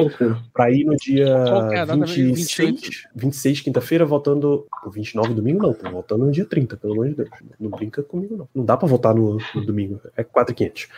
Pra 0.54 0.70
ir 0.70 0.84
no 0.84 0.96
dia 0.96 1.26
que 1.68 1.74
é 1.74 1.80
a 1.80 1.84
data 1.84 1.96
mesmo? 1.98 2.34
26, 2.34 3.08
26 3.14 3.60
quinta-feira, 3.60 4.06
voltando. 4.06 4.66
o 4.86 4.90
29 4.90 5.34
domingo, 5.34 5.66
não, 5.66 5.74
pô, 5.74 5.90
voltando 5.90 6.24
no 6.24 6.32
dia 6.32 6.46
30, 6.46 6.78
pelo 6.78 6.94
amor 6.94 7.08
de 7.08 7.14
Deus. 7.16 7.28
Não 7.60 7.68
brinca 7.70 8.02
comigo, 8.02 8.36
não. 8.36 8.48
Não 8.54 8.64
dá 8.64 8.76
pra 8.76 8.88
voltar 8.88 9.14
no, 9.14 9.36
no 9.54 9.66
domingo. 9.66 10.00
É 10.16 10.24
4,500. 10.24 10.88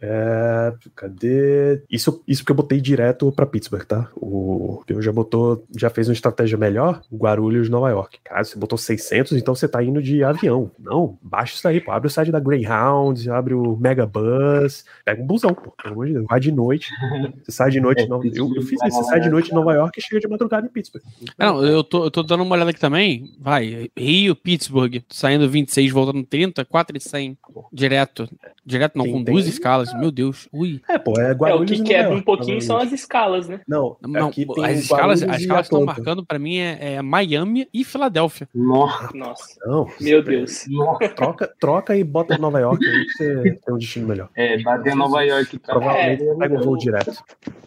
É, 0.00 0.72
cadê? 0.96 1.82
Isso, 1.88 2.20
isso 2.26 2.42
porque 2.42 2.50
eu 2.50 2.56
botei 2.56 2.80
direto 2.80 3.30
pra 3.30 3.46
Pittsburgh, 3.46 3.84
tá? 3.84 4.08
O 4.16 4.82
eu 4.88 5.00
já 5.00 5.12
botou, 5.12 5.64
já 5.76 5.88
fez 5.88 6.08
uma 6.08 6.12
estratégia 6.12 6.58
melhor, 6.58 7.02
Guarulhos, 7.12 7.68
Nova 7.68 7.88
York. 7.90 8.18
Cara, 8.24 8.44
você 8.44 8.58
botou 8.58 8.76
600, 8.76 9.32
então 9.32 9.54
você 9.54 9.66
tá 9.66 9.82
indo 9.82 10.02
de 10.02 10.22
avião. 10.22 10.70
Não, 10.78 11.18
baixa 11.22 11.54
isso 11.54 11.66
aí, 11.66 11.80
pô. 11.80 11.91
Abre 11.92 12.06
o 12.08 12.10
site 12.10 12.30
da 12.32 12.40
Greyhound, 12.40 13.30
abre 13.30 13.54
o 13.54 13.76
Megabus, 13.76 14.84
pega 15.04 15.22
um 15.22 15.26
busão, 15.26 15.52
pô. 15.52 15.70
Pelo 15.72 15.94
amor 15.94 16.06
de 16.06 16.12
Deus. 16.14 16.26
Vai 16.28 16.40
de 16.40 16.52
noite. 16.52 16.88
Você 17.44 17.52
sai 17.52 17.70
de 17.70 17.80
noite. 17.80 18.02
em 18.02 18.08
Nova- 18.08 18.26
eu, 18.26 18.50
eu 18.54 18.62
fiz 18.62 18.80
isso, 18.82 18.96
você 19.02 19.04
sai 19.10 19.20
de 19.20 19.28
noite 19.30 19.50
em 19.50 19.54
Nova 19.54 19.72
York 19.74 19.98
e 19.98 20.02
chega 20.02 20.20
de 20.20 20.28
madrugada 20.28 20.66
em 20.66 20.70
Pittsburgh. 20.70 21.02
Ah, 21.38 21.46
Não, 21.52 21.64
eu 21.64 21.82
tô, 21.84 22.04
eu 22.04 22.10
tô 22.10 22.22
dando 22.22 22.42
uma 22.42 22.54
olhada 22.54 22.70
aqui 22.70 22.80
também. 22.80 23.32
Vai, 23.40 23.90
Rio, 23.96 24.34
Pittsburgh, 24.36 24.96
saindo 25.08 25.48
26, 25.48 25.90
voltando 25.92 26.22
30, 26.24 26.64
4 26.64 26.96
e 26.96 27.00
100. 27.00 27.36
Direto. 27.72 28.28
Direto 28.64 28.96
não, 28.96 29.04
Tem- 29.04 29.12
com 29.12 29.24
tem- 29.24 29.34
duas 29.34 29.46
escalas. 29.46 29.92
Meu 29.94 30.10
Deus. 30.10 30.48
Ui. 30.52 30.80
É, 30.88 30.98
pô, 30.98 31.12
é 31.20 31.30
É, 31.30 31.32
o 31.32 31.36
Guarulhos 31.36 31.70
que 31.72 31.78
Nova 31.78 31.88
quebra 31.90 32.06
York, 32.08 32.20
um 32.20 32.24
pouquinho 32.24 32.62
são 32.62 32.76
as 32.78 32.92
escalas, 32.92 33.48
né? 33.48 33.60
Não, 33.66 33.96
Não, 34.02 34.28
aqui 34.28 34.46
tem 34.46 34.64
as 34.64 34.78
escalas, 34.80 35.20
Guarulhos 35.20 35.22
as 35.36 35.40
escalas 35.42 35.68
que 35.68 35.74
estão 35.74 35.84
marcando 35.84 36.24
pra 36.24 36.38
mim 36.38 36.56
é, 36.58 36.94
é 36.94 37.02
Miami 37.02 37.68
e 37.74 37.84
Filadélfia. 37.84 38.48
Nossa, 38.54 39.10
Nossa, 39.14 39.58
Não, 39.66 39.86
meu 40.00 40.22
Deus. 40.22 40.64
nossa. 40.68 41.08
troca, 41.10 41.52
troca 41.58 41.81
e 41.90 42.04
bota 42.04 42.38
Nova 42.38 42.60
York 42.60 42.84
aí 42.84 43.04
você 43.08 43.42
tem 43.64 43.74
um 43.74 43.78
destino 43.78 44.08
melhor. 44.08 44.28
É, 44.34 44.60
bater 44.62 44.94
Nova 44.94 45.22
York 45.22 45.58
pra 45.58 45.74
Provavelmente 45.74 46.22
É, 46.22 46.34
pega 46.34 46.54
um 46.54 46.62
voo 46.62 46.76
direto. 46.76 47.12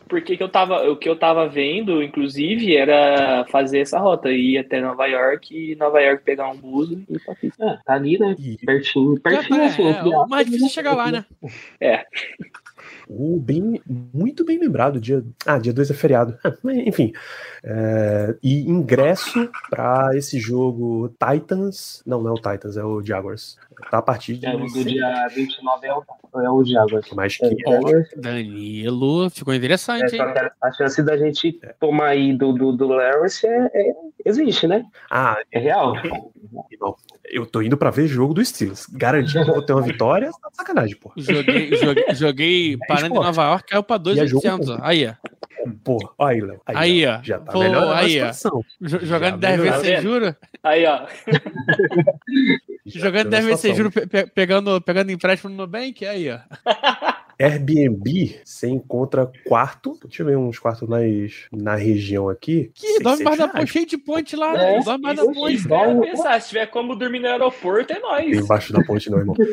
Porque 0.07 0.37
que 0.37 0.43
eu 0.43 0.49
tava, 0.49 0.89
o 0.89 0.95
que 0.95 1.09
eu 1.09 1.15
tava 1.17 1.47
vendo, 1.49 2.01
inclusive, 2.01 2.75
era 2.75 3.45
fazer 3.49 3.79
essa 3.79 3.99
rota, 3.99 4.29
ir 4.29 4.57
até 4.57 4.79
Nova 4.79 5.07
York 5.07 5.71
e 5.71 5.75
Nova 5.75 5.99
York 5.99 6.23
pegar 6.23 6.49
um 6.49 6.57
bus 6.57 6.91
e 6.91 7.05
ir 7.09 7.19
pra. 7.19 7.35
Ah, 7.59 7.79
tá 7.83 7.93
ali, 7.93 8.17
né? 8.19 8.35
Pertinho, 8.65 9.19
pertinho 9.19 9.61
é, 9.61 9.65
assim. 9.65 9.83
é, 9.83 10.03
o 10.03 10.27
mais 10.27 10.45
difícil 10.45 10.67
é 10.67 10.69
chegar 10.69 10.95
lá, 10.95 11.11
né? 11.11 11.25
É, 11.81 12.05
O 13.07 13.39
bem, 13.39 13.81
muito 13.85 14.43
bem 14.43 14.59
lembrado, 14.59 14.99
dia, 14.99 15.23
ah, 15.45 15.57
dia 15.57 15.73
2 15.73 15.91
é 15.91 15.93
feriado. 15.93 16.37
Ah, 16.43 16.53
enfim, 16.85 17.13
é, 17.63 18.35
e 18.41 18.69
ingresso 18.69 19.49
para 19.69 20.15
esse 20.15 20.39
jogo 20.39 21.09
Titans, 21.19 22.01
não, 22.05 22.21
não 22.21 22.29
é 22.29 22.33
o 22.33 22.35
Titans, 22.35 22.77
é 22.77 22.83
o 22.83 23.01
Jaguars. 23.01 23.57
Tá 23.91 23.97
a 23.99 24.01
partir 24.01 24.37
de 24.37 24.45
É, 24.45 24.55
o 24.55 24.59
do 24.65 24.83
dia 24.83 25.27
29 25.33 25.87
é 25.87 25.93
o, 25.93 26.03
é 26.41 26.49
o 26.49 26.63
Jaguars. 26.63 27.09
mais 27.11 27.37
que 27.37 27.45
É, 27.45 28.19
Danilo, 28.19 29.29
ficou 29.29 29.53
é, 29.53 29.57
interessante, 29.57 30.15
hein? 30.15 30.21
só 30.21 30.31
que 30.33 30.39
a 30.61 30.71
chance 30.73 31.03
da 31.03 31.17
gente 31.17 31.59
tomar 31.79 32.07
aí 32.09 32.33
do, 32.33 32.51
do, 32.53 32.71
do 32.71 32.87
Lawrence 32.87 33.45
é, 33.45 33.65
é- 33.73 33.93
existe, 34.25 34.67
né? 34.67 34.83
Ah, 35.09 35.37
É 35.51 35.59
real. 35.59 35.93
não. 36.79 36.95
Eu 37.25 37.45
tô 37.45 37.61
indo 37.61 37.75
pra 37.77 37.89
ver 37.89 38.07
jogo 38.07 38.33
do 38.33 38.43
Steelers. 38.45 38.85
Garantir 38.87 39.33
que 39.43 39.49
eu 39.49 39.53
vou 39.55 39.61
ter 39.61 39.73
uma 39.73 39.81
vitória, 39.81 40.29
tá 40.41 40.49
sacanagem, 40.53 40.95
pô. 40.97 41.11
Joguei, 41.17 41.75
joguei, 41.75 42.05
joguei 42.13 42.77
parando 42.87 43.15
em. 43.15 43.19
Nova 43.19 43.43
York, 43.43 43.67
caiu 43.69 43.83
pra 43.83 43.95
E 44.05 44.19
é 44.19 44.27
jogo 44.27 44.41
2,800. 44.43 44.69
ó. 44.69 44.77
Aí, 44.81 45.07
ó. 45.07 45.13
Pô, 45.83 46.13
aí, 46.19 46.41
Léo. 46.41 46.61
Aí, 46.67 47.07
ó. 47.07 47.19
Já 47.23 47.39
tá 47.39 47.51
Pô, 47.53 47.59
melhor 47.59 47.95
aí, 47.95 48.19
a 48.21 48.29
ó. 48.29 48.61
Já 48.81 48.99
Jogando 48.99 49.37
10 49.39 49.57
melhorou. 49.59 49.81
vezes 49.81 49.95
sem 49.95 50.01
juro. 50.03 50.35
Aí, 50.63 50.85
ó. 50.85 51.07
Já 52.85 52.99
Jogando 52.99 53.29
melhorou 53.29 53.31
10 53.31 53.43
a 53.43 53.47
vezes 53.47 53.61
sem 53.61 53.73
situação. 53.73 53.91
juro, 54.01 54.09
pe- 54.09 54.27
pegando, 54.27 54.81
pegando 54.81 55.11
empréstimo 55.11 55.49
no 55.51 55.57
Nubank. 55.57 56.05
Aí, 56.05 56.29
ó. 56.31 56.39
Airbnb, 57.39 58.39
você 58.43 58.67
encontra 58.67 59.31
quarto. 59.45 59.97
Deixa 60.03 60.23
eu 60.23 60.27
ver 60.27 60.37
uns 60.37 60.59
quartos 60.59 60.87
nas, 60.87 61.47
na 61.51 61.75
região 61.75 62.29
aqui. 62.29 62.71
Que 62.73 62.99
dorme 62.99 63.23
mais 63.23 63.37
da 63.37 63.45
600 63.45 63.59
ponte, 63.59 63.71
cheio 63.73 63.85
de 63.85 63.97
ponte 63.97 64.35
lá. 64.35 64.55
É, 64.55 64.79
dorme 64.81 65.03
mais 65.03 65.17
da 65.17 65.25
ponte. 65.25 65.53
isso. 65.53 65.69
Cara, 65.69 65.99
pensar, 65.99 66.41
se 66.41 66.49
tiver 66.49 66.65
como 66.67 66.95
dormir 66.95 67.19
no 67.19 67.27
aeroporto, 67.27 67.91
é 67.91 67.95
Tem 67.95 68.01
nóis. 68.01 68.37
embaixo 68.37 68.73
da 68.73 68.83
ponte, 68.83 69.09
não, 69.09 69.19
irmão. 69.19 69.35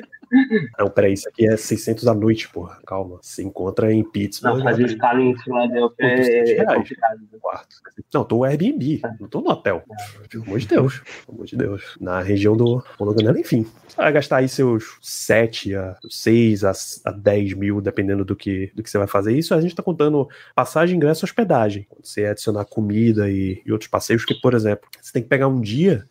Não, 0.78 0.88
peraí, 0.88 1.12
isso 1.12 1.28
aqui 1.28 1.46
é 1.46 1.56
600 1.56 2.06
à 2.08 2.14
noite, 2.14 2.48
porra. 2.48 2.78
Calma. 2.86 3.18
Você 3.20 3.42
encontra 3.42 3.92
em 3.92 4.02
Pittsburgh. 4.02 4.56
Não, 4.56 4.64
fazer 4.64 4.86
escala 4.86 5.20
em 5.20 5.36
Filadélfia 5.36 6.06
Outros 6.06 6.28
é, 6.28 6.52
é 6.52 6.64
complicado. 6.64 7.20
quarto. 7.40 7.76
Não, 8.14 8.24
tô 8.24 8.36
no 8.36 8.44
Airbnb, 8.44 9.02
não 9.20 9.28
tô 9.28 9.40
no 9.40 9.50
hotel. 9.50 9.82
Pelo 10.30 10.44
amor 10.44 10.58
de 10.58 10.68
Deus. 10.68 11.02
Pelo 11.26 11.36
amor 11.36 11.46
de 11.46 11.56
Deus. 11.56 11.96
Na 12.00 12.20
região 12.22 12.56
do 12.56 12.82
Monoganela, 12.98 13.38
enfim. 13.38 13.66
Você 13.86 13.96
vai 13.96 14.12
gastar 14.12 14.36
aí 14.38 14.48
seus 14.48 14.96
7 15.02 15.74
a 15.74 15.96
6 16.08 16.64
a, 16.64 16.72
a 17.04 17.10
10 17.10 17.52
mil, 17.54 17.71
dependendo 17.80 18.24
do 18.24 18.36
que, 18.36 18.70
do 18.74 18.82
que 18.82 18.90
você 18.90 18.98
vai 18.98 19.06
fazer. 19.06 19.36
Isso 19.36 19.54
a 19.54 19.60
gente 19.60 19.74
tá 19.74 19.82
contando 19.82 20.28
passagem, 20.54 20.96
ingresso, 20.96 21.24
hospedagem. 21.24 21.86
Quando 21.88 22.04
você 22.04 22.26
adicionar 22.26 22.64
comida 22.64 23.30
e, 23.30 23.62
e 23.64 23.72
outros 23.72 23.88
passeios, 23.90 24.24
que, 24.24 24.34
por 24.34 24.54
exemplo, 24.54 24.88
você 25.00 25.12
tem 25.12 25.22
que 25.22 25.28
pegar 25.28 25.48
um 25.48 25.60
dia 25.60 26.04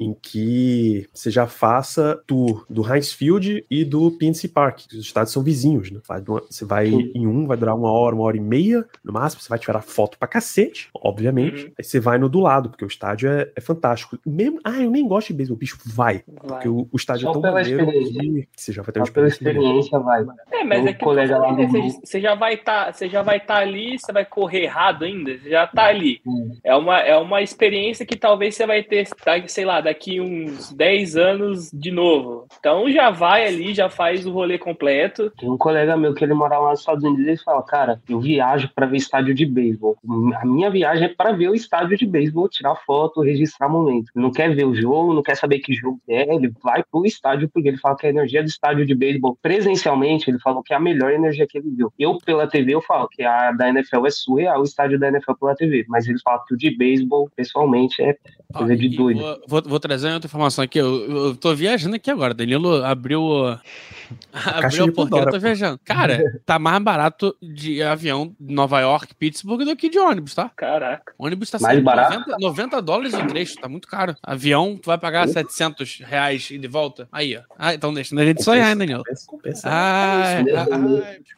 em 0.00 0.14
que 0.14 1.08
você 1.12 1.28
já 1.28 1.46
faça 1.48 2.22
tour 2.26 2.64
do 2.70 2.86
Heinz 2.88 3.12
Field 3.12 3.64
e 3.68 3.84
do 3.84 4.12
PNC 4.12 4.48
Park. 4.48 4.82
Os 4.92 5.00
estádios 5.00 5.32
são 5.32 5.42
vizinhos, 5.42 5.90
né? 5.90 6.00
Você 6.48 6.64
vai 6.64 6.88
em 6.88 7.26
um, 7.26 7.46
vai 7.46 7.56
durar 7.56 7.74
uma 7.74 7.90
hora, 7.90 8.14
uma 8.14 8.24
hora 8.24 8.36
e 8.36 8.40
meia, 8.40 8.86
no 9.02 9.12
máximo. 9.12 9.42
Você 9.42 9.48
vai 9.48 9.58
tirar 9.58 9.82
foto 9.82 10.16
pra 10.16 10.28
cacete, 10.28 10.88
obviamente. 10.94 11.64
Uhum. 11.64 11.72
Aí 11.76 11.84
você 11.84 11.98
vai 11.98 12.16
no 12.16 12.28
do 12.28 12.38
lado, 12.38 12.70
porque 12.70 12.84
o 12.84 12.86
estádio 12.88 13.28
é, 13.28 13.50
é 13.56 13.60
fantástico. 13.60 14.16
Mesmo, 14.24 14.60
ah, 14.62 14.80
eu 14.80 14.90
nem 14.90 15.06
gosto 15.06 15.28
de 15.28 15.34
beisebol, 15.34 15.58
bicho, 15.58 15.78
vai. 15.84 16.22
Vai. 16.28 16.48
Porque 16.48 16.68
o, 16.68 16.88
o 16.92 16.96
estádio 16.96 17.22
Só 17.24 17.30
é 17.30 17.32
tão 17.32 17.42
pela 17.42 17.54
maneiro 17.54 17.90
experiência. 17.90 18.48
que 18.54 18.62
você 18.62 18.72
já 18.72 18.82
vai 18.82 18.92
ter 18.92 19.00
uma 19.00 19.06
Só 19.06 19.12
pela 19.12 19.26
experiência. 19.26 19.60
experiência, 19.60 19.98
vai. 19.98 20.24
É, 20.52 20.64
mas 20.64 20.84
Um 20.84 20.88
é 20.88 20.92
que 20.92 21.04
colega 21.08 21.38
lá 21.38 21.52
do 21.52 21.66
você, 21.66 22.00
você 22.04 22.20
já 22.20 22.34
vai 22.34 22.54
estar, 22.54 22.92
você 22.92 23.08
já 23.08 23.22
vai 23.22 23.38
estar 23.38 23.56
ali, 23.56 23.98
você 23.98 24.12
vai 24.12 24.24
correr 24.24 24.64
errado 24.64 25.04
ainda, 25.04 25.38
você 25.38 25.50
já 25.50 25.66
tá 25.66 25.86
ali. 25.86 26.20
Hum. 26.26 26.56
É 26.62 26.74
uma, 26.74 26.98
é 26.98 27.16
uma 27.16 27.42
experiência 27.42 28.04
que 28.04 28.16
talvez 28.16 28.54
você 28.54 28.66
vai 28.66 28.82
ter, 28.82 29.08
tá, 29.24 29.32
sei 29.46 29.64
lá, 29.64 29.80
daqui 29.80 30.20
uns 30.20 30.72
10 30.72 31.16
anos 31.16 31.70
de 31.72 31.90
novo. 31.90 32.46
Então 32.58 32.90
já 32.90 33.10
vai 33.10 33.46
ali, 33.46 33.74
já 33.74 33.88
faz 33.88 34.26
o 34.26 34.32
rolê 34.32 34.58
completo. 34.58 35.30
Tem 35.38 35.50
um 35.50 35.56
colega 35.56 35.96
meu 35.96 36.14
que 36.14 36.24
ele 36.24 36.34
mora 36.34 36.58
lá 36.58 36.70
nos 36.70 36.80
Estados 36.80 37.04
Unidos 37.04 37.24
e 37.24 37.28
ele 37.30 37.38
fala, 37.38 37.62
cara, 37.62 38.00
eu 38.08 38.20
viajo 38.20 38.70
pra 38.74 38.86
ver 38.86 38.96
estádio 38.96 39.34
de 39.34 39.46
beisebol. 39.46 39.96
A 40.36 40.46
minha 40.46 40.70
viagem 40.70 41.06
é 41.06 41.08
pra 41.08 41.32
ver 41.32 41.48
o 41.48 41.54
estádio 41.54 41.96
de 41.96 42.06
beisebol, 42.06 42.48
tirar 42.48 42.74
foto, 42.76 43.22
registrar 43.22 43.68
momento. 43.68 44.10
Não 44.14 44.30
quer 44.30 44.54
ver 44.54 44.64
o 44.64 44.74
jogo, 44.74 45.14
não 45.14 45.22
quer 45.22 45.36
saber 45.36 45.58
que 45.60 45.72
jogo 45.72 46.00
é, 46.08 46.34
ele 46.34 46.52
vai 46.62 46.82
pro 46.82 47.06
estádio 47.06 47.48
porque 47.48 47.68
ele 47.68 47.78
fala 47.78 47.96
que 47.96 48.06
a 48.06 48.10
energia 48.10 48.42
do 48.42 48.48
estádio 48.48 48.86
de 48.86 48.94
beisebol 48.94 49.38
presencialmente, 49.40 50.30
ele 50.30 50.38
falou 50.38 50.62
que 50.62 50.72
é 50.72 50.76
a 50.76 50.80
melhor 50.80 50.97
energia 51.06 51.46
que 51.46 51.58
ele 51.58 51.70
viu. 51.70 51.92
Eu 51.98 52.18
pela 52.18 52.46
TV 52.46 52.74
eu 52.74 52.82
falo 52.82 53.08
que 53.08 53.22
a 53.22 53.52
da 53.52 53.68
NFL 53.68 54.06
é 54.06 54.10
surreal, 54.10 54.60
o 54.60 54.64
estádio 54.64 54.98
da 54.98 55.08
NFL 55.08 55.32
pela 55.34 55.54
TV, 55.54 55.84
mas 55.88 56.06
ele 56.08 56.18
fala 56.20 56.42
que 56.46 56.54
o 56.54 56.56
de 56.56 56.76
beisebol 56.76 57.30
pessoalmente 57.36 58.02
é 58.02 58.16
coisa 58.52 58.76
de 58.76 58.86
e 58.86 58.96
doido. 58.96 59.20
Vou, 59.20 59.40
vou, 59.46 59.62
vou 59.66 59.80
trazer 59.80 60.12
outra 60.12 60.26
informação 60.26 60.64
aqui. 60.64 60.78
Eu, 60.78 61.10
eu 61.28 61.36
tô 61.36 61.54
viajando 61.54 61.96
aqui 61.96 62.10
agora. 62.10 62.32
Danilo 62.34 62.84
abriu, 62.84 63.22
o- 63.22 63.46
abriu 64.32 64.84
de 64.84 64.90
a 64.90 64.92
porteira, 64.92 64.92
Pandora, 64.94 65.24
eu 65.26 65.32
tô 65.32 65.38
viajando. 65.38 65.78
Cara, 65.84 66.40
tá 66.46 66.58
mais 66.58 66.82
barato 66.82 67.36
de 67.42 67.82
avião 67.82 68.34
de 68.40 68.54
Nova 68.54 68.80
York, 68.80 69.14
Pittsburgh 69.14 69.64
do 69.64 69.76
que 69.76 69.88
de 69.88 69.98
ônibus, 69.98 70.34
tá? 70.34 70.50
Caraca. 70.56 71.12
O 71.18 71.26
ônibus 71.26 71.50
tá 71.50 71.58
Mais 71.60 71.74
saindo 71.74 71.84
barato? 71.84 72.14
90, 72.18 72.36
90 72.40 72.82
dólares 72.82 73.14
o 73.14 73.26
trecho, 73.26 73.56
tá 73.60 73.68
muito 73.68 73.86
caro. 73.86 74.16
Avião, 74.22 74.76
tu 74.80 74.86
vai 74.86 74.98
pagar 74.98 75.28
700 75.28 76.00
reais 76.04 76.48
e 76.50 76.58
de 76.58 76.68
volta. 76.68 77.08
Aí, 77.12 77.36
ó. 77.36 77.40
Ah, 77.58 77.74
então 77.74 77.92
deixando 77.92 78.20
a 78.20 78.24
gente 78.24 78.42
sonhar, 78.42 78.70
hein, 78.70 78.76
Danilo? 78.76 79.02
Compensa, 79.04 79.26
compensa. 79.26 79.68
Ai, 79.70 80.42
isso, 80.42 80.54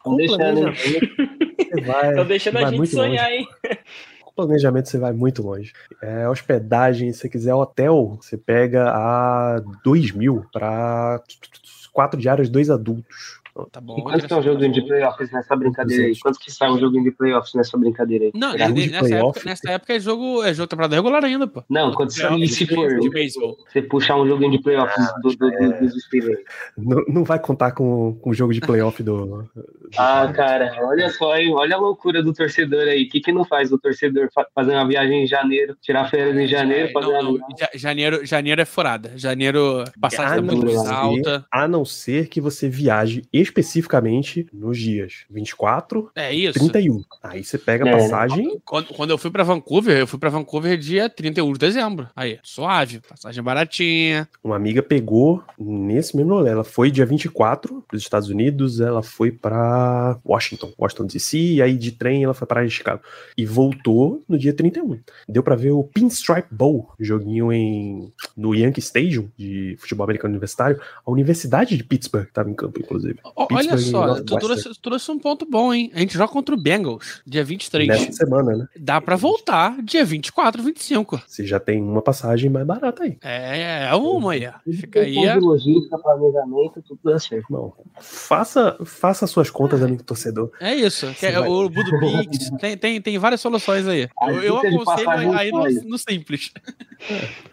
Não 0.07 0.16
deixando? 0.16 0.72
Você 0.74 1.80
vai, 1.86 2.14
Tô 2.14 2.24
deixando 2.24 2.59
a 2.59 2.64
gente 2.66 2.76
muito 2.76 2.96
longe. 2.96 3.09
sonhar, 3.09 3.32
hein? 3.32 3.46
Com 4.24 4.32
planejamento 4.46 4.88
você 4.88 4.98
vai 4.98 5.12
muito 5.12 5.42
longe. 5.42 5.72
É, 6.01 6.28
hospedagem, 6.28 7.12
se 7.12 7.20
você 7.20 7.28
quiser 7.28 7.55
hotel, 7.55 8.18
você 8.20 8.36
pega 8.36 8.90
a 8.90 9.61
2 9.84 10.12
mil 10.12 10.44
para 10.53 11.20
quatro 11.92 12.18
diárias, 12.18 12.48
dois 12.48 12.70
adultos. 12.70 13.39
Tá 13.70 13.80
bom. 13.80 13.98
E 13.98 14.02
quanto 14.02 14.26
que 14.26 14.32
é 14.32 14.36
um 14.36 14.42
joguinho 14.42 14.72
de 14.72 14.82
playoffs 14.82 15.30
nessa 15.32 15.56
brincadeira 15.56 16.04
aí? 16.06 16.18
Quanto 16.18 16.38
que 16.38 16.50
sai 16.52 16.70
um 16.70 16.78
joguinho 16.78 17.04
de 17.04 17.11
playoffs 17.11 17.54
nessa 17.54 17.76
brincadeira 17.78 18.24
aí? 18.26 18.30
Não, 18.34 18.56
jogo 18.56 18.74
nessa 18.80 19.14
época, 19.14 19.40
nessa 19.44 19.70
época 19.72 19.94
é 19.94 20.00
jogo, 20.00 20.42
é 20.44 20.54
jogo 20.54 20.68
temporada 20.68 20.94
regular 20.96 21.24
ainda, 21.24 21.46
pô. 21.46 21.62
Não, 21.68 21.92
quando 21.92 22.11
você, 22.12 22.28
e 22.34 22.48
se 22.48 22.66
for 22.66 22.98
de 22.98 23.11
beisebol. 23.11 23.56
você 23.68 23.82
puxar 23.82 24.16
um 24.16 24.26
joguinho 24.26 24.52
de 24.52 24.62
playoffs 24.62 25.06
do, 25.22 25.30
do, 25.30 25.50
do, 25.50 25.78
dos 25.80 26.02
Steelers? 26.04 26.40
Não, 26.76 27.04
não 27.08 27.24
vai 27.24 27.38
contar 27.38 27.72
com, 27.72 28.14
com 28.20 28.30
o 28.30 28.34
jogo 28.34 28.52
de 28.52 28.61
playoff 28.61 29.02
do. 29.02 29.26
do- 29.26 29.50
Ah, 29.98 30.30
cara, 30.34 30.76
olha 30.82 31.11
só, 31.11 31.36
hein? 31.36 31.52
Olha 31.54 31.76
a 31.76 31.78
loucura 31.78 32.22
do 32.22 32.32
torcedor 32.32 32.82
aí. 32.82 33.04
O 33.04 33.08
que, 33.08 33.20
que 33.20 33.32
não 33.32 33.44
faz 33.44 33.72
o 33.72 33.78
torcedor 33.78 34.28
fa- 34.34 34.46
fazer 34.54 34.72
uma 34.72 34.86
viagem 34.86 35.24
em 35.24 35.26
janeiro, 35.26 35.76
tirar 35.80 36.08
férias 36.11 36.36
em 36.36 36.46
janeiro, 36.46 36.92
fazer 36.92 37.12
Não, 37.12 37.22
não, 37.22 37.30
uma... 37.34 37.46
janeiro, 37.74 38.24
janeiro 38.24 38.61
é 38.61 38.64
furada. 38.64 39.12
Janeiro, 39.16 39.84
passagem 40.00 40.32
a, 40.32 40.36
tá 40.36 40.42
muito 40.42 40.70
ser, 40.70 40.88
alta. 40.92 41.46
a 41.52 41.68
não 41.68 41.84
ser 41.84 42.28
que 42.28 42.40
você 42.40 42.68
viaje 42.68 43.22
especificamente 43.51 44.46
nos 44.53 44.78
dias 44.78 45.24
24, 45.30 46.11
É 46.14 46.32
isso. 46.32 46.59
31. 46.59 47.03
Aí 47.22 47.44
você 47.44 47.59
pega 47.59 47.84
a 47.84 47.88
É. 47.88 47.92
passagem. 47.96 48.61
Quando, 48.64 48.86
quando 48.94 49.11
eu 49.11 49.18
fui 49.18 49.30
pra 49.30 49.42
Vancouver, 49.44 49.98
eu 49.98 50.07
fui 50.07 50.18
pra 50.18 50.30
Vancouver 50.30 50.78
dia 50.78 51.09
31 51.09 51.53
de 51.53 51.59
dezembro. 51.59 52.09
Aí, 52.14 52.38
suave, 52.42 53.01
passagem 53.01 53.42
baratinha. 53.42 54.28
Uma 54.42 54.57
amiga 54.57 54.82
pegou 54.82 55.42
nesse 55.59 56.16
mesmo 56.16 56.34
rolê. 56.34 56.51
Ela 56.51 56.64
foi 56.64 56.90
dia 56.90 57.05
24 57.07 57.84
para 57.86 57.96
os 57.96 58.03
Estados 58.03 58.28
Unidos, 58.28 58.80
ela 58.80 59.03
foi 59.03 59.30
para 59.30 60.18
Washington, 60.24 60.72
Washington 60.78 61.07
DC, 61.07 61.38
e 61.38 61.62
aí 61.62 61.76
de 61.76 61.92
trem 61.92 62.24
ela 62.24 62.34
foi 62.34 62.46
para 62.46 62.66
Chicago. 62.68 63.03
E 63.36 63.44
voltou 63.44 64.22
no 64.28 64.38
dia 64.38 64.53
31. 64.53 64.98
Deu 65.28 65.42
para 65.42 65.57
ver 65.57 65.70
o 65.72 65.82
Pinstripe 65.84 66.48
Bowl, 66.51 66.90
joguinho 66.98 67.53
em 67.53 68.12
no 68.36 68.55
Yankee 68.55 68.80
Stadium 68.80 69.28
de 69.36 69.76
futebol 69.78 70.05
americano 70.05 70.32
universitário. 70.32 70.80
A 71.05 71.11
Universidade 71.11 71.76
de 71.76 71.82
Pittsburgh 71.84 72.26
estava 72.28 72.48
em 72.51 72.55
campo, 72.55 72.80
inclusive. 72.80 73.18
Olha 73.36 73.48
Pittsburgh 73.48 73.80
e 73.80 73.90
só, 73.90 74.14
tu 74.22 74.38
trouxe, 74.38 74.80
trouxe 74.80 75.10
um 75.10 75.18
ponto 75.18 75.46
bom, 75.46 75.72
hein? 75.72 75.90
A 75.94 76.00
gente 76.00 76.14
joga 76.14 76.32
contra 76.32 76.54
o 76.54 76.58
Bengals, 76.58 77.22
dia 77.26 77.44
23. 77.44 77.88
Nessa 77.88 78.12
semana, 78.12 78.56
né? 78.56 78.66
Dá 78.78 79.00
pra 79.00 79.16
voltar 79.16 79.80
dia 79.82 80.04
24, 80.04 80.62
25. 80.62 81.22
Você 81.26 81.46
já 81.46 81.58
tem 81.58 81.82
uma 81.82 82.02
passagem 82.02 82.50
mais 82.50 82.66
barata 82.66 83.04
aí. 83.04 83.16
É, 83.22 83.84
é 83.90 83.94
uma 83.94 84.32
aí. 84.32 84.48
Fica 84.72 85.00
aí. 85.00 85.14
Tem 85.14 85.28
ó. 85.28 85.34
de 85.34 85.40
logística, 85.40 85.98
planejamento, 85.98 86.82
tudo 86.86 87.00
dá 87.04 87.18
certo. 87.18 87.46
Não, 87.50 87.72
faça, 88.00 88.76
faça 88.84 89.26
suas 89.26 89.50
contas, 89.50 89.82
amigo 89.82 90.02
torcedor. 90.02 90.50
É 90.60 90.74
isso. 90.74 91.06
Que 91.18 91.26
é 91.26 91.32
vai- 91.32 91.48
o 91.48 91.68
Budo 91.68 91.90
Pix, 91.98 92.50
tem, 92.60 92.76
tem, 92.76 93.00
tem 93.00 93.18
várias 93.18 93.40
soluções 93.40 93.86
aí. 93.86 94.08
A 94.20 94.30
Eu, 94.32 94.42
eu 94.42 94.58
aconselho 94.58 95.32
aí 95.32 95.50
no, 95.50 95.64
no 95.88 95.98
simples. 95.98 96.52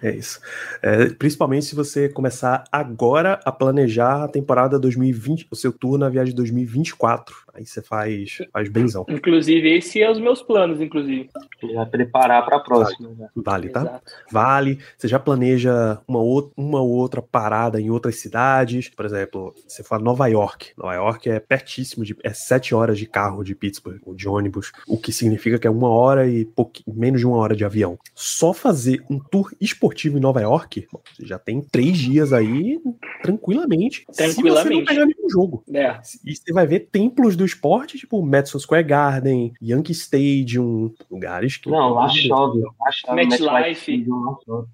É 0.02 0.14
isso. 0.16 0.40
É, 0.82 1.06
principalmente 1.10 1.66
se 1.66 1.76
você 1.76 2.10
começar 2.10 2.64
agora 2.72 3.40
a 3.46 3.52
planejar 3.52 4.24
a 4.24 4.28
temporada 4.28 4.78
2020, 4.78 5.48
o 5.50 5.56
seu 5.56 5.67
tour 5.74 5.98
na 5.98 6.10
viagem 6.10 6.34
2024. 6.36 7.47
Aí 7.58 7.66
você 7.66 7.82
faz, 7.82 8.38
faz 8.54 8.70
benzão. 8.70 9.04
Inclusive, 9.10 9.78
esse 9.78 10.00
é 10.02 10.12
os 10.12 10.20
meus 10.20 10.44
planos, 10.44 10.80
inclusive. 10.80 11.30
Já 11.74 11.86
preparar 11.88 12.46
pra 12.46 12.60
próxima. 12.60 13.16
já. 13.18 13.30
Vale, 13.36 13.70
tá? 13.70 13.82
Exato. 13.82 14.12
Vale. 14.32 14.80
Você 14.98 15.08
já 15.08 15.18
planeja 15.18 16.00
uma, 16.08 16.20
ou- 16.20 16.52
uma 16.56 16.80
ou 16.82 16.90
outra 16.90 17.22
parada 17.22 17.82
em 17.82 17.90
outras 17.90 18.18
cidades. 18.18 18.90
Por 18.90 19.06
exemplo, 19.06 19.56
você 19.68 19.84
fala 19.84 20.04
Nova 20.04 20.28
York. 20.28 20.72
Nova 20.78 20.94
York 20.94 21.30
é 21.30 21.40
pertíssimo, 21.40 22.06
de, 22.06 22.16
é 22.24 22.32
sete 22.32 22.76
horas 22.76 23.00
de 23.00 23.08
carro 23.08 23.44
de 23.44 23.56
Pittsburgh, 23.56 24.00
ou 24.06 24.14
de 24.14 24.28
ônibus, 24.30 24.72
o 24.88 24.98
que 24.98 25.12
significa 25.12 25.58
que 25.58 25.66
é 25.66 25.70
uma 25.72 25.90
hora 25.90 26.28
e 26.30 26.48
menos 26.88 27.20
de 27.20 27.26
uma 27.26 27.38
hora 27.38 27.56
de 27.56 27.66
avião. 27.66 27.98
Só 28.14 28.54
fazer 28.54 29.04
um 29.10 29.18
tour 29.20 29.52
esportivo 29.60 30.18
em 30.18 30.22
Nova 30.22 30.42
York, 30.42 30.88
bom, 30.92 31.02
você 31.16 31.26
já 31.26 31.40
tem 31.40 31.62
três 31.62 31.98
dias 31.98 32.34
aí 32.34 32.80
tranquilamente. 33.24 34.06
Se 34.12 34.14
você 34.14 34.28
não 34.28 34.34
Tranquilamente. 34.34 34.86
pegar 34.86 35.06
nenhum 35.06 35.30
jogo. 35.30 35.64
É. 35.74 36.00
E 36.26 36.36
você 36.36 36.54
vai 36.54 36.68
ver 36.68 36.82
templos 36.92 37.36
do 37.36 37.47
esporte, 37.48 37.98
tipo 37.98 38.22
Madison 38.22 38.60
Square 38.60 38.84
Garden, 38.84 39.54
Yankee 39.62 39.94
Stadium, 39.94 40.94
lugares 41.10 41.58
que. 41.58 41.70
Não, 41.70 41.90
lá 41.94 42.08
chove. 42.10 42.62
Lá 42.62 42.92
chove. 42.92 43.16
MetLife. 43.16 44.06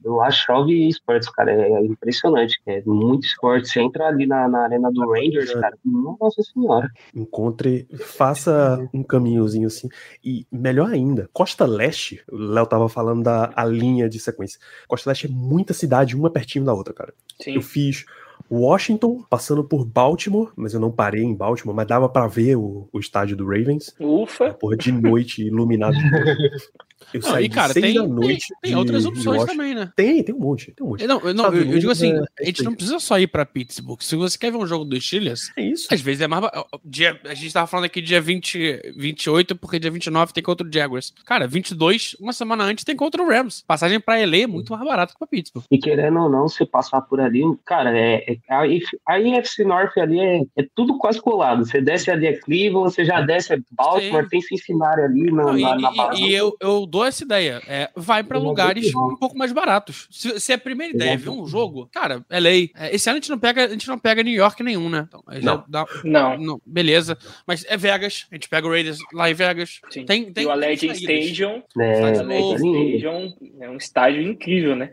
Lá 0.03 0.32
chove 0.32 0.88
esportes, 0.88 1.30
cara. 1.30 1.51
É 1.51 1.86
impressionante. 1.86 2.59
É 2.65 2.82
muito 2.86 3.26
esporte. 3.26 3.69
Você 3.69 3.82
entra 3.82 4.07
ali 4.07 4.26
na, 4.26 4.47
na 4.47 4.63
arena 4.63 4.91
do 4.91 5.09
Rangers, 5.09 5.53
cara. 5.53 5.78
Nossa 5.86 6.41
senhora. 6.43 6.89
Encontre, 7.15 7.88
faça 7.99 8.88
um 8.93 9.03
caminhozinho 9.03 9.67
assim. 9.67 9.88
E 10.24 10.45
melhor 10.51 10.89
ainda, 10.89 11.30
Costa 11.34 11.65
Leste, 11.65 12.24
o 12.32 12.38
Léo 12.38 12.65
tava 12.65 12.89
falando 12.89 13.24
da 13.24 13.51
a 13.55 13.65
linha 13.65 14.09
de 14.09 14.19
sequência. 14.19 14.59
Costa 14.88 15.09
Leste 15.09 15.28
é 15.28 15.30
muita 15.30 15.74
cidade, 15.74 16.15
uma 16.15 16.30
pertinho 16.30 16.65
da 16.65 16.74
outra, 16.74 16.93
cara. 16.93 17.13
Sim. 17.41 17.55
Eu 17.55 17.61
fiz 17.61 18.05
Washington, 18.53 19.23
passando 19.29 19.63
por 19.63 19.85
Baltimore, 19.85 20.51
mas 20.55 20.73
eu 20.73 20.79
não 20.79 20.91
parei 20.91 21.23
em 21.23 21.33
Baltimore, 21.33 21.75
mas 21.75 21.87
dava 21.87 22.07
pra 22.07 22.27
ver 22.27 22.55
o, 22.55 22.87
o 22.91 22.99
estádio 22.99 23.35
do 23.35 23.45
Ravens. 23.45 23.95
Ufa. 23.99 24.53
Porra, 24.53 24.77
de 24.77 24.91
noite, 24.91 25.43
iluminado. 25.43 25.95
Eu 27.13 27.21
Não, 27.21 27.29
saí 27.29 27.45
e, 27.45 27.49
cara, 27.49 27.73
seis 27.73 27.85
tem, 27.85 27.95
da 27.95 28.07
noite. 28.07 28.47
tem, 28.47 28.57
tem 28.61 28.71
de- 28.71 28.77
outras 28.77 29.05
opções 29.05 29.45
também, 29.45 29.73
né? 29.75 29.91
Tem, 29.95 30.23
tem 30.23 30.33
um 30.35 30.39
monte, 30.39 30.71
tem 30.71 30.85
um 30.85 30.89
monte. 30.91 31.05
Não, 31.07 31.19
eu, 31.21 31.33
não, 31.33 31.45
eu, 31.53 31.71
eu 31.71 31.79
digo 31.79 31.91
assim, 31.91 32.11
é- 32.13 32.23
a 32.41 32.45
gente 32.45 32.63
não 32.63 32.73
precisa 32.73 32.99
só 32.99 33.19
ir 33.19 33.27
pra 33.27 33.45
Pittsburgh. 33.45 34.01
Se 34.01 34.15
você 34.15 34.37
quer 34.37 34.51
ver 34.51 34.57
um 34.57 34.65
jogo 34.67 34.85
dos 34.85 35.05
Steelers, 35.05 35.51
É 35.57 35.61
isso. 35.63 35.87
às 35.91 36.01
vezes 36.01 36.21
é 36.21 36.27
mais. 36.27 36.43
Dia, 36.85 37.19
a 37.25 37.33
gente 37.33 37.53
tava 37.53 37.67
falando 37.67 37.85
aqui 37.85 38.01
dia 38.01 38.21
20, 38.21 38.93
28, 38.95 39.55
porque 39.55 39.79
dia 39.79 39.91
29 39.91 40.33
tem 40.33 40.43
contra 40.43 40.67
o 40.67 40.71
Jaguars. 40.71 41.13
Cara, 41.25 41.47
22, 41.47 42.15
uma 42.19 42.33
semana 42.33 42.63
antes 42.63 42.83
tem 42.83 42.95
contra 42.95 43.21
o 43.21 43.27
Rams. 43.27 43.63
Passagem 43.67 43.99
pra 43.99 44.19
LA 44.19 44.37
é 44.43 44.47
muito 44.47 44.71
mais 44.73 44.83
barato 44.85 45.13
que 45.13 45.19
pra 45.19 45.27
Pittsburgh. 45.27 45.65
E 45.71 45.77
querendo 45.77 46.19
ou 46.19 46.29
não, 46.29 46.47
se 46.47 46.65
passar 46.65 47.01
por 47.01 47.19
ali, 47.19 47.41
cara, 47.65 47.97
é, 47.97 48.23
é- 48.27 48.37
a, 48.53 48.67
IF 48.67 48.85
a 49.07 49.19
IFC 49.19 49.63
North 49.63 49.97
ali 49.97 50.19
é, 50.19 50.41
é 50.57 50.65
tudo 50.75 50.97
quase 50.97 51.21
colado. 51.21 51.65
Você 51.65 51.81
desce 51.81 52.11
ali 52.11 52.27
é 52.27 52.33
Cleveland, 52.37 52.93
você 52.93 53.05
já 53.05 53.21
desce 53.21 53.53
é 53.53 53.59
Baltimore, 53.71 54.23
Sim. 54.23 54.29
tem 54.29 54.41
Cincinnati 54.41 55.01
ali 55.01 55.31
na, 55.31 55.43
Não, 55.43 55.57
e, 55.57 55.61
na, 55.61 55.75
na 55.77 55.91
e- 55.91 55.95
base. 55.95 56.21
e 56.23 56.33
eu, 56.33 56.55
eu 56.61 56.85
dou 56.93 57.03
essa 57.03 57.23
ideia. 57.23 57.59
É, 57.67 57.89
vai 57.95 58.23
pra 58.23 58.37
Eu 58.37 58.43
não 58.43 58.49
lugares 58.49 58.93
um 58.93 59.15
pouco 59.17 59.35
mais 59.35 59.51
baratos. 59.51 60.07
Se, 60.11 60.39
se 60.39 60.53
a 60.53 60.57
primeira 60.59 60.93
ideia 60.93 61.09
é 61.13 61.17
ver 61.17 61.31
um 61.31 61.47
jogo, 61.47 61.89
cara. 61.91 62.23
É, 62.29 62.95
esse 62.95 63.09
ano 63.09 63.17
a 63.17 63.19
gente 63.19 63.31
não 63.31 63.39
pega, 63.39 63.65
a 63.65 63.69
gente 63.69 63.87
não 63.87 63.97
pega 63.97 64.21
New 64.21 64.33
York 64.33 64.61
nenhum, 64.61 64.89
né? 64.89 65.07
Então, 65.07 65.23
Não. 65.41 65.63
dá- 65.67 65.85
Não. 66.03 66.37
não, 66.37 66.61
beleza. 66.63 67.17
Mas 67.47 67.65
é 67.67 67.75
Vegas. 67.75 68.27
A 68.31 68.35
gente 68.35 68.47
pega 68.47 68.67
o 68.67 68.69
Raiders 68.69 68.99
lá 69.11 69.29
em 69.29 69.33
Vegas. 69.33 69.81
Sim. 69.89 70.05
Tem, 70.05 70.31
tem, 70.31 70.43
e 70.43 70.47
o 70.47 70.51
Allegiant. 70.51 70.95
Stadium, 70.95 71.63
É. 71.79 72.03
Allegiant 72.19 72.31
é. 72.31 72.55
Stadium 72.55 73.33
é 73.61 73.69
um 73.69 73.77
estádio 73.77 74.21
incrível, 74.21 74.75
né? 74.75 74.91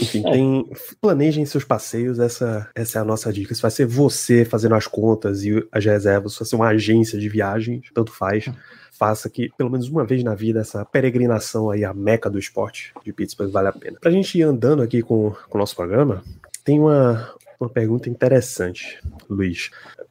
Enfim, 0.00 0.22
tem, 0.22 0.64
planejem 1.00 1.44
seus 1.44 1.64
passeios, 1.64 2.20
essa, 2.20 2.70
essa 2.76 2.98
é 2.98 3.02
a 3.02 3.04
nossa 3.04 3.32
dica. 3.32 3.52
Se 3.54 3.60
vai 3.62 3.70
ser 3.72 3.86
você 3.86 4.44
fazendo 4.44 4.76
as 4.76 4.86
contas 4.86 5.42
e 5.44 5.66
as 5.72 5.84
reservas, 5.84 6.32
se 6.34 6.38
vai 6.38 6.48
ser 6.48 6.56
uma 6.56 6.68
agência 6.68 7.18
de 7.18 7.28
viagens, 7.28 7.86
tanto 7.92 8.12
faz. 8.12 8.48
Faça 8.96 9.28
que, 9.28 9.50
pelo 9.56 9.70
menos 9.70 9.88
uma 9.88 10.04
vez 10.04 10.22
na 10.22 10.34
vida, 10.34 10.60
essa 10.60 10.84
peregrinação 10.84 11.68
aí 11.68 11.84
à 11.84 11.92
meca 11.92 12.30
do 12.30 12.38
esporte 12.38 12.92
de 13.04 13.12
Pittsburgh 13.12 13.50
vale 13.50 13.68
a 13.68 13.72
pena. 13.72 13.98
Pra 14.00 14.10
gente 14.10 14.38
ir 14.38 14.42
andando 14.42 14.82
aqui 14.82 15.02
com, 15.02 15.34
com 15.48 15.58
o 15.58 15.60
nosso 15.60 15.74
programa, 15.74 16.22
tem 16.64 16.78
uma, 16.78 17.34
uma 17.60 17.68
pergunta 17.68 18.08
interessante, 18.08 19.00
Luiz. 19.28 19.70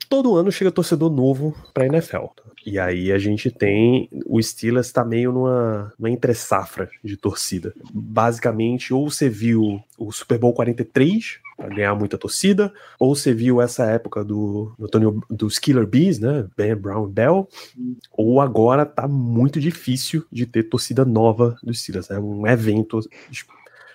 Todo 0.10 0.36
ano 0.36 0.52
chega 0.52 0.72
torcedor 0.72 1.10
novo 1.10 1.56
pra 1.74 1.86
NFL. 1.86 2.26
E 2.66 2.80
aí 2.80 3.12
a 3.12 3.18
gente 3.18 3.52
tem. 3.52 4.10
O 4.26 4.42
Steelers 4.42 4.92
tá 4.92 5.04
meio 5.04 5.32
numa, 5.32 5.94
numa 5.98 6.10
entre-safra 6.10 6.90
de 7.04 7.18
torcida. 7.18 7.74
Basicamente, 7.94 8.94
ou 8.94 9.10
você 9.10 9.30
viu 9.30 9.82
o 9.98 10.12
Super 10.12 10.38
Bowl 10.38 10.54
43 10.54 11.40
pra 11.56 11.70
ganhar 11.70 11.96
muita 11.96 12.18
torcida, 12.18 12.74
ou 13.00 13.16
você 13.16 13.34
viu 13.34 13.62
essa 13.62 13.86
época 13.86 14.24
do, 14.24 14.74
do, 14.78 14.86
Antonio, 14.86 15.24
dos 15.30 15.60
Killer 15.60 15.86
Bees, 15.86 16.20
né? 16.20 16.48
Ben 16.58 16.76
Brown 16.76 17.08
Bell, 17.08 17.48
ou 18.12 18.42
agora 18.42 18.86
tá 18.86 19.08
muito 19.08 19.60
difícil 19.60 20.26
de 20.32 20.46
ter 20.46 20.64
torcida 20.64 21.06
nova 21.06 21.56
dos 21.64 21.82
Steelers. 21.82 22.10
É 22.10 22.20
um 22.20 22.48
evento 22.48 23.00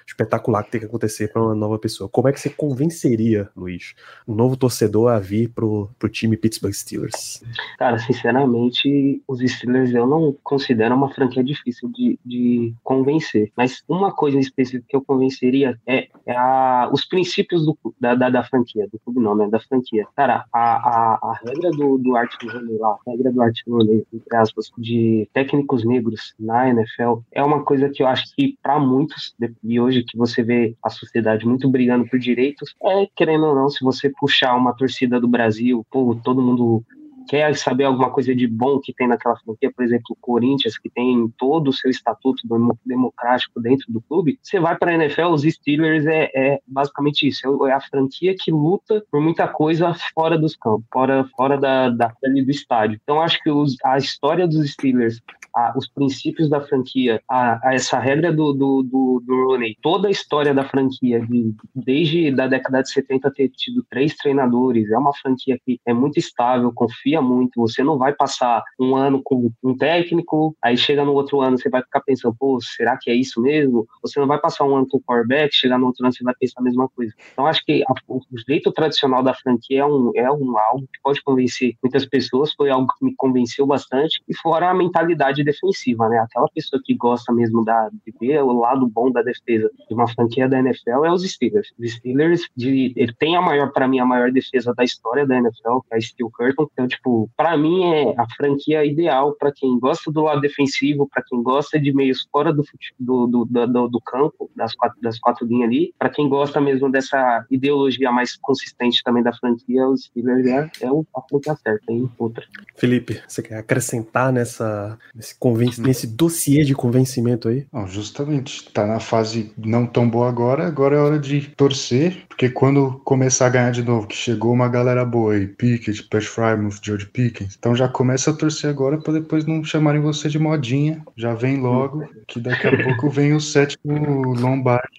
espetacular 0.09 0.65
que 0.65 0.71
tem 0.71 0.81
que 0.81 0.87
acontecer 0.87 1.31
para 1.33 1.43
uma 1.43 1.55
nova 1.55 1.79
pessoa. 1.79 2.09
Como 2.09 2.29
é 2.29 2.33
que 2.33 2.41
você 2.41 2.49
convenceria, 2.51 3.49
Luiz, 3.57 3.95
um 4.27 4.35
novo 4.35 4.57
torcedor 4.57 5.11
a 5.13 5.19
vir 5.19 5.51
pro, 5.51 5.91
pro 5.99 6.09
time 6.09 6.37
Pittsburgh 6.37 6.73
Steelers? 6.73 7.43
Cara, 7.79 7.99
sinceramente, 7.99 9.23
os 9.29 9.41
Steelers 9.41 9.93
eu 9.93 10.07
não 10.07 10.35
considero 10.43 10.95
uma 10.95 11.13
franquia 11.13 11.45
difícil 11.45 11.91
de, 11.91 12.19
de 12.25 12.75
convencer. 12.83 13.53
Mas 13.57 13.83
uma 13.89 14.13
coisa 14.13 14.39
em 14.39 14.41
específico 14.41 14.87
que 14.89 14.97
eu 14.97 15.05
convenceria 15.05 15.79
é, 15.87 16.09
é 16.27 16.37
a- 16.37 16.89
os 16.93 17.05
princípios 17.05 17.65
do, 17.65 17.77
da, 18.01 18.15
da, 18.15 18.31
da 18.31 18.43
franquia, 18.45 18.89
do 18.91 18.99
clube 18.99 19.21
não, 19.21 19.35
né? 19.35 19.49
Da 19.49 19.61
franquia. 19.61 20.07
Cara, 20.17 20.45
a, 20.53 20.61
a, 20.61 21.19
a 21.23 21.41
regra 21.45 21.71
do, 21.71 21.99
do 21.99 22.17
Art 22.17 22.33
Rooney 22.43 22.79
lá, 22.79 22.97
a 23.07 23.11
regra 23.11 23.31
do 23.31 23.43
Art 23.43 23.59
Rooney, 23.69 24.07
entre 24.13 24.37
aspas, 24.37 24.71
de 24.79 25.29
técnicos 25.35 25.85
negros 25.85 26.35
na 26.39 26.69
NFL, 26.71 27.19
é 27.33 27.43
uma 27.43 27.63
coisa 27.63 27.89
que 27.91 28.03
eu 28.03 28.07
acho 28.07 28.25
que 28.35 28.57
para 28.63 28.79
muitos, 28.79 29.35
e 29.63 29.79
hoje 29.79 29.98
que 30.05 30.17
você 30.17 30.43
vê 30.43 30.77
a 30.83 30.91
sociedade 30.91 31.47
muito 31.47 31.69
brigando 31.69 32.07
por 32.09 32.19
direitos, 32.19 32.75
é, 32.83 33.09
querendo 33.17 33.47
ou 33.47 33.55
não, 33.55 33.69
se 33.69 33.85
você 33.85 34.11
puxar 34.11 34.57
uma 34.57 34.75
torcida 34.75 35.21
do 35.21 35.29
Brasil, 35.29 35.85
pô, 35.91 36.19
todo 36.23 36.43
mundo 36.43 36.85
quer 37.29 37.55
saber 37.55 37.85
alguma 37.85 38.11
coisa 38.11 38.35
de 38.35 38.47
bom 38.47 38.81
que 38.81 38.93
tem 38.95 39.07
naquela 39.07 39.37
franquia, 39.37 39.71
por 39.71 39.85
exemplo, 39.85 40.07
o 40.11 40.17
Corinthians, 40.17 40.79
que 40.79 40.89
tem 40.89 41.29
todo 41.37 41.69
o 41.69 41.73
seu 41.73 41.91
estatuto 41.91 42.49
demo- 42.49 42.79
democrático 42.85 43.61
dentro 43.61 43.93
do 43.93 44.01
clube, 44.01 44.39
você 44.43 44.59
vai 44.59 44.77
para 44.77 44.91
a 44.91 44.95
NFL, 44.95 45.27
os 45.27 45.43
Steelers 45.43 46.07
é, 46.07 46.31
é 46.35 46.59
basicamente 46.67 47.29
isso, 47.29 47.67
é 47.67 47.73
a 47.73 47.81
franquia 47.81 48.35
que 48.37 48.51
luta 48.51 49.05
por 49.11 49.21
muita 49.21 49.47
coisa 49.47 49.95
fora 50.15 50.39
dos 50.39 50.57
campos, 50.57 50.87
fora, 50.91 51.29
fora 51.37 51.59
da, 51.59 51.91
da, 51.91 52.13
do 52.23 52.51
estádio. 52.51 52.99
Então, 53.03 53.21
acho 53.21 53.39
que 53.43 53.51
os, 53.51 53.77
a 53.85 53.99
história 53.99 54.49
dos 54.49 54.71
Steelers 54.73 55.21
a- 55.59 55.73
os 55.77 55.89
princípios 55.89 56.49
da 56.49 56.61
franquia, 56.61 57.21
a, 57.29 57.69
a 57.69 57.75
essa 57.75 57.99
regra 57.99 58.33
do, 58.33 58.53
do, 58.53 58.83
do, 58.83 59.23
do 59.27 59.45
Rooney, 59.47 59.77
toda 59.83 60.09
a 60.09 60.11
história 60.11 60.55
da 60.55 60.65
franquia, 60.65 61.21
de, 61.27 61.55
desde 61.75 62.31
da 62.31 62.47
década 62.47 62.83
de 62.83 62.91
70 62.91 63.31
ter 63.33 63.49
tido 63.51 63.85
três 63.91 64.15
treinadores, 64.17 64.91
é 64.91 64.99
uma 64.99 65.13
franquia 65.15 65.59
que 65.65 65.81
é 65.87 65.93
muito 65.93 66.19
estável, 66.19 66.73
confia 66.73 67.21
muito, 67.21 67.61
você 67.61 67.83
não 67.83 67.99
vai 67.99 68.13
passar 68.13 68.63
um 68.79 68.95
ano 68.95 69.21
com 69.23 69.51
um 69.63 69.77
técnico, 69.77 70.57
aí 70.63 70.77
chega 70.77 71.05
no 71.05 71.13
outro 71.13 71.41
ano 71.41 71.59
você 71.59 71.69
vai 71.69 71.83
ficar 71.83 72.01
pensando, 72.01 72.35
pô, 72.39 72.59
será 72.61 72.97
que 73.01 73.11
é 73.11 73.15
isso 73.15 73.41
mesmo? 73.41 73.87
Você 74.03 74.21
não 74.21 74.27
vai 74.27 74.39
passar 74.39 74.65
um 74.65 74.77
ano 74.77 74.87
com 74.89 74.99
o 74.99 75.03
quarterback, 75.03 75.55
chegar 75.55 75.79
no 75.79 75.87
outro 75.87 76.05
ano 76.05 76.13
você 76.15 76.23
vai 76.23 76.35
pensar 76.39 76.61
a 76.61 76.65
mesma 76.65 76.89
coisa. 76.89 77.13
Então 77.33 77.47
acho 77.47 77.65
que 77.65 77.83
a, 77.89 77.93
o 78.09 78.21
jeito 78.47 78.71
tradicional 78.73 79.23
da 79.23 79.35
franquia 79.35 79.81
é 79.81 79.87
um, 79.87 80.13
é 80.15 80.31
um 80.31 80.57
algo 80.59 80.83
que 80.93 81.01
pode 81.03 81.23
convencer 81.23 81.75
muitas 81.83 82.05
pessoas, 82.07 82.53
foi 82.55 82.71
algo 82.71 82.87
que 82.99 83.05
me 83.05 83.15
convenceu 83.17 83.67
bastante, 83.67 84.23
e 84.29 84.37
fora 84.37 84.71
a 84.71 84.75
mentalidade 84.75 85.43
defensiva, 85.49 86.09
né? 86.09 86.19
Aquela 86.19 86.49
pessoa 86.55 86.81
que 86.85 86.95
gosta 86.95 87.33
mesmo 87.33 87.65
da, 87.65 87.89
de 87.89 88.15
ver 88.21 88.43
o 88.43 88.53
lado 88.53 88.87
bom 88.87 89.11
da 89.11 89.23
defesa 89.23 89.71
de 89.89 89.95
uma 89.95 90.09
franquia 90.09 90.49
da 90.49 90.59
NFL 90.59 91.05
é 91.05 91.13
os 91.13 91.23
Steelers. 91.23 91.73
Os 91.79 91.93
Steelers, 91.93 92.43
de, 92.57 92.93
ele 92.97 93.13
tem 93.19 93.37
a 93.37 93.41
maior, 93.41 93.73
para 93.73 93.89
mim, 93.89 93.99
a 93.99 94.05
maior 94.05 94.31
defesa 94.31 94.75
da 94.75 94.85
história 94.85 95.27
da 95.27 95.37
NFL, 95.37 95.81
que 95.89 95.95
é 95.95 95.97
a 95.97 96.01
Steel 96.01 96.31
Curtain. 96.31 96.67
Então, 96.73 96.89
tipo, 96.89 97.31
para 97.37 97.57
mim 97.57 97.85
é 97.85 98.15
a 98.17 98.27
franquia 98.37 98.85
ideal 98.85 99.35
para 99.39 99.53
quem 99.53 99.79
gosta 99.79 100.11
do 100.11 100.23
lado 100.23 100.41
defensivo, 100.41 101.09
para 101.09 101.23
quem 101.27 101.43
gosta 101.43 101.79
de 101.79 101.93
meios 101.93 102.27
fora 102.31 102.53
do, 102.53 102.63
do, 102.99 103.27
do, 103.27 103.45
do, 103.45 103.89
do 103.89 104.01
campo, 104.01 104.51
das 104.55 104.75
quatro, 104.75 105.01
das 105.01 105.19
quatro 105.19 105.47
linhas 105.47 105.69
ali, 105.69 105.95
para 105.99 106.11
quem 106.11 106.29
gosta 106.29 106.61
mesmo 106.61 106.91
dessa 106.91 107.45
ideologia 107.51 108.11
mais 108.11 108.37
consistente 108.37 109.03
também 109.03 109.23
da 109.23 109.33
franquia, 109.33 109.87
os 109.89 110.05
Steelers 110.05 110.47
é, 110.47 110.71
é 110.83 110.89
a 110.89 111.23
franquia 111.29 111.55
certa, 111.57 111.93
hein? 111.93 112.11
Outra. 112.19 112.45
Felipe, 112.77 113.21
você 113.27 113.43
quer 113.43 113.59
acrescentar 113.59 114.33
nessa, 114.33 114.99
nesse, 115.15 115.38
conven 115.39 115.70
nesse 115.78 116.07
dossiê 116.07 116.64
de 116.64 116.74
convencimento 116.74 117.49
aí? 117.49 117.66
Não, 117.72 117.86
justamente, 117.86 118.70
tá 118.72 118.86
na 118.86 119.01
fase 119.01 119.53
não 119.57 119.86
tão 119.86 120.09
boa 120.09 120.28
agora, 120.28 120.66
agora 120.66 120.97
é 120.97 121.01
hora 121.01 121.18
de 121.18 121.43
torcer, 121.57 122.24
porque 122.28 122.49
quando 122.49 123.01
começar 123.05 123.47
a 123.47 123.51
ganhar 123.51 123.70
de 123.70 123.82
novo, 123.82 124.07
que 124.07 124.16
chegou 124.16 124.53
uma 124.53 124.68
galera 124.68 125.05
boa 125.05 125.34
aí, 125.34 125.47
Pickett, 125.47 126.03
Pat 126.05 126.24
Frymouth, 126.24 126.80
George 126.82 127.07
Pickens, 127.07 127.57
então 127.59 127.74
já 127.74 127.89
começa 127.89 128.30
a 128.30 128.34
torcer 128.34 128.68
agora 128.70 128.99
pra 128.99 129.12
depois 129.12 129.45
não 129.47 129.62
chamarem 129.64 130.01
você 130.01 130.28
de 130.28 130.39
modinha, 130.39 131.03
já 131.16 131.34
vem 131.34 131.61
logo, 131.61 132.09
que 132.26 132.41
daqui 132.41 132.66
a 132.66 132.84
pouco 132.84 133.11
vem 133.11 133.34
o 133.34 133.41
sétimo 133.41 134.34
Lombardi 134.34 134.99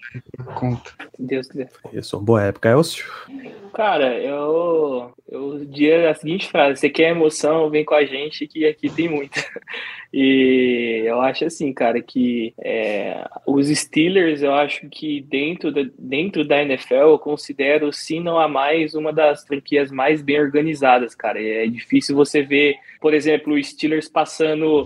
conta. 0.55 0.91
Se 1.15 1.23
Deus 1.23 1.47
quiser. 1.47 1.69
Isso, 1.93 2.17
uma 2.17 2.23
boa 2.23 2.43
época, 2.43 2.69
Elcio. 2.69 3.05
Cara, 3.73 4.17
eu, 4.17 5.13
eu 5.27 5.65
diria 5.65 6.09
a 6.09 6.15
seguinte 6.15 6.49
frase: 6.49 6.79
você 6.79 6.89
quer 6.89 7.11
emoção, 7.11 7.69
vem 7.69 7.85
com 7.85 7.95
a 7.95 8.05
gente, 8.05 8.47
que 8.47 8.65
aqui 8.65 8.89
tem 8.89 9.07
muita. 9.07 9.39
E 10.12 11.03
eu 11.05 11.22
acho 11.22 11.45
assim, 11.45 11.72
cara, 11.72 12.01
que 12.01 12.53
é, 12.60 13.28
os 13.45 13.68
Steelers, 13.68 14.41
eu 14.41 14.53
acho 14.53 14.89
que 14.89 15.22
dentro 15.22 15.72
da, 15.72 15.82
dentro 15.97 16.43
da 16.43 16.62
NFL, 16.62 16.93
eu 16.95 17.20
considero, 17.20 17.93
se 17.93 18.20
não 18.20 18.39
a 18.39 18.47
mais, 18.47 18.95
uma 18.95 19.14
das 19.14 19.45
franquias 19.45 19.91
mais 19.91 20.22
bem 20.22 20.39
organizadas, 20.39 21.14
cara. 21.14 21.41
É 21.41 21.68
difícil 21.68 22.16
você 22.16 22.41
ver, 22.41 22.76
por 22.99 23.14
exemplo, 23.14 23.53
os 23.53 23.68
Steelers 23.68 24.10
passando 24.10 24.86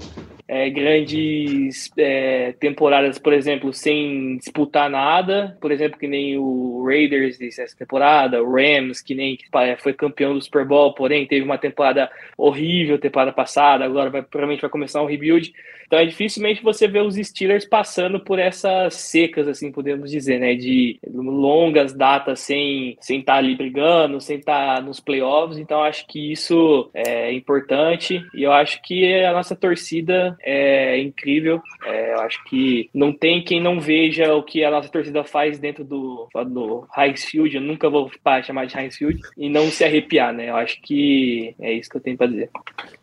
é, 0.54 0.70
grandes 0.70 1.92
é, 1.98 2.54
temporadas, 2.60 3.18
por 3.18 3.34
exemplo, 3.34 3.74
sem 3.74 4.38
disputar 4.38 4.88
nada, 4.88 5.58
por 5.60 5.72
exemplo, 5.72 5.98
que 5.98 6.08
nem 6.08 6.38
o 6.38 6.86
Raiders 6.86 7.40
dessa 7.40 7.76
temporada, 7.76 8.44
o 8.44 8.54
Rams, 8.54 9.02
que 9.02 9.16
nem 9.16 9.36
foi 9.80 9.94
campeão 9.94 10.36
do 10.36 10.42
Super 10.44 10.64
Bowl, 10.64 10.94
porém 10.94 11.26
teve 11.26 11.44
uma 11.44 11.58
temporada 11.58 12.08
horrível 12.38 13.00
temporada 13.00 13.34
passada, 13.34 13.84
agora 13.84 14.12
vai, 14.12 14.22
provavelmente 14.22 14.62
vai 14.62 14.70
começar 14.70 15.02
um 15.02 15.08
rebuild. 15.08 15.52
Então 15.94 16.00
é 16.02 16.06
dificilmente 16.06 16.64
você 16.64 16.88
vê 16.88 17.00
os 17.00 17.16
Steelers 17.16 17.66
passando 17.66 18.20
por 18.20 18.40
essas 18.40 18.96
secas, 18.96 19.48
assim, 19.48 19.72
podemos 19.72 20.10
dizer, 20.10 20.40
né? 20.40 20.56
De 20.56 20.98
longas 21.06 21.94
datas 21.94 22.40
sem 22.40 22.98
sem 23.00 23.20
estar 23.20 23.34
tá 23.34 23.38
ali 23.38 23.56
brigando, 23.56 24.20
sem 24.20 24.40
estar 24.40 24.78
tá 24.78 24.82
nos 24.82 25.00
playoffs. 25.00 25.58
Então 25.58 25.84
acho 25.84 26.08
que 26.08 26.32
isso 26.32 26.90
é 26.94 27.32
importante 27.32 28.26
e 28.34 28.44
eu 28.44 28.52
acho 28.52 28.82
que 28.82 29.24
a 29.24 29.34
nossa 29.34 29.56
torcida 29.56 30.36
é 30.44 31.00
incrível. 31.00 31.62
É, 31.86 32.14
eu 32.14 32.20
acho 32.22 32.44
que 32.46 32.90
não 32.94 33.14
tem 33.14 33.44
quem 33.44 33.62
não 33.62 33.80
veja 33.80 34.34
o 34.34 34.44
que 34.44 34.64
a 34.64 34.70
nossa 34.70 34.90
torcida 34.90 35.24
faz 35.24 35.58
dentro 35.58 35.84
do, 35.84 36.28
do 36.48 36.88
Heinz 36.96 37.24
Field. 37.24 37.56
Eu 37.56 37.62
nunca 37.62 37.90
vou 37.90 38.12
chamar 38.44 38.66
de 38.66 38.78
Heinz 38.78 38.98
Field 38.98 39.22
e 39.38 39.50
não 39.50 39.70
se 39.72 39.84
arrepiar, 39.84 40.34
né? 40.34 40.50
Eu 40.50 40.56
acho 40.56 40.82
que 40.82 41.56
é 41.60 41.72
isso 41.72 41.90
que 41.90 41.98
eu 41.98 42.02
tenho 42.02 42.18
para 42.18 42.28
dizer. 42.28 42.50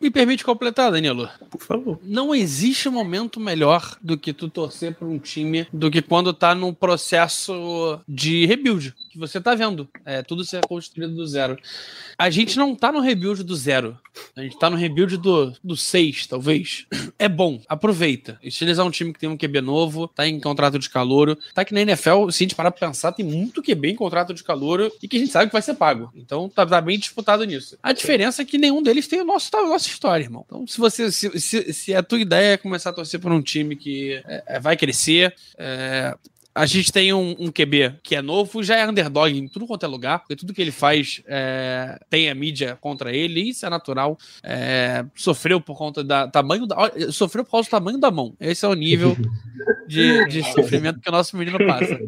Me 0.01 0.11
permite 0.11 0.45
completar, 0.45 0.93
Danilo? 0.93 1.29
Por 1.51 1.63
favor. 1.63 1.99
Não 2.03 2.35
existe 2.35 2.89
momento 2.89 3.41
melhor 3.41 3.97
do 4.03 4.19
que 4.19 4.33
tu 4.33 4.49
torcer 4.49 4.95
para 4.95 5.09
um 5.09 5.19
time 5.19 5.67
do 5.73 5.91
que 5.91 6.03
quando 6.03 6.33
tá 6.33 6.55
num 6.55 6.75
processo 6.75 8.01
de 8.07 8.45
rebuild 8.47 8.95
que 9.11 9.19
você 9.19 9.41
tá 9.41 9.55
vendo. 9.55 9.89
É 10.05 10.23
tudo 10.23 10.45
ser 10.45 10.65
construído 10.67 11.15
do 11.15 11.27
zero. 11.27 11.59
A 12.17 12.31
gente 12.31 12.57
não 12.57 12.75
tá 12.75 12.93
no 12.93 13.01
rebuild 13.01 13.43
do 13.43 13.57
zero. 13.57 13.99
A 14.37 14.43
gente 14.43 14.59
tá 14.59 14.71
no 14.71 14.77
rebuild 14.77 15.17
do, 15.17 15.53
do 15.63 15.77
seis, 15.77 16.27
talvez. 16.27 16.87
É 17.19 17.29
bom, 17.29 17.61
aproveita. 17.69 18.39
Steelers 18.49 18.79
é 18.79 18.83
um 18.83 18.91
time 18.91 19.13
que 19.13 19.19
tem 19.19 19.29
um 19.29 19.37
QB 19.37 19.61
novo, 19.61 20.09
tá 20.09 20.27
em 20.27 20.41
contrato 20.41 20.79
de 20.79 20.89
calouro. 20.89 21.37
Tá 21.53 21.65
que 21.65 21.75
na 21.75 21.83
NFL, 21.83 22.31
se 22.31 22.43
a 22.43 22.45
gente 22.45 22.55
parar 22.55 22.71
pra 22.71 22.89
pensar, 22.89 23.13
tem 23.13 23.27
muito 23.27 23.63
QB 23.63 23.91
em 23.91 23.97
contrato 23.97 24.33
de 24.33 24.43
calouro 24.45 24.91
e 25.03 25.09
que 25.09 25.17
a 25.17 25.21
gente 25.21 25.33
sabe 25.33 25.47
que 25.47 25.53
vai 25.53 25.63
ser 25.63 25.75
pago. 25.75 26.11
Então 26.15 26.49
tá, 26.49 26.65
tá 26.65 26.81
bem 26.81 26.99
disputado 26.99 27.45
nisso. 27.45 27.77
A 27.83 27.93
diferença 27.93 28.43
é 28.43 28.45
que 28.45 28.59
nenhum 28.59 28.83
deles 28.83 29.09
tem 29.09 29.21
o 29.21 29.25
nosso, 29.25 29.51
a 29.55 29.69
nossa 29.69 29.89
história, 29.89 30.25
irmão. 30.25 30.45
Então, 30.47 30.67
se 30.67 30.79
você. 30.79 31.11
Se, 31.11 31.39
se, 31.41 31.73
se 31.73 31.95
a 31.95 32.03
tua 32.03 32.21
ideia 32.21 32.55
é 32.55 32.57
começar 32.57 32.91
a 32.91 32.93
torcer 32.93 33.21
por 33.21 33.33
um 33.33 33.43
time 33.43 33.75
que 33.77 34.23
é, 34.27 34.45
é 34.47 34.61
vai 34.61 34.77
crescer, 34.77 35.35
é, 35.59 36.15
a 36.55 36.67
gente 36.67 36.93
tem 36.93 37.13
um, 37.13 37.37
um, 37.39 37.51
QB 37.51 38.01
que 38.03 38.17
é 38.17 38.23
novo, 38.23 38.63
já 38.63 38.77
é 38.77 38.89
underdog 38.89 39.37
em 39.37 39.47
tudo 39.47 39.67
quanto 39.67 39.85
é 39.85 39.89
lugar, 39.89 40.19
porque 40.19 40.37
tudo 40.37 40.53
que 40.53 40.61
ele 40.61 40.73
faz 40.73 41.23
é, 41.27 41.99
tem 42.11 42.29
a 42.29 42.35
mídia 42.35 42.77
contra 42.81 43.15
ele, 43.15 43.51
isso 43.51 43.65
é 43.65 43.71
natural. 43.71 44.19
É, 44.43 45.05
sofreu 45.15 45.61
por 45.61 45.77
conta 45.77 46.03
da 46.03 46.27
tamanho 46.27 46.67
da. 46.67 46.77
Sofreu 47.13 47.45
por 47.45 47.53
causa 47.53 47.69
do 47.69 47.71
tamanho 47.71 47.99
da 47.99 48.11
mão. 48.11 48.35
Esse 48.41 48.65
é 48.65 48.69
o 48.69 48.75
nível 48.75 49.17
de, 49.91 50.25
de 50.31 50.53
sofrimento 50.53 51.01
que 51.01 51.09
o 51.09 51.13
nosso 51.13 51.37
menino 51.37 51.59
passa. 51.67 51.99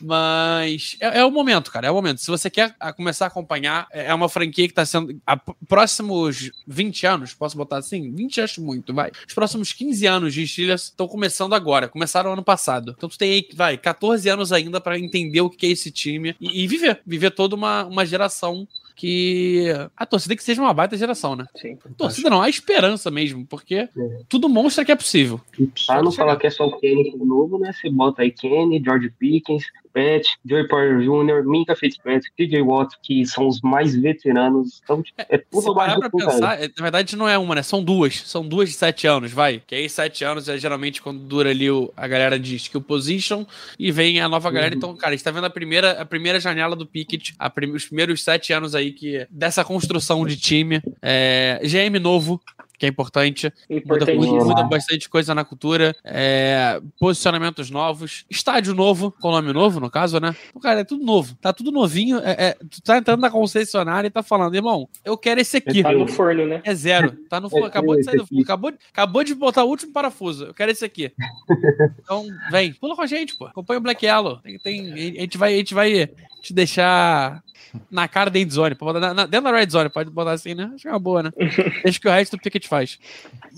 Mas 0.00 0.96
é, 1.00 1.20
é, 1.20 1.24
o 1.24 1.30
momento, 1.30 1.70
cara. 1.70 1.86
É 1.86 1.90
o 1.90 1.94
momento. 1.94 2.20
Se 2.20 2.30
você 2.30 2.50
quer 2.50 2.74
começar 2.96 3.24
a 3.24 3.28
acompanhar, 3.28 3.88
é, 3.90 4.06
é 4.06 4.14
uma 4.14 4.28
franquia 4.28 4.66
que 4.66 4.72
está 4.72 4.84
sendo. 4.84 5.20
A, 5.26 5.36
próximos 5.36 6.50
20 6.66 7.06
anos, 7.06 7.34
posso 7.34 7.56
botar 7.56 7.78
assim? 7.78 8.14
20 8.14 8.40
acho 8.42 8.62
muito, 8.62 8.92
vai. 8.92 9.10
Os 9.26 9.34
próximos 9.34 9.72
15 9.72 10.06
anos 10.06 10.34
de 10.34 10.46
Steelers 10.46 10.84
estão 10.84 11.08
começando 11.08 11.54
agora. 11.54 11.88
Começaram 11.88 12.32
ano 12.32 12.44
passado. 12.44 12.94
Então 12.96 13.08
tu 13.08 13.16
tem 13.16 13.32
aí, 13.32 13.48
vai, 13.54 13.78
14 13.78 14.28
anos 14.28 14.52
ainda 14.52 14.80
para 14.80 14.98
entender 14.98 15.40
o 15.40 15.50
que 15.50 15.66
é 15.66 15.70
esse 15.70 15.90
time 15.90 16.36
e, 16.40 16.64
e, 16.64 16.66
viver. 16.66 17.00
Viver 17.06 17.30
toda 17.30 17.56
uma, 17.56 17.84
uma 17.84 18.04
geração 18.04 18.68
que 18.94 19.66
a 19.96 20.06
torcida 20.06 20.36
que 20.36 20.42
seja 20.42 20.60
uma 20.60 20.74
baita 20.74 20.96
geração, 20.96 21.34
né? 21.36 21.46
Sim. 21.56 21.76
Torcida 21.96 22.30
não, 22.30 22.42
a 22.42 22.48
esperança 22.48 23.10
mesmo, 23.10 23.46
porque 23.46 23.74
é. 23.74 23.88
tudo 24.28 24.48
mostra 24.48 24.84
que 24.84 24.92
é 24.92 24.96
possível. 24.96 25.40
Pra 25.86 26.02
não 26.02 26.12
falar 26.12 26.36
que 26.36 26.46
é 26.46 26.50
só 26.50 26.66
o 26.66 26.78
Kenny 26.78 27.16
novo, 27.16 27.58
né? 27.58 27.72
Você 27.72 27.90
bota 27.90 28.22
aí 28.22 28.30
Kenny, 28.30 28.82
George 28.84 29.10
Pickens, 29.18 29.64
Pat, 29.92 30.26
Joey 30.44 30.66
Porter 30.68 31.00
Jr., 31.00 31.44
Minka 31.44 31.74
Fitzpatrick, 31.76 32.30
TJ 32.36 32.62
Watt, 32.62 32.94
que 33.02 33.24
são 33.26 33.46
os 33.48 33.60
mais 33.60 33.94
veteranos. 33.94 34.80
Então, 34.82 35.02
tipo, 35.02 35.20
é 35.28 35.38
tudo 35.38 35.62
Se 35.62 35.74
parar 35.74 35.98
pra 35.98 36.10
pensar, 36.10 36.62
é, 36.62 36.68
na 36.68 36.82
verdade 36.82 37.16
não 37.16 37.28
é 37.28 37.36
uma, 37.36 37.54
né? 37.54 37.62
São 37.62 37.82
duas. 37.82 38.22
São 38.26 38.46
duas 38.46 38.68
de 38.68 38.74
sete 38.74 39.06
anos, 39.06 39.32
vai. 39.32 39.62
Que 39.66 39.74
aí 39.74 39.88
sete 39.88 40.24
anos 40.24 40.48
é 40.48 40.56
geralmente 40.58 41.02
quando 41.02 41.20
dura 41.20 41.50
ali 41.50 41.70
o, 41.70 41.92
a 41.96 42.06
galera 42.06 42.38
de 42.38 42.56
skill 42.56 42.80
position 42.80 43.44
e 43.78 43.90
vem 43.90 44.20
a 44.20 44.28
nova 44.28 44.50
galera. 44.50 44.72
Uhum. 44.72 44.78
Então, 44.78 44.96
cara, 44.96 45.12
a 45.12 45.16
gente 45.16 45.24
tá 45.24 45.30
vendo 45.30 45.46
a 45.46 45.50
primeira, 45.50 45.92
a 45.92 46.04
primeira 46.04 46.40
janela 46.40 46.76
do 46.76 46.86
Pickett, 46.86 47.34
prim, 47.54 47.72
os 47.72 47.86
primeiros 47.86 48.22
sete 48.22 48.52
anos 48.52 48.74
aí 48.74 48.92
que 48.92 49.26
dessa 49.30 49.64
construção 49.64 50.24
de 50.26 50.36
time. 50.36 50.82
É, 51.02 51.60
GM 51.62 51.98
novo, 51.98 52.40
que 52.80 52.86
é 52.86 52.88
importante. 52.88 53.52
Muda, 53.68 54.42
muda, 54.42 54.62
bastante 54.62 55.06
coisa 55.06 55.34
na 55.34 55.44
cultura. 55.44 55.94
É, 56.02 56.80
posicionamentos 56.98 57.70
novos. 57.70 58.24
Estádio 58.30 58.74
novo, 58.74 59.14
com 59.20 59.30
nome 59.30 59.52
novo, 59.52 59.78
no 59.78 59.90
caso, 59.90 60.18
né? 60.18 60.34
Cara, 60.62 60.80
é 60.80 60.84
tudo 60.84 61.04
novo. 61.04 61.36
Tá 61.36 61.52
tudo 61.52 61.70
novinho. 61.70 62.18
É, 62.20 62.36
é, 62.38 62.52
tu 62.54 62.80
tá 62.82 62.96
entrando 62.96 63.20
na 63.20 63.30
concessionária 63.30 64.08
e 64.08 64.10
tá 64.10 64.22
falando, 64.22 64.54
irmão, 64.54 64.88
eu 65.04 65.18
quero 65.18 65.40
esse 65.40 65.58
aqui. 65.58 65.82
Tá 65.82 65.92
no 65.92 66.08
forno, 66.08 66.46
né? 66.46 66.62
É 66.64 66.74
zero. 66.74 67.12
Tá 67.28 67.38
no 67.38 67.50
forno. 67.50 67.66
Acabou 67.66 67.94
de 67.96 68.02
sair 68.02 68.16
do 68.16 68.26
forno. 68.26 68.42
Acabou, 68.42 68.72
acabou 68.90 69.24
de 69.24 69.34
botar 69.34 69.64
o 69.64 69.68
último 69.68 69.92
parafuso. 69.92 70.46
Eu 70.46 70.54
quero 70.54 70.70
esse 70.72 70.84
aqui. 70.84 71.12
Então, 72.02 72.26
vem. 72.50 72.72
Pula 72.72 72.96
com 72.96 73.02
a 73.02 73.06
gente, 73.06 73.36
pô. 73.36 73.46
Acompanha 73.46 73.78
o 73.78 73.82
Black 73.82 74.04
Yellow. 74.04 74.38
Tem, 74.38 74.58
tem, 74.58 74.92
a, 74.92 75.20
gente 75.20 75.38
vai, 75.38 75.54
a 75.54 75.56
gente 75.56 75.74
vai 75.74 76.08
te 76.40 76.52
deixar 76.52 77.42
na 77.90 78.08
cara 78.08 78.30
da 78.30 78.38
endzone. 78.38 78.76
Na, 79.00 79.14
na, 79.14 79.26
dentro 79.26 79.50
da 79.50 79.56
red 79.56 79.68
zone, 79.70 79.88
pode 79.88 80.10
botar 80.10 80.32
assim, 80.32 80.54
né? 80.54 80.70
Acho 80.74 80.82
que 80.82 80.88
é 80.88 80.92
uma 80.92 80.98
boa, 80.98 81.22
né? 81.22 81.30
Deixa 81.84 82.00
que 82.00 82.08
o 82.08 82.10
resto 82.10 82.36
do 82.36 82.42
Pickett 82.42 82.68
faz. 82.68 82.98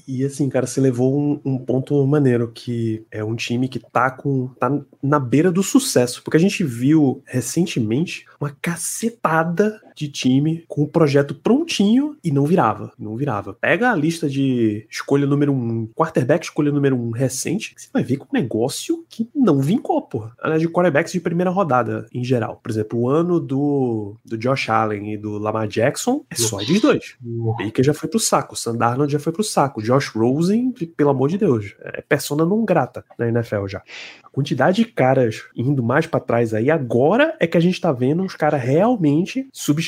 E 0.06 0.24
assim, 0.24 0.48
cara, 0.48 0.66
você 0.66 0.80
levou 0.80 1.18
um, 1.18 1.40
um, 1.44 1.58
ponto 1.58 2.06
maneiro, 2.06 2.50
que 2.52 3.04
é 3.10 3.22
um 3.22 3.36
time 3.36 3.68
que 3.68 3.78
tá 3.78 4.10
com. 4.10 4.48
tá 4.58 4.70
na 5.02 5.18
beira 5.18 5.50
do 5.50 5.62
sucesso. 5.62 6.22
Porque 6.22 6.36
a 6.36 6.40
gente 6.40 6.64
viu 6.64 7.22
recentemente 7.26 8.24
uma 8.40 8.50
cacetada 8.60 9.80
de 9.94 10.08
time 10.08 10.64
com 10.68 10.82
o 10.82 10.88
projeto 10.88 11.34
prontinho 11.34 12.16
e 12.22 12.30
não 12.30 12.44
virava. 12.44 12.92
Não 12.98 13.16
virava. 13.16 13.54
Pega 13.54 13.90
a 13.90 13.96
lista 13.96 14.28
de 14.28 14.86
escolha 14.90 15.26
número 15.26 15.52
um, 15.52 15.86
quarterback 15.94 16.44
escolha 16.44 16.72
número 16.72 16.96
um 16.96 17.10
recente, 17.10 17.74
você 17.76 17.88
vai 17.92 18.02
ver 18.02 18.16
com 18.16 18.24
um 18.24 18.40
negócio 18.40 19.04
que 19.08 19.28
não 19.34 19.60
vincou, 19.60 20.00
porra. 20.02 20.32
De 20.58 20.68
quarterbacks 20.68 21.12
de 21.12 21.20
primeira 21.20 21.50
rodada, 21.50 22.06
em 22.12 22.24
geral. 22.24 22.60
Por 22.62 22.70
exemplo, 22.70 22.98
o 22.98 23.08
ano 23.08 23.40
do, 23.40 24.16
do 24.24 24.36
Josh 24.36 24.68
Allen 24.68 25.14
e 25.14 25.16
do 25.16 25.38
Lamar 25.38 25.68
Jackson 25.68 26.24
é 26.30 26.34
só 26.34 26.58
de 26.58 26.80
dois. 26.80 27.16
O 27.24 27.54
Baker 27.56 27.84
já 27.84 27.94
foi 27.94 28.08
pro 28.08 28.18
saco, 28.18 28.54
o 28.54 28.56
Sandarnold 28.56 29.12
já 29.12 29.18
foi 29.18 29.32
pro 29.32 29.44
saco, 29.44 29.82
Josh 29.82 30.08
Rosen, 30.08 30.72
pelo 30.96 31.10
amor 31.10 31.28
de 31.28 31.38
Deus, 31.38 31.74
é 31.80 32.02
persona 32.02 32.44
não 32.44 32.64
grata 32.64 33.04
na 33.18 33.28
NFL 33.28 33.66
já 33.66 33.82
quantidade 34.32 34.82
de 34.82 34.90
caras 34.90 35.44
indo 35.54 35.82
mais 35.82 36.06
para 36.06 36.18
trás 36.18 36.54
aí, 36.54 36.70
agora 36.70 37.36
é 37.38 37.46
que 37.46 37.56
a 37.56 37.60
gente 37.60 37.80
tá 37.80 37.92
vendo 37.92 38.24
os 38.24 38.34
caras 38.34 38.62
realmente 38.62 39.46
substituindo 39.52 39.81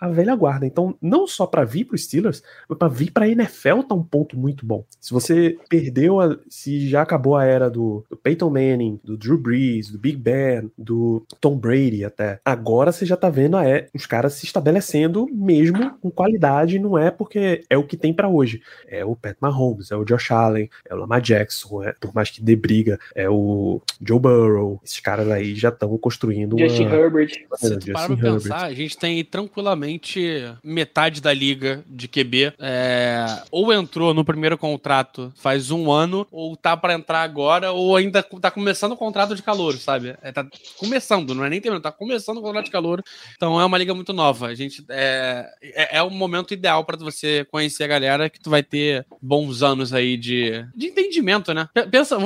a 0.00 0.08
velha 0.08 0.34
guarda. 0.34 0.66
Então, 0.66 0.94
não 1.00 1.26
só 1.26 1.46
para 1.46 1.64
vir 1.64 1.84
pro 1.84 1.98
Steelers, 1.98 2.42
mas 2.68 2.78
para 2.78 2.88
vir 2.88 3.10
pra 3.10 3.28
NFL 3.28 3.82
tá 3.88 3.94
um 3.94 4.02
ponto 4.02 4.38
muito 4.38 4.64
bom. 4.64 4.84
Se 5.00 5.12
você 5.12 5.56
perdeu, 5.68 6.20
a, 6.20 6.36
se 6.48 6.88
já 6.88 7.02
acabou 7.02 7.36
a 7.36 7.44
era 7.44 7.70
do, 7.70 8.04
do 8.10 8.16
Peyton 8.16 8.50
Manning, 8.50 9.00
do 9.02 9.16
Drew 9.16 9.38
Brees, 9.38 9.90
do 9.90 9.98
Big 9.98 10.16
Ben, 10.16 10.70
do 10.76 11.24
Tom 11.40 11.56
Brady 11.56 12.04
até, 12.04 12.40
agora 12.44 12.92
você 12.92 13.04
já 13.06 13.16
tá 13.16 13.30
vendo 13.30 13.56
a, 13.56 13.68
é, 13.68 13.88
os 13.94 14.06
caras 14.06 14.34
se 14.34 14.44
estabelecendo 14.44 15.26
mesmo 15.32 15.98
com 16.00 16.10
qualidade, 16.10 16.78
não 16.78 16.98
é 16.98 17.10
porque 17.10 17.64
é 17.68 17.76
o 17.76 17.86
que 17.86 17.96
tem 17.96 18.12
para 18.12 18.28
hoje. 18.28 18.62
É 18.86 19.04
o 19.04 19.16
Pat 19.16 19.36
Mahomes, 19.40 19.90
é 19.90 19.96
o 19.96 20.04
Josh 20.04 20.30
Allen, 20.30 20.68
é 20.88 20.94
o 20.94 20.98
Lamar 20.98 21.20
Jackson, 21.20 21.82
é, 21.82 21.92
por 22.00 22.14
mais 22.14 22.30
que 22.30 22.42
dê 22.42 22.56
briga, 22.56 22.98
é 23.14 23.28
o 23.28 23.80
Joe 24.00 24.18
Burrow, 24.18 24.80
esses 24.84 25.00
caras 25.00 25.30
aí 25.30 25.54
já 25.54 25.68
estão 25.68 25.96
construindo 25.98 26.58
Justin 26.58 26.86
uma... 26.86 26.94
Herbert. 26.94 27.30
Se 27.56 27.78
tu 27.78 27.92
para 27.92 28.08
pra 28.08 28.16
pensar, 28.16 28.64
a 28.64 28.74
gente 28.74 28.91
tem 28.96 29.24
tranquilamente 29.24 30.44
metade 30.62 31.20
da 31.20 31.32
liga 31.32 31.84
de 31.86 32.08
QB 32.08 32.54
é, 32.58 33.42
ou 33.50 33.72
entrou 33.72 34.14
no 34.14 34.24
primeiro 34.24 34.56
contrato 34.58 35.32
faz 35.36 35.70
um 35.70 35.90
ano, 35.90 36.26
ou 36.30 36.56
tá 36.56 36.76
para 36.76 36.94
entrar 36.94 37.22
agora, 37.22 37.72
ou 37.72 37.96
ainda 37.96 38.22
tá 38.22 38.50
começando 38.50 38.92
o 38.92 38.96
contrato 38.96 39.34
de 39.34 39.42
calor, 39.42 39.76
sabe? 39.76 40.16
É, 40.22 40.32
tá 40.32 40.46
começando, 40.76 41.34
não 41.34 41.44
é 41.44 41.50
nem 41.50 41.60
terminando, 41.60 41.82
tá 41.82 41.92
começando 41.92 42.38
o 42.38 42.42
contrato 42.42 42.66
de 42.66 42.70
calor. 42.70 43.02
Então 43.36 43.60
é 43.60 43.64
uma 43.64 43.78
liga 43.78 43.94
muito 43.94 44.12
nova. 44.12 44.46
A 44.46 44.54
gente 44.54 44.84
é, 44.88 45.50
é, 45.62 45.98
é 45.98 46.02
o 46.02 46.10
momento 46.10 46.54
ideal 46.54 46.84
para 46.84 46.96
você 46.96 47.44
conhecer 47.50 47.84
a 47.84 47.88
galera 47.88 48.30
que 48.30 48.40
tu 48.40 48.50
vai 48.50 48.62
ter 48.62 49.06
bons 49.20 49.62
anos 49.62 49.92
aí 49.92 50.16
de, 50.16 50.66
de 50.74 50.86
entendimento, 50.86 51.52
né? 51.52 51.68
Pensa, 51.90 52.16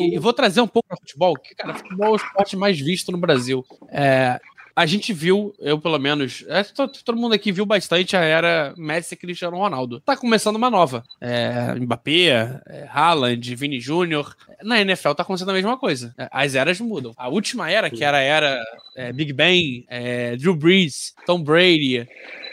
e 0.00 0.18
vou 0.18 0.32
trazer 0.32 0.60
um 0.60 0.68
pouco 0.68 0.88
para 0.88 0.98
futebol, 0.98 1.36
que, 1.36 1.54
cara, 1.54 1.74
futebol 1.74 2.06
é 2.06 2.10
o 2.10 2.16
esporte 2.16 2.56
mais 2.56 2.78
visto 2.78 3.12
no 3.12 3.18
Brasil. 3.18 3.64
É, 3.90 4.40
a 4.80 4.86
gente 4.86 5.12
viu, 5.12 5.54
eu 5.58 5.78
pelo 5.78 5.98
menos, 5.98 6.42
é, 6.48 6.64
todo, 6.64 7.18
mundo 7.18 7.34
aqui 7.34 7.52
viu 7.52 7.66
bastante 7.66 8.16
a 8.16 8.20
era 8.20 8.72
Messi 8.78 9.12
e 9.12 9.16
Cristiano 9.16 9.58
Ronaldo. 9.58 10.00
Tá 10.00 10.16
começando 10.16 10.56
uma 10.56 10.70
nova. 10.70 11.04
É, 11.20 11.74
Mbappé, 11.74 12.62
é, 12.66 12.88
Haaland, 12.90 13.54
Vini 13.56 13.78
Júnior. 13.78 14.34
Na 14.62 14.80
NFL 14.80 15.12
tá 15.12 15.22
acontecendo 15.22 15.50
a 15.50 15.52
mesma 15.52 15.76
coisa. 15.76 16.14
É, 16.16 16.30
as 16.32 16.54
eras 16.54 16.80
mudam. 16.80 17.12
A 17.18 17.28
última 17.28 17.70
era, 17.70 17.90
que 17.90 18.02
era 18.02 18.16
a 18.16 18.22
era 18.22 18.58
é, 18.96 19.12
Big 19.12 19.34
Ben, 19.34 19.84
é, 19.86 20.34
Drew 20.36 20.56
Brees, 20.56 21.12
Tom 21.26 21.42
Brady, 21.42 22.08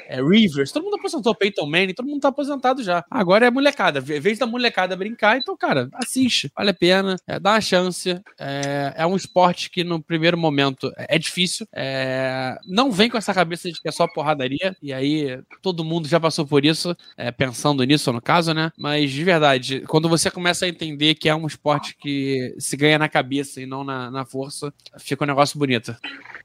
é, 0.08 0.22
Rivers, 0.22 0.72
todo 0.72 0.84
mundo 0.84 0.96
aposentou, 0.96 1.36
Peyton 1.36 1.66
Manning, 1.66 1.94
todo 1.94 2.08
mundo 2.08 2.22
tá 2.22 2.30
aposentado 2.30 2.82
já. 2.84 3.04
Agora 3.10 3.46
é 3.46 3.52
molecada. 3.52 4.00
Em 4.00 4.20
vez 4.20 4.40
da 4.40 4.46
molecada 4.46 4.96
brincar, 4.96 5.38
então, 5.38 5.56
cara, 5.58 5.90
assiste. 5.94 6.52
Vale 6.56 6.72
a 6.72 6.74
pena, 6.74 7.16
é, 7.28 7.40
dá 7.40 7.52
uma 7.52 7.62
chance. 7.62 8.20
É, 8.40 8.94
é 8.96 9.06
um 9.06 9.16
esporte 9.16 9.70
que 9.70 9.84
no 9.84 10.02
primeiro 10.02 10.38
momento 10.38 10.92
é 10.98 11.20
difícil. 11.20 11.68
É, 11.74 12.58
não 12.66 12.92
vem 12.92 13.10
com 13.10 13.18
essa 13.18 13.34
cabeça 13.34 13.72
de 13.72 13.82
que 13.82 13.88
é 13.88 13.92
só 13.92 14.08
porradaria. 14.08 14.76
E 14.82 14.94
aí 14.94 15.40
todo 15.62 15.84
mundo 15.84 16.08
já 16.08 16.20
passou 16.20 16.46
por 16.46 16.66
isso, 16.66 16.96
é, 17.18 17.32
pensando 17.32 17.84
nisso 17.84 18.12
no 18.14 18.22
caso, 18.22 18.54
né? 18.54 18.72
Mas 18.78 19.12
de 19.12 19.24
verdade, 19.24 19.82
quando 19.88 20.08
você 20.08 20.32
começa 20.32 20.66
a 20.66 20.70
entender 20.70 21.16
que 21.16 21.28
é 21.28 21.36
um 21.36 21.48
esporte 21.48 21.96
que 21.98 22.56
se 22.58 22.78
ganha 22.78 22.98
na 22.98 23.10
cabeça 23.10 23.62
e 23.62 23.66
não 23.66 23.84
na, 23.84 24.10
na 24.10 24.26
força, 24.26 24.74
fica 24.98 25.24
um 25.24 25.28
negócio 25.28 25.60
bonito. 25.60 25.96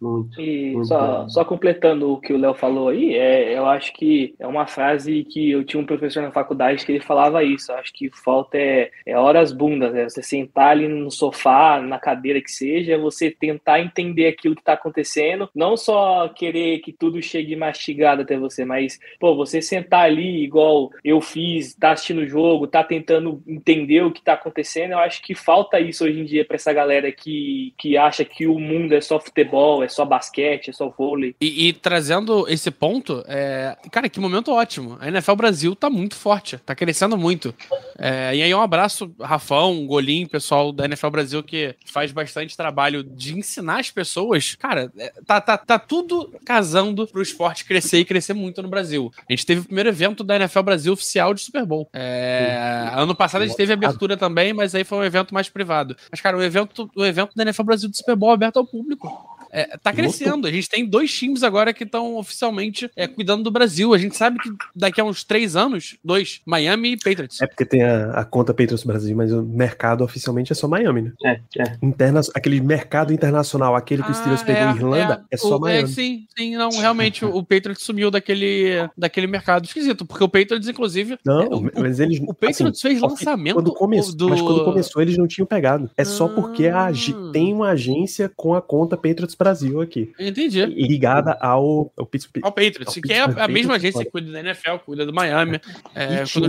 Muito. 0.03 0.41
E 0.41 0.73
muito 0.73 0.89
só, 0.89 1.29
só 1.29 1.45
completando 1.45 2.12
o 2.12 2.20
que 2.20 2.33
o 2.33 2.37
Léo 2.37 2.55
falou 2.55 2.89
aí, 2.89 3.15
é, 3.15 3.57
eu 3.57 3.66
acho 3.66 3.93
que 3.93 4.35
é 4.37 4.47
uma 4.47 4.66
frase 4.66 5.23
que 5.23 5.53
eu 5.53 5.62
tinha 5.62 5.81
um 5.81 5.87
professor 5.87 6.20
na 6.20 6.33
faculdade 6.33 6.85
que 6.85 6.91
ele 6.91 7.01
falava 7.01 7.45
isso. 7.45 7.70
Eu 7.70 7.77
acho 7.77 7.93
que 7.93 8.11
falta 8.11 8.59
é, 8.59 8.91
é 9.07 9.16
horas 9.16 9.53
bundas, 9.53 9.95
é 9.95 10.09
você 10.09 10.20
sentar 10.20 10.70
ali 10.70 10.89
no 10.89 11.09
sofá, 11.09 11.81
na 11.81 12.01
cadeira 12.01 12.43
que 12.43 12.51
seja, 12.51 12.99
você 12.99 13.31
tentar 13.31 13.79
entender 13.79 14.27
aquilo 14.27 14.57
que 14.57 14.61
está 14.61 14.73
acontecendo, 14.73 15.49
não 15.55 15.77
só 15.77 16.29
querer 16.29 16.81
que 16.81 16.93
tudo 16.93 17.23
chegue 17.23 17.55
mastigado 17.55 18.23
até 18.23 18.37
você, 18.37 18.65
mas, 18.65 18.99
pô, 19.20 19.37
você 19.37 19.62
sentar 19.62 20.07
ali 20.07 20.43
igual 20.43 20.91
eu 21.05 21.20
fiz, 21.20 21.77
tá 21.77 21.93
assistindo 21.93 22.23
o 22.23 22.29
jogo, 22.29 22.66
tá 22.66 22.83
tentando 22.83 23.41
entender 23.47 24.03
o 24.03 24.11
que 24.11 24.23
tá 24.23 24.33
acontecendo, 24.33 24.93
eu 24.93 24.99
acho 24.99 25.23
que 25.23 25.35
falta 25.35 25.79
isso 25.79 26.05
hoje 26.05 26.20
em 26.20 26.24
dia 26.24 26.45
para 26.45 26.57
essa 26.57 26.73
galera 26.73 27.12
que, 27.12 27.73
que 27.79 27.97
acha 27.97 28.24
que 28.24 28.49
o 28.49 28.59
mundo 28.59 28.95
é 28.95 29.01
só 29.01 29.20
futebol, 29.20 29.85
é 29.85 29.91
só 29.93 30.05
basquete, 30.05 30.70
é 30.70 30.73
só 30.73 30.89
vôlei. 30.89 31.35
E, 31.40 31.69
e 31.69 31.73
trazendo 31.73 32.48
esse 32.48 32.70
ponto, 32.70 33.23
é, 33.27 33.77
cara, 33.90 34.09
que 34.09 34.20
momento 34.20 34.52
ótimo. 34.52 34.97
A 35.01 35.09
NFL 35.09 35.35
Brasil 35.35 35.77
tá 35.77 35.90
muito 35.90 36.14
forte, 36.14 36.59
tá 36.59 36.74
crescendo 36.74 37.16
muito. 37.16 37.55
É, 37.98 38.35
e 38.35 38.43
aí, 38.43 38.55
um 38.55 38.60
abraço, 38.60 39.14
Rafão, 39.20 39.86
Golim, 39.86 40.27
pessoal 40.27 40.73
da 40.73 40.85
NFL 40.85 41.10
Brasil 41.10 41.43
que 41.43 41.74
faz 41.86 42.12
bastante 42.12 42.56
trabalho 42.56 43.02
de 43.05 43.36
ensinar 43.36 43.81
as 43.81 43.90
pessoas. 43.90 44.55
Cara, 44.55 44.93
é, 44.97 45.12
tá, 45.27 45.40
tá, 45.40 45.59
tá 45.59 45.78
tudo 45.78 46.35
casando 46.44 47.06
pro 47.06 47.23
esporte 47.23 47.64
crescer 47.64 47.98
e 47.98 48.05
crescer 48.05 48.35
muito 48.35 48.62
no 48.62 48.69
Brasil. 48.69 49.12
A 49.28 49.32
gente 49.32 49.47
teve 49.47 49.60
o 49.60 49.64
primeiro 49.64 49.89
evento 49.89 50.24
da 50.24 50.36
NFL 50.36 50.62
Brasil 50.62 50.93
oficial 50.93 51.35
de 51.35 51.40
Super 51.40 51.64
Bowl. 51.64 51.89
É, 51.93 52.90
ano 52.94 53.14
passado 53.14 53.43
a 53.43 53.47
gente 53.47 53.56
teve 53.56 53.73
abertura 53.73 54.16
também, 54.16 54.52
mas 54.52 54.74
aí 54.74 54.85
foi 54.85 54.98
um 54.98 55.05
evento 55.05 55.35
mais 55.35 55.48
privado. 55.48 55.97
Mas, 56.10 56.20
cara, 56.20 56.36
o 56.36 56.43
evento, 56.43 56.90
o 56.97 57.05
evento 57.05 57.35
da 57.35 57.43
NFL 57.43 57.62
Brasil 57.62 57.89
do 57.89 57.97
Super 57.97 58.16
Bowl 58.16 58.31
é 58.31 58.35
aberto 58.35 58.59
ao 58.59 58.66
público. 58.66 59.32
É, 59.53 59.77
tá 59.77 59.93
crescendo. 59.93 60.47
A 60.47 60.51
gente 60.51 60.69
tem 60.69 60.87
dois 60.87 61.12
times 61.12 61.43
agora 61.43 61.73
que 61.74 61.85
estão 61.85 62.16
oficialmente 62.16 62.91
é, 62.97 63.07
cuidando 63.07 63.43
do 63.43 63.51
Brasil. 63.51 63.93
A 63.93 63.99
gente 63.99 64.16
sabe 64.16 64.39
que 64.39 64.51
daqui 64.74 65.01
a 65.01 65.05
uns 65.05 65.23
três 65.24 65.55
anos, 65.55 65.97
dois, 66.03 66.41
Miami 66.47 66.93
e 66.93 66.97
Patriots. 66.97 67.41
É 67.43 67.47
porque 67.47 67.65
tem 67.66 67.83
a, 67.83 68.12
a 68.12 68.24
conta 68.24 68.55
Patriots 68.55 68.85
Brasil, 68.85 69.15
mas 69.16 69.33
o 69.33 69.43
mercado 69.43 70.03
oficialmente 70.03 70.53
é 70.53 70.55
só 70.55 70.66
Miami, 70.66 71.03
né? 71.03 71.12
É, 71.24 71.41
é. 71.61 71.77
Interna, 71.83 72.20
aquele 72.35 72.61
mercado 72.61 73.12
internacional, 73.12 73.77
aquele 73.77 74.03
que 74.03 74.11
o 74.11 74.15
Steelers 74.15 74.41
Ah, 74.43 74.45
pegou 74.45 74.62
é, 74.62 74.70
em 74.73 74.77
Irlanda, 74.77 75.24
é, 75.31 75.37
só 75.37 75.57
O- 75.57 75.61
Miami. 75.61 75.89
sim, 75.89 76.27
sim, 76.37 76.57
não, 76.57 76.70
realmente, 76.70 77.24
o, 77.24 77.43
Patriots 77.43 77.83
sumiu 77.85 78.11
daquele, 78.11 78.89
daquele 78.97 79.27
mercado 79.27 79.65
esquisito, 79.66 80.07
porque 80.07 80.24
o 80.24 80.29
Patriots, 80.29 80.69
inclusive. 80.69 81.19
Não, 81.24 81.43
é, 81.43 81.47
o, 81.47 81.70
mas 81.81 82.01
eles. 82.01 82.19
o 82.20 82.33
Patriots 82.33 82.79
assim, 82.79 82.89
fez 82.89 83.01
lançamento 83.03 83.55
Quando 83.55 83.74
começou, 83.74 84.15
do. 84.15 84.31
Mas 84.31 84.41
quando 84.41 84.65
começou, 84.65 85.03
eles 85.03 85.19
não 85.19 85.27
tinham 85.27 85.47
pegado. 85.47 85.91
É 85.97 86.05
só 86.05 86.27
porque 86.29 86.69
a, 86.69 86.87
Ah. 86.87 86.93
tem 87.33 87.53
uma 87.53 87.70
agência 87.70 88.31
com 88.35 88.55
a 88.55 88.62
conta 88.62 88.97
Patriots 88.97 89.35
Brasil 89.43 89.81
aqui. 89.81 90.12
Entendi. 90.19 90.64
Ligada 90.66 91.32
ao, 91.40 91.93
ao 91.97 92.06
Pittsburgh. 92.06 92.44
Ao 92.44 92.52
Patriots, 92.52 92.97
Ao 92.97 93.02
que 93.02 93.12
é 93.12 93.20
a, 93.20 93.44
a 93.44 93.48
mesma 93.48 93.74
agência 93.74 94.05
que 94.05 94.10
cuida 94.10 94.31
da 94.32 94.40
NFL, 94.40 94.77
cuida 94.85 95.05
do 95.06 95.12
Miami. 95.12 95.60
É, 95.94 96.23
E 96.23 96.24
tinha, 96.24 96.47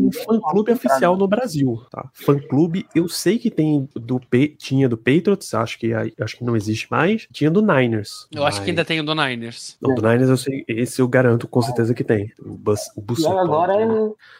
um 0.00 0.12
fã-clube 0.12 0.72
oficial 0.72 1.16
no 1.16 1.26
Brasil, 1.28 1.82
tá? 1.90 2.08
Fã-clube, 2.14 2.86
eu 2.94 3.08
sei 3.08 3.38
que 3.38 3.50
tem 3.50 3.88
do 3.94 4.18
P, 4.20 4.48
tinha 4.58 4.88
do 4.88 4.96
Patriots, 4.96 5.52
acho 5.54 5.78
que 5.78 5.92
acho 5.94 6.36
que 6.36 6.44
não 6.44 6.56
existe 6.56 6.86
mais. 6.90 7.26
Tinha 7.32 7.50
do 7.50 7.60
Niners. 7.62 8.26
Eu 8.32 8.44
acho 8.44 8.56
que 8.58 8.62
mas- 8.62 8.68
ainda 8.70 8.84
tem 8.84 9.00
o 9.00 9.04
do 9.04 9.14
Niners. 9.14 9.76
Não, 9.80 9.94
do 9.94 10.02
Niners 10.02 10.28
eu 10.28 10.36
sei, 10.36 10.64
esse 10.68 11.00
eu 11.00 11.08
garanto 11.08 11.46
com 11.48 11.60
certeza 11.62 11.94
que 11.94 12.04
tem. 12.04 12.32
O 12.40 12.54
Bus, 12.56 12.80
o 12.96 13.00
E 13.00 13.02
Bussopol. 13.02 13.38
agora 13.38 13.74
é, 13.74 13.86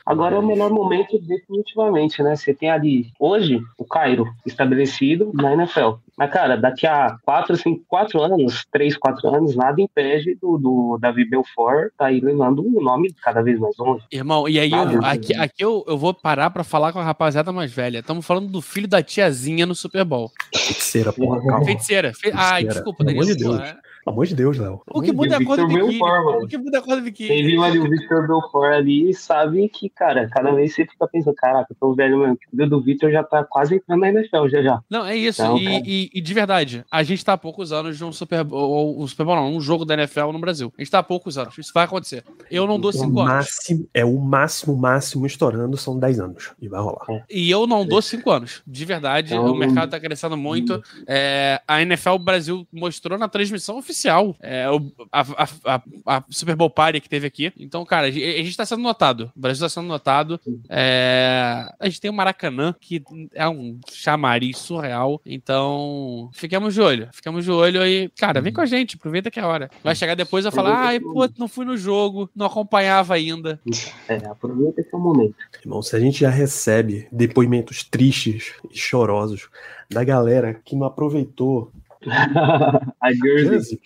agora 0.05 0.37
é 0.37 0.39
o 0.39 0.47
melhor 0.47 0.71
momento, 0.71 1.19
definitivamente, 1.19 2.23
né? 2.23 2.37
Você 2.37 2.55
tem 2.55 2.71
ali, 2.71 3.13
hoje, 3.19 3.61
o 3.79 3.85
Cairo 3.85 4.27
estabelecido 4.45 5.31
na 5.35 5.53
NFL. 5.53 5.95
Mas, 6.17 6.31
cara, 6.33 6.57
daqui 6.57 6.87
a 6.87 7.17
quatro, 7.25 7.57
cinco, 7.67 7.85
quatro 7.89 8.23
anos, 8.23 8.65
três, 8.71 8.97
quatro 8.97 9.29
anos, 9.29 9.57
nada 9.57 9.81
impede 9.81 10.37
do, 10.41 10.57
do 10.57 10.99
Davi 11.01 11.29
Belfort 11.29 11.91
tá 11.99 12.07
aí 12.07 12.21
levando 12.21 12.65
o 12.65 12.81
nome 12.81 13.13
cada 13.23 13.43
vez 13.43 13.59
mais 13.59 13.77
longe. 13.77 14.05
Irmão, 14.13 14.49
e 14.49 14.59
aí 14.61 14.71
eu, 14.71 15.05
aqui, 15.05 15.35
aqui 15.35 15.65
eu, 15.65 15.85
eu 15.87 15.99
vou 15.99 16.15
parar 16.15 16.51
pra 16.51 16.63
falar 16.63 16.93
com 16.93 17.01
a 17.01 17.05
rapaziada 17.05 17.53
mais 17.53 17.73
velha. 17.73 17.99
Estamos 17.99 18.25
falando 18.25 18.49
do 18.49 18.63
filho 18.63 18.87
da 18.87 19.03
tiazinha 19.03 19.67
no 19.67 19.75
Super 19.75 20.05
Bowl. 20.05 20.31
Feiticeira, 20.55 21.13
porra, 21.13 21.41
calma. 21.45 21.65
Feiticeira. 21.65 22.13
Fe... 22.15 22.31
Ai, 22.33 22.65
desculpa, 22.65 23.05
Pelo 23.05 23.11
amor 23.11 23.27
de. 23.27 23.37
Deus. 23.37 23.61
Pelo 24.07 24.15
amor 24.15 24.27
de 24.27 24.37
Deus, 24.37 24.57
Léo. 24.57 24.81
O 24.89 25.03
que 25.03 25.11
muda 25.13 25.35
é 25.35 25.39
a 25.39 25.45
cor 25.45 25.57
do 25.57 25.67
biquíni. 25.67 25.99
O 26.01 26.47
que 26.47 26.57
muda 26.57 26.77
é 26.77 26.81
a 26.81 26.83
cor 26.83 26.95
do 26.95 27.03
Quem 27.03 27.27
biquíni. 27.27 27.43
viu 27.43 27.63
ali 27.65 27.81
o 27.81 27.91
Victor 27.91 28.25
Belfort 28.29 28.73
ali 28.73 29.13
sabe 29.13 29.69
que, 29.69 29.89
cara, 29.91 30.29
cada 30.29 30.53
vez 30.53 30.73
você 30.77 30.87
fica 30.87 31.09
pensando, 31.09 31.35
caraca, 31.35 31.67
eu 31.73 31.77
tô 31.81 31.93
velho 31.93 32.19
mesmo. 32.21 32.39
O 32.53 32.67
do 32.69 32.81
Victor 32.81 33.11
já 33.11 33.25
tá 33.25 33.43
quase 33.43 33.75
entrando 33.75 33.99
na 34.01 34.09
NFL 34.11 34.47
já 34.49 34.63
já. 34.63 34.81
Não, 34.89 35.05
é 35.05 35.17
isso. 35.17 35.43
Não, 35.43 35.59
e, 35.59 35.83
e- 35.85 36.11
e 36.15 36.21
de 36.21 36.35
verdade, 36.35 36.85
a 36.89 37.03
gente 37.03 37.25
tá 37.25 37.33
há 37.33 37.37
poucos 37.37 37.73
anos 37.73 37.99
de 37.99 38.05
um 38.05 38.13
Super 38.13 38.45
Bowl, 38.45 39.03
um 39.03 39.07
Super 39.09 39.27
Bowl 39.27 39.35
não, 39.35 39.53
um 39.57 39.61
jogo 39.61 39.85
da 39.85 39.95
NFL 39.95 40.31
no 40.31 40.39
Brasil. 40.39 40.73
A 40.79 40.81
gente 40.81 40.91
tá 40.93 41.01
há 41.01 41.03
poucos 41.03 41.37
anos. 41.37 41.59
Isso 41.59 41.73
vai 41.75 41.85
acontecer. 41.85 42.23
Eu 42.49 42.65
não 42.65 42.79
dou 42.79 42.91
O 42.91 42.95
cinco 42.95 43.19
anos. 43.19 43.33
máximo, 43.33 43.89
é 43.93 44.05
o 44.05 44.17
máximo, 44.21 44.77
máximo 44.77 45.27
estourando 45.27 45.77
são 45.77 45.99
10 45.99 46.21
anos. 46.21 46.53
E 46.63 46.69
vai 46.69 46.81
rolar. 46.81 47.25
E 47.29 47.51
eu 47.51 47.67
não 47.67 47.85
dou 47.85 48.01
cinco 48.01 48.31
anos. 48.31 48.63
De 48.65 48.85
verdade, 48.85 49.35
Então- 49.35 49.51
o 49.53 49.57
mercado 49.59 49.91
tá 49.91 49.99
crescendo 49.99 50.37
muito. 50.37 50.81
É, 51.09 51.61
a 51.67 51.83
NFL 51.83 52.19
Brasil 52.21 52.65
mostrou 52.73 53.19
na 53.19 53.29
transmissão 53.29 53.77
oficial 53.77 53.96
é, 54.41 54.69
o- 54.71 54.93
a, 55.11 55.21
a- 55.23 55.49
a- 55.75 55.83
a 56.19 56.25
Super 56.29 56.55
Bowl 56.57 56.69
Party 56.69 57.01
que 57.01 57.09
teve 57.09 57.27
aqui. 57.27 57.53
Então, 57.59 57.85
cara, 57.85 58.09
a 58.09 58.11
gente, 58.11 58.57
tá 58.57 58.67
sendo 58.67 58.83
notado. 58.83 59.31
O 59.37 59.41
Brasil 59.41 59.65
tá 59.65 59.69
sendo 59.69 59.87
notado. 59.87 60.41
É, 60.69 61.73
a 61.81 61.89
gente 61.89 62.01
tem 62.01 62.11
o 62.11 62.15
Maracanã, 62.15 62.75
que 62.81 63.03
é 63.35 63.49
um 63.49 63.79
chamariz 63.91 64.59
surreal. 64.59 65.21
Então, 65.25 66.29
fiquemos 66.33 66.75
de 66.75 66.81
olho. 66.81 67.09
Ficamos 67.13 67.45
de 67.45 67.51
olho 67.51 67.81
aí. 67.81 68.09
Cara, 68.19 68.41
vem 68.41 68.53
com 68.53 68.61
a 68.61 68.67
gente, 68.67 68.97
aproveita 68.97 69.31
que 69.31 69.39
é 69.39 69.43
a 69.43 69.49
hora. 69.49 69.71
Vai 69.83 69.95
chegar 69.95 70.15
depois 70.15 70.45
e 70.45 70.51
vai 70.51 70.55
falar: 70.55 70.79
ai, 70.87 71.01
pô, 71.01 71.29
não 71.39 71.49
fui 71.49 71.65
no 71.65 71.77
jogo, 71.77 72.29
não 72.35 72.47
acompanhava 72.47 73.15
ainda. 73.15 73.61
É, 74.09 74.17
aproveita 74.27 74.81
esse 74.81 74.93
momento. 74.97 75.35
Irmão, 75.65 75.83
se 75.83 75.95
a 75.97 76.01
gente 76.01 76.21
já 76.21 76.31
recebe 76.31 77.09
depoimentos 77.11 77.83
tristes 77.85 78.53
e 78.71 78.79
chorosos 78.79 79.49
da 79.91 80.03
galera 80.05 80.61
que 80.65 80.75
não 80.75 80.87
aproveitou 80.87 81.71
a 83.01 83.13
Jersey. 83.13 83.81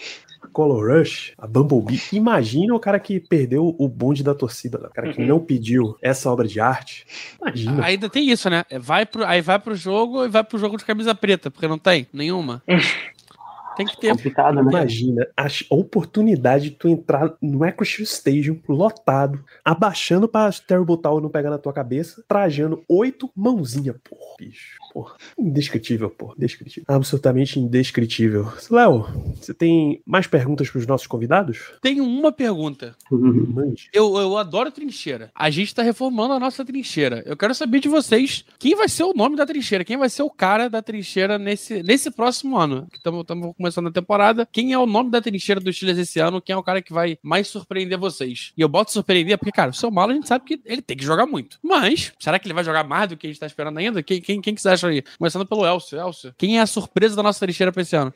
Color 0.53 0.99
Rush, 0.99 1.33
a 1.39 1.47
Bumblebee. 1.47 2.01
Imagina 2.13 2.75
o 2.75 2.81
cara 2.81 2.99
que 2.99 3.21
perdeu 3.21 3.75
o 3.79 3.87
bonde 3.89 4.25
da 4.25 4.35
torcida, 4.35 4.79
o 4.79 4.91
cara 4.91 5.13
que 5.13 5.21
Uhum. 5.21 5.27
não 5.29 5.39
pediu 5.39 5.97
essa 6.03 6.31
obra 6.31 6.49
de 6.49 6.59
arte. 6.59 7.07
Imagina. 7.41 7.85
Ainda 7.85 8.09
tem 8.09 8.29
isso, 8.29 8.49
né? 8.51 8.65
Vai 8.81 9.07
pro, 9.07 9.25
aí 9.25 9.41
vai 9.41 9.59
pro 9.59 9.75
jogo 9.77 10.25
e 10.25 10.29
vai 10.29 10.43
pro 10.43 10.59
jogo 10.59 10.77
de 10.77 10.85
camisa 10.85 11.15
preta, 11.15 11.51
porque 11.51 11.69
não 11.69 11.79
tem 11.79 12.07
nenhuma. 12.13 12.63
Tem 13.81 13.87
que 13.87 13.99
ter. 13.99 14.11
Complicado, 14.11 14.57
né? 14.57 14.61
Imagina 14.61 15.27
a 15.35 15.47
oportunidade 15.71 16.65
de 16.65 16.71
tu 16.73 16.87
entrar 16.87 17.33
no 17.41 17.65
Equity 17.65 18.03
Stadium 18.03 18.61
lotado, 18.69 19.43
abaixando 19.65 20.29
pra 20.29 20.51
Terrible 20.53 20.99
Tower 20.99 21.23
não 21.23 21.31
pegar 21.31 21.49
na 21.49 21.57
tua 21.57 21.73
cabeça, 21.73 22.23
trajando 22.29 22.85
oito 22.87 23.31
mãozinha, 23.35 23.95
porra, 23.95 24.37
bicho. 24.39 24.79
Porra, 24.93 25.15
indescritível, 25.39 26.11
porra, 26.11 26.35
indescritível. 26.37 26.85
Absolutamente 26.89 27.59
indescritível. 27.59 28.53
Léo, 28.71 29.07
você 29.41 29.55
tem 29.55 30.03
mais 30.05 30.27
perguntas 30.27 30.69
pros 30.69 30.87
nossos 30.87 31.07
convidados? 31.07 31.73
Tenho 31.81 32.05
uma 32.05 32.33
pergunta. 32.33 32.95
Mande. 33.11 33.89
Eu, 33.95 34.19
eu 34.19 34.37
adoro 34.37 34.71
trincheira. 34.71 35.31
A 35.35 35.49
gente 35.49 35.75
tá 35.75 35.83
reformando 35.83 36.35
a 36.35 36.41
nossa 36.41 36.65
trincheira. 36.65 37.23
Eu 37.25 37.37
quero 37.37 37.55
saber 37.55 37.81
de 37.81 37.89
vocês 37.89 38.45
quem 38.59 38.75
vai 38.75 38.89
ser 38.89 39.05
o 39.05 39.15
nome 39.15 39.37
da 39.37 39.47
trincheira, 39.47 39.85
quem 39.85 39.97
vai 39.97 40.11
ser 40.11 40.23
o 40.23 40.31
cara 40.31 40.69
da 40.69 40.83
trincheira 40.83 41.39
nesse, 41.39 41.83
nesse 41.83 42.11
próximo 42.11 42.59
ano. 42.59 42.87
Estamos 42.93 43.25
começando 43.71 43.87
a 43.87 43.93
temporada. 43.93 44.49
Quem 44.51 44.73
é 44.73 44.79
o 44.79 44.85
nome 44.85 45.11
da 45.11 45.21
trincheira 45.21 45.61
do 45.61 45.73
Steelers 45.73 45.99
esse 45.99 46.19
ano? 46.19 46.43
Quem 46.43 46.53
é 46.53 46.57
o 46.57 46.63
cara 46.63 46.83
que 46.83 46.93
vai 46.93 47.17
mais 47.23 47.47
surpreender 47.47 47.97
vocês? 47.97 48.53
E 48.57 48.61
eu 48.61 48.69
boto 48.69 48.93
surpreender 48.93 49.39
porque, 49.39 49.53
cara, 49.53 49.71
o 49.71 49.75
seu 49.75 49.91
malo 49.91 50.11
a 50.11 50.15
gente 50.15 50.27
sabe 50.27 50.45
que 50.45 50.61
ele 50.65 50.83
tem 50.83 50.97
que 50.97 51.05
jogar 51.05 51.25
muito. 51.27 51.59
Mas, 51.63 52.13
será 52.19 52.39
que 52.39 52.47
ele 52.47 52.55
vai 52.55 52.65
jogar 52.65 52.85
mais 52.85 53.09
do 53.09 53.17
que 53.17 53.27
a 53.27 53.31
gente 53.31 53.39
tá 53.39 53.47
esperando 53.47 53.79
ainda? 53.79 54.03
Quem, 54.03 54.21
quem, 54.21 54.41
quem 54.41 54.55
que 54.55 54.61
você 54.61 54.71
acha 54.71 54.89
aí? 54.89 55.03
Começando 55.17 55.47
pelo 55.47 55.65
Elcio. 55.65 55.99
Elcio, 55.99 56.35
quem 56.37 56.59
é 56.59 56.61
a 56.61 56.67
surpresa 56.67 57.15
da 57.15 57.23
nossa 57.23 57.39
trincheira 57.39 57.71
pra 57.71 57.83
esse 57.83 57.95
ano? 57.95 58.13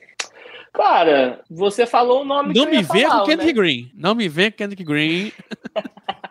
Cara, 0.72 1.40
você 1.48 1.86
falou 1.86 2.22
o 2.22 2.24
nome 2.24 2.52
Não 2.52 2.68
me 2.68 2.82
falar, 2.82 3.20
com 3.20 3.26
Kendrick 3.26 3.52
né? 3.52 3.52
Green. 3.52 3.90
Não 3.94 4.14
me 4.14 4.28
venha 4.28 4.50
com 4.50 4.56
Kendrick 4.56 4.82
Green. 4.82 5.32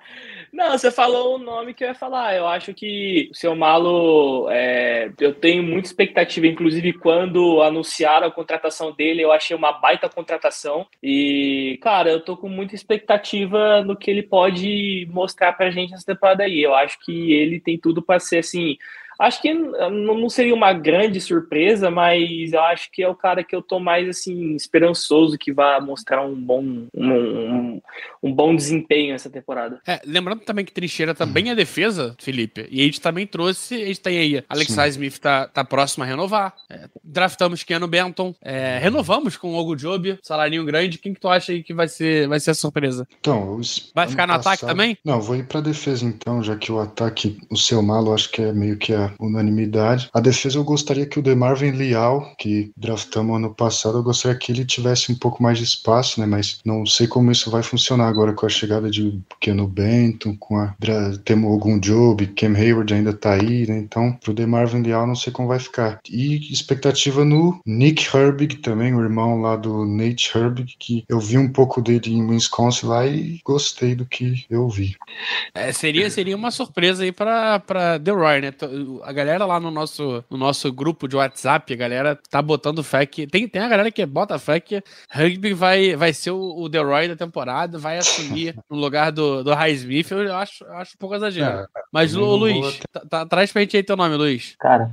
Não, 0.53 0.77
você 0.77 0.91
falou 0.91 1.35
o 1.35 1.39
nome 1.39 1.73
que 1.73 1.83
eu 1.83 1.87
ia 1.87 1.95
falar. 1.95 2.35
Eu 2.35 2.47
acho 2.47 2.75
que 2.75 3.27
o 3.31 3.35
seu 3.35 3.55
Malo, 3.55 4.47
é, 4.51 5.11
eu 5.19 5.33
tenho 5.33 5.63
muita 5.63 5.87
expectativa, 5.87 6.45
inclusive 6.45 6.93
quando 6.93 7.59
anunciaram 7.63 8.27
a 8.27 8.31
contratação 8.31 8.91
dele, 8.91 9.23
eu 9.23 9.31
achei 9.31 9.57
uma 9.57 9.71
baita 9.71 10.07
contratação. 10.07 10.85
E, 11.01 11.79
cara, 11.81 12.11
eu 12.11 12.21
tô 12.23 12.37
com 12.37 12.47
muita 12.47 12.75
expectativa 12.75 13.83
no 13.83 13.97
que 13.97 14.11
ele 14.11 14.21
pode 14.21 15.07
mostrar 15.11 15.53
pra 15.53 15.71
gente 15.71 15.89
nessa 15.89 16.05
temporada 16.05 16.43
aí. 16.43 16.61
Eu 16.61 16.75
acho 16.75 16.99
que 16.99 17.33
ele 17.33 17.59
tem 17.59 17.75
tudo 17.75 17.99
para 18.03 18.19
ser 18.19 18.37
assim 18.37 18.77
Acho 19.19 19.41
que 19.41 19.53
não 19.53 20.29
seria 20.29 20.53
uma 20.53 20.73
grande 20.73 21.19
surpresa, 21.21 21.89
mas 21.89 22.53
eu 22.53 22.61
acho 22.61 22.91
que 22.91 23.03
é 23.03 23.07
o 23.07 23.15
cara 23.15 23.43
que 23.43 23.55
eu 23.55 23.61
tô 23.61 23.79
mais 23.79 24.07
assim 24.07 24.55
esperançoso 24.55 25.37
que 25.37 25.53
vai 25.53 25.79
mostrar 25.81 26.25
um 26.25 26.35
bom 26.35 26.63
um, 26.93 27.11
um, 27.13 27.81
um 28.21 28.33
bom 28.33 28.55
desempenho 28.55 29.15
essa 29.15 29.29
temporada. 29.29 29.79
É, 29.87 30.01
lembrando 30.05 30.41
também 30.41 30.65
que 30.65 30.71
trincheira 30.71 31.13
também 31.13 31.49
é 31.49 31.55
defesa, 31.55 32.15
Felipe. 32.19 32.67
E 32.69 32.81
a 32.81 32.85
gente 32.85 33.01
também 33.01 33.27
trouxe, 33.27 33.75
a 33.75 33.85
gente 33.85 34.01
tem 34.01 34.17
aí 34.17 34.43
Alex 34.49 34.75
Smith 34.89 35.19
tá, 35.19 35.47
tá 35.47 35.63
próximo 35.63 36.03
a 36.03 36.07
renovar. 36.07 36.53
É, 36.69 36.87
draftamos 37.03 37.63
Keanu 37.63 37.87
Benton, 37.87 38.33
é, 38.41 38.77
renovamos 38.79 39.37
com 39.37 39.53
o 39.53 39.55
Ogo 39.55 39.75
Job, 39.75 40.17
salarinho 40.21 40.65
grande. 40.65 40.97
Quem 40.97 41.13
que 41.13 41.19
tu 41.19 41.27
acha 41.27 41.51
aí 41.51 41.63
que 41.63 41.73
vai 41.73 41.87
ser, 41.87 42.27
vai 42.27 42.39
ser 42.39 42.51
a 42.51 42.55
surpresa? 42.55 43.07
Então, 43.19 43.59
vai 43.93 44.07
ficar 44.07 44.27
no 44.27 44.33
passado... 44.33 44.53
ataque 44.53 44.65
também? 44.65 44.97
Não, 45.03 45.21
vou 45.21 45.35
ir 45.35 45.45
pra 45.45 45.61
defesa 45.61 46.05
então, 46.05 46.43
já 46.43 46.55
que 46.55 46.71
o 46.71 46.79
ataque, 46.79 47.37
o 47.49 47.57
seu 47.57 47.81
malo, 47.81 48.13
acho 48.13 48.29
que 48.29 48.41
é 48.41 48.53
meio 48.53 48.77
que 48.77 48.93
a 48.93 49.12
unanimidade. 49.19 50.09
A 50.13 50.19
defesa 50.19 50.57
eu 50.57 50.63
gostaria 50.63 51.05
que 51.05 51.19
o 51.19 51.21
DeMarvin 51.21 51.71
Leal, 51.71 52.33
que 52.37 52.71
draftamos 52.75 53.37
ano 53.37 53.53
passado, 53.53 53.97
eu 53.97 54.03
gostaria 54.03 54.37
que 54.37 54.51
ele 54.51 54.65
tivesse 54.65 55.11
um 55.11 55.15
pouco 55.15 55.41
mais 55.41 55.57
de 55.57 55.63
espaço, 55.63 56.19
né? 56.19 56.25
Mas 56.25 56.59
não 56.65 56.85
sei 56.85 57.07
como 57.07 57.31
isso 57.31 57.49
vai 57.49 57.63
funcionar 57.63 58.07
agora 58.07 58.33
com 58.33 58.45
a 58.45 58.49
chegada 58.49 58.89
de 58.89 59.19
Keno 59.39 59.67
Benton, 59.67 60.35
com 60.37 60.57
a 60.57 60.75
temos 61.23 61.51
algum 61.51 61.79
Job, 61.79 62.25
Cam 62.27 62.55
Hayward 62.55 62.93
ainda 62.93 63.13
tá 63.13 63.33
aí, 63.33 63.67
né? 63.67 63.77
Então, 63.77 64.13
pro 64.13 64.33
DeMarvin 64.33 64.83
Leal 64.83 65.07
não 65.07 65.15
sei 65.15 65.31
como 65.31 65.47
vai 65.47 65.59
ficar. 65.59 65.99
E 66.09 66.51
expectativa 66.51 67.23
no 67.23 67.59
Nick 67.65 68.15
Herbig 68.15 68.57
também, 68.57 68.93
o 68.93 69.01
irmão 69.01 69.41
lá 69.41 69.55
do 69.55 69.85
Nate 69.85 70.37
Herbig, 70.37 70.75
que 70.77 71.03
eu 71.07 71.19
vi 71.19 71.37
um 71.37 71.51
pouco 71.51 71.81
dele 71.81 72.13
em 72.13 72.25
Wisconsin 72.25 72.85
lá 72.85 73.05
e 73.05 73.39
gostei 73.43 73.95
do 73.95 74.05
que 74.05 74.45
eu 74.49 74.67
vi. 74.69 74.95
É, 75.53 75.71
seria, 75.71 76.09
seria 76.09 76.35
uma 76.35 76.51
surpresa 76.51 77.03
aí 77.03 77.11
para 77.11 77.99
The 78.03 78.11
Roy, 78.11 78.41
né? 78.41 78.53
A 79.03 79.11
galera 79.11 79.45
lá 79.45 79.59
no 79.59 79.71
nosso, 79.71 80.23
no 80.29 80.37
nosso 80.37 80.71
grupo 80.71 81.07
de 81.07 81.15
WhatsApp, 81.15 81.73
a 81.73 81.77
galera 81.77 82.19
tá 82.29 82.41
botando 82.41 82.83
fé 82.83 83.05
que. 83.05 83.25
Tem, 83.27 83.47
tem 83.47 83.61
a 83.61 83.67
galera 83.67 83.91
que 83.91 84.05
bota 84.05 84.37
fé 84.39 84.59
que 84.59 84.83
Rugby 85.11 85.53
vai, 85.53 85.95
vai 85.95 86.13
ser 86.13 86.31
o, 86.31 86.39
o 86.39 86.69
The 86.69 86.79
Roy 86.79 87.07
da 87.07 87.15
temporada, 87.15 87.77
vai 87.77 87.97
assumir 87.97 88.55
no 88.69 88.77
lugar 88.77 89.11
do, 89.11 89.43
do 89.43 89.53
High 89.53 89.73
Smith. 89.73 90.11
Eu 90.11 90.35
acho, 90.35 90.63
eu 90.63 90.73
acho 90.73 90.95
um 90.95 90.99
pouco 90.99 91.15
exagero. 91.15 91.59
É, 91.59 91.67
Mas, 91.91 92.13
Lu, 92.13 92.35
Luiz, 92.35 92.79
tá, 92.91 93.01
tá, 93.09 93.25
traz 93.25 93.51
pra 93.51 93.61
gente 93.61 93.77
aí 93.77 93.83
teu 93.83 93.97
nome, 93.97 94.15
Luiz. 94.15 94.55
Cara, 94.59 94.91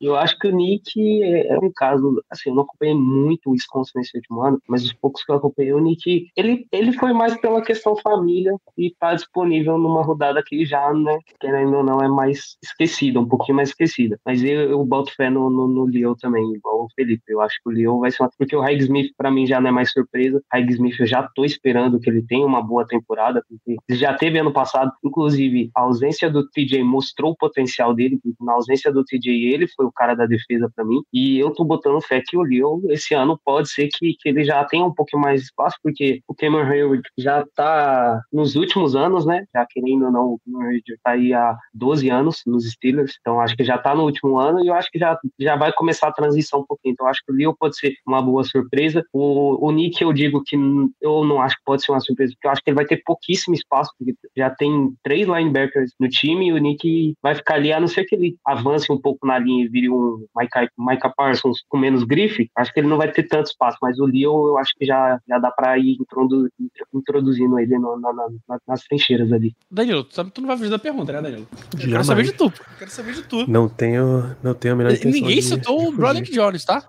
eu 0.00 0.16
acho 0.16 0.38
que 0.38 0.48
o 0.48 0.54
Nick 0.54 1.22
é, 1.22 1.48
é 1.48 1.58
um 1.58 1.70
caso. 1.74 2.22
Assim, 2.30 2.50
eu 2.50 2.54
não 2.54 2.62
acompanhei 2.62 2.94
muito 2.94 3.48
o 3.48 3.52
Wisconsin 3.52 3.92
nesse 3.96 4.16
último 4.16 4.42
ano, 4.42 4.60
mas 4.68 4.84
os 4.84 4.92
poucos 4.92 5.24
que 5.24 5.30
eu 5.30 5.36
acompanhei, 5.36 5.72
o 5.72 5.80
Nick, 5.80 6.28
ele, 6.36 6.66
ele 6.72 6.92
foi 6.92 7.12
mais 7.12 7.36
pela 7.40 7.62
questão 7.62 7.96
família 7.96 8.54
e 8.76 8.94
tá 8.98 9.14
disponível 9.14 9.78
numa 9.78 10.02
rodada 10.02 10.42
que 10.44 10.64
já, 10.64 10.92
né, 10.92 11.18
querendo 11.40 11.76
ou 11.76 11.84
não, 11.84 12.00
é 12.00 12.08
mais 12.08 12.56
esquecida 13.14 13.20
um 13.20 13.28
pouquinho 13.28 13.56
mais 13.56 13.68
esquecida. 13.68 14.18
Mas 14.24 14.42
eu, 14.42 14.70
eu 14.70 14.84
boto 14.84 15.14
fé 15.14 15.30
no, 15.30 15.48
no, 15.48 15.68
no 15.68 15.84
Leo 15.84 16.16
também, 16.16 16.44
igual 16.54 16.84
o 16.84 16.88
Felipe. 16.94 17.22
Eu 17.28 17.40
acho 17.40 17.56
que 17.62 17.68
o 17.68 17.72
Leo 17.72 18.00
vai 18.00 18.10
ser 18.10 18.22
uma. 18.22 18.30
Porque 18.36 18.56
o 18.56 18.62
Haig 18.62 18.80
Smith, 18.82 19.12
para 19.16 19.30
mim, 19.30 19.46
já 19.46 19.60
não 19.60 19.68
é 19.68 19.72
mais 19.72 19.92
surpresa. 19.92 20.42
Haig 20.52 20.70
Smith, 20.72 20.98
eu 20.98 21.06
já 21.06 21.22
tô 21.34 21.44
esperando 21.44 22.00
que 22.00 22.10
ele 22.10 22.22
tenha 22.26 22.46
uma 22.46 22.62
boa 22.62 22.86
temporada, 22.86 23.42
porque 23.48 23.76
já 23.90 24.14
teve 24.14 24.38
ano 24.38 24.52
passado. 24.52 24.90
Inclusive, 25.04 25.70
a 25.74 25.82
ausência 25.82 26.30
do 26.30 26.48
TJ 26.48 26.82
mostrou 26.82 27.32
o 27.32 27.36
potencial 27.36 27.94
dele, 27.94 28.18
na 28.40 28.54
ausência 28.54 28.92
do 28.92 29.04
TJ, 29.04 29.54
ele 29.54 29.66
foi 29.68 29.86
o 29.86 29.92
cara 29.92 30.14
da 30.14 30.26
defesa 30.26 30.70
para 30.74 30.84
mim. 30.84 31.02
E 31.12 31.38
eu 31.38 31.52
tô 31.52 31.64
botando 31.64 32.00
fé 32.00 32.22
que 32.24 32.36
o 32.36 32.42
Leo, 32.42 32.82
esse 32.90 33.14
ano, 33.14 33.38
pode 33.44 33.70
ser 33.70 33.88
que, 33.92 34.14
que 34.18 34.28
ele 34.28 34.44
já 34.44 34.64
tenha 34.64 34.84
um 34.84 34.94
pouquinho 34.94 35.22
mais 35.22 35.42
espaço, 35.42 35.76
porque 35.82 36.20
o 36.28 36.34
Cameron 36.34 36.70
Hayward 36.70 37.02
já 37.18 37.44
tá 37.54 38.20
nos 38.32 38.56
últimos 38.56 38.96
anos, 38.96 39.26
né? 39.26 39.44
Já 39.54 39.66
querendo 39.68 40.06
ou 40.06 40.12
não, 40.12 40.24
o 40.32 40.40
Cameron 40.44 40.68
Hayward 40.68 40.98
tá 41.02 41.10
aí 41.12 41.32
há 41.32 41.56
12 41.72 42.10
anos 42.10 42.42
nos 42.46 42.64
Steelers. 42.70 43.03
Então 43.20 43.40
acho 43.40 43.56
que 43.56 43.64
já 43.64 43.76
está 43.76 43.94
no 43.94 44.04
último 44.04 44.38
ano 44.38 44.64
e 44.64 44.68
eu 44.68 44.74
acho 44.74 44.90
que 44.90 44.98
já, 44.98 45.18
já 45.38 45.56
vai 45.56 45.72
começar 45.72 46.08
a 46.08 46.12
transição 46.12 46.60
um 46.60 46.66
pouquinho. 46.66 46.92
Então 46.92 47.06
acho 47.06 47.20
que 47.24 47.32
o 47.32 47.34
Leo 47.34 47.56
pode 47.58 47.76
ser 47.76 47.94
uma 48.06 48.22
boa 48.22 48.44
surpresa. 48.44 49.04
O, 49.12 49.66
o 49.66 49.70
Nick 49.72 50.02
eu 50.02 50.12
digo 50.12 50.42
que 50.44 50.56
eu 51.00 51.24
não 51.24 51.40
acho 51.40 51.56
que 51.56 51.62
pode 51.64 51.84
ser 51.84 51.92
uma 51.92 52.00
surpresa, 52.00 52.32
porque 52.34 52.46
eu 52.46 52.50
acho 52.50 52.62
que 52.62 52.70
ele 52.70 52.76
vai 52.76 52.86
ter 52.86 53.02
pouquíssimo 53.04 53.54
espaço, 53.54 53.92
porque 53.98 54.14
já 54.36 54.50
tem 54.50 54.92
três 55.02 55.26
linebackers 55.26 55.92
no 55.98 56.08
time 56.08 56.48
e 56.48 56.52
o 56.52 56.58
Nick 56.58 57.14
vai 57.22 57.34
ficar 57.34 57.54
ali, 57.54 57.72
a 57.72 57.80
não 57.80 57.88
ser 57.88 58.04
que 58.04 58.14
ele 58.14 58.36
avance 58.46 58.90
um 58.92 59.00
pouco 59.00 59.26
na 59.26 59.38
linha 59.38 59.64
e 59.64 59.68
vire 59.68 59.90
um 59.90 60.24
Micah, 60.36 60.68
Micah 60.78 61.12
Parsons 61.16 61.62
com 61.68 61.78
menos 61.78 62.04
grife, 62.04 62.50
acho 62.56 62.72
que 62.72 62.80
ele 62.80 62.88
não 62.88 62.96
vai 62.96 63.10
ter 63.10 63.24
tanto 63.24 63.46
espaço, 63.46 63.78
mas 63.82 63.98
o 63.98 64.06
Leo 64.06 64.48
eu 64.48 64.58
acho 64.58 64.72
que 64.78 64.84
já, 64.84 65.18
já 65.28 65.38
dá 65.38 65.50
para 65.50 65.78
ir 65.78 65.96
introdu, 66.00 66.48
introduzindo 66.94 67.58
ele 67.58 67.78
no, 67.78 67.98
na, 67.98 68.12
na, 68.12 68.58
nas 68.66 68.82
trincheiras 68.84 69.32
ali. 69.32 69.54
Danilo, 69.70 70.04
tu, 70.04 70.24
tu 70.30 70.40
não 70.40 70.48
vai 70.48 70.56
fugir 70.56 70.70
da 70.70 70.78
pergunta, 70.78 71.12
né, 71.12 71.22
Danilo? 71.22 71.46
Eu 71.78 71.88
quero 71.88 72.04
saber 72.04 72.24
de 72.24 72.32
tu. 72.32 72.52
Quero 72.78 72.90
saber 72.94 73.14
de 73.14 73.22
tu. 73.22 73.46
Não 73.48 73.68
tenho, 73.68 74.34
não 74.42 74.54
tenho 74.54 74.74
a 74.74 74.76
menor 74.76 74.92
intenção 74.92 75.20
Ninguém 75.20 75.42
citou 75.42 75.80
de, 75.80 75.88
o 75.88 75.92
Broderick 75.92 76.32
Jones, 76.32 76.64
tá? 76.64 76.82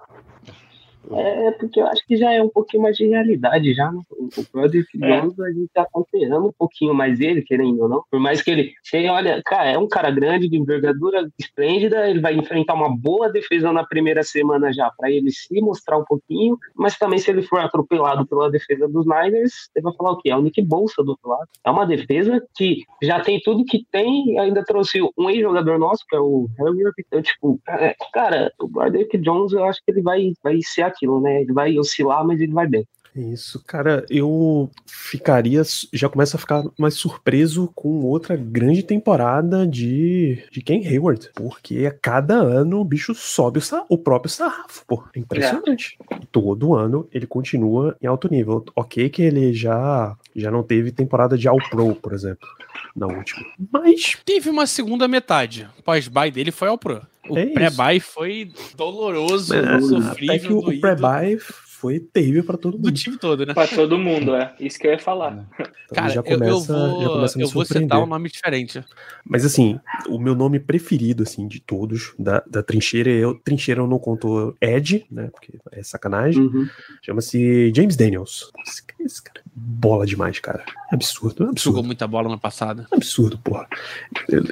É, 1.11 1.52
porque 1.52 1.80
eu 1.80 1.88
acho 1.88 2.06
que 2.06 2.15
já 2.15 2.32
é 2.34 2.41
um 2.41 2.49
pouquinho 2.49 2.84
mais 2.84 2.98
de 2.98 3.07
realidade 3.07 3.73
já, 3.73 3.91
né? 3.91 3.99
O 4.10 4.30
Brother 4.52 4.86
Jones, 4.94 5.40
é. 5.40 5.44
a 5.44 5.52
gente 5.52 5.69
tá 5.73 5.88
considerando 5.91 6.48
um 6.48 6.53
pouquinho 6.57 6.94
mais 6.94 7.19
ele, 7.19 7.41
querendo 7.41 7.82
ou 7.82 7.90
não. 7.90 8.03
Por 8.10 8.19
mais 8.19 8.41
que 8.41 8.52
ele, 8.52 8.73
você 8.84 9.07
olha, 9.07 9.41
cara, 9.45 9.72
é 9.72 9.77
um 9.77 9.88
cara 9.88 10.10
grande, 10.10 10.49
de 10.49 10.57
envergadura 10.57 11.27
esplêndida, 11.40 12.10
ele 12.10 12.19
vai 12.19 12.36
enfrentar 12.36 12.73
uma 12.73 12.95
boa 12.95 13.30
defesa 13.30 13.72
na 13.72 13.84
primeira 13.84 14.23
semana 14.23 14.72
já, 14.73 14.91
para 14.98 15.11
ele 15.11 15.32
se 15.32 15.61
mostrar 15.61 15.98
um 15.98 16.06
pouquinho, 16.06 16.57
mas 16.76 16.98
também 16.98 17.19
se 17.19 17.30
ele 17.30 17.41
for 17.41 17.60
atropelado 17.60 18.26
pela 18.27 18.49
defesa 18.49 18.88
dos 18.88 19.06
Niners, 19.06 19.69
ele 19.76 19.84
vai 19.84 19.94
falar 19.95 20.11
o 20.11 20.18
quê? 20.18 20.30
É 20.30 20.36
o 20.36 20.41
Nick 20.41 20.61
Bolsa 20.61 21.03
do 21.03 21.10
outro 21.10 21.30
lado. 21.30 21.48
É 21.64 21.69
uma 21.69 21.86
defesa 21.86 22.41
que 22.56 22.84
já 23.02 23.19
tem 23.19 23.40
tudo 23.41 23.65
que 23.65 23.86
tem 23.91 24.40
ainda 24.40 24.64
trouxe 24.64 24.99
um 25.18 25.30
ex-jogador 25.30 25.77
nosso, 25.77 26.06
que 26.07 26.15
é 26.15 26.19
o 26.19 26.48
Harry 26.57 26.91
Então, 26.99 27.22
tipo, 27.22 27.60
é, 27.68 27.95
cara, 28.14 28.52
o 28.60 28.68
Broderick 28.68 29.18
Jones, 29.18 29.53
eu 29.53 29.64
acho 29.65 29.80
que 29.84 29.91
ele 29.91 30.02
vai, 30.02 30.32
vai 30.44 30.60
ser 30.61 30.84
aquilo, 30.96 31.22
né? 31.22 31.42
Ele 31.42 31.54
vai 31.54 31.78
oscilar, 31.78 32.26
mas 32.26 32.40
ele 32.40 32.54
vai 32.54 32.68
bem. 32.68 32.88
Isso, 33.16 33.64
cara, 33.66 34.06
eu 34.10 34.70
ficaria, 34.86 35.62
já 35.94 36.10
começo 36.10 36.36
a 36.36 36.40
ficar 36.40 36.66
mais 36.78 36.96
surpreso 36.96 37.72
com 37.74 38.02
outra 38.02 38.36
grande 38.36 38.84
temporada 38.84 39.66
de, 39.66 40.44
de 40.52 40.62
Ken 40.62 40.86
Hayward, 40.86 41.32
porque 41.34 41.86
a 41.86 41.92
cada 41.92 42.36
ano 42.36 42.82
o 42.82 42.84
bicho 42.84 43.16
sobe 43.16 43.60
o, 43.60 43.62
o 43.88 43.98
próprio 43.98 44.30
sarrafo, 44.30 44.84
pô, 44.86 45.02
é 45.16 45.20
impressionante. 45.20 45.98
É. 46.12 46.18
Todo 46.30 46.76
ano 46.76 47.08
ele 47.10 47.26
continua 47.26 47.96
em 48.02 48.08
alto 48.08 48.30
nível. 48.30 48.66
Ok 48.76 49.10
que 49.10 49.22
ele 49.22 49.54
já, 49.54 50.18
já 50.36 50.52
não 50.52 50.64
teve 50.64 50.91
temporada 50.91 51.38
de 51.38 51.48
All-Pro, 51.48 51.95
por 51.95 52.14
exemplo, 52.14 52.48
na 52.95 53.07
última, 53.07 53.45
mas... 53.72 54.18
Teve 54.26 54.49
uma 54.49 54.68
segunda 54.68 55.07
metade, 55.07 55.68
pós-buy 55.84 56.32
dele 56.32 56.52
foi 56.52 56.68
All-Pro. 56.68 57.02
O 57.28 57.38
é 57.38 57.45
pré-buy 57.48 57.99
foi 57.99 58.52
doloroso, 58.76 59.53
é, 59.56 59.80
sofrível, 59.82 60.36
Até 60.36 60.40
que 60.40 60.53
o 60.53 60.80
pré-buy 60.80 61.40
foi 61.40 61.99
terrível 61.99 62.44
para 62.44 62.57
todo 62.57 62.76
mundo. 62.76 62.84
Do 62.84 62.91
time 62.91 63.18
todo, 63.18 63.45
né? 63.45 63.53
Para 63.53 63.68
todo 63.68 63.98
mundo, 63.98 64.36
é. 64.36 64.56
Isso 64.60 64.80
que 64.80 64.88
eu 64.88 64.91
ia 64.91 64.99
falar. 64.99 65.45
Então, 65.86 66.03
Cara, 66.03 66.16
já 66.16 66.24
começa, 66.24 66.49
eu, 66.49 66.60
vou, 66.62 67.02
já 67.03 67.10
começa 67.10 67.36
a 67.36 67.38
me 67.38 67.44
eu 67.44 67.49
vou 67.49 67.64
citar 67.64 67.99
um 68.02 68.07
nome 68.07 68.28
diferente. 68.28 68.84
Mas 69.24 69.45
assim, 69.45 69.80
o 70.10 70.18
meu 70.18 70.34
nome 70.34 70.60
preferido, 70.60 71.22
assim, 71.22 71.48
de 71.48 71.60
todos, 71.60 72.16
da, 72.18 72.44
da 72.48 72.64
trincheira, 72.64 73.12
eu, 73.12 73.36
trincheira 73.36 73.82
eu 73.82 73.88
não 73.88 73.99
conto 73.99 74.57
Ed, 74.60 75.06
né? 75.12 75.30
Porque 75.32 75.60
é 75.72 75.84
sacanagem. 75.84 76.41
Uhum. 76.41 76.68
Chama-se 77.03 77.72
James 77.72 77.95
Daniels. 77.95 78.52
Esse, 78.68 78.84
esse 78.99 79.24
cara 79.24 79.45
bola 79.56 80.06
demais, 80.06 80.38
cara. 80.40 80.65
Absurdo, 80.91 81.44
absurdo. 81.44 81.60
Jogou 81.60 81.84
muita 81.84 82.06
bola 82.06 82.27
na 82.27 82.38
passada. 82.38 82.86
Absurdo, 82.91 83.38
porra. 83.38 83.68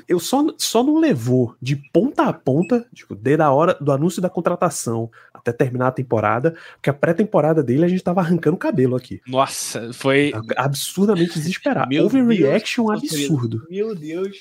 Eu 0.07 0.19
só, 0.19 0.45
só 0.57 0.81
não 0.81 0.97
levou 0.97 1.55
de 1.61 1.75
ponta 1.75 2.23
a 2.23 2.34
ponta, 2.34 2.85
tipo, 2.93 3.13
desde 3.13 3.43
a 3.43 3.51
hora 3.51 3.75
do 3.81 3.91
anúncio 3.91 4.21
da 4.21 4.30
contratação 4.30 5.11
até 5.34 5.51
terminar 5.51 5.88
a 5.88 5.91
temporada, 5.91 6.55
porque 6.75 6.89
a 6.89 6.93
pré-temporada 6.93 7.61
dele 7.61 7.84
a 7.84 7.88
gente 7.88 8.01
tava 8.01 8.21
arrancando 8.21 8.55
o 8.55 8.59
cabelo 8.59 8.95
aqui. 8.95 9.19
Nossa, 9.27 9.91
foi 9.91 10.31
absurdamente 10.55 11.34
desesperado. 11.34 11.89
Meu 11.89 12.05
Overreaction 12.05 12.85
Deus, 12.85 13.03
absurdo. 13.03 13.67
Meu 13.69 13.93
Deus. 13.93 14.38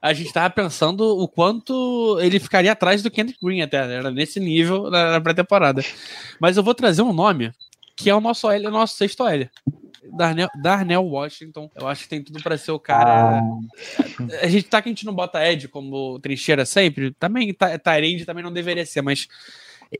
a 0.00 0.12
gente 0.14 0.32
tava 0.32 0.48
pensando 0.48 1.02
o 1.02 1.28
quanto 1.28 2.18
ele 2.20 2.40
ficaria 2.40 2.72
atrás 2.72 3.02
do 3.02 3.10
Kendrick 3.10 3.38
Green 3.44 3.60
até, 3.60 3.76
era 3.76 4.10
nesse 4.10 4.40
nível 4.40 4.90
na 4.90 5.20
pré-temporada. 5.20 5.84
Mas 6.40 6.56
eu 6.56 6.62
vou 6.62 6.74
trazer 6.74 7.02
um 7.02 7.12
nome 7.12 7.52
que 7.98 8.08
é 8.08 8.14
o 8.14 8.20
nosso 8.20 8.48
L, 8.48 8.68
o 8.68 8.70
nosso 8.70 8.96
sexto 8.96 9.26
L. 9.26 9.50
Darnell, 10.16 10.48
Darnell 10.62 11.04
Washington, 11.04 11.68
eu 11.74 11.86
acho 11.88 12.04
que 12.04 12.08
tem 12.08 12.22
tudo 12.22 12.40
para 12.40 12.56
ser 12.56 12.70
o 12.70 12.78
cara. 12.78 13.40
Ah. 13.40 13.42
A 14.40 14.46
gente 14.46 14.68
tá 14.68 14.80
que 14.80 14.88
a 14.88 14.92
gente 14.92 15.04
não 15.04 15.12
bota 15.12 15.44
Ed 15.44 15.68
como 15.68 16.18
trincheira 16.20 16.64
sempre, 16.64 17.12
também 17.14 17.52
Tyrande 17.52 18.24
também 18.24 18.42
não 18.42 18.52
deveria 18.52 18.86
ser, 18.86 19.02
mas 19.02 19.26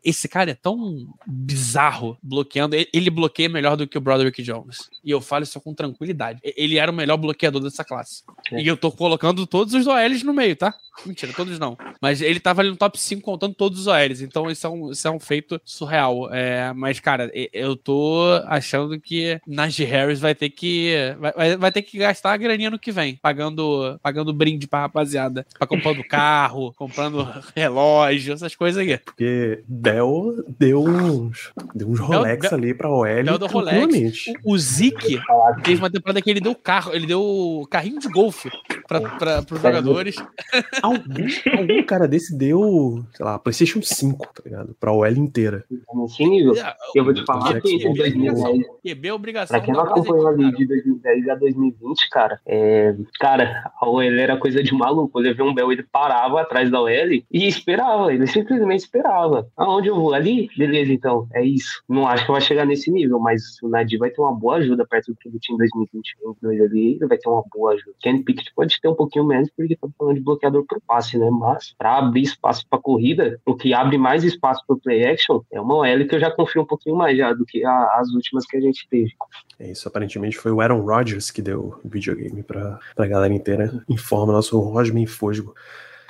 esse 0.05 0.29
cara 0.29 0.51
é 0.51 0.55
tão 0.55 1.07
bizarro 1.27 2.17
bloqueando. 2.23 2.77
Ele- 2.77 3.09
bloqueia 3.09 3.49
melhor 3.49 3.75
do 3.77 3.87
que 3.87 3.97
o 3.97 4.01
Broderick 4.01 4.43
Jones. 4.43 4.91
E 5.03 5.11
eu 5.11 5.21
falo 5.21 5.43
isso 5.43 5.59
com 5.61 5.73
tranquilidade. 5.75 6.41
Ele 6.43 6.77
era 6.79 6.91
o 6.93 6.95
melhor 6.95 7.17
bloqueador 7.17 7.63
dessa 7.63 7.83
classe. 7.83 8.23
É. 8.53 8.61
E 8.61 8.67
eu 8.67 8.77
tô 8.77 8.93
colocando 8.93 9.47
todos 9.47 9.73
os 9.73 9.87
OLs 9.87 10.23
no 10.25 10.35
meio, 10.35 10.55
tá? 10.55 10.75
Mentira, 11.07 11.33
todos 11.33 11.59
não. 11.59 11.77
Mas 12.03 12.21
ele 12.21 12.39
tava 12.41 12.61
ali 12.61 12.71
no 12.71 12.77
top 12.77 12.99
5 13.01 13.23
contando 13.23 13.55
todos 13.55 13.81
os 13.81 13.87
OLs. 13.87 14.21
Então 14.23 14.51
isso 14.51 14.67
é 14.67 14.71
um, 14.71 14.91
isso 14.93 15.07
é 15.09 15.11
um 15.11 15.19
feito 15.21 15.61
surreal. 15.65 16.29
É, 16.35 16.73
mas, 16.75 17.01
cara, 17.01 17.31
eu 17.53 17.77
tô 17.77 18.21
achando 18.47 19.01
que 19.01 19.41
Najee 19.47 19.85
Harris 19.87 20.21
vai 20.21 20.35
ter 20.35 20.51
que. 20.51 20.93
Vai, 21.19 21.33
vai- 21.33 21.57
vai 21.57 21.73
ter 21.73 21.83
que 21.83 21.97
gastar 21.99 22.33
a 22.33 22.37
graninha 22.37 22.71
no 22.71 22.79
que 22.79 22.93
vem. 22.93 23.17
Pagando, 23.23 23.99
pagando 24.03 24.33
brinde 24.35 24.67
pra 24.67 24.81
rapaziada. 24.81 25.47
Pra 25.57 25.67
comprando 25.67 26.05
carro, 26.05 26.73
comprando 26.77 27.27
relógio, 27.57 28.35
essas 28.35 28.55
coisas 28.55 28.81
aí. 28.87 28.99
Porque 28.99 29.63
Bell 29.81 30.45
deu 30.59 30.83
uns, 30.83 31.53
deu 31.75 31.89
uns 31.89 32.01
Rolex 32.01 32.53
ali 32.53 32.75
pra 32.75 32.91
OL 32.91 33.05
Bell 33.05 33.39
deu 33.39 33.49
Rolex. 33.49 34.27
O, 34.45 34.55
o 34.55 34.59
Zeke 34.59 35.21
teve 35.63 35.81
uma 35.81 35.91
temporada 35.91 36.21
que 36.21 36.31
ele 36.31 36.41
deu 36.41 36.55
carro, 36.55 36.93
ele 36.93 37.07
deu 37.07 37.67
carrinho 37.71 37.99
de 37.99 38.09
golfe 38.09 38.51
pra, 38.87 39.01
pra, 39.01 39.43
pros 39.43 39.61
jogadores. 39.61 40.17
Algum, 40.83 41.27
algum 41.59 41.83
cara 41.85 42.09
desse 42.09 42.37
deu, 42.37 43.05
sei 43.15 43.25
lá, 43.25 43.39
PlayStation 43.39 43.83
5, 43.83 44.27
tá 44.35 44.43
ligado? 44.45 44.77
Pra 44.79 44.93
OL 44.93 45.07
inteira. 45.09 45.65
Nesse 45.95 46.25
nível. 46.25 46.55
Eu 46.95 47.05
vou 47.05 47.13
te 47.13 47.25
falar 47.25 47.61
que 47.61 47.75
em 47.75 47.79
Jackson. 47.79 47.95
2010, 47.95 48.67
QB 48.83 49.09
é 49.09 49.13
obrigação. 49.13 49.57
pra 49.57 49.65
quem 49.65 49.75
não 49.75 49.83
acompanhou 49.83 50.29
a 50.29 50.33
base, 50.33 50.43
liga 50.43 50.57
de 50.57 50.67
2010 50.67 51.29
a 51.29 51.35
2020, 51.35 52.11
cara, 52.11 52.41
é, 52.47 52.95
cara, 53.21 53.71
a 53.81 53.89
OL 53.89 54.03
era 54.03 54.37
coisa 54.37 54.63
de 54.63 54.73
maluco. 54.73 55.19
Eu 55.19 55.23
levei 55.23 55.45
um 55.45 55.55
Bel, 55.55 55.73
ele 55.73 55.83
parava 55.83 56.41
atrás 56.41 56.71
da 56.71 56.81
OL 56.81 56.89
e 56.89 57.25
esperava, 57.33 58.13
ele 58.13 58.27
simplesmente 58.27 58.81
esperava. 58.81 59.49
Aonde 59.69 59.89
eu 59.89 59.95
vou? 59.97 60.15
Ali? 60.15 60.49
Beleza, 60.57 60.93
então, 60.93 61.27
é 61.33 61.45
isso. 61.45 61.83
Não 61.89 62.07
acho 62.07 62.25
que 62.27 62.33
vai 62.33 62.41
chegar 62.41 62.65
nesse 62.67 62.91
nível, 62.91 63.19
mas 63.19 63.61
o 63.63 63.69
Nadir 63.69 63.99
vai 63.99 64.11
ter 64.11 64.21
uma 64.21 64.35
boa 64.35 64.57
ajuda 64.57 64.87
perto 64.87 65.13
do 65.13 65.17
que 65.17 65.29
ele 65.29 65.39
tinha 65.41 65.55
em 65.55 65.59
2021, 65.59 66.35
2022 66.41 66.61
ali, 66.71 66.95
ele 66.97 67.07
vai 67.07 67.19
ter 67.19 67.29
uma 67.29 67.43
boa 67.55 67.73
ajuda. 67.73 67.93
Kenny 68.01 68.23
Pickett 68.23 68.53
pode 68.55 68.81
ter 68.81 68.89
um 68.89 68.95
pouquinho 68.95 69.25
menos, 69.25 69.51
porque 69.57 69.75
estamos 69.75 69.95
falando 69.97 70.15
de 70.17 70.21
bloqueador 70.23 70.65
pro 70.67 70.81
passe, 70.87 71.19
né? 71.19 71.29
Mas 71.31 71.75
pra 71.77 71.99
abrir 71.99 72.23
espaço 72.23 72.67
pra 72.69 72.79
corrida, 72.79 73.41
o 73.47 73.55
que 73.55 73.73
abre 73.75 73.99
mais 73.99 74.25
espaço 74.25 74.63
pro 74.67 74.79
play 74.79 75.05
action 75.07 75.41
é 75.53 75.61
uma 75.61 75.75
OL 75.77 76.07
que 76.09 76.15
eu 76.15 76.21
já 76.21 76.31
confio 76.31 76.63
um 76.63 76.67
pouquinho 76.67 76.97
mais 76.97 77.17
já 77.17 77.33
do 77.33 77.45
que 77.45 77.65
a- 77.65 77.91
as 77.99 78.09
últimas 78.11 78.47
que 78.47 78.57
a 78.57 78.61
gente 78.61 78.87
teve. 78.89 79.13
É 79.59 79.71
isso, 79.71 79.89
aparentemente 79.89 80.37
foi 80.39 80.53
o 80.53 80.61
Aaron 80.61 80.81
Rodgers 80.83 81.31
que 81.31 81.43
deu 81.43 81.79
o 81.85 81.89
videogame 81.89 82.43
pra, 82.43 82.79
pra 82.95 83.07
galera 83.07 83.33
inteira. 83.35 83.85
Informa 83.89 84.33
nosso 84.33 84.59
Rosman 84.61 85.07
Fosgo. 85.07 85.55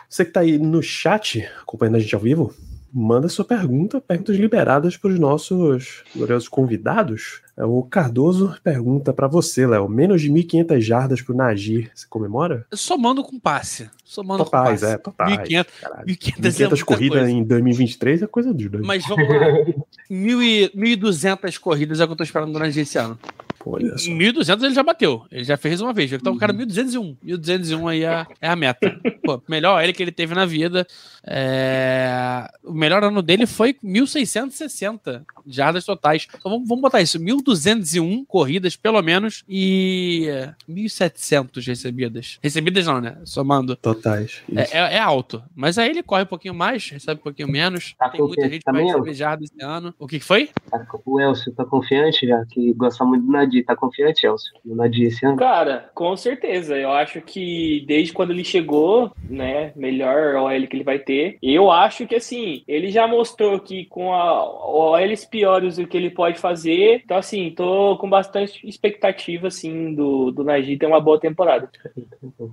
Você 0.08 0.24
que 0.24 0.30
tá 0.32 0.40
aí 0.40 0.58
no 0.58 0.82
chat, 0.82 1.46
acompanhando 1.62 1.96
a 1.96 2.00
gente 2.00 2.14
ao 2.14 2.20
vivo, 2.20 2.52
manda 2.92 3.28
sua 3.28 3.44
pergunta, 3.44 4.00
perguntas 4.00 4.36
liberadas 4.36 4.96
pros 4.96 5.18
nossos 5.18 6.02
gloriosos 6.14 6.48
convidados. 6.48 7.42
É, 7.56 7.64
O 7.64 7.82
Cardoso 7.82 8.54
pergunta 8.62 9.12
pra 9.12 9.26
você, 9.26 9.66
Léo, 9.66 9.88
menos 9.88 10.20
de 10.22 10.30
1.500 10.30 10.80
jardas 10.80 11.20
pro 11.22 11.34
Nagir, 11.34 11.90
você 11.94 12.06
comemora? 12.08 12.64
Somando 12.72 13.22
com 13.24 13.38
passe. 13.38 13.90
Somando 14.04 14.44
Totais, 14.44 14.80
com 14.80 14.86
passe. 14.86 14.94
é, 14.94 14.98
totais. 14.98 15.48
1.500 15.48 15.66
Caralho. 15.80 16.06
1.500 16.06 16.28
é 16.28 16.40
1.500 16.40 16.68
muita 16.70 16.84
corridas 16.84 17.18
coisa. 17.20 17.30
em 17.32 17.44
2023 17.44 18.22
é 18.22 18.26
coisa 18.26 18.54
de 18.54 18.68
doido. 18.68 18.86
Mas 18.86 19.06
vamos 19.06 19.28
lá. 19.28 19.46
1.000 20.10 20.42
e- 20.42 20.96
1.200 20.96 21.58
corridas 21.58 22.00
é 22.00 22.04
o 22.04 22.06
que 22.06 22.12
eu 22.12 22.16
tô 22.16 22.22
esperando 22.24 22.52
do 22.52 22.58
Najee 22.58 22.82
esse 22.82 22.96
ano. 22.98 23.18
Pô, 23.58 23.72
olha 23.76 23.96
só. 23.98 24.08
Em 24.10 24.18
1.200 24.18 24.64
ele 24.64 24.74
já 24.74 24.82
bateu. 24.82 25.24
Ele 25.30 25.44
já 25.44 25.56
fez 25.56 25.80
uma 25.80 25.92
vez. 25.92 26.12
Então 26.12 26.32
o 26.34 26.38
cara 26.38 26.52
1.201. 26.52 27.16
1.201 27.24 27.88
aí 27.90 28.04
é, 28.04 28.26
é 28.40 28.48
a 28.48 28.56
meta. 28.56 28.98
Pô, 29.24 29.42
melhor 29.48 29.82
ele 29.82 29.92
que 29.92 30.02
ele 30.02 30.12
teve 30.12 30.34
na 30.34 30.46
vida. 30.46 30.86
É, 31.26 32.48
O 32.64 32.72
melhor 32.72 33.02
ano 33.04 33.22
dele 33.22 33.46
foi 33.46 33.74
1.660 33.84 35.22
jardas 35.46 35.84
totais. 35.84 36.26
Então 36.28 36.50
vamos, 36.52 36.68
vamos 36.68 36.82
botar 36.82 37.00
isso. 37.00 37.18
1.201 37.18 38.24
corridas, 38.26 38.76
pelo 38.76 39.00
menos, 39.02 39.44
e 39.48 40.28
1.700 40.68 41.66
recebidas. 41.66 42.38
Recebidas 42.42 42.86
não, 42.86 43.00
né? 43.00 43.18
Somando. 43.24 43.76
Totais. 43.76 44.42
É, 44.54 44.78
é- 44.78 44.94
é 44.96 44.98
alto. 44.98 45.42
Mas 45.54 45.78
aí 45.78 45.90
ele 45.90 46.02
corre 46.02 46.22
um 46.22 46.26
pouquinho 46.26 46.54
mais, 46.54 46.88
recebe 46.90 47.20
um 47.20 47.24
pouquinho 47.24 47.48
menos. 47.48 47.94
Tá 47.98 48.08
Tem 48.08 48.20
muita 48.20 48.42
gente 48.48 48.58
que 48.64 48.64
vai 48.72 48.74
também, 48.82 48.86
receber 48.86 49.14
jardas 49.14 49.50
esse 49.50 49.64
ano. 49.64 49.94
O 49.98 50.06
que 50.06 50.18
que 50.18 50.24
foi? 50.24 50.50
Tá- 50.70 50.86
O 51.04 51.20
Elcio 51.20 51.52
tá 51.52 51.64
confiante 51.64 52.26
já, 52.26 52.44
que 52.46 52.72
gosta 52.74 53.04
muito 53.04 53.24
do 53.24 53.32
Nadir. 53.48 53.64
Tá 53.64 53.74
confiante, 53.74 54.26
Elcio, 54.26 54.52
no 54.64 54.76
Nadir 54.76 55.08
esse 55.08 55.24
ano? 55.24 55.36
Cara, 55.36 55.90
com 55.94 56.16
certeza. 56.16 56.76
Eu 56.76 56.90
acho 56.92 57.20
que 57.20 57.84
desde 57.86 58.12
quando 58.12 58.30
ele 58.30 58.44
chegou, 58.44 59.12
né, 59.28 59.72
melhor 59.74 60.36
OL 60.36 60.66
que 60.66 60.76
ele 60.76 60.84
vai 60.84 60.98
ter. 60.98 61.38
Eu 61.42 61.70
acho 61.70 62.06
que 62.06 62.14
assim, 62.14 62.62
ele 62.68 62.90
já 62.90 63.06
mostrou 63.06 63.58
que 63.58 63.86
com 63.86 64.12
a 64.12 64.44
OLs 64.70 65.24
piores 65.24 65.78
o 65.78 65.86
que 65.86 65.96
ele 65.96 66.10
pode 66.10 66.38
fazer. 66.38 67.02
Então 67.04 67.16
assim, 67.16 67.50
tô 67.50 67.96
com 67.98 68.08
bastante 68.08 68.66
expectativa 68.66 69.48
assim 69.48 69.94
do 69.94 70.30
do 70.30 70.44
ter 70.78 70.86
uma 70.86 71.00
boa 71.00 71.18
temporada. 71.18 71.70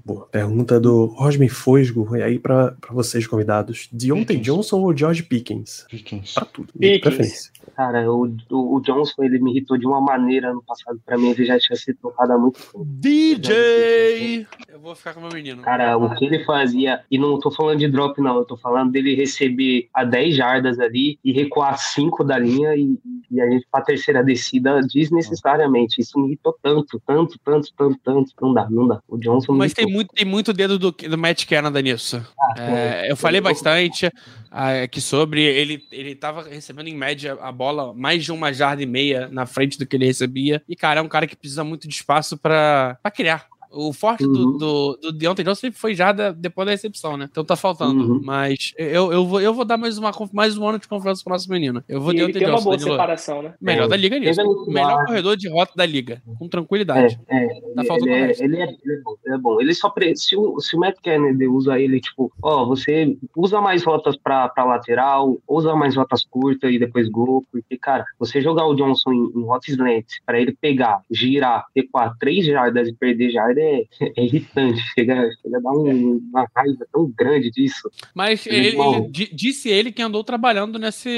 Boa. 0.06 0.28
Pergunta 0.28 0.80
do 0.80 1.06
Rosman 1.06 1.50
Fosgo, 1.50 2.16
e 2.16 2.22
aí 2.22 2.40
pra, 2.40 2.72
pra 2.72 2.94
vocês 2.94 3.28
convidados. 3.28 3.90
Deontay 3.92 4.38
Pickens. 4.38 4.46
Johnson 4.46 4.82
ou 4.82 4.96
George 4.96 5.24
Pickens? 5.24 5.86
Pickens. 5.90 6.34
Pra 6.34 6.46
tudo. 6.46 6.72
de 6.76 7.00
Pickens. 7.00 7.52
Cara, 7.76 8.10
o, 8.10 8.26
o, 8.50 8.76
o 8.78 8.82
Johnson, 8.82 9.24
ele 9.24 9.40
me 9.40 9.52
irritou 9.52 9.78
de 9.78 9.86
uma 9.86 10.00
maneira 10.00 10.52
ano 10.52 10.64
passado. 10.66 10.85
Pra 11.06 11.18
mim, 11.18 11.32
ele 11.32 11.46
já 11.46 11.60
tinha 11.60 11.76
sido 11.76 11.98
trocado 12.00 12.34
há 12.34 12.38
muito 12.38 12.60
tempo. 12.62 12.86
DJ! 12.86 14.48
Eu 14.68 14.80
vou 14.80 14.96
ficar 14.96 15.14
com 15.14 15.20
o 15.20 15.24
meu 15.24 15.34
menino. 15.34 15.62
Cara, 15.62 15.98
o 15.98 16.14
que 16.16 16.26
ele 16.26 16.44
fazia, 16.44 17.02
e 17.10 17.18
não 17.18 17.40
tô 17.40 17.50
falando 17.50 17.80
de 17.80 17.88
drop, 17.88 18.20
não, 18.22 18.38
eu 18.38 18.46
tô 18.46 18.56
falando 18.58 18.92
dele 18.92 19.16
receber 19.16 19.88
a 19.94 20.04
10 20.04 20.36
jardas 20.36 20.80
ali 20.80 21.20
e 21.24 21.32
recuar 21.32 21.78
5 21.78 22.24
da 22.24 22.38
linha 22.38 22.76
e, 22.76 22.98
e 23.32 23.42
a 23.42 23.50
gente 23.50 23.66
pra 23.72 23.82
terceira 23.82 24.24
descida 24.24 24.80
desnecessariamente. 24.82 26.02
Isso 26.02 26.20
me 26.20 26.28
irritou 26.28 26.56
tanto, 26.62 27.02
tanto, 27.06 27.40
tanto, 27.44 27.70
tanto, 27.76 28.00
tanto. 28.04 28.34
Não 28.42 28.54
dá, 28.54 28.70
não 28.70 28.88
dá. 28.88 29.02
O 29.08 29.18
Johnson 29.18 29.54
me 29.54 29.60
Mas 29.60 29.74
tem 29.74 29.86
muito, 29.86 30.14
tem 30.14 30.26
muito 30.26 30.54
dedo 30.54 30.78
do, 30.78 30.92
do 30.92 31.18
Matt 31.18 31.46
Canada 31.46 31.82
nisso. 31.82 32.24
É, 32.58 33.12
eu 33.12 33.16
falei 33.16 33.42
bastante 33.42 34.12
ah, 34.58 34.84
aqui 34.84 35.02
sobre. 35.02 35.44
Ele, 35.44 35.86
ele 35.92 36.16
tava 36.16 36.44
recebendo 36.44 36.88
em 36.88 36.96
média 36.96 37.38
a 37.42 37.52
bola 37.52 37.94
mais 37.94 38.24
de 38.24 38.32
uma 38.32 38.54
jarda 38.54 38.82
e 38.82 38.86
meia 38.86 39.28
na 39.28 39.46
frente 39.46 39.78
do 39.78 39.86
que 39.86 39.98
ele 39.98 40.06
recebia. 40.06 40.64
E, 40.70 40.78
cara, 40.78 41.02
é 41.02 41.04
um 41.04 41.10
cara 41.10 41.28
que 41.28 41.36
precisa 41.36 41.62
muito 41.66 41.90
de 41.90 41.94
espaço 41.94 42.38
pra 42.38 42.98
criar. 43.14 43.50
O 43.72 43.92
forte 43.94 44.24
do, 44.24 44.36
Uhum. 44.46 44.58
do, 44.58 45.00
do 45.02 45.12
Deontay 45.12 45.44
Johnson 45.46 45.62
sempre 45.62 45.80
foi 45.80 45.94
jarda 45.96 46.32
depois 46.34 46.66
da 46.66 46.72
recepção, 46.72 47.18
né? 47.18 47.28
Então 47.32 47.44
tá 47.44 47.56
faltando. 47.56 48.14
Uhum. 48.16 48.22
Mas 48.24 48.74
eu, 48.78 49.12
eu, 49.12 49.26
vou, 49.26 49.42
eu 49.42 49.54
vou 49.54 49.66
dar 49.66 49.78
mais, 49.78 49.98
uma, 49.98 50.12
mais 50.34 50.58
um 50.58 50.68
ano 50.68 50.80
de 50.80 50.88
confiança 50.88 51.24
pro 51.24 51.34
nosso 51.34 51.50
menino. 51.50 51.84
Eu 51.88 52.02
vou 52.02 52.12
E 52.14 52.18
ele 52.18 52.32
Deontay 52.32 52.42
tem 52.42 52.50
uma 52.50 52.56
Johnson. 52.58 52.64
boa 52.66 52.78
Danilo. 52.78 52.96
separação, 52.96 53.42
né? 53.42 53.54
Melhor 53.62 53.86
É. 53.86 53.88
da 53.88 53.96
liga 53.98 54.20
nisso. 54.20 54.42
No 54.44 54.66
Melhor 54.68 55.06
corredor 55.06 55.38
de 55.38 55.50
rota 55.50 55.74
da 55.76 55.86
liga. 55.86 56.22
Com 56.40 56.48
tranquilidade. 56.48 57.20
É, 57.28 57.38
é, 57.46 57.48
Tá 57.76 57.82
ele, 57.82 57.88
faltando 57.88 58.10
ele, 58.10 58.16
o 58.22 58.24
é, 58.24 58.28
resto. 58.28 58.44
ele, 58.44 58.58
é, 58.58 58.64
ele 58.64 58.94
é 58.94 59.02
bom, 59.02 59.16
ele 59.26 59.36
é 59.36 59.38
bom. 59.38 59.62
Ele 59.62 59.74
só 59.74 59.90
pre... 59.90 60.16
se, 60.16 60.36
o, 60.38 60.60
se 60.60 60.76
o 60.76 60.80
Matt 60.80 60.96
Kennedy 61.02 61.48
usa 61.48 61.80
ele, 61.80 62.00
tipo, 62.00 62.32
ó, 62.42 62.66
você 62.66 63.18
usa 63.36 63.60
mais 63.62 63.84
rotas 63.84 64.16
pra, 64.18 64.48
pra 64.50 64.64
lateral, 64.64 65.38
usa 65.48 65.76
mais 65.76 65.96
rotas 65.96 66.24
curtas 66.30 66.72
e 66.72 66.80
depois 66.80 67.10
gol, 67.10 67.44
porque, 67.52 67.78
cara, 67.78 68.06
você 68.20 68.42
jogar 68.42 68.66
o 68.66 68.76
Johnson 68.76 69.12
em, 69.12 69.32
em 69.40 69.44
rotas 69.44 69.70
slant 69.70 70.06
pra 70.26 70.40
ele 70.40 70.56
pegar, 70.60 71.02
girar, 71.12 71.66
recuar 71.76 72.16
três 72.20 72.46
jardas 72.46 72.88
e 72.88 72.94
perder 72.94 73.30
jarda 73.32 73.60
é, 73.66 74.12
é 74.18 74.24
irritante. 74.24 74.80
Chega, 74.94 75.30
chega 75.42 75.58
a 75.58 75.62
dar 75.62 75.72
um- 75.72 76.22
uma 76.32 76.48
raiva 76.56 76.86
tão 76.92 77.12
grande 77.18 77.50
disso. 77.52 77.90
Mas 78.14 78.46
Ele 78.46 78.68
ele, 78.68 78.78
é 78.82 79.10
disse 79.34 79.70
ele 79.70 79.92
que 79.92 80.02
andou 80.02 80.24
trabalhando 80.24 80.78
nesse, 80.80 81.10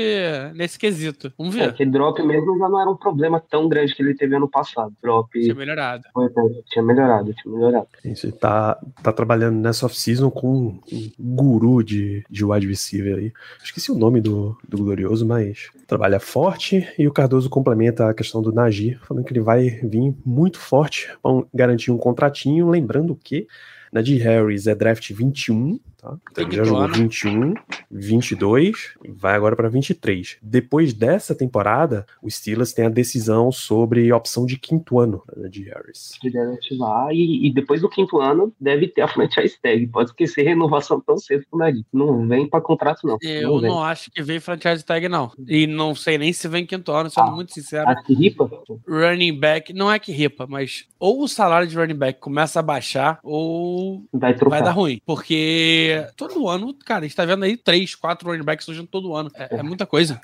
nesse 0.56 0.78
quesito. 0.80 1.32
Vamos 1.38 1.56
É, 1.56 1.68
ver. 1.68 1.74
que 1.74 1.86
drop 1.86 2.22
mesmo 2.24 2.58
já 2.58 2.70
não 2.70 2.80
era 2.82 2.90
um 2.90 2.96
problema 2.96 3.40
tão 3.40 3.68
grande 3.68 3.94
que 3.96 4.02
ele 4.02 4.16
teve 4.16 4.36
ano 4.36 4.48
passado. 4.50 4.94
Drop 5.02 5.30
Tinha 5.40 5.54
melhorado. 5.56 6.04
foi, 6.14 6.30
tinha 6.70 6.84
melhorado, 6.84 7.34
tinha 7.34 7.54
melhorado. 7.54 7.88
Isso, 8.04 8.26
ele 8.28 8.34
tá, 8.34 8.80
tá 9.04 9.12
trabalhando 9.12 9.58
nessa 9.58 9.86
off-season 9.86 10.30
com 10.30 10.80
um 10.92 11.12
guru 11.20 11.84
de, 11.84 12.24
de 12.30 12.46
wide 12.46 12.68
receiver 12.68 13.18
aí. 13.18 13.32
Esqueci 13.64 13.92
o 13.92 13.96
nome 13.98 14.22
do, 14.22 14.58
do 14.68 14.78
Glorioso, 14.78 15.26
mas 15.26 15.70
trabalha 15.88 16.20
forte 16.20 16.86
e 17.00 17.08
o 17.08 17.12
Cardoso 17.14 17.50
complementa 17.50 18.10
a 18.10 18.14
questão 18.14 18.42
do 18.42 18.52
Najee, 18.52 18.96
falando 19.08 19.24
que 19.24 19.32
ele 19.32 19.40
vai 19.40 19.70
vir 19.70 20.14
muito 20.26 20.60
forte 20.60 21.10
para 21.24 21.44
garantir 21.54 21.92
um 21.92 21.98
contratinho. 22.28 22.70
Lembrando 22.70 23.16
que 23.16 23.48
Najee 23.92 24.20
Harris 24.20 24.68
é 24.68 24.76
draft 24.76 25.12
21, 25.12 25.80
tá? 25.98 26.16
Então 26.32 26.44
ele 26.46 26.56
já 26.56 26.64
jogou 26.64 26.84
ano. 26.84 26.94
21, 26.94 27.54
22 27.90 28.94
e 29.04 29.12
vai 29.12 29.36
agora 29.36 29.56
para 29.56 29.70
23. 29.70 30.38
Depois 30.42 30.94
dessa 30.94 31.36
temporada, 31.36 32.06
o 32.22 32.30
Steelers 32.30 32.74
tem 32.74 32.86
a 32.86 32.90
decisão 32.90 33.52
sobre 33.52 34.12
opção 34.12 34.46
de 34.46 34.58
quinto 34.58 35.00
ano 35.00 35.24
da 35.28 35.42
Najee 35.44 35.64
Harris. 35.66 36.12
que 36.22 36.30
deve 36.30 36.54
ativar 36.54 37.10
e, 37.12 37.48
e 37.48 37.54
depois 37.54 37.82
do 37.82 37.90
quinto 37.90 38.20
ano 38.20 38.54
deve 38.60 38.88
ter 38.88 39.02
a 39.02 39.08
franchise 39.08 39.58
tag. 39.62 39.88
Pode 39.88 40.10
esquecer 40.12 40.44
renovação 40.44 41.00
tão 41.02 41.18
cedo 41.18 41.46
pro 41.50 41.60
Nadir. 41.60 41.84
Não 41.94 42.28
vem 42.28 42.48
pra 42.50 42.62
contrato, 42.62 43.06
não. 43.06 43.18
Eu 43.22 43.50
não 43.54 43.60
vem. 43.62 43.70
não 43.70 43.84
acho 43.84 44.12
que 44.12 44.22
veio 44.22 44.42
franchise 44.42 44.84
tag, 44.84 45.08
não. 45.10 45.32
E 45.48 45.68
não 45.68 45.96
sei 45.96 46.18
nem 46.18 46.32
se 46.34 46.48
vem 46.48 46.66
quinto 46.66 46.92
ano, 46.92 47.10
sendo 47.10 47.28
Ah. 47.30 47.32
muito 47.32 47.54
sincero. 47.54 47.90
Acho 47.90 48.04
que 48.04 48.14
ripa. 48.14 48.50
Running 48.88 49.40
back, 49.40 49.74
não 49.74 49.92
é 49.92 50.00
que 50.00 50.12
ripa, 50.12 50.46
mas 50.48 50.86
ou 51.00 51.24
o 51.24 51.28
salário 51.28 51.68
de 51.68 51.76
running 51.78 51.96
back 51.96 52.20
começa 52.20 52.60
a 52.60 52.64
baixar, 52.64 53.20
ou 53.24 54.04
Vai 54.14 54.34
trocar. 54.34 54.58
vai 54.58 54.64
dar 54.64 54.72
ruim. 54.72 55.00
Porque 55.06 55.87
Porque 55.96 56.14
todo 56.16 56.48
ano, 56.50 56.74
cara, 56.86 57.02
a 57.02 57.08
gente 57.08 57.16
tá 57.16 57.26
vendo 57.26 57.44
aí 57.44 57.56
três, 57.58 57.96
quatro 57.96 58.30
running 58.30 58.44
backs 58.44 58.66
surgindo 58.66 58.88
todo 58.88 59.16
ano. 59.16 59.30
É, 59.36 59.58
é 59.58 59.64
muita 59.64 59.86
coisa. 59.86 60.20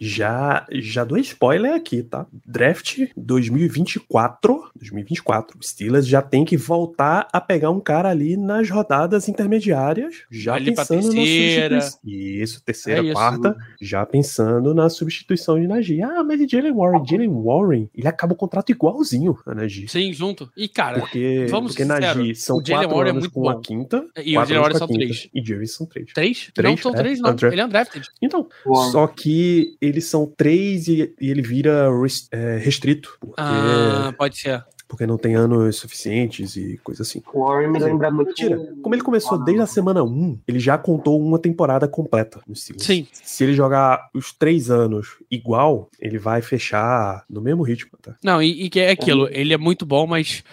Já, 0.00 0.66
já 0.72 1.04
dou 1.04 1.18
spoiler 1.18 1.74
aqui, 1.74 2.02
tá? 2.02 2.26
Draft 2.46 3.00
2024, 3.16 4.70
2024. 4.76 5.58
O 5.58 5.62
Steelers 5.64 6.06
já 6.06 6.22
tem 6.22 6.44
que 6.44 6.56
voltar 6.56 7.28
a 7.32 7.40
pegar 7.40 7.70
um 7.70 7.80
cara 7.80 8.08
ali 8.10 8.36
nas 8.36 8.68
rodadas 8.70 9.28
intermediárias, 9.28 10.24
já 10.30 10.54
Ali 10.54 10.74
pra 10.74 10.84
pensando 10.86 11.12
terceira. 11.14 11.76
na 11.76 11.80
substituição. 11.82 12.42
Isso, 12.42 12.62
terceira, 12.64 13.00
É 13.00 13.04
isso. 13.04 13.12
quarta, 13.14 13.56
já 13.80 14.04
pensando 14.06 14.74
na 14.74 14.88
substituição 14.88 15.60
de 15.60 15.66
Najee. 15.66 16.02
Ah, 16.02 16.22
mas 16.24 16.40
e 16.40 16.48
Jalen 16.48 16.72
Warren? 16.72 17.04
Jalen 17.06 17.28
Warren, 17.42 17.90
ele 17.94 18.08
acaba 18.08 18.32
o 18.32 18.36
contrato 18.36 18.70
igualzinho 18.70 19.36
a 19.46 19.54
Najee. 19.54 19.88
Sim, 19.88 20.12
junto. 20.12 20.50
E, 20.56 20.68
cara, 20.68 21.00
Porque, 21.00 21.46
vamos 21.50 21.72
porque 21.72 21.84
Najee 21.84 22.34
são 22.34 22.56
quatro 22.62 22.88
Warren 22.90 23.06
é 23.06 23.10
anos 23.10 23.22
muito 23.24 23.32
com 23.32 23.42
bom. 23.42 23.48
a 23.50 23.60
quinta. 23.60 24.04
E 24.24 24.36
o 24.36 24.44
Jalen 24.44 24.58
Warren 24.62 24.76
a 24.76 24.85
são 24.86 24.96
três. 24.96 25.28
E 25.34 25.44
Jerry 25.44 25.66
são 25.66 25.86
três. 25.86 26.12
três? 26.12 26.50
Três, 26.54 26.70
não 26.70 26.82
são 26.82 26.92
é, 26.92 26.96
três, 26.96 27.20
não. 27.20 27.30
undrafted. 27.30 27.52
Ele 27.54 27.60
é 27.60 27.64
undrafted. 27.64 28.08
Então, 28.22 28.48
Warren. 28.66 28.92
só 28.92 29.06
que 29.06 29.76
eles 29.80 30.04
são 30.06 30.26
três 30.36 30.88
e, 30.88 31.14
e 31.20 31.30
ele 31.30 31.42
vira 31.42 31.88
é, 32.32 32.58
restrito. 32.58 33.16
Porque, 33.20 33.34
Ah, 33.40 34.14
pode 34.16 34.36
ser. 34.38 34.64
porque 34.88 35.06
não 35.06 35.18
tem 35.18 35.34
anos 35.34 35.76
suficientes 35.76 36.56
e 36.56 36.78
coisa 36.84 37.02
assim. 37.02 37.20
O 37.34 37.44
Warren 37.44 37.68
me 37.72 37.78
lembra 37.78 38.10
muito. 38.10 38.28
Mentira. 38.28 38.56
Como 38.82 38.94
ele 38.94 39.02
começou 39.02 39.42
desde 39.42 39.62
a 39.62 39.66
semana 39.66 40.02
1, 40.04 40.40
ele 40.46 40.58
já 40.60 40.78
contou 40.78 41.20
uma 41.20 41.38
temporada 41.38 41.88
completa 41.88 42.40
no 42.46 42.54
Steelers. 42.54 42.86
Sim. 42.86 43.06
Se 43.12 43.42
ele 43.44 43.52
jogar 43.54 44.08
os 44.14 44.32
três 44.32 44.70
anos 44.70 45.08
igual, 45.30 45.90
ele 46.00 46.18
vai 46.18 46.40
fechar 46.40 47.24
no 47.28 47.40
mesmo 47.40 47.62
ritmo. 47.62 47.92
Tá? 48.00 48.14
Não, 48.22 48.40
e, 48.42 48.64
e 48.64 48.70
que 48.70 48.78
é 48.80 48.90
aquilo, 48.90 49.28
ele 49.32 49.52
é 49.52 49.58
muito 49.58 49.84
bom, 49.84 50.06
mas 50.06 50.44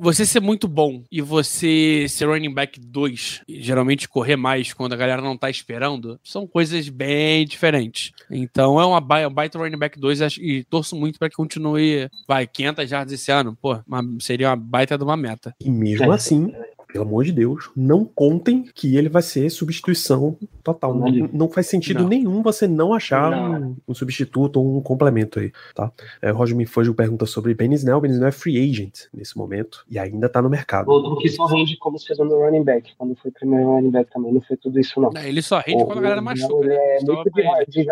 você 0.00 0.24
ser 0.24 0.40
muito 0.40 0.66
bom 0.66 1.04
e 1.12 1.20
você 1.20 2.06
ser 2.08 2.26
running 2.26 2.52
back 2.54 2.80
2, 2.80 3.42
e 3.46 3.62
geralmente 3.62 4.08
correr 4.08 4.36
mais 4.36 4.72
quando 4.72 4.94
a 4.94 4.96
galera 4.96 5.20
não 5.20 5.36
tá 5.36 5.50
esperando, 5.50 6.18
são 6.24 6.46
coisas 6.46 6.88
bem 6.88 7.44
diferentes. 7.46 8.12
Então 8.30 8.80
é 8.80 8.86
uma 8.86 9.00
ba- 9.00 9.28
um 9.28 9.32
baita 9.32 9.58
running 9.58 9.78
back 9.78 9.98
2 10.00 10.22
acho- 10.22 10.40
e 10.42 10.64
torço 10.64 10.96
muito 10.96 11.18
para 11.18 11.28
que 11.28 11.36
continue, 11.36 12.08
vai, 12.26 12.46
500 12.46 12.88
jardas 12.88 13.12
esse 13.12 13.30
ano, 13.30 13.56
pô, 13.60 13.78
uma- 13.86 14.02
seria 14.20 14.48
uma 14.48 14.56
baita 14.56 14.96
de 14.96 15.04
uma 15.04 15.16
meta. 15.16 15.54
E 15.60 15.70
mesmo 15.70 16.10
É. 16.10 16.14
assim, 16.14 16.52
pelo 16.92 17.04
amor 17.04 17.24
de 17.24 17.32
Deus, 17.32 17.70
não 17.76 18.04
contem 18.04 18.64
que 18.74 18.96
ele 18.96 19.08
vai 19.08 19.22
ser 19.22 19.48
substituição 19.50 20.36
total. 20.62 20.94
Não, 20.94 21.08
Não. 21.32 21.48
faz 21.48 21.66
sentido 21.66 22.02
Não. 22.02 22.08
nenhum 22.08 22.42
você 22.42 22.66
não 22.66 22.92
achar 22.94 23.30
Não. 23.30 23.60
Um, 23.70 23.76
um 23.88 23.94
substituto 23.94 24.56
ou 24.60 24.78
um 24.78 24.82
complemento 24.82 25.38
aí, 25.40 25.52
tá? 25.74 25.90
É, 26.20 26.32
o 26.32 26.36
Roger 26.36 26.56
Mifojo 26.56 26.92
pergunta 26.94 27.26
sobre 27.26 27.54
Ben 27.54 27.72
Snell. 27.74 28.00
Ben 28.00 28.10
Snell 28.10 28.28
é 28.28 28.32
free 28.32 28.58
agent 28.58 29.04
nesse 29.14 29.36
momento 29.36 29.84
e 29.88 29.98
ainda 29.98 30.28
tá 30.28 30.42
no 30.42 30.50
mercado. 30.50 30.88
Outro 30.90 31.16
que 31.18 31.28
só 31.28 31.46
rende 31.46 31.76
como 31.78 31.98
segundo 31.98 32.34
running 32.36 32.64
back. 32.64 32.92
Quando 32.98 33.14
foi 33.16 33.30
primeiro 33.30 33.66
running 33.70 33.90
back 33.90 34.10
também, 34.12 34.32
não 34.32 34.40
foi 34.40 34.56
tudo 34.56 34.78
isso, 34.78 35.00
não. 35.00 35.10
É, 35.16 35.28
Ele 35.28 35.42
só 35.42 35.58
rende 35.58 35.82
O- 35.82 35.86
quando 35.86 35.98
a 35.98 36.02
galera 36.02 36.20
o 36.20 36.24
machuca. 36.24 36.66
Né? 36.66 36.74
É 36.74 36.98
muito 37.04 37.30
de, 37.68 37.82
de. 37.82 37.86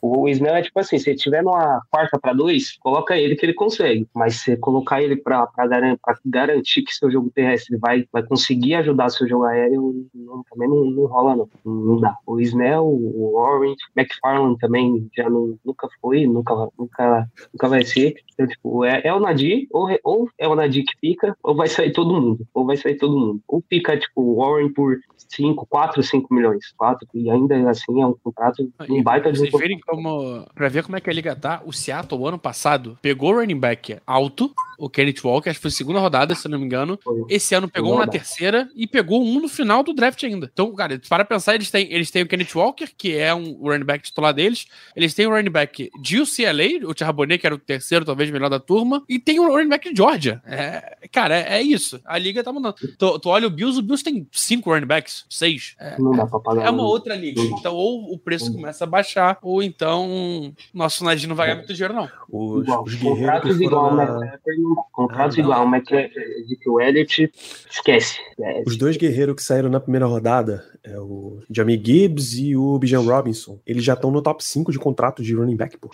O 0.00 0.28
Snell 0.28 0.54
é 0.54 0.62
tipo 0.62 0.78
assim, 0.78 0.98
se 0.98 1.14
tiver 1.14 1.42
numa 1.42 1.80
quarta 1.90 2.18
pra 2.18 2.32
dois, 2.32 2.76
coloca 2.80 3.16
ele 3.16 3.34
que 3.36 3.44
ele 3.44 3.54
consegue. 3.54 4.06
Mas 4.14 4.36
se 4.42 4.56
colocar 4.56 5.02
ele 5.02 5.16
pra, 5.16 5.46
pra, 5.46 5.66
garan- 5.66 5.96
pra 6.02 6.16
garantir 6.24 6.82
que 6.82 6.92
seu 6.94 7.10
jogo 7.10 7.30
terrestre 7.34 7.76
vai, 7.76 8.04
vai 8.12 8.22
conseguir 8.22 8.35
ajudar 8.74 9.08
seu 9.10 9.28
jogo 9.28 9.44
aéreo, 9.44 10.06
não- 10.14 10.42
também 10.50 10.68
não, 10.68 10.84
não 10.84 11.06
rola, 11.06 11.36
não. 11.36 11.48
Não 11.64 12.00
dá. 12.00 12.16
O 12.26 12.40
Snell, 12.40 12.84
o 12.84 13.34
Orange, 13.36 13.76
McFarland 13.96 14.58
também 14.58 15.08
já 15.16 15.28
não, 15.28 15.58
nunca 15.64 15.88
foi, 16.00 16.26
nunca, 16.26 16.54
nunca, 16.78 17.28
nunca 17.52 17.68
vai 17.68 17.84
ser. 17.84 18.16
Então, 18.32 18.46
tipo, 18.46 18.84
é, 18.84 19.02
é 19.04 19.14
o 19.14 19.20
Nadir, 19.20 19.66
ou, 19.70 19.88
ou 20.04 20.28
é 20.38 20.46
o 20.46 20.54
Nadir 20.54 20.84
que 20.84 20.98
fica, 21.00 21.36
ou 21.42 21.54
vai 21.54 21.68
sair 21.68 21.92
todo 21.92 22.20
mundo. 22.20 22.46
Ou 22.54 22.64
vai 22.64 22.76
sair 22.76 22.96
todo 22.96 23.18
mundo. 23.18 23.40
Ou 23.48 23.62
fica, 23.68 23.96
tipo, 23.96 24.20
o 24.20 24.36
Warren 24.36 24.72
por 24.72 24.98
5, 25.16 25.66
4, 25.68 26.02
5 26.02 26.32
milhões. 26.34 26.72
4, 26.76 27.06
e 27.14 27.30
ainda 27.30 27.70
assim 27.70 28.00
é 28.00 28.06
um 28.06 28.14
contrato, 28.22 28.70
um 28.88 28.96
E 28.96 29.02
baita 29.02 29.32
de 29.32 29.40
um 29.42 29.78
como. 29.86 30.46
Pra 30.54 30.68
ver 30.68 30.84
como 30.84 30.96
é 30.96 31.00
que 31.00 31.10
a 31.10 31.12
liga 31.12 31.34
tá, 31.34 31.62
o 31.64 31.72
Seattle, 31.72 32.26
ano 32.26 32.38
passado, 32.38 32.98
pegou 33.00 33.32
o 33.32 33.40
running 33.40 33.58
back 33.58 33.98
alto, 34.06 34.52
o 34.78 34.88
Kenneth 34.88 35.24
Walker, 35.24 35.48
acho 35.50 35.58
que 35.58 35.62
foi 35.62 35.70
segunda 35.70 36.00
rodada, 36.00 36.34
se 36.34 36.48
não 36.48 36.58
me 36.58 36.64
engano. 36.64 36.98
Esse 37.28 37.54
ano 37.54 37.68
pegou 37.68 37.92
um 37.92 37.98
na 37.98 38.00
rodada. 38.00 38.18
Terceira 38.26 38.68
e 38.74 38.86
pegou 38.86 39.24
um 39.24 39.40
no 39.40 39.48
final 39.48 39.82
do 39.82 39.94
draft 39.94 40.22
ainda. 40.24 40.50
Então, 40.52 40.72
cara, 40.74 41.00
para 41.08 41.24
pensar, 41.24 41.54
eles 41.54 41.70
têm, 41.70 41.90
eles 41.92 42.10
têm 42.10 42.22
o 42.22 42.26
Kenneth 42.26 42.54
Walker, 42.54 42.86
que 42.96 43.16
é 43.16 43.34
um 43.34 43.56
o 43.60 43.70
running 43.70 43.84
back 43.84 44.04
titular 44.04 44.34
deles. 44.34 44.66
Eles 44.94 45.14
têm 45.14 45.26
o 45.26 45.30
running 45.30 45.50
back 45.50 45.90
de 46.00 46.20
UCLA, 46.20 46.86
o 46.88 46.94
Charbonnet, 46.96 47.38
que 47.40 47.46
era 47.46 47.54
o 47.54 47.58
terceiro, 47.58 48.04
talvez 48.04 48.30
melhor 48.30 48.50
da 48.50 48.58
turma. 48.58 49.02
E 49.08 49.18
tem 49.18 49.38
o 49.38 49.48
running 49.48 49.68
back 49.68 49.90
de 49.90 49.96
Georgia. 49.96 50.42
É, 50.44 50.98
cara, 51.12 51.36
é, 51.38 51.58
é 51.58 51.62
isso. 51.62 52.00
A 52.04 52.18
liga 52.18 52.42
tá 52.42 52.52
mudando. 52.52 52.74
Tu, 52.98 53.18
tu 53.18 53.28
olha 53.28 53.46
o 53.46 53.50
Bills, 53.50 53.78
o 53.78 53.82
Bills 53.82 54.02
tem 54.02 54.26
cinco 54.32 54.70
running 54.70 54.86
backs, 54.86 55.24
seis. 55.30 55.74
É, 55.78 55.96
Não 55.98 56.12
dá 56.12 56.26
pra 56.26 56.40
pagar. 56.40 56.66
é 56.66 56.70
uma 56.70 56.82
outra 56.84 57.14
liga. 57.14 57.40
Então, 57.40 57.74
ou 57.74 58.12
o 58.12 58.18
preço 58.18 58.52
começa 58.52 58.84
a 58.84 58.86
baixar, 58.86 59.38
ou 59.42 59.62
então 59.62 60.52
nosso 60.74 61.04
Nadine 61.04 61.28
não 61.28 61.36
vai 61.36 61.46
ganhar 61.46 61.56
muito 61.58 61.72
dinheiro, 61.72 61.94
não. 61.94 62.08
Os, 62.28 62.64
Igual. 62.64 62.84
os 62.84 62.94
guerreiros 62.94 63.20
Contratos 63.26 63.60
igual, 63.60 63.90
foram 63.90 64.20
né? 64.20 64.38
na- 64.46 64.82
Contratos 64.92 65.36
Ah, 65.36 65.40
igual, 65.40 65.66
mas 65.66 65.84
que 65.84 66.08
que 66.56 66.70
o 66.70 66.80
Elliott 66.80 67.30
esquece. 67.70 68.15
Os 68.66 68.76
dois 68.76 68.96
guerreiros 68.96 69.36
que 69.36 69.42
saíram 69.42 69.68
na 69.68 69.80
primeira 69.80 70.06
rodada, 70.06 70.64
é 70.82 70.98
o 70.98 71.40
Jamie 71.50 71.80
Gibbs 71.82 72.34
e 72.38 72.56
o 72.56 72.78
Bijan 72.78 73.00
Robinson, 73.00 73.58
eles 73.66 73.82
já 73.84 73.94
estão 73.94 74.10
no 74.10 74.22
top 74.22 74.44
5 74.44 74.70
de 74.72 74.78
contratos 74.78 75.26
de 75.26 75.34
running 75.34 75.56
back, 75.56 75.76
pô. 75.78 75.90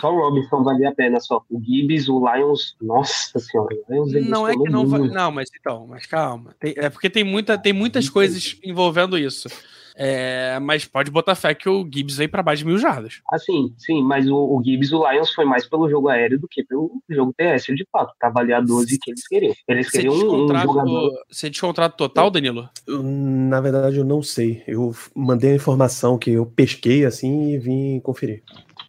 Só 0.00 0.12
o 0.12 0.18
Robinson 0.20 0.62
valia 0.62 0.88
a 0.88 0.94
pena, 0.94 1.20
só. 1.20 1.44
O 1.50 1.60
Gibbs, 1.60 2.08
o 2.08 2.18
Lions, 2.32 2.76
nossa 2.80 3.38
senhora. 3.38 3.74
O 3.88 3.92
Lions, 3.92 4.28
Não 4.28 4.48
é 4.48 4.52
que 4.56 4.70
não 4.70 4.84
mundo. 4.86 5.12
Não, 5.12 5.30
mas 5.30 5.50
então, 5.58 5.86
mas 5.86 6.06
calma. 6.06 6.54
Tem- 6.58 6.74
é 6.76 6.88
porque 6.88 7.10
tem, 7.10 7.24
muita, 7.24 7.58
tem 7.58 7.72
muitas 7.72 8.08
coisas 8.08 8.56
envolvendo 8.62 9.18
isso. 9.18 9.48
É, 9.96 10.58
mas 10.60 10.84
pode 10.84 11.10
botar 11.10 11.34
fé 11.34 11.54
que 11.54 11.68
o 11.68 11.88
Gibbs 11.90 12.16
veio 12.16 12.30
pra 12.30 12.42
baixo 12.42 12.60
de 12.60 12.66
mil 12.66 12.78
jardas. 12.78 13.20
Assim, 13.30 13.74
sim, 13.78 14.02
mas 14.02 14.28
o, 14.28 14.36
o 14.36 14.62
Gibbs 14.64 14.90
e 14.90 14.94
o 14.94 15.10
Lions 15.10 15.32
foi 15.32 15.44
mais 15.44 15.66
pelo 15.68 15.88
jogo 15.88 16.08
aéreo 16.08 16.38
do 16.38 16.48
que 16.48 16.64
pelo 16.64 17.02
jogo 17.08 17.34
terrestre, 17.36 17.74
de 17.74 17.86
fato. 17.90 18.14
Pra 18.18 18.28
avaliar 18.28 18.60
a 18.60 18.64
12 18.64 18.98
que 18.98 19.10
eles 19.10 19.26
queriam. 19.26 19.54
Eles 19.68 19.86
Você 19.86 19.98
queriam 19.98 20.14
um, 20.14 20.44
um 20.44 20.58
jogador. 20.58 21.12
você 21.30 21.50
descontrato 21.50 21.96
total, 21.96 22.30
Danilo? 22.30 22.68
Na 22.88 23.60
verdade, 23.60 23.98
eu 23.98 24.04
não 24.04 24.22
sei. 24.22 24.62
Eu 24.66 24.94
mandei 25.14 25.52
a 25.52 25.56
informação 25.56 26.18
que 26.18 26.30
eu 26.30 26.46
pesquei 26.46 27.04
assim 27.04 27.52
e 27.52 27.58
vim 27.58 28.00
conferir. 28.00 28.42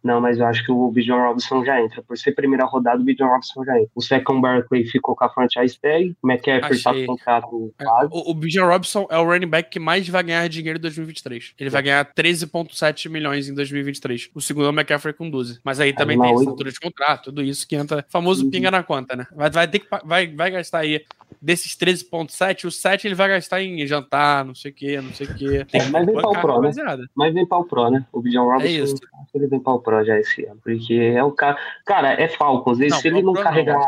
Não, 0.04 0.20
mas 0.20 0.38
eu 0.38 0.46
acho 0.46 0.62
que 0.64 0.70
o 0.70 0.90
Bijan 0.90 1.16
Robinson 1.16 1.64
já 1.64 1.80
entra. 1.82 2.02
Por 2.02 2.18
ser 2.18 2.32
primeira 2.32 2.64
rodada, 2.66 3.00
o 3.00 3.04
Bijan 3.04 3.26
Robinson 3.26 3.64
já 3.64 3.74
entra. 3.76 3.90
O 3.94 4.02
Second 4.02 4.40
Barkley 4.40 4.84
ficou 4.84 5.16
com 5.16 5.24
a 5.24 5.30
franchise 5.30 5.78
tag. 5.80 6.14
O 6.22 6.30
McCaffrey 6.30 6.82
tá 6.82 6.92
contrato 7.06 7.72
É, 7.78 7.84
quase. 7.84 8.08
O, 8.12 8.30
o 8.30 8.34
Bijan 8.34 8.66
Robson 8.66 9.06
é 9.10 9.16
o 9.18 9.24
running 9.24 9.48
back 9.48 9.70
que 9.70 9.80
mais 9.80 10.06
vai 10.08 10.22
ganhar 10.22 10.46
dinheiro 10.48 10.78
em 10.78 10.82
2023. 10.82 11.54
Ele 11.58 11.70
vai 11.70 11.82
ganhar 11.82 12.04
13,7 12.14 13.08
milhões 13.08 13.48
em 13.48 13.54
2023. 13.54 14.30
O 14.34 14.40
segundo 14.40 14.66
é 14.66 14.68
o 14.68 14.72
McCaffrey 14.72 15.14
com 15.14 15.30
12. 15.30 15.60
Mas 15.64 15.80
aí 15.80 15.92
também 15.94 16.16
na 16.18 16.24
tem 16.24 16.34
assinatura 16.34 16.70
de 16.70 16.78
contrato, 16.78 17.24
tudo 17.24 17.42
isso 17.42 17.66
que 17.66 17.74
entra. 17.74 18.04
Famoso 18.10 18.44
Uhum. 18.44 18.50
pinga 18.50 18.70
na 18.70 18.82
conta, 18.82 19.16
né? 19.16 19.26
Vai, 19.34 19.48
vai 19.48 19.66
ter 19.68 19.78
que 19.78 19.86
vai, 20.04 20.26
vai 20.26 20.50
gastar 20.50 20.80
aí 20.80 21.02
desses 21.40 21.76
13,7, 21.76 22.64
o 22.64 22.70
7 22.70 23.06
ele 23.06 23.14
vai 23.14 23.28
gastar 23.28 23.62
em 23.62 23.86
jantar, 23.86 24.44
não 24.44 24.54
sei 24.54 24.70
o 24.70 24.74
que, 24.74 24.96
não 25.00 25.12
sei 25.12 25.26
o 25.26 25.34
que. 25.34 25.56
É, 25.72 25.88
mas 25.90 26.06
vem 26.06 26.18
a 26.18 26.40
Pro, 26.40 26.60
né? 26.62 26.70
Mas 27.14 27.34
vem 27.34 27.46
para 27.46 27.58
o 27.58 27.64
Pro, 27.64 27.90
né? 27.90 28.06
O 28.12 28.20
Bijan 28.22 28.42
Robinson, 28.42 28.64
É 28.66 28.70
isso. 28.70 28.96
ele 29.34 29.46
vem 29.46 29.60
para 29.60 29.74
o 29.74 29.80
Pro 29.80 30.02
já 30.04 30.18
esse 30.18 30.44
ano. 30.46 30.58
Porque 30.62 30.94
é 30.94 31.22
o 31.22 31.32
cara. 31.32 31.58
Cara, 31.84 32.12
é 32.20 32.28
Falcons. 32.28 32.78
Não, 32.78 32.98
se 32.98 33.08
ele 33.08 33.22
não 33.22 33.34
não. 33.34 33.42
carregar. 33.42 33.78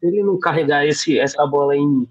Se 0.00 0.06
ele 0.06 0.22
não 0.22 0.38
carregar 0.38 0.86
esse, 0.86 1.18
essa 1.18 1.46
bola 1.46 1.74
em. 1.74 2.06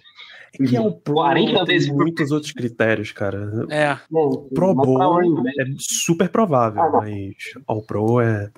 É 0.59 0.63
que 0.65 0.75
é 0.75 0.81
o 0.81 0.91
Pro 0.91 1.13
40 1.15 1.53
tem 1.57 1.65
vezes 1.65 1.89
por- 1.89 1.97
muitos 1.97 2.31
outros 2.31 2.51
critérios, 2.51 3.11
cara. 3.11 3.65
É, 3.69 3.97
Não, 4.11 4.29
Pro 4.53 4.73
Bowl 4.73 5.01
é 5.47 5.63
super 5.77 6.29
provável, 6.29 6.81
Ah, 6.81 6.89
mas 6.91 7.35
All 7.67 7.81
Pro 7.81 8.19
é, 8.19 8.49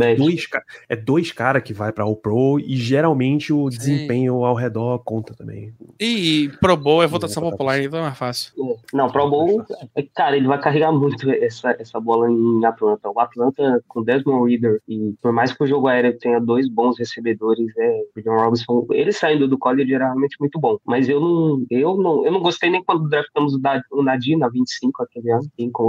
é 0.00 0.14
dois, 0.16 0.48
é 0.88 0.96
dois 0.96 1.30
caras 1.32 1.62
que 1.62 1.74
vai 1.74 1.92
pra 1.92 2.04
All 2.04 2.16
Pro 2.16 2.58
e 2.58 2.76
geralmente 2.76 3.52
o 3.52 3.70
Sim. 3.70 3.78
desempenho 3.78 4.44
ao 4.44 4.54
redor 4.54 4.98
conta 5.04 5.34
também. 5.34 5.74
e 6.00 6.50
Pro 6.60 6.76
Bowl 6.76 7.02
é 7.02 7.06
votação 7.06 7.42
Não, 7.42 7.50
popular, 7.50 7.80
então 7.82 7.98
é 7.98 8.02
mais 8.02 8.18
fácil. 8.18 8.52
Não, 8.92 9.08
Pro 9.10 9.28
Bowl, 9.28 9.64
é, 9.94 10.02
cara, 10.14 10.36
ele 10.36 10.46
vai 10.46 10.60
carregar 10.60 10.90
muito 10.92 11.30
essa, 11.30 11.76
essa 11.78 12.00
bola 12.00 12.30
em 12.30 12.64
Atlanta. 12.64 13.10
O 13.10 13.20
Atlanta 13.20 13.82
com 13.88 14.02
Desmond 14.02 14.50
Reader, 14.50 14.80
e 14.88 15.14
por 15.20 15.32
mais 15.32 15.52
que 15.52 15.62
o 15.62 15.66
jogo 15.66 15.86
aéreo 15.88 16.16
tenha 16.18 16.40
dois 16.40 16.68
bons 16.68 16.98
recebedores, 16.98 17.66
é, 17.76 18.00
o 18.16 18.20
John 18.22 18.36
Robinson, 18.36 18.86
ele 18.92 19.12
saindo 19.12 19.46
do 19.46 19.58
college 19.58 19.92
era 19.92 20.06
realmente 20.06 20.36
muito 20.40 20.58
bom. 20.58 20.78
Mas 20.86 21.08
eu 21.08 21.20
não, 21.20 21.41
eu 21.70 21.96
não, 21.96 22.24
eu 22.24 22.32
não 22.32 22.40
gostei 22.40 22.70
nem 22.70 22.82
quando 22.82 23.08
draftamos 23.08 23.54
o, 23.90 24.02
Nadir 24.02 24.38
na 24.38 24.48
25 24.48 25.02
aquele 25.02 25.30
ano, 25.30 25.48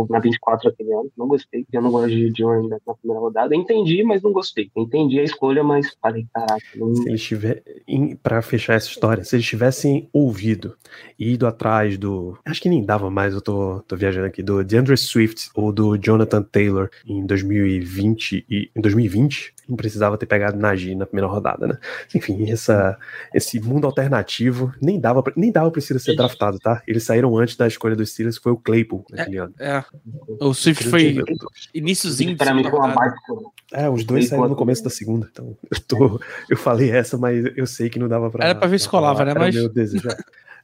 na 0.10 0.20
24 0.20 0.70
aquele 0.70 0.94
ano. 0.94 1.12
Não 1.18 1.28
gostei, 1.28 1.66
eu 1.72 1.82
não 1.82 1.92
gosto 1.92 2.10
de 2.10 2.32
John 2.32 2.52
ainda 2.52 2.82
na 2.86 2.94
primeira 2.94 3.20
rodada. 3.20 3.56
Entendi, 3.56 4.04
mas 4.04 4.22
não 4.22 4.32
gostei. 4.32 4.70
Entendi 4.76 5.20
a 5.20 5.24
escolha, 5.24 5.64
mas 5.64 5.96
falei, 6.02 6.26
caraca, 6.34 6.64
não, 6.76 6.96
Se 6.96 7.10
eles 7.10 7.24
tiverem, 7.24 7.64
pra 8.22 8.42
fechar 8.42 8.74
essa 8.74 8.88
história, 8.88 9.24
se 9.24 9.36
eles 9.36 9.46
tivessem 9.46 10.10
ouvido 10.12 10.76
e 11.18 11.34
ido 11.34 11.48
atrás 11.48 11.98
do. 11.98 12.38
Acho 12.46 12.62
que 12.62 12.70
nem 12.70 12.84
dava 12.84 13.10
mais, 13.10 13.34
eu 13.34 13.42
tô, 13.42 13.82
tô 13.88 13.96
viajando 13.96 14.28
aqui, 14.28 14.44
do 14.44 14.64
DeAndre 14.64 14.98
Swift 14.98 15.50
ou 15.56 15.72
do 15.72 15.98
Jonathan 15.98 16.44
Taylor 16.44 16.90
em 17.06 17.26
2020 17.26 18.46
e 18.50 18.70
em 18.76 18.82
2020, 18.82 19.54
não 19.68 19.76
precisava 19.76 20.18
ter 20.18 20.26
pegado 20.26 20.58
Nagy 20.58 20.96
na 20.96 21.06
primeira 21.06 21.28
rodada, 21.28 21.68
né? 21.68 21.78
Enfim, 22.14 22.50
essa, 22.52 22.98
esse 23.34 23.60
mundo 23.60 23.86
alternativo 23.86 24.74
nem 24.82 25.00
dava, 25.00 25.24
pra, 25.24 25.34
nem 25.36 25.52
dava 25.52 25.72
pra 25.72 25.82
Steelers 25.82 26.04
ser 26.04 26.16
draftado, 26.16 26.60
tá? 26.60 26.82
Eles 26.88 27.04
saíram 27.04 27.38
antes 27.38 27.56
da 27.56 27.68
escolha 27.68 27.96
dos 27.96 28.12
Steelers, 28.12 28.38
que 28.38 28.44
foi 28.44 28.52
o 28.52 28.58
Claypool 28.58 29.06
naquele 29.10 29.38
é, 29.38 29.40
ano. 29.40 29.54
É. 29.60 29.84
O 30.40 30.54
Swift 30.54 30.88
foi 30.88 31.18
iníciozinho. 31.74 32.38
Para 32.38 32.54
mim 32.54 32.64
foi 32.64 32.80
uma 32.80 32.94
baita. 32.94 33.16
É, 33.72 33.90
os 33.90 34.04
dois 34.04 34.28
saíram 34.28 34.50
no 34.50 34.56
começo 34.56 34.84
da 34.84 34.90
segunda. 34.90 35.28
Então, 35.32 35.58
eu, 35.70 35.80
tô, 35.82 36.22
eu 36.50 36.58
falei 36.58 36.92
essa, 36.92 37.18
mas 37.18 37.46
eu 37.56 37.66
sei 37.66 37.90
que 37.90 38.00
não 38.00 38.08
dava 38.08 38.30
pra. 38.30 38.46
Era 38.46 38.56
pra 38.56 38.68
ver 38.68 38.80
se 38.80 38.90
colava, 38.90 39.24
né? 39.26 39.34
Mas. 39.34 39.56
Meu 39.56 39.70
desejo. 39.70 40.10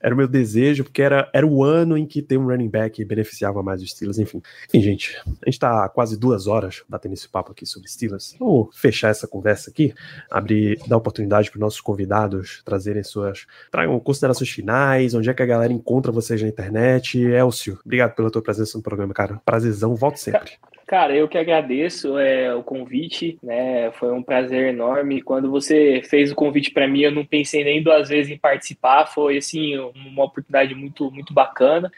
era 0.01 0.13
o 0.13 0.17
meu 0.17 0.27
desejo, 0.27 0.83
porque 0.83 1.01
era, 1.01 1.29
era 1.33 1.45
o 1.45 1.63
ano 1.63 1.97
em 1.97 2.05
que 2.05 2.21
ter 2.21 2.37
um 2.37 2.47
running 2.47 2.69
back 2.69 3.03
beneficiava 3.03 3.61
mais 3.61 3.81
os 3.81 3.91
Steelers, 3.91 4.17
enfim. 4.17 4.41
Enfim, 4.69 4.81
gente, 4.81 5.17
a 5.25 5.45
gente 5.45 5.59
tá 5.59 5.89
quase 5.89 6.17
duas 6.17 6.47
horas 6.47 6.83
batendo 6.87 7.13
esse 7.13 7.27
papo 7.27 7.51
aqui 7.51 7.65
sobre 7.65 7.89
Steelers. 7.89 8.35
Vamos 8.39 8.69
fechar 8.89 9.09
essa 9.09 9.27
conversa 9.27 9.69
aqui, 9.69 9.93
abrir, 10.29 10.79
dar 10.87 10.97
oportunidade 10.97 11.51
para 11.51 11.59
nossos 11.59 11.79
convidados 11.81 12.61
trazerem 12.65 13.03
suas. 13.03 13.45
tragam 13.71 13.99
considerações 13.99 14.49
finais, 14.49 15.13
onde 15.13 15.29
é 15.29 15.33
que 15.33 15.43
a 15.43 15.45
galera 15.45 15.71
encontra 15.71 16.11
vocês 16.11 16.41
na 16.41 16.47
internet. 16.47 17.19
Elcio, 17.19 17.79
obrigado 17.85 18.15
pela 18.15 18.31
tua 18.31 18.41
presença 18.41 18.77
no 18.77 18.83
programa, 18.83 19.13
cara. 19.13 19.39
Prazerzão, 19.45 19.95
volte 19.95 20.19
sempre. 20.19 20.53
Cara, 20.87 21.15
eu 21.15 21.27
que 21.27 21.37
agradeço 21.37 22.17
é, 22.17 22.51
o 22.55 22.63
convite, 22.63 23.37
né? 23.43 23.91
Foi 23.91 24.11
um 24.11 24.23
prazer 24.23 24.73
enorme. 24.73 25.21
Quando 25.21 25.51
você 25.51 26.01
fez 26.03 26.31
o 26.31 26.35
convite 26.35 26.71
para 26.71 26.87
mim, 26.87 27.01
eu 27.01 27.11
não 27.11 27.23
pensei 27.23 27.63
nem 27.63 27.83
duas 27.83 28.09
vezes 28.09 28.31
em 28.31 28.39
participar. 28.39 29.05
Foi 29.05 29.37
assim 29.37 29.77
uma 29.77 30.23
oportunidade 30.23 30.73
muito 30.73 31.11
muito 31.11 31.31
bacana. 31.31 31.91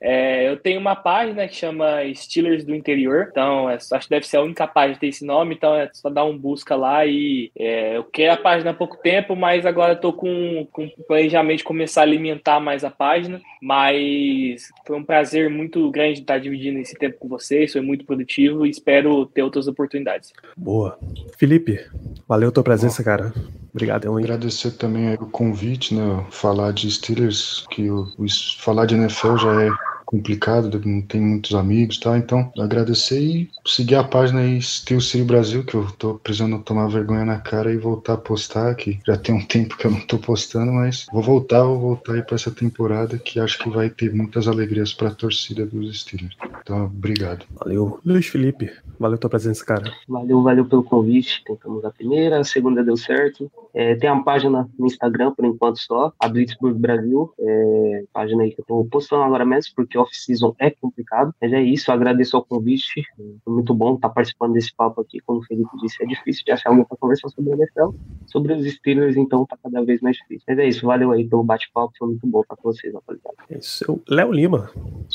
É, 0.00 0.48
eu 0.48 0.56
tenho 0.56 0.80
uma 0.80 0.94
página 0.94 1.48
que 1.48 1.54
chama 1.54 2.02
Steelers 2.14 2.64
do 2.64 2.74
Interior, 2.74 3.28
então 3.30 3.68
é, 3.70 3.74
acho 3.74 4.00
que 4.00 4.10
deve 4.10 4.26
ser 4.26 4.36
a 4.36 4.42
única 4.42 4.66
página 4.66 4.94
que 4.94 5.00
tem 5.00 5.08
esse 5.08 5.24
nome, 5.24 5.54
então 5.54 5.74
é 5.74 5.88
só 5.92 6.10
dar 6.10 6.24
um 6.24 6.36
busca 6.36 6.76
lá 6.76 7.06
e 7.06 7.50
é, 7.58 7.96
eu 7.96 8.04
quero 8.04 8.34
a 8.34 8.36
página 8.36 8.70
há 8.70 8.74
pouco 8.74 8.96
tempo, 8.98 9.34
mas 9.34 9.64
agora 9.64 9.94
estou 9.94 10.12
com, 10.12 10.66
com 10.70 10.88
planejamento 11.08 11.58
de 11.58 11.64
começar 11.64 12.02
a 12.02 12.04
alimentar 12.04 12.60
mais 12.60 12.84
a 12.84 12.90
página, 12.90 13.40
mas 13.62 14.68
foi 14.86 14.96
um 14.96 15.04
prazer 15.04 15.48
muito 15.48 15.90
grande 15.90 16.20
estar 16.20 16.38
dividindo 16.38 16.78
esse 16.78 16.94
tempo 16.94 17.18
com 17.18 17.28
vocês, 17.28 17.72
foi 17.72 17.80
muito 17.80 18.04
produtivo 18.04 18.66
e 18.66 18.70
espero 18.70 19.26
ter 19.26 19.42
outras 19.42 19.66
oportunidades. 19.66 20.32
Boa. 20.56 20.98
Felipe, 21.38 21.80
valeu 22.28 22.50
a 22.50 22.52
tua 22.52 22.62
presença, 22.62 23.02
cara. 23.02 23.32
Obrigado, 23.76 24.06
Ellen. 24.06 24.24
Agradecer 24.24 24.70
também 24.70 25.12
o 25.16 25.26
convite, 25.26 25.94
né? 25.94 26.24
Falar 26.30 26.72
de 26.72 26.90
Steelers, 26.90 27.66
que 27.70 27.90
o, 27.90 28.10
o 28.16 28.24
falar 28.58 28.86
de 28.86 28.94
NFL 28.94 29.36
já 29.36 29.62
é 29.64 29.68
complicado, 30.06 30.80
não 30.84 31.02
tem 31.02 31.20
muitos 31.20 31.54
amigos, 31.54 31.98
tá? 31.98 32.16
Então, 32.16 32.50
agradecer 32.58 33.20
e 33.20 33.50
seguir 33.66 33.96
a 33.96 34.04
página 34.04 34.40
aí, 34.40 34.62
Steel 34.62 35.00
City 35.00 35.24
Brasil, 35.24 35.64
que 35.64 35.74
eu 35.74 35.86
tô 35.98 36.14
precisando 36.14 36.58
tomar 36.60 36.86
vergonha 36.86 37.24
na 37.24 37.38
cara 37.38 37.72
e 37.72 37.76
voltar 37.76 38.14
a 38.14 38.18
postar, 38.18 38.74
que 38.76 38.98
já 39.04 39.16
tem 39.16 39.34
um 39.34 39.44
tempo 39.44 39.76
que 39.76 39.86
eu 39.86 39.90
não 39.90 40.00
tô 40.00 40.16
postando, 40.18 40.72
mas 40.72 41.06
vou 41.12 41.22
voltar, 41.22 41.64
vou 41.64 41.78
voltar 41.78 42.14
aí 42.14 42.22
para 42.22 42.36
essa 42.36 42.50
temporada 42.50 43.18
que 43.18 43.40
acho 43.40 43.58
que 43.58 43.68
vai 43.68 43.90
ter 43.90 44.14
muitas 44.14 44.46
alegrias 44.46 44.94
para 44.94 45.08
a 45.08 45.14
torcida 45.14 45.66
dos 45.66 46.00
Steelers. 46.00 46.36
Então, 46.62 46.86
obrigado. 46.86 47.44
Valeu. 47.58 47.98
Luiz 48.04 48.26
Felipe, 48.26 48.70
valeu 48.98 49.18
tua 49.18 49.30
presença, 49.30 49.64
cara. 49.64 49.92
Valeu, 50.08 50.42
valeu 50.42 50.64
pelo 50.64 50.84
convite. 50.84 51.42
Tentamos 51.44 51.84
a 51.84 51.90
primeira, 51.90 52.38
a 52.38 52.44
segunda 52.44 52.84
deu 52.84 52.96
certo. 52.96 53.50
É, 53.74 53.94
tem 53.94 54.10
uma 54.10 54.24
página 54.24 54.68
no 54.78 54.86
Instagram, 54.86 55.32
por 55.32 55.44
enquanto 55.44 55.78
só, 55.78 56.12
a 56.18 56.28
Blitzburg 56.28 56.78
Brasil, 56.78 57.32
é, 57.38 58.04
página 58.12 58.42
aí 58.42 58.50
que 58.50 58.60
eu 58.60 58.64
tô 58.64 58.84
postando 58.90 59.22
agora 59.22 59.44
mesmo, 59.44 59.72
porque 59.76 59.95
porque 59.96 59.98
off-season 59.98 60.54
é 60.58 60.70
complicado. 60.70 61.34
Mas 61.40 61.52
é 61.52 61.62
isso, 61.62 61.90
agradeço 61.90 62.36
ao 62.36 62.44
convite. 62.44 63.02
Foi 63.44 63.54
muito 63.54 63.74
bom 63.74 63.94
estar 63.94 64.10
participando 64.10 64.52
desse 64.52 64.74
papo 64.74 65.00
aqui. 65.00 65.20
Como 65.20 65.40
o 65.40 65.42
Felipe 65.42 65.70
disse, 65.82 66.02
é 66.02 66.06
difícil 66.06 66.44
de 66.44 66.52
achar 66.52 66.70
alguém 66.70 66.84
para 66.84 66.96
conversar 66.96 67.28
sobre 67.30 67.52
a 67.52 67.56
NFL. 67.56 67.96
Sobre 68.26 68.52
os 68.52 68.66
Steelers, 68.74 69.16
então, 69.16 69.46
tá 69.46 69.56
cada 69.62 69.82
vez 69.84 70.00
mais 70.00 70.16
difícil. 70.16 70.44
Mas 70.46 70.58
é 70.58 70.68
isso, 70.68 70.86
valeu 70.86 71.12
aí 71.12 71.24
pelo 71.24 71.42
bate-papo. 71.42 71.92
Foi 71.98 72.08
muito 72.08 72.26
bom 72.26 72.40
estar 72.40 72.56
com 72.56 72.72
vocês, 72.72 72.92
rapaziada. 72.92 73.36
É 73.50 73.58
isso, 73.58 74.00
Léo 74.08 74.32
Lima. 74.32 74.70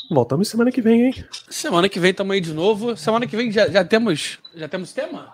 Voltamos 0.09 0.47
semana 0.47 0.71
que 0.71 0.81
vem, 0.81 1.05
hein? 1.05 1.25
Semana 1.49 1.87
que 1.87 1.99
vem 1.99 2.11
estamos 2.11 2.33
aí 2.33 2.41
de 2.41 2.53
novo. 2.53 2.95
Semana 2.97 3.27
que 3.27 3.35
vem 3.35 3.51
já, 3.51 3.67
já 3.69 3.85
temos 3.85 4.39
já 4.53 4.67
temos 4.67 4.91
tema? 4.91 5.33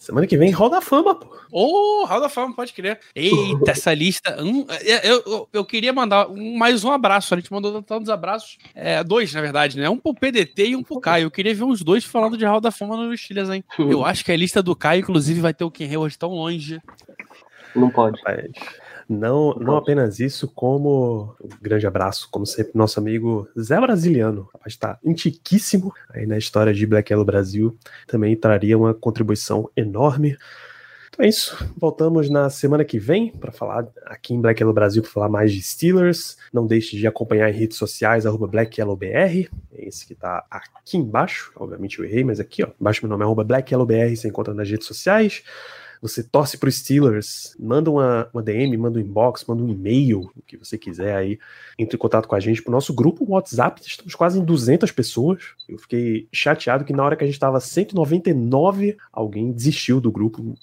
Semana 0.00 0.26
que 0.26 0.36
vem, 0.36 0.50
Hall 0.50 0.68
da 0.68 0.80
Fama, 0.80 1.14
pô. 1.14 1.26
Ô, 1.50 2.02
oh, 2.02 2.04
Hall 2.06 2.20
da 2.20 2.28
Fama, 2.28 2.54
pode 2.54 2.72
crer. 2.72 2.98
Eita, 3.14 3.70
essa 3.70 3.94
lista. 3.94 4.42
Um, 4.42 4.66
é, 4.68 5.08
eu, 5.08 5.22
eu, 5.26 5.48
eu, 5.52 5.64
queria 5.64 5.92
mandar 5.92 6.28
um, 6.28 6.56
mais 6.56 6.82
um 6.82 6.90
abraço. 6.90 7.34
A 7.34 7.36
gente 7.36 7.52
mandou 7.52 7.80
tantos 7.82 8.08
abraços. 8.10 8.58
É, 8.80 9.02
dois, 9.02 9.34
na 9.34 9.40
verdade, 9.40 9.76
né? 9.76 9.90
Um 9.90 9.98
pro 9.98 10.14
PDT 10.14 10.68
e 10.68 10.76
um 10.76 10.84
pro 10.84 11.00
Caio. 11.00 11.24
Eu 11.24 11.30
queria 11.32 11.52
ver 11.52 11.64
os 11.64 11.82
dois 11.82 12.04
falando 12.04 12.38
de 12.38 12.44
Hall 12.44 12.60
da 12.60 12.70
Fama 12.70 12.96
nos 12.96 13.20
Steelers, 13.20 13.50
hein? 13.50 13.64
Eu 13.76 14.04
acho 14.04 14.24
que 14.24 14.30
a 14.30 14.36
lista 14.36 14.62
do 14.62 14.76
Caio, 14.76 15.00
inclusive, 15.00 15.40
vai 15.40 15.52
ter 15.52 15.64
o 15.64 15.70
Ken 15.70 15.88
Hayward 15.88 16.16
tão 16.16 16.30
longe. 16.30 16.80
Não 17.74 17.90
pode. 17.90 18.18
Rapaz. 18.18 18.52
Não, 19.08 19.54
não 19.54 19.76
apenas 19.76 20.20
isso, 20.20 20.46
como 20.46 21.34
um 21.42 21.48
grande 21.60 21.86
abraço, 21.86 22.28
como 22.30 22.46
sempre, 22.46 22.72
nosso 22.74 23.00
amigo 23.00 23.48
Zé 23.58 23.80
Brasiliano, 23.80 24.48
rapaz, 24.52 24.74
está 24.74 24.98
antiquíssimo 25.04 25.92
aí 26.10 26.26
na 26.26 26.36
história 26.36 26.74
de 26.74 26.86
Black 26.86 27.10
Yellow 27.10 27.24
Brasil, 27.24 27.76
também 28.06 28.36
traria 28.36 28.76
uma 28.76 28.92
contribuição 28.92 29.70
enorme. 29.74 30.36
Então 31.10 31.24
é 31.24 31.28
isso, 31.28 31.56
voltamos 31.76 32.28
na 32.28 32.50
semana 32.50 32.84
que 32.84 32.98
vem 32.98 33.30
para 33.30 33.50
falar 33.50 33.88
aqui 34.06 34.34
em 34.34 34.40
Black 34.40 34.60
Yellow 34.60 34.74
Brasil 34.74 35.02
para 35.02 35.10
falar 35.10 35.28
mais 35.28 35.52
de 35.52 35.62
Steelers. 35.62 36.36
Não 36.52 36.66
deixe 36.66 36.96
de 36.96 37.06
acompanhar 37.06 37.48
em 37.50 37.52
redes 37.52 37.76
sociais 37.76 38.26
arroba 38.26 38.46
BlackYellowBR, 38.46 39.48
esse 39.72 40.06
que 40.06 40.12
está 40.12 40.44
aqui 40.50 40.96
embaixo, 40.96 41.52
obviamente 41.56 41.98
eu 41.98 42.04
errei, 42.04 42.24
mas 42.24 42.38
aqui 42.38 42.62
ó, 42.62 42.68
embaixo 42.80 43.00
meu 43.02 43.10
nome 43.10 43.22
é 43.22 43.24
arroba 43.24 43.42
BlackYellowBR, 43.42 44.16
você 44.16 44.28
encontra 44.28 44.52
nas 44.52 44.68
redes 44.68 44.86
sociais 44.86 45.42
você 46.00 46.22
torce 46.22 46.56
para 46.58 46.68
os 46.68 46.76
Steelers, 46.76 47.56
manda 47.58 47.90
uma, 47.90 48.28
uma 48.32 48.42
DM, 48.42 48.76
manda 48.76 48.98
um 48.98 49.02
inbox, 49.02 49.44
manda 49.46 49.62
um 49.62 49.68
e-mail, 49.68 50.30
o 50.36 50.42
que 50.46 50.56
você 50.56 50.78
quiser 50.78 51.14
aí, 51.14 51.38
entre 51.78 51.96
em 51.96 51.98
contato 51.98 52.28
com 52.28 52.34
a 52.34 52.40
gente 52.40 52.62
pro 52.62 52.72
nosso 52.72 52.92
grupo 52.92 53.24
WhatsApp, 53.28 53.80
estamos 53.84 54.14
quase 54.14 54.38
em 54.38 54.44
200 54.44 54.90
pessoas. 54.92 55.42
Eu 55.68 55.78
fiquei 55.78 56.28
chateado 56.32 56.84
que 56.84 56.92
na 56.92 57.04
hora 57.04 57.16
que 57.16 57.24
a 57.24 57.26
gente 57.26 57.36
estava 57.36 57.60
199, 57.60 58.96
alguém 59.12 59.52
desistiu 59.52 60.00
do 60.00 60.10
grupo. 60.10 60.54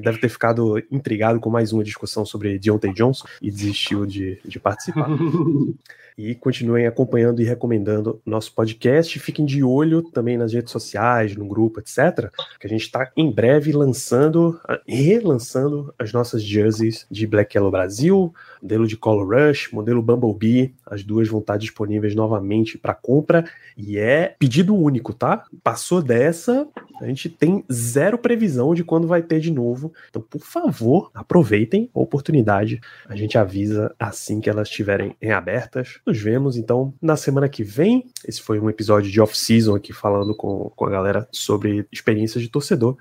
Deve 0.00 0.18
ter 0.18 0.28
ficado 0.28 0.82
intrigado 0.90 1.40
com 1.40 1.50
mais 1.50 1.72
uma 1.72 1.84
discussão 1.84 2.24
sobre 2.24 2.58
Deontay 2.58 2.92
Johnson 2.92 3.26
e 3.40 3.50
desistiu 3.50 4.06
de, 4.06 4.40
de 4.44 4.58
participar. 4.58 5.08
E 6.22 6.34
continuem 6.34 6.86
acompanhando 6.86 7.40
e 7.40 7.46
recomendando 7.46 8.20
nosso 8.26 8.54
podcast. 8.54 9.18
Fiquem 9.18 9.46
de 9.46 9.64
olho 9.64 10.02
também 10.02 10.36
nas 10.36 10.52
redes 10.52 10.70
sociais, 10.70 11.34
no 11.34 11.48
grupo, 11.48 11.80
etc. 11.80 12.30
Que 12.60 12.66
a 12.66 12.68
gente 12.68 12.82
está 12.82 13.10
em 13.16 13.32
breve 13.32 13.72
lançando, 13.72 14.60
relançando 14.86 15.94
as 15.98 16.12
nossas 16.12 16.42
jerseys 16.42 17.06
de 17.10 17.26
Black 17.26 17.56
Yellow 17.56 17.70
Brasil, 17.70 18.34
modelo 18.60 18.86
de 18.86 18.98
Color 18.98 19.48
Rush, 19.48 19.72
modelo 19.72 20.02
Bumblebee. 20.02 20.74
As 20.84 21.02
duas 21.02 21.26
vão 21.26 21.40
estar 21.40 21.56
disponíveis 21.56 22.14
novamente 22.14 22.76
para 22.76 22.92
compra 22.92 23.46
e 23.74 23.96
é 23.96 24.36
pedido 24.38 24.76
único, 24.76 25.14
tá? 25.14 25.46
Passou 25.62 26.02
dessa, 26.02 26.68
a 27.00 27.06
gente 27.06 27.30
tem 27.30 27.64
zero 27.72 28.18
previsão 28.18 28.74
de 28.74 28.84
quando 28.84 29.08
vai 29.08 29.22
ter 29.22 29.40
de 29.40 29.50
novo. 29.50 29.92
Então, 30.10 30.20
por 30.20 30.42
favor, 30.42 31.10
aproveitem 31.14 31.88
a 31.94 31.98
oportunidade. 31.98 32.78
A 33.08 33.16
gente 33.16 33.38
avisa 33.38 33.94
assim 33.98 34.38
que 34.38 34.50
elas 34.50 34.68
estiverem 34.68 35.16
em 35.20 35.32
abertas. 35.32 35.98
Nos 36.10 36.20
vemos 36.20 36.56
então 36.56 36.92
na 37.00 37.16
semana 37.16 37.48
que 37.48 37.62
vem. 37.62 38.04
Esse 38.26 38.42
foi 38.42 38.58
um 38.58 38.68
episódio 38.68 39.08
de 39.08 39.20
off-season 39.20 39.76
aqui 39.76 39.92
falando 39.92 40.34
com, 40.34 40.68
com 40.74 40.84
a 40.84 40.90
galera 40.90 41.28
sobre 41.30 41.86
experiências 41.92 42.42
de 42.42 42.48
torcedor. 42.48 42.96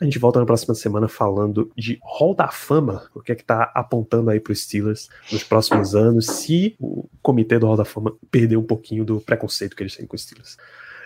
A 0.00 0.04
gente 0.04 0.18
volta 0.18 0.40
na 0.40 0.44
próxima 0.44 0.74
semana 0.74 1.06
falando 1.06 1.70
de 1.76 2.00
Hall 2.02 2.34
da 2.34 2.48
Fama, 2.48 3.08
o 3.14 3.20
que 3.20 3.30
é 3.30 3.36
que 3.36 3.44
tá 3.44 3.70
apontando 3.72 4.28
aí 4.28 4.40
para 4.40 4.52
os 4.52 4.64
Steelers 4.64 5.08
nos 5.30 5.44
próximos 5.44 5.94
anos, 5.94 6.26
se 6.26 6.74
o 6.80 7.08
comitê 7.22 7.60
do 7.60 7.66
Hall 7.66 7.76
da 7.76 7.84
Fama 7.84 8.12
perder 8.28 8.56
um 8.56 8.64
pouquinho 8.64 9.04
do 9.04 9.20
preconceito 9.20 9.76
que 9.76 9.84
eles 9.84 9.94
têm 9.94 10.04
com 10.04 10.16
os 10.16 10.22
Steelers. 10.22 10.56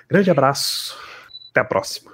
Grande 0.09 0.31
abraço, 0.31 0.97
até 1.51 1.61
a 1.61 1.65
próxima. 1.65 2.12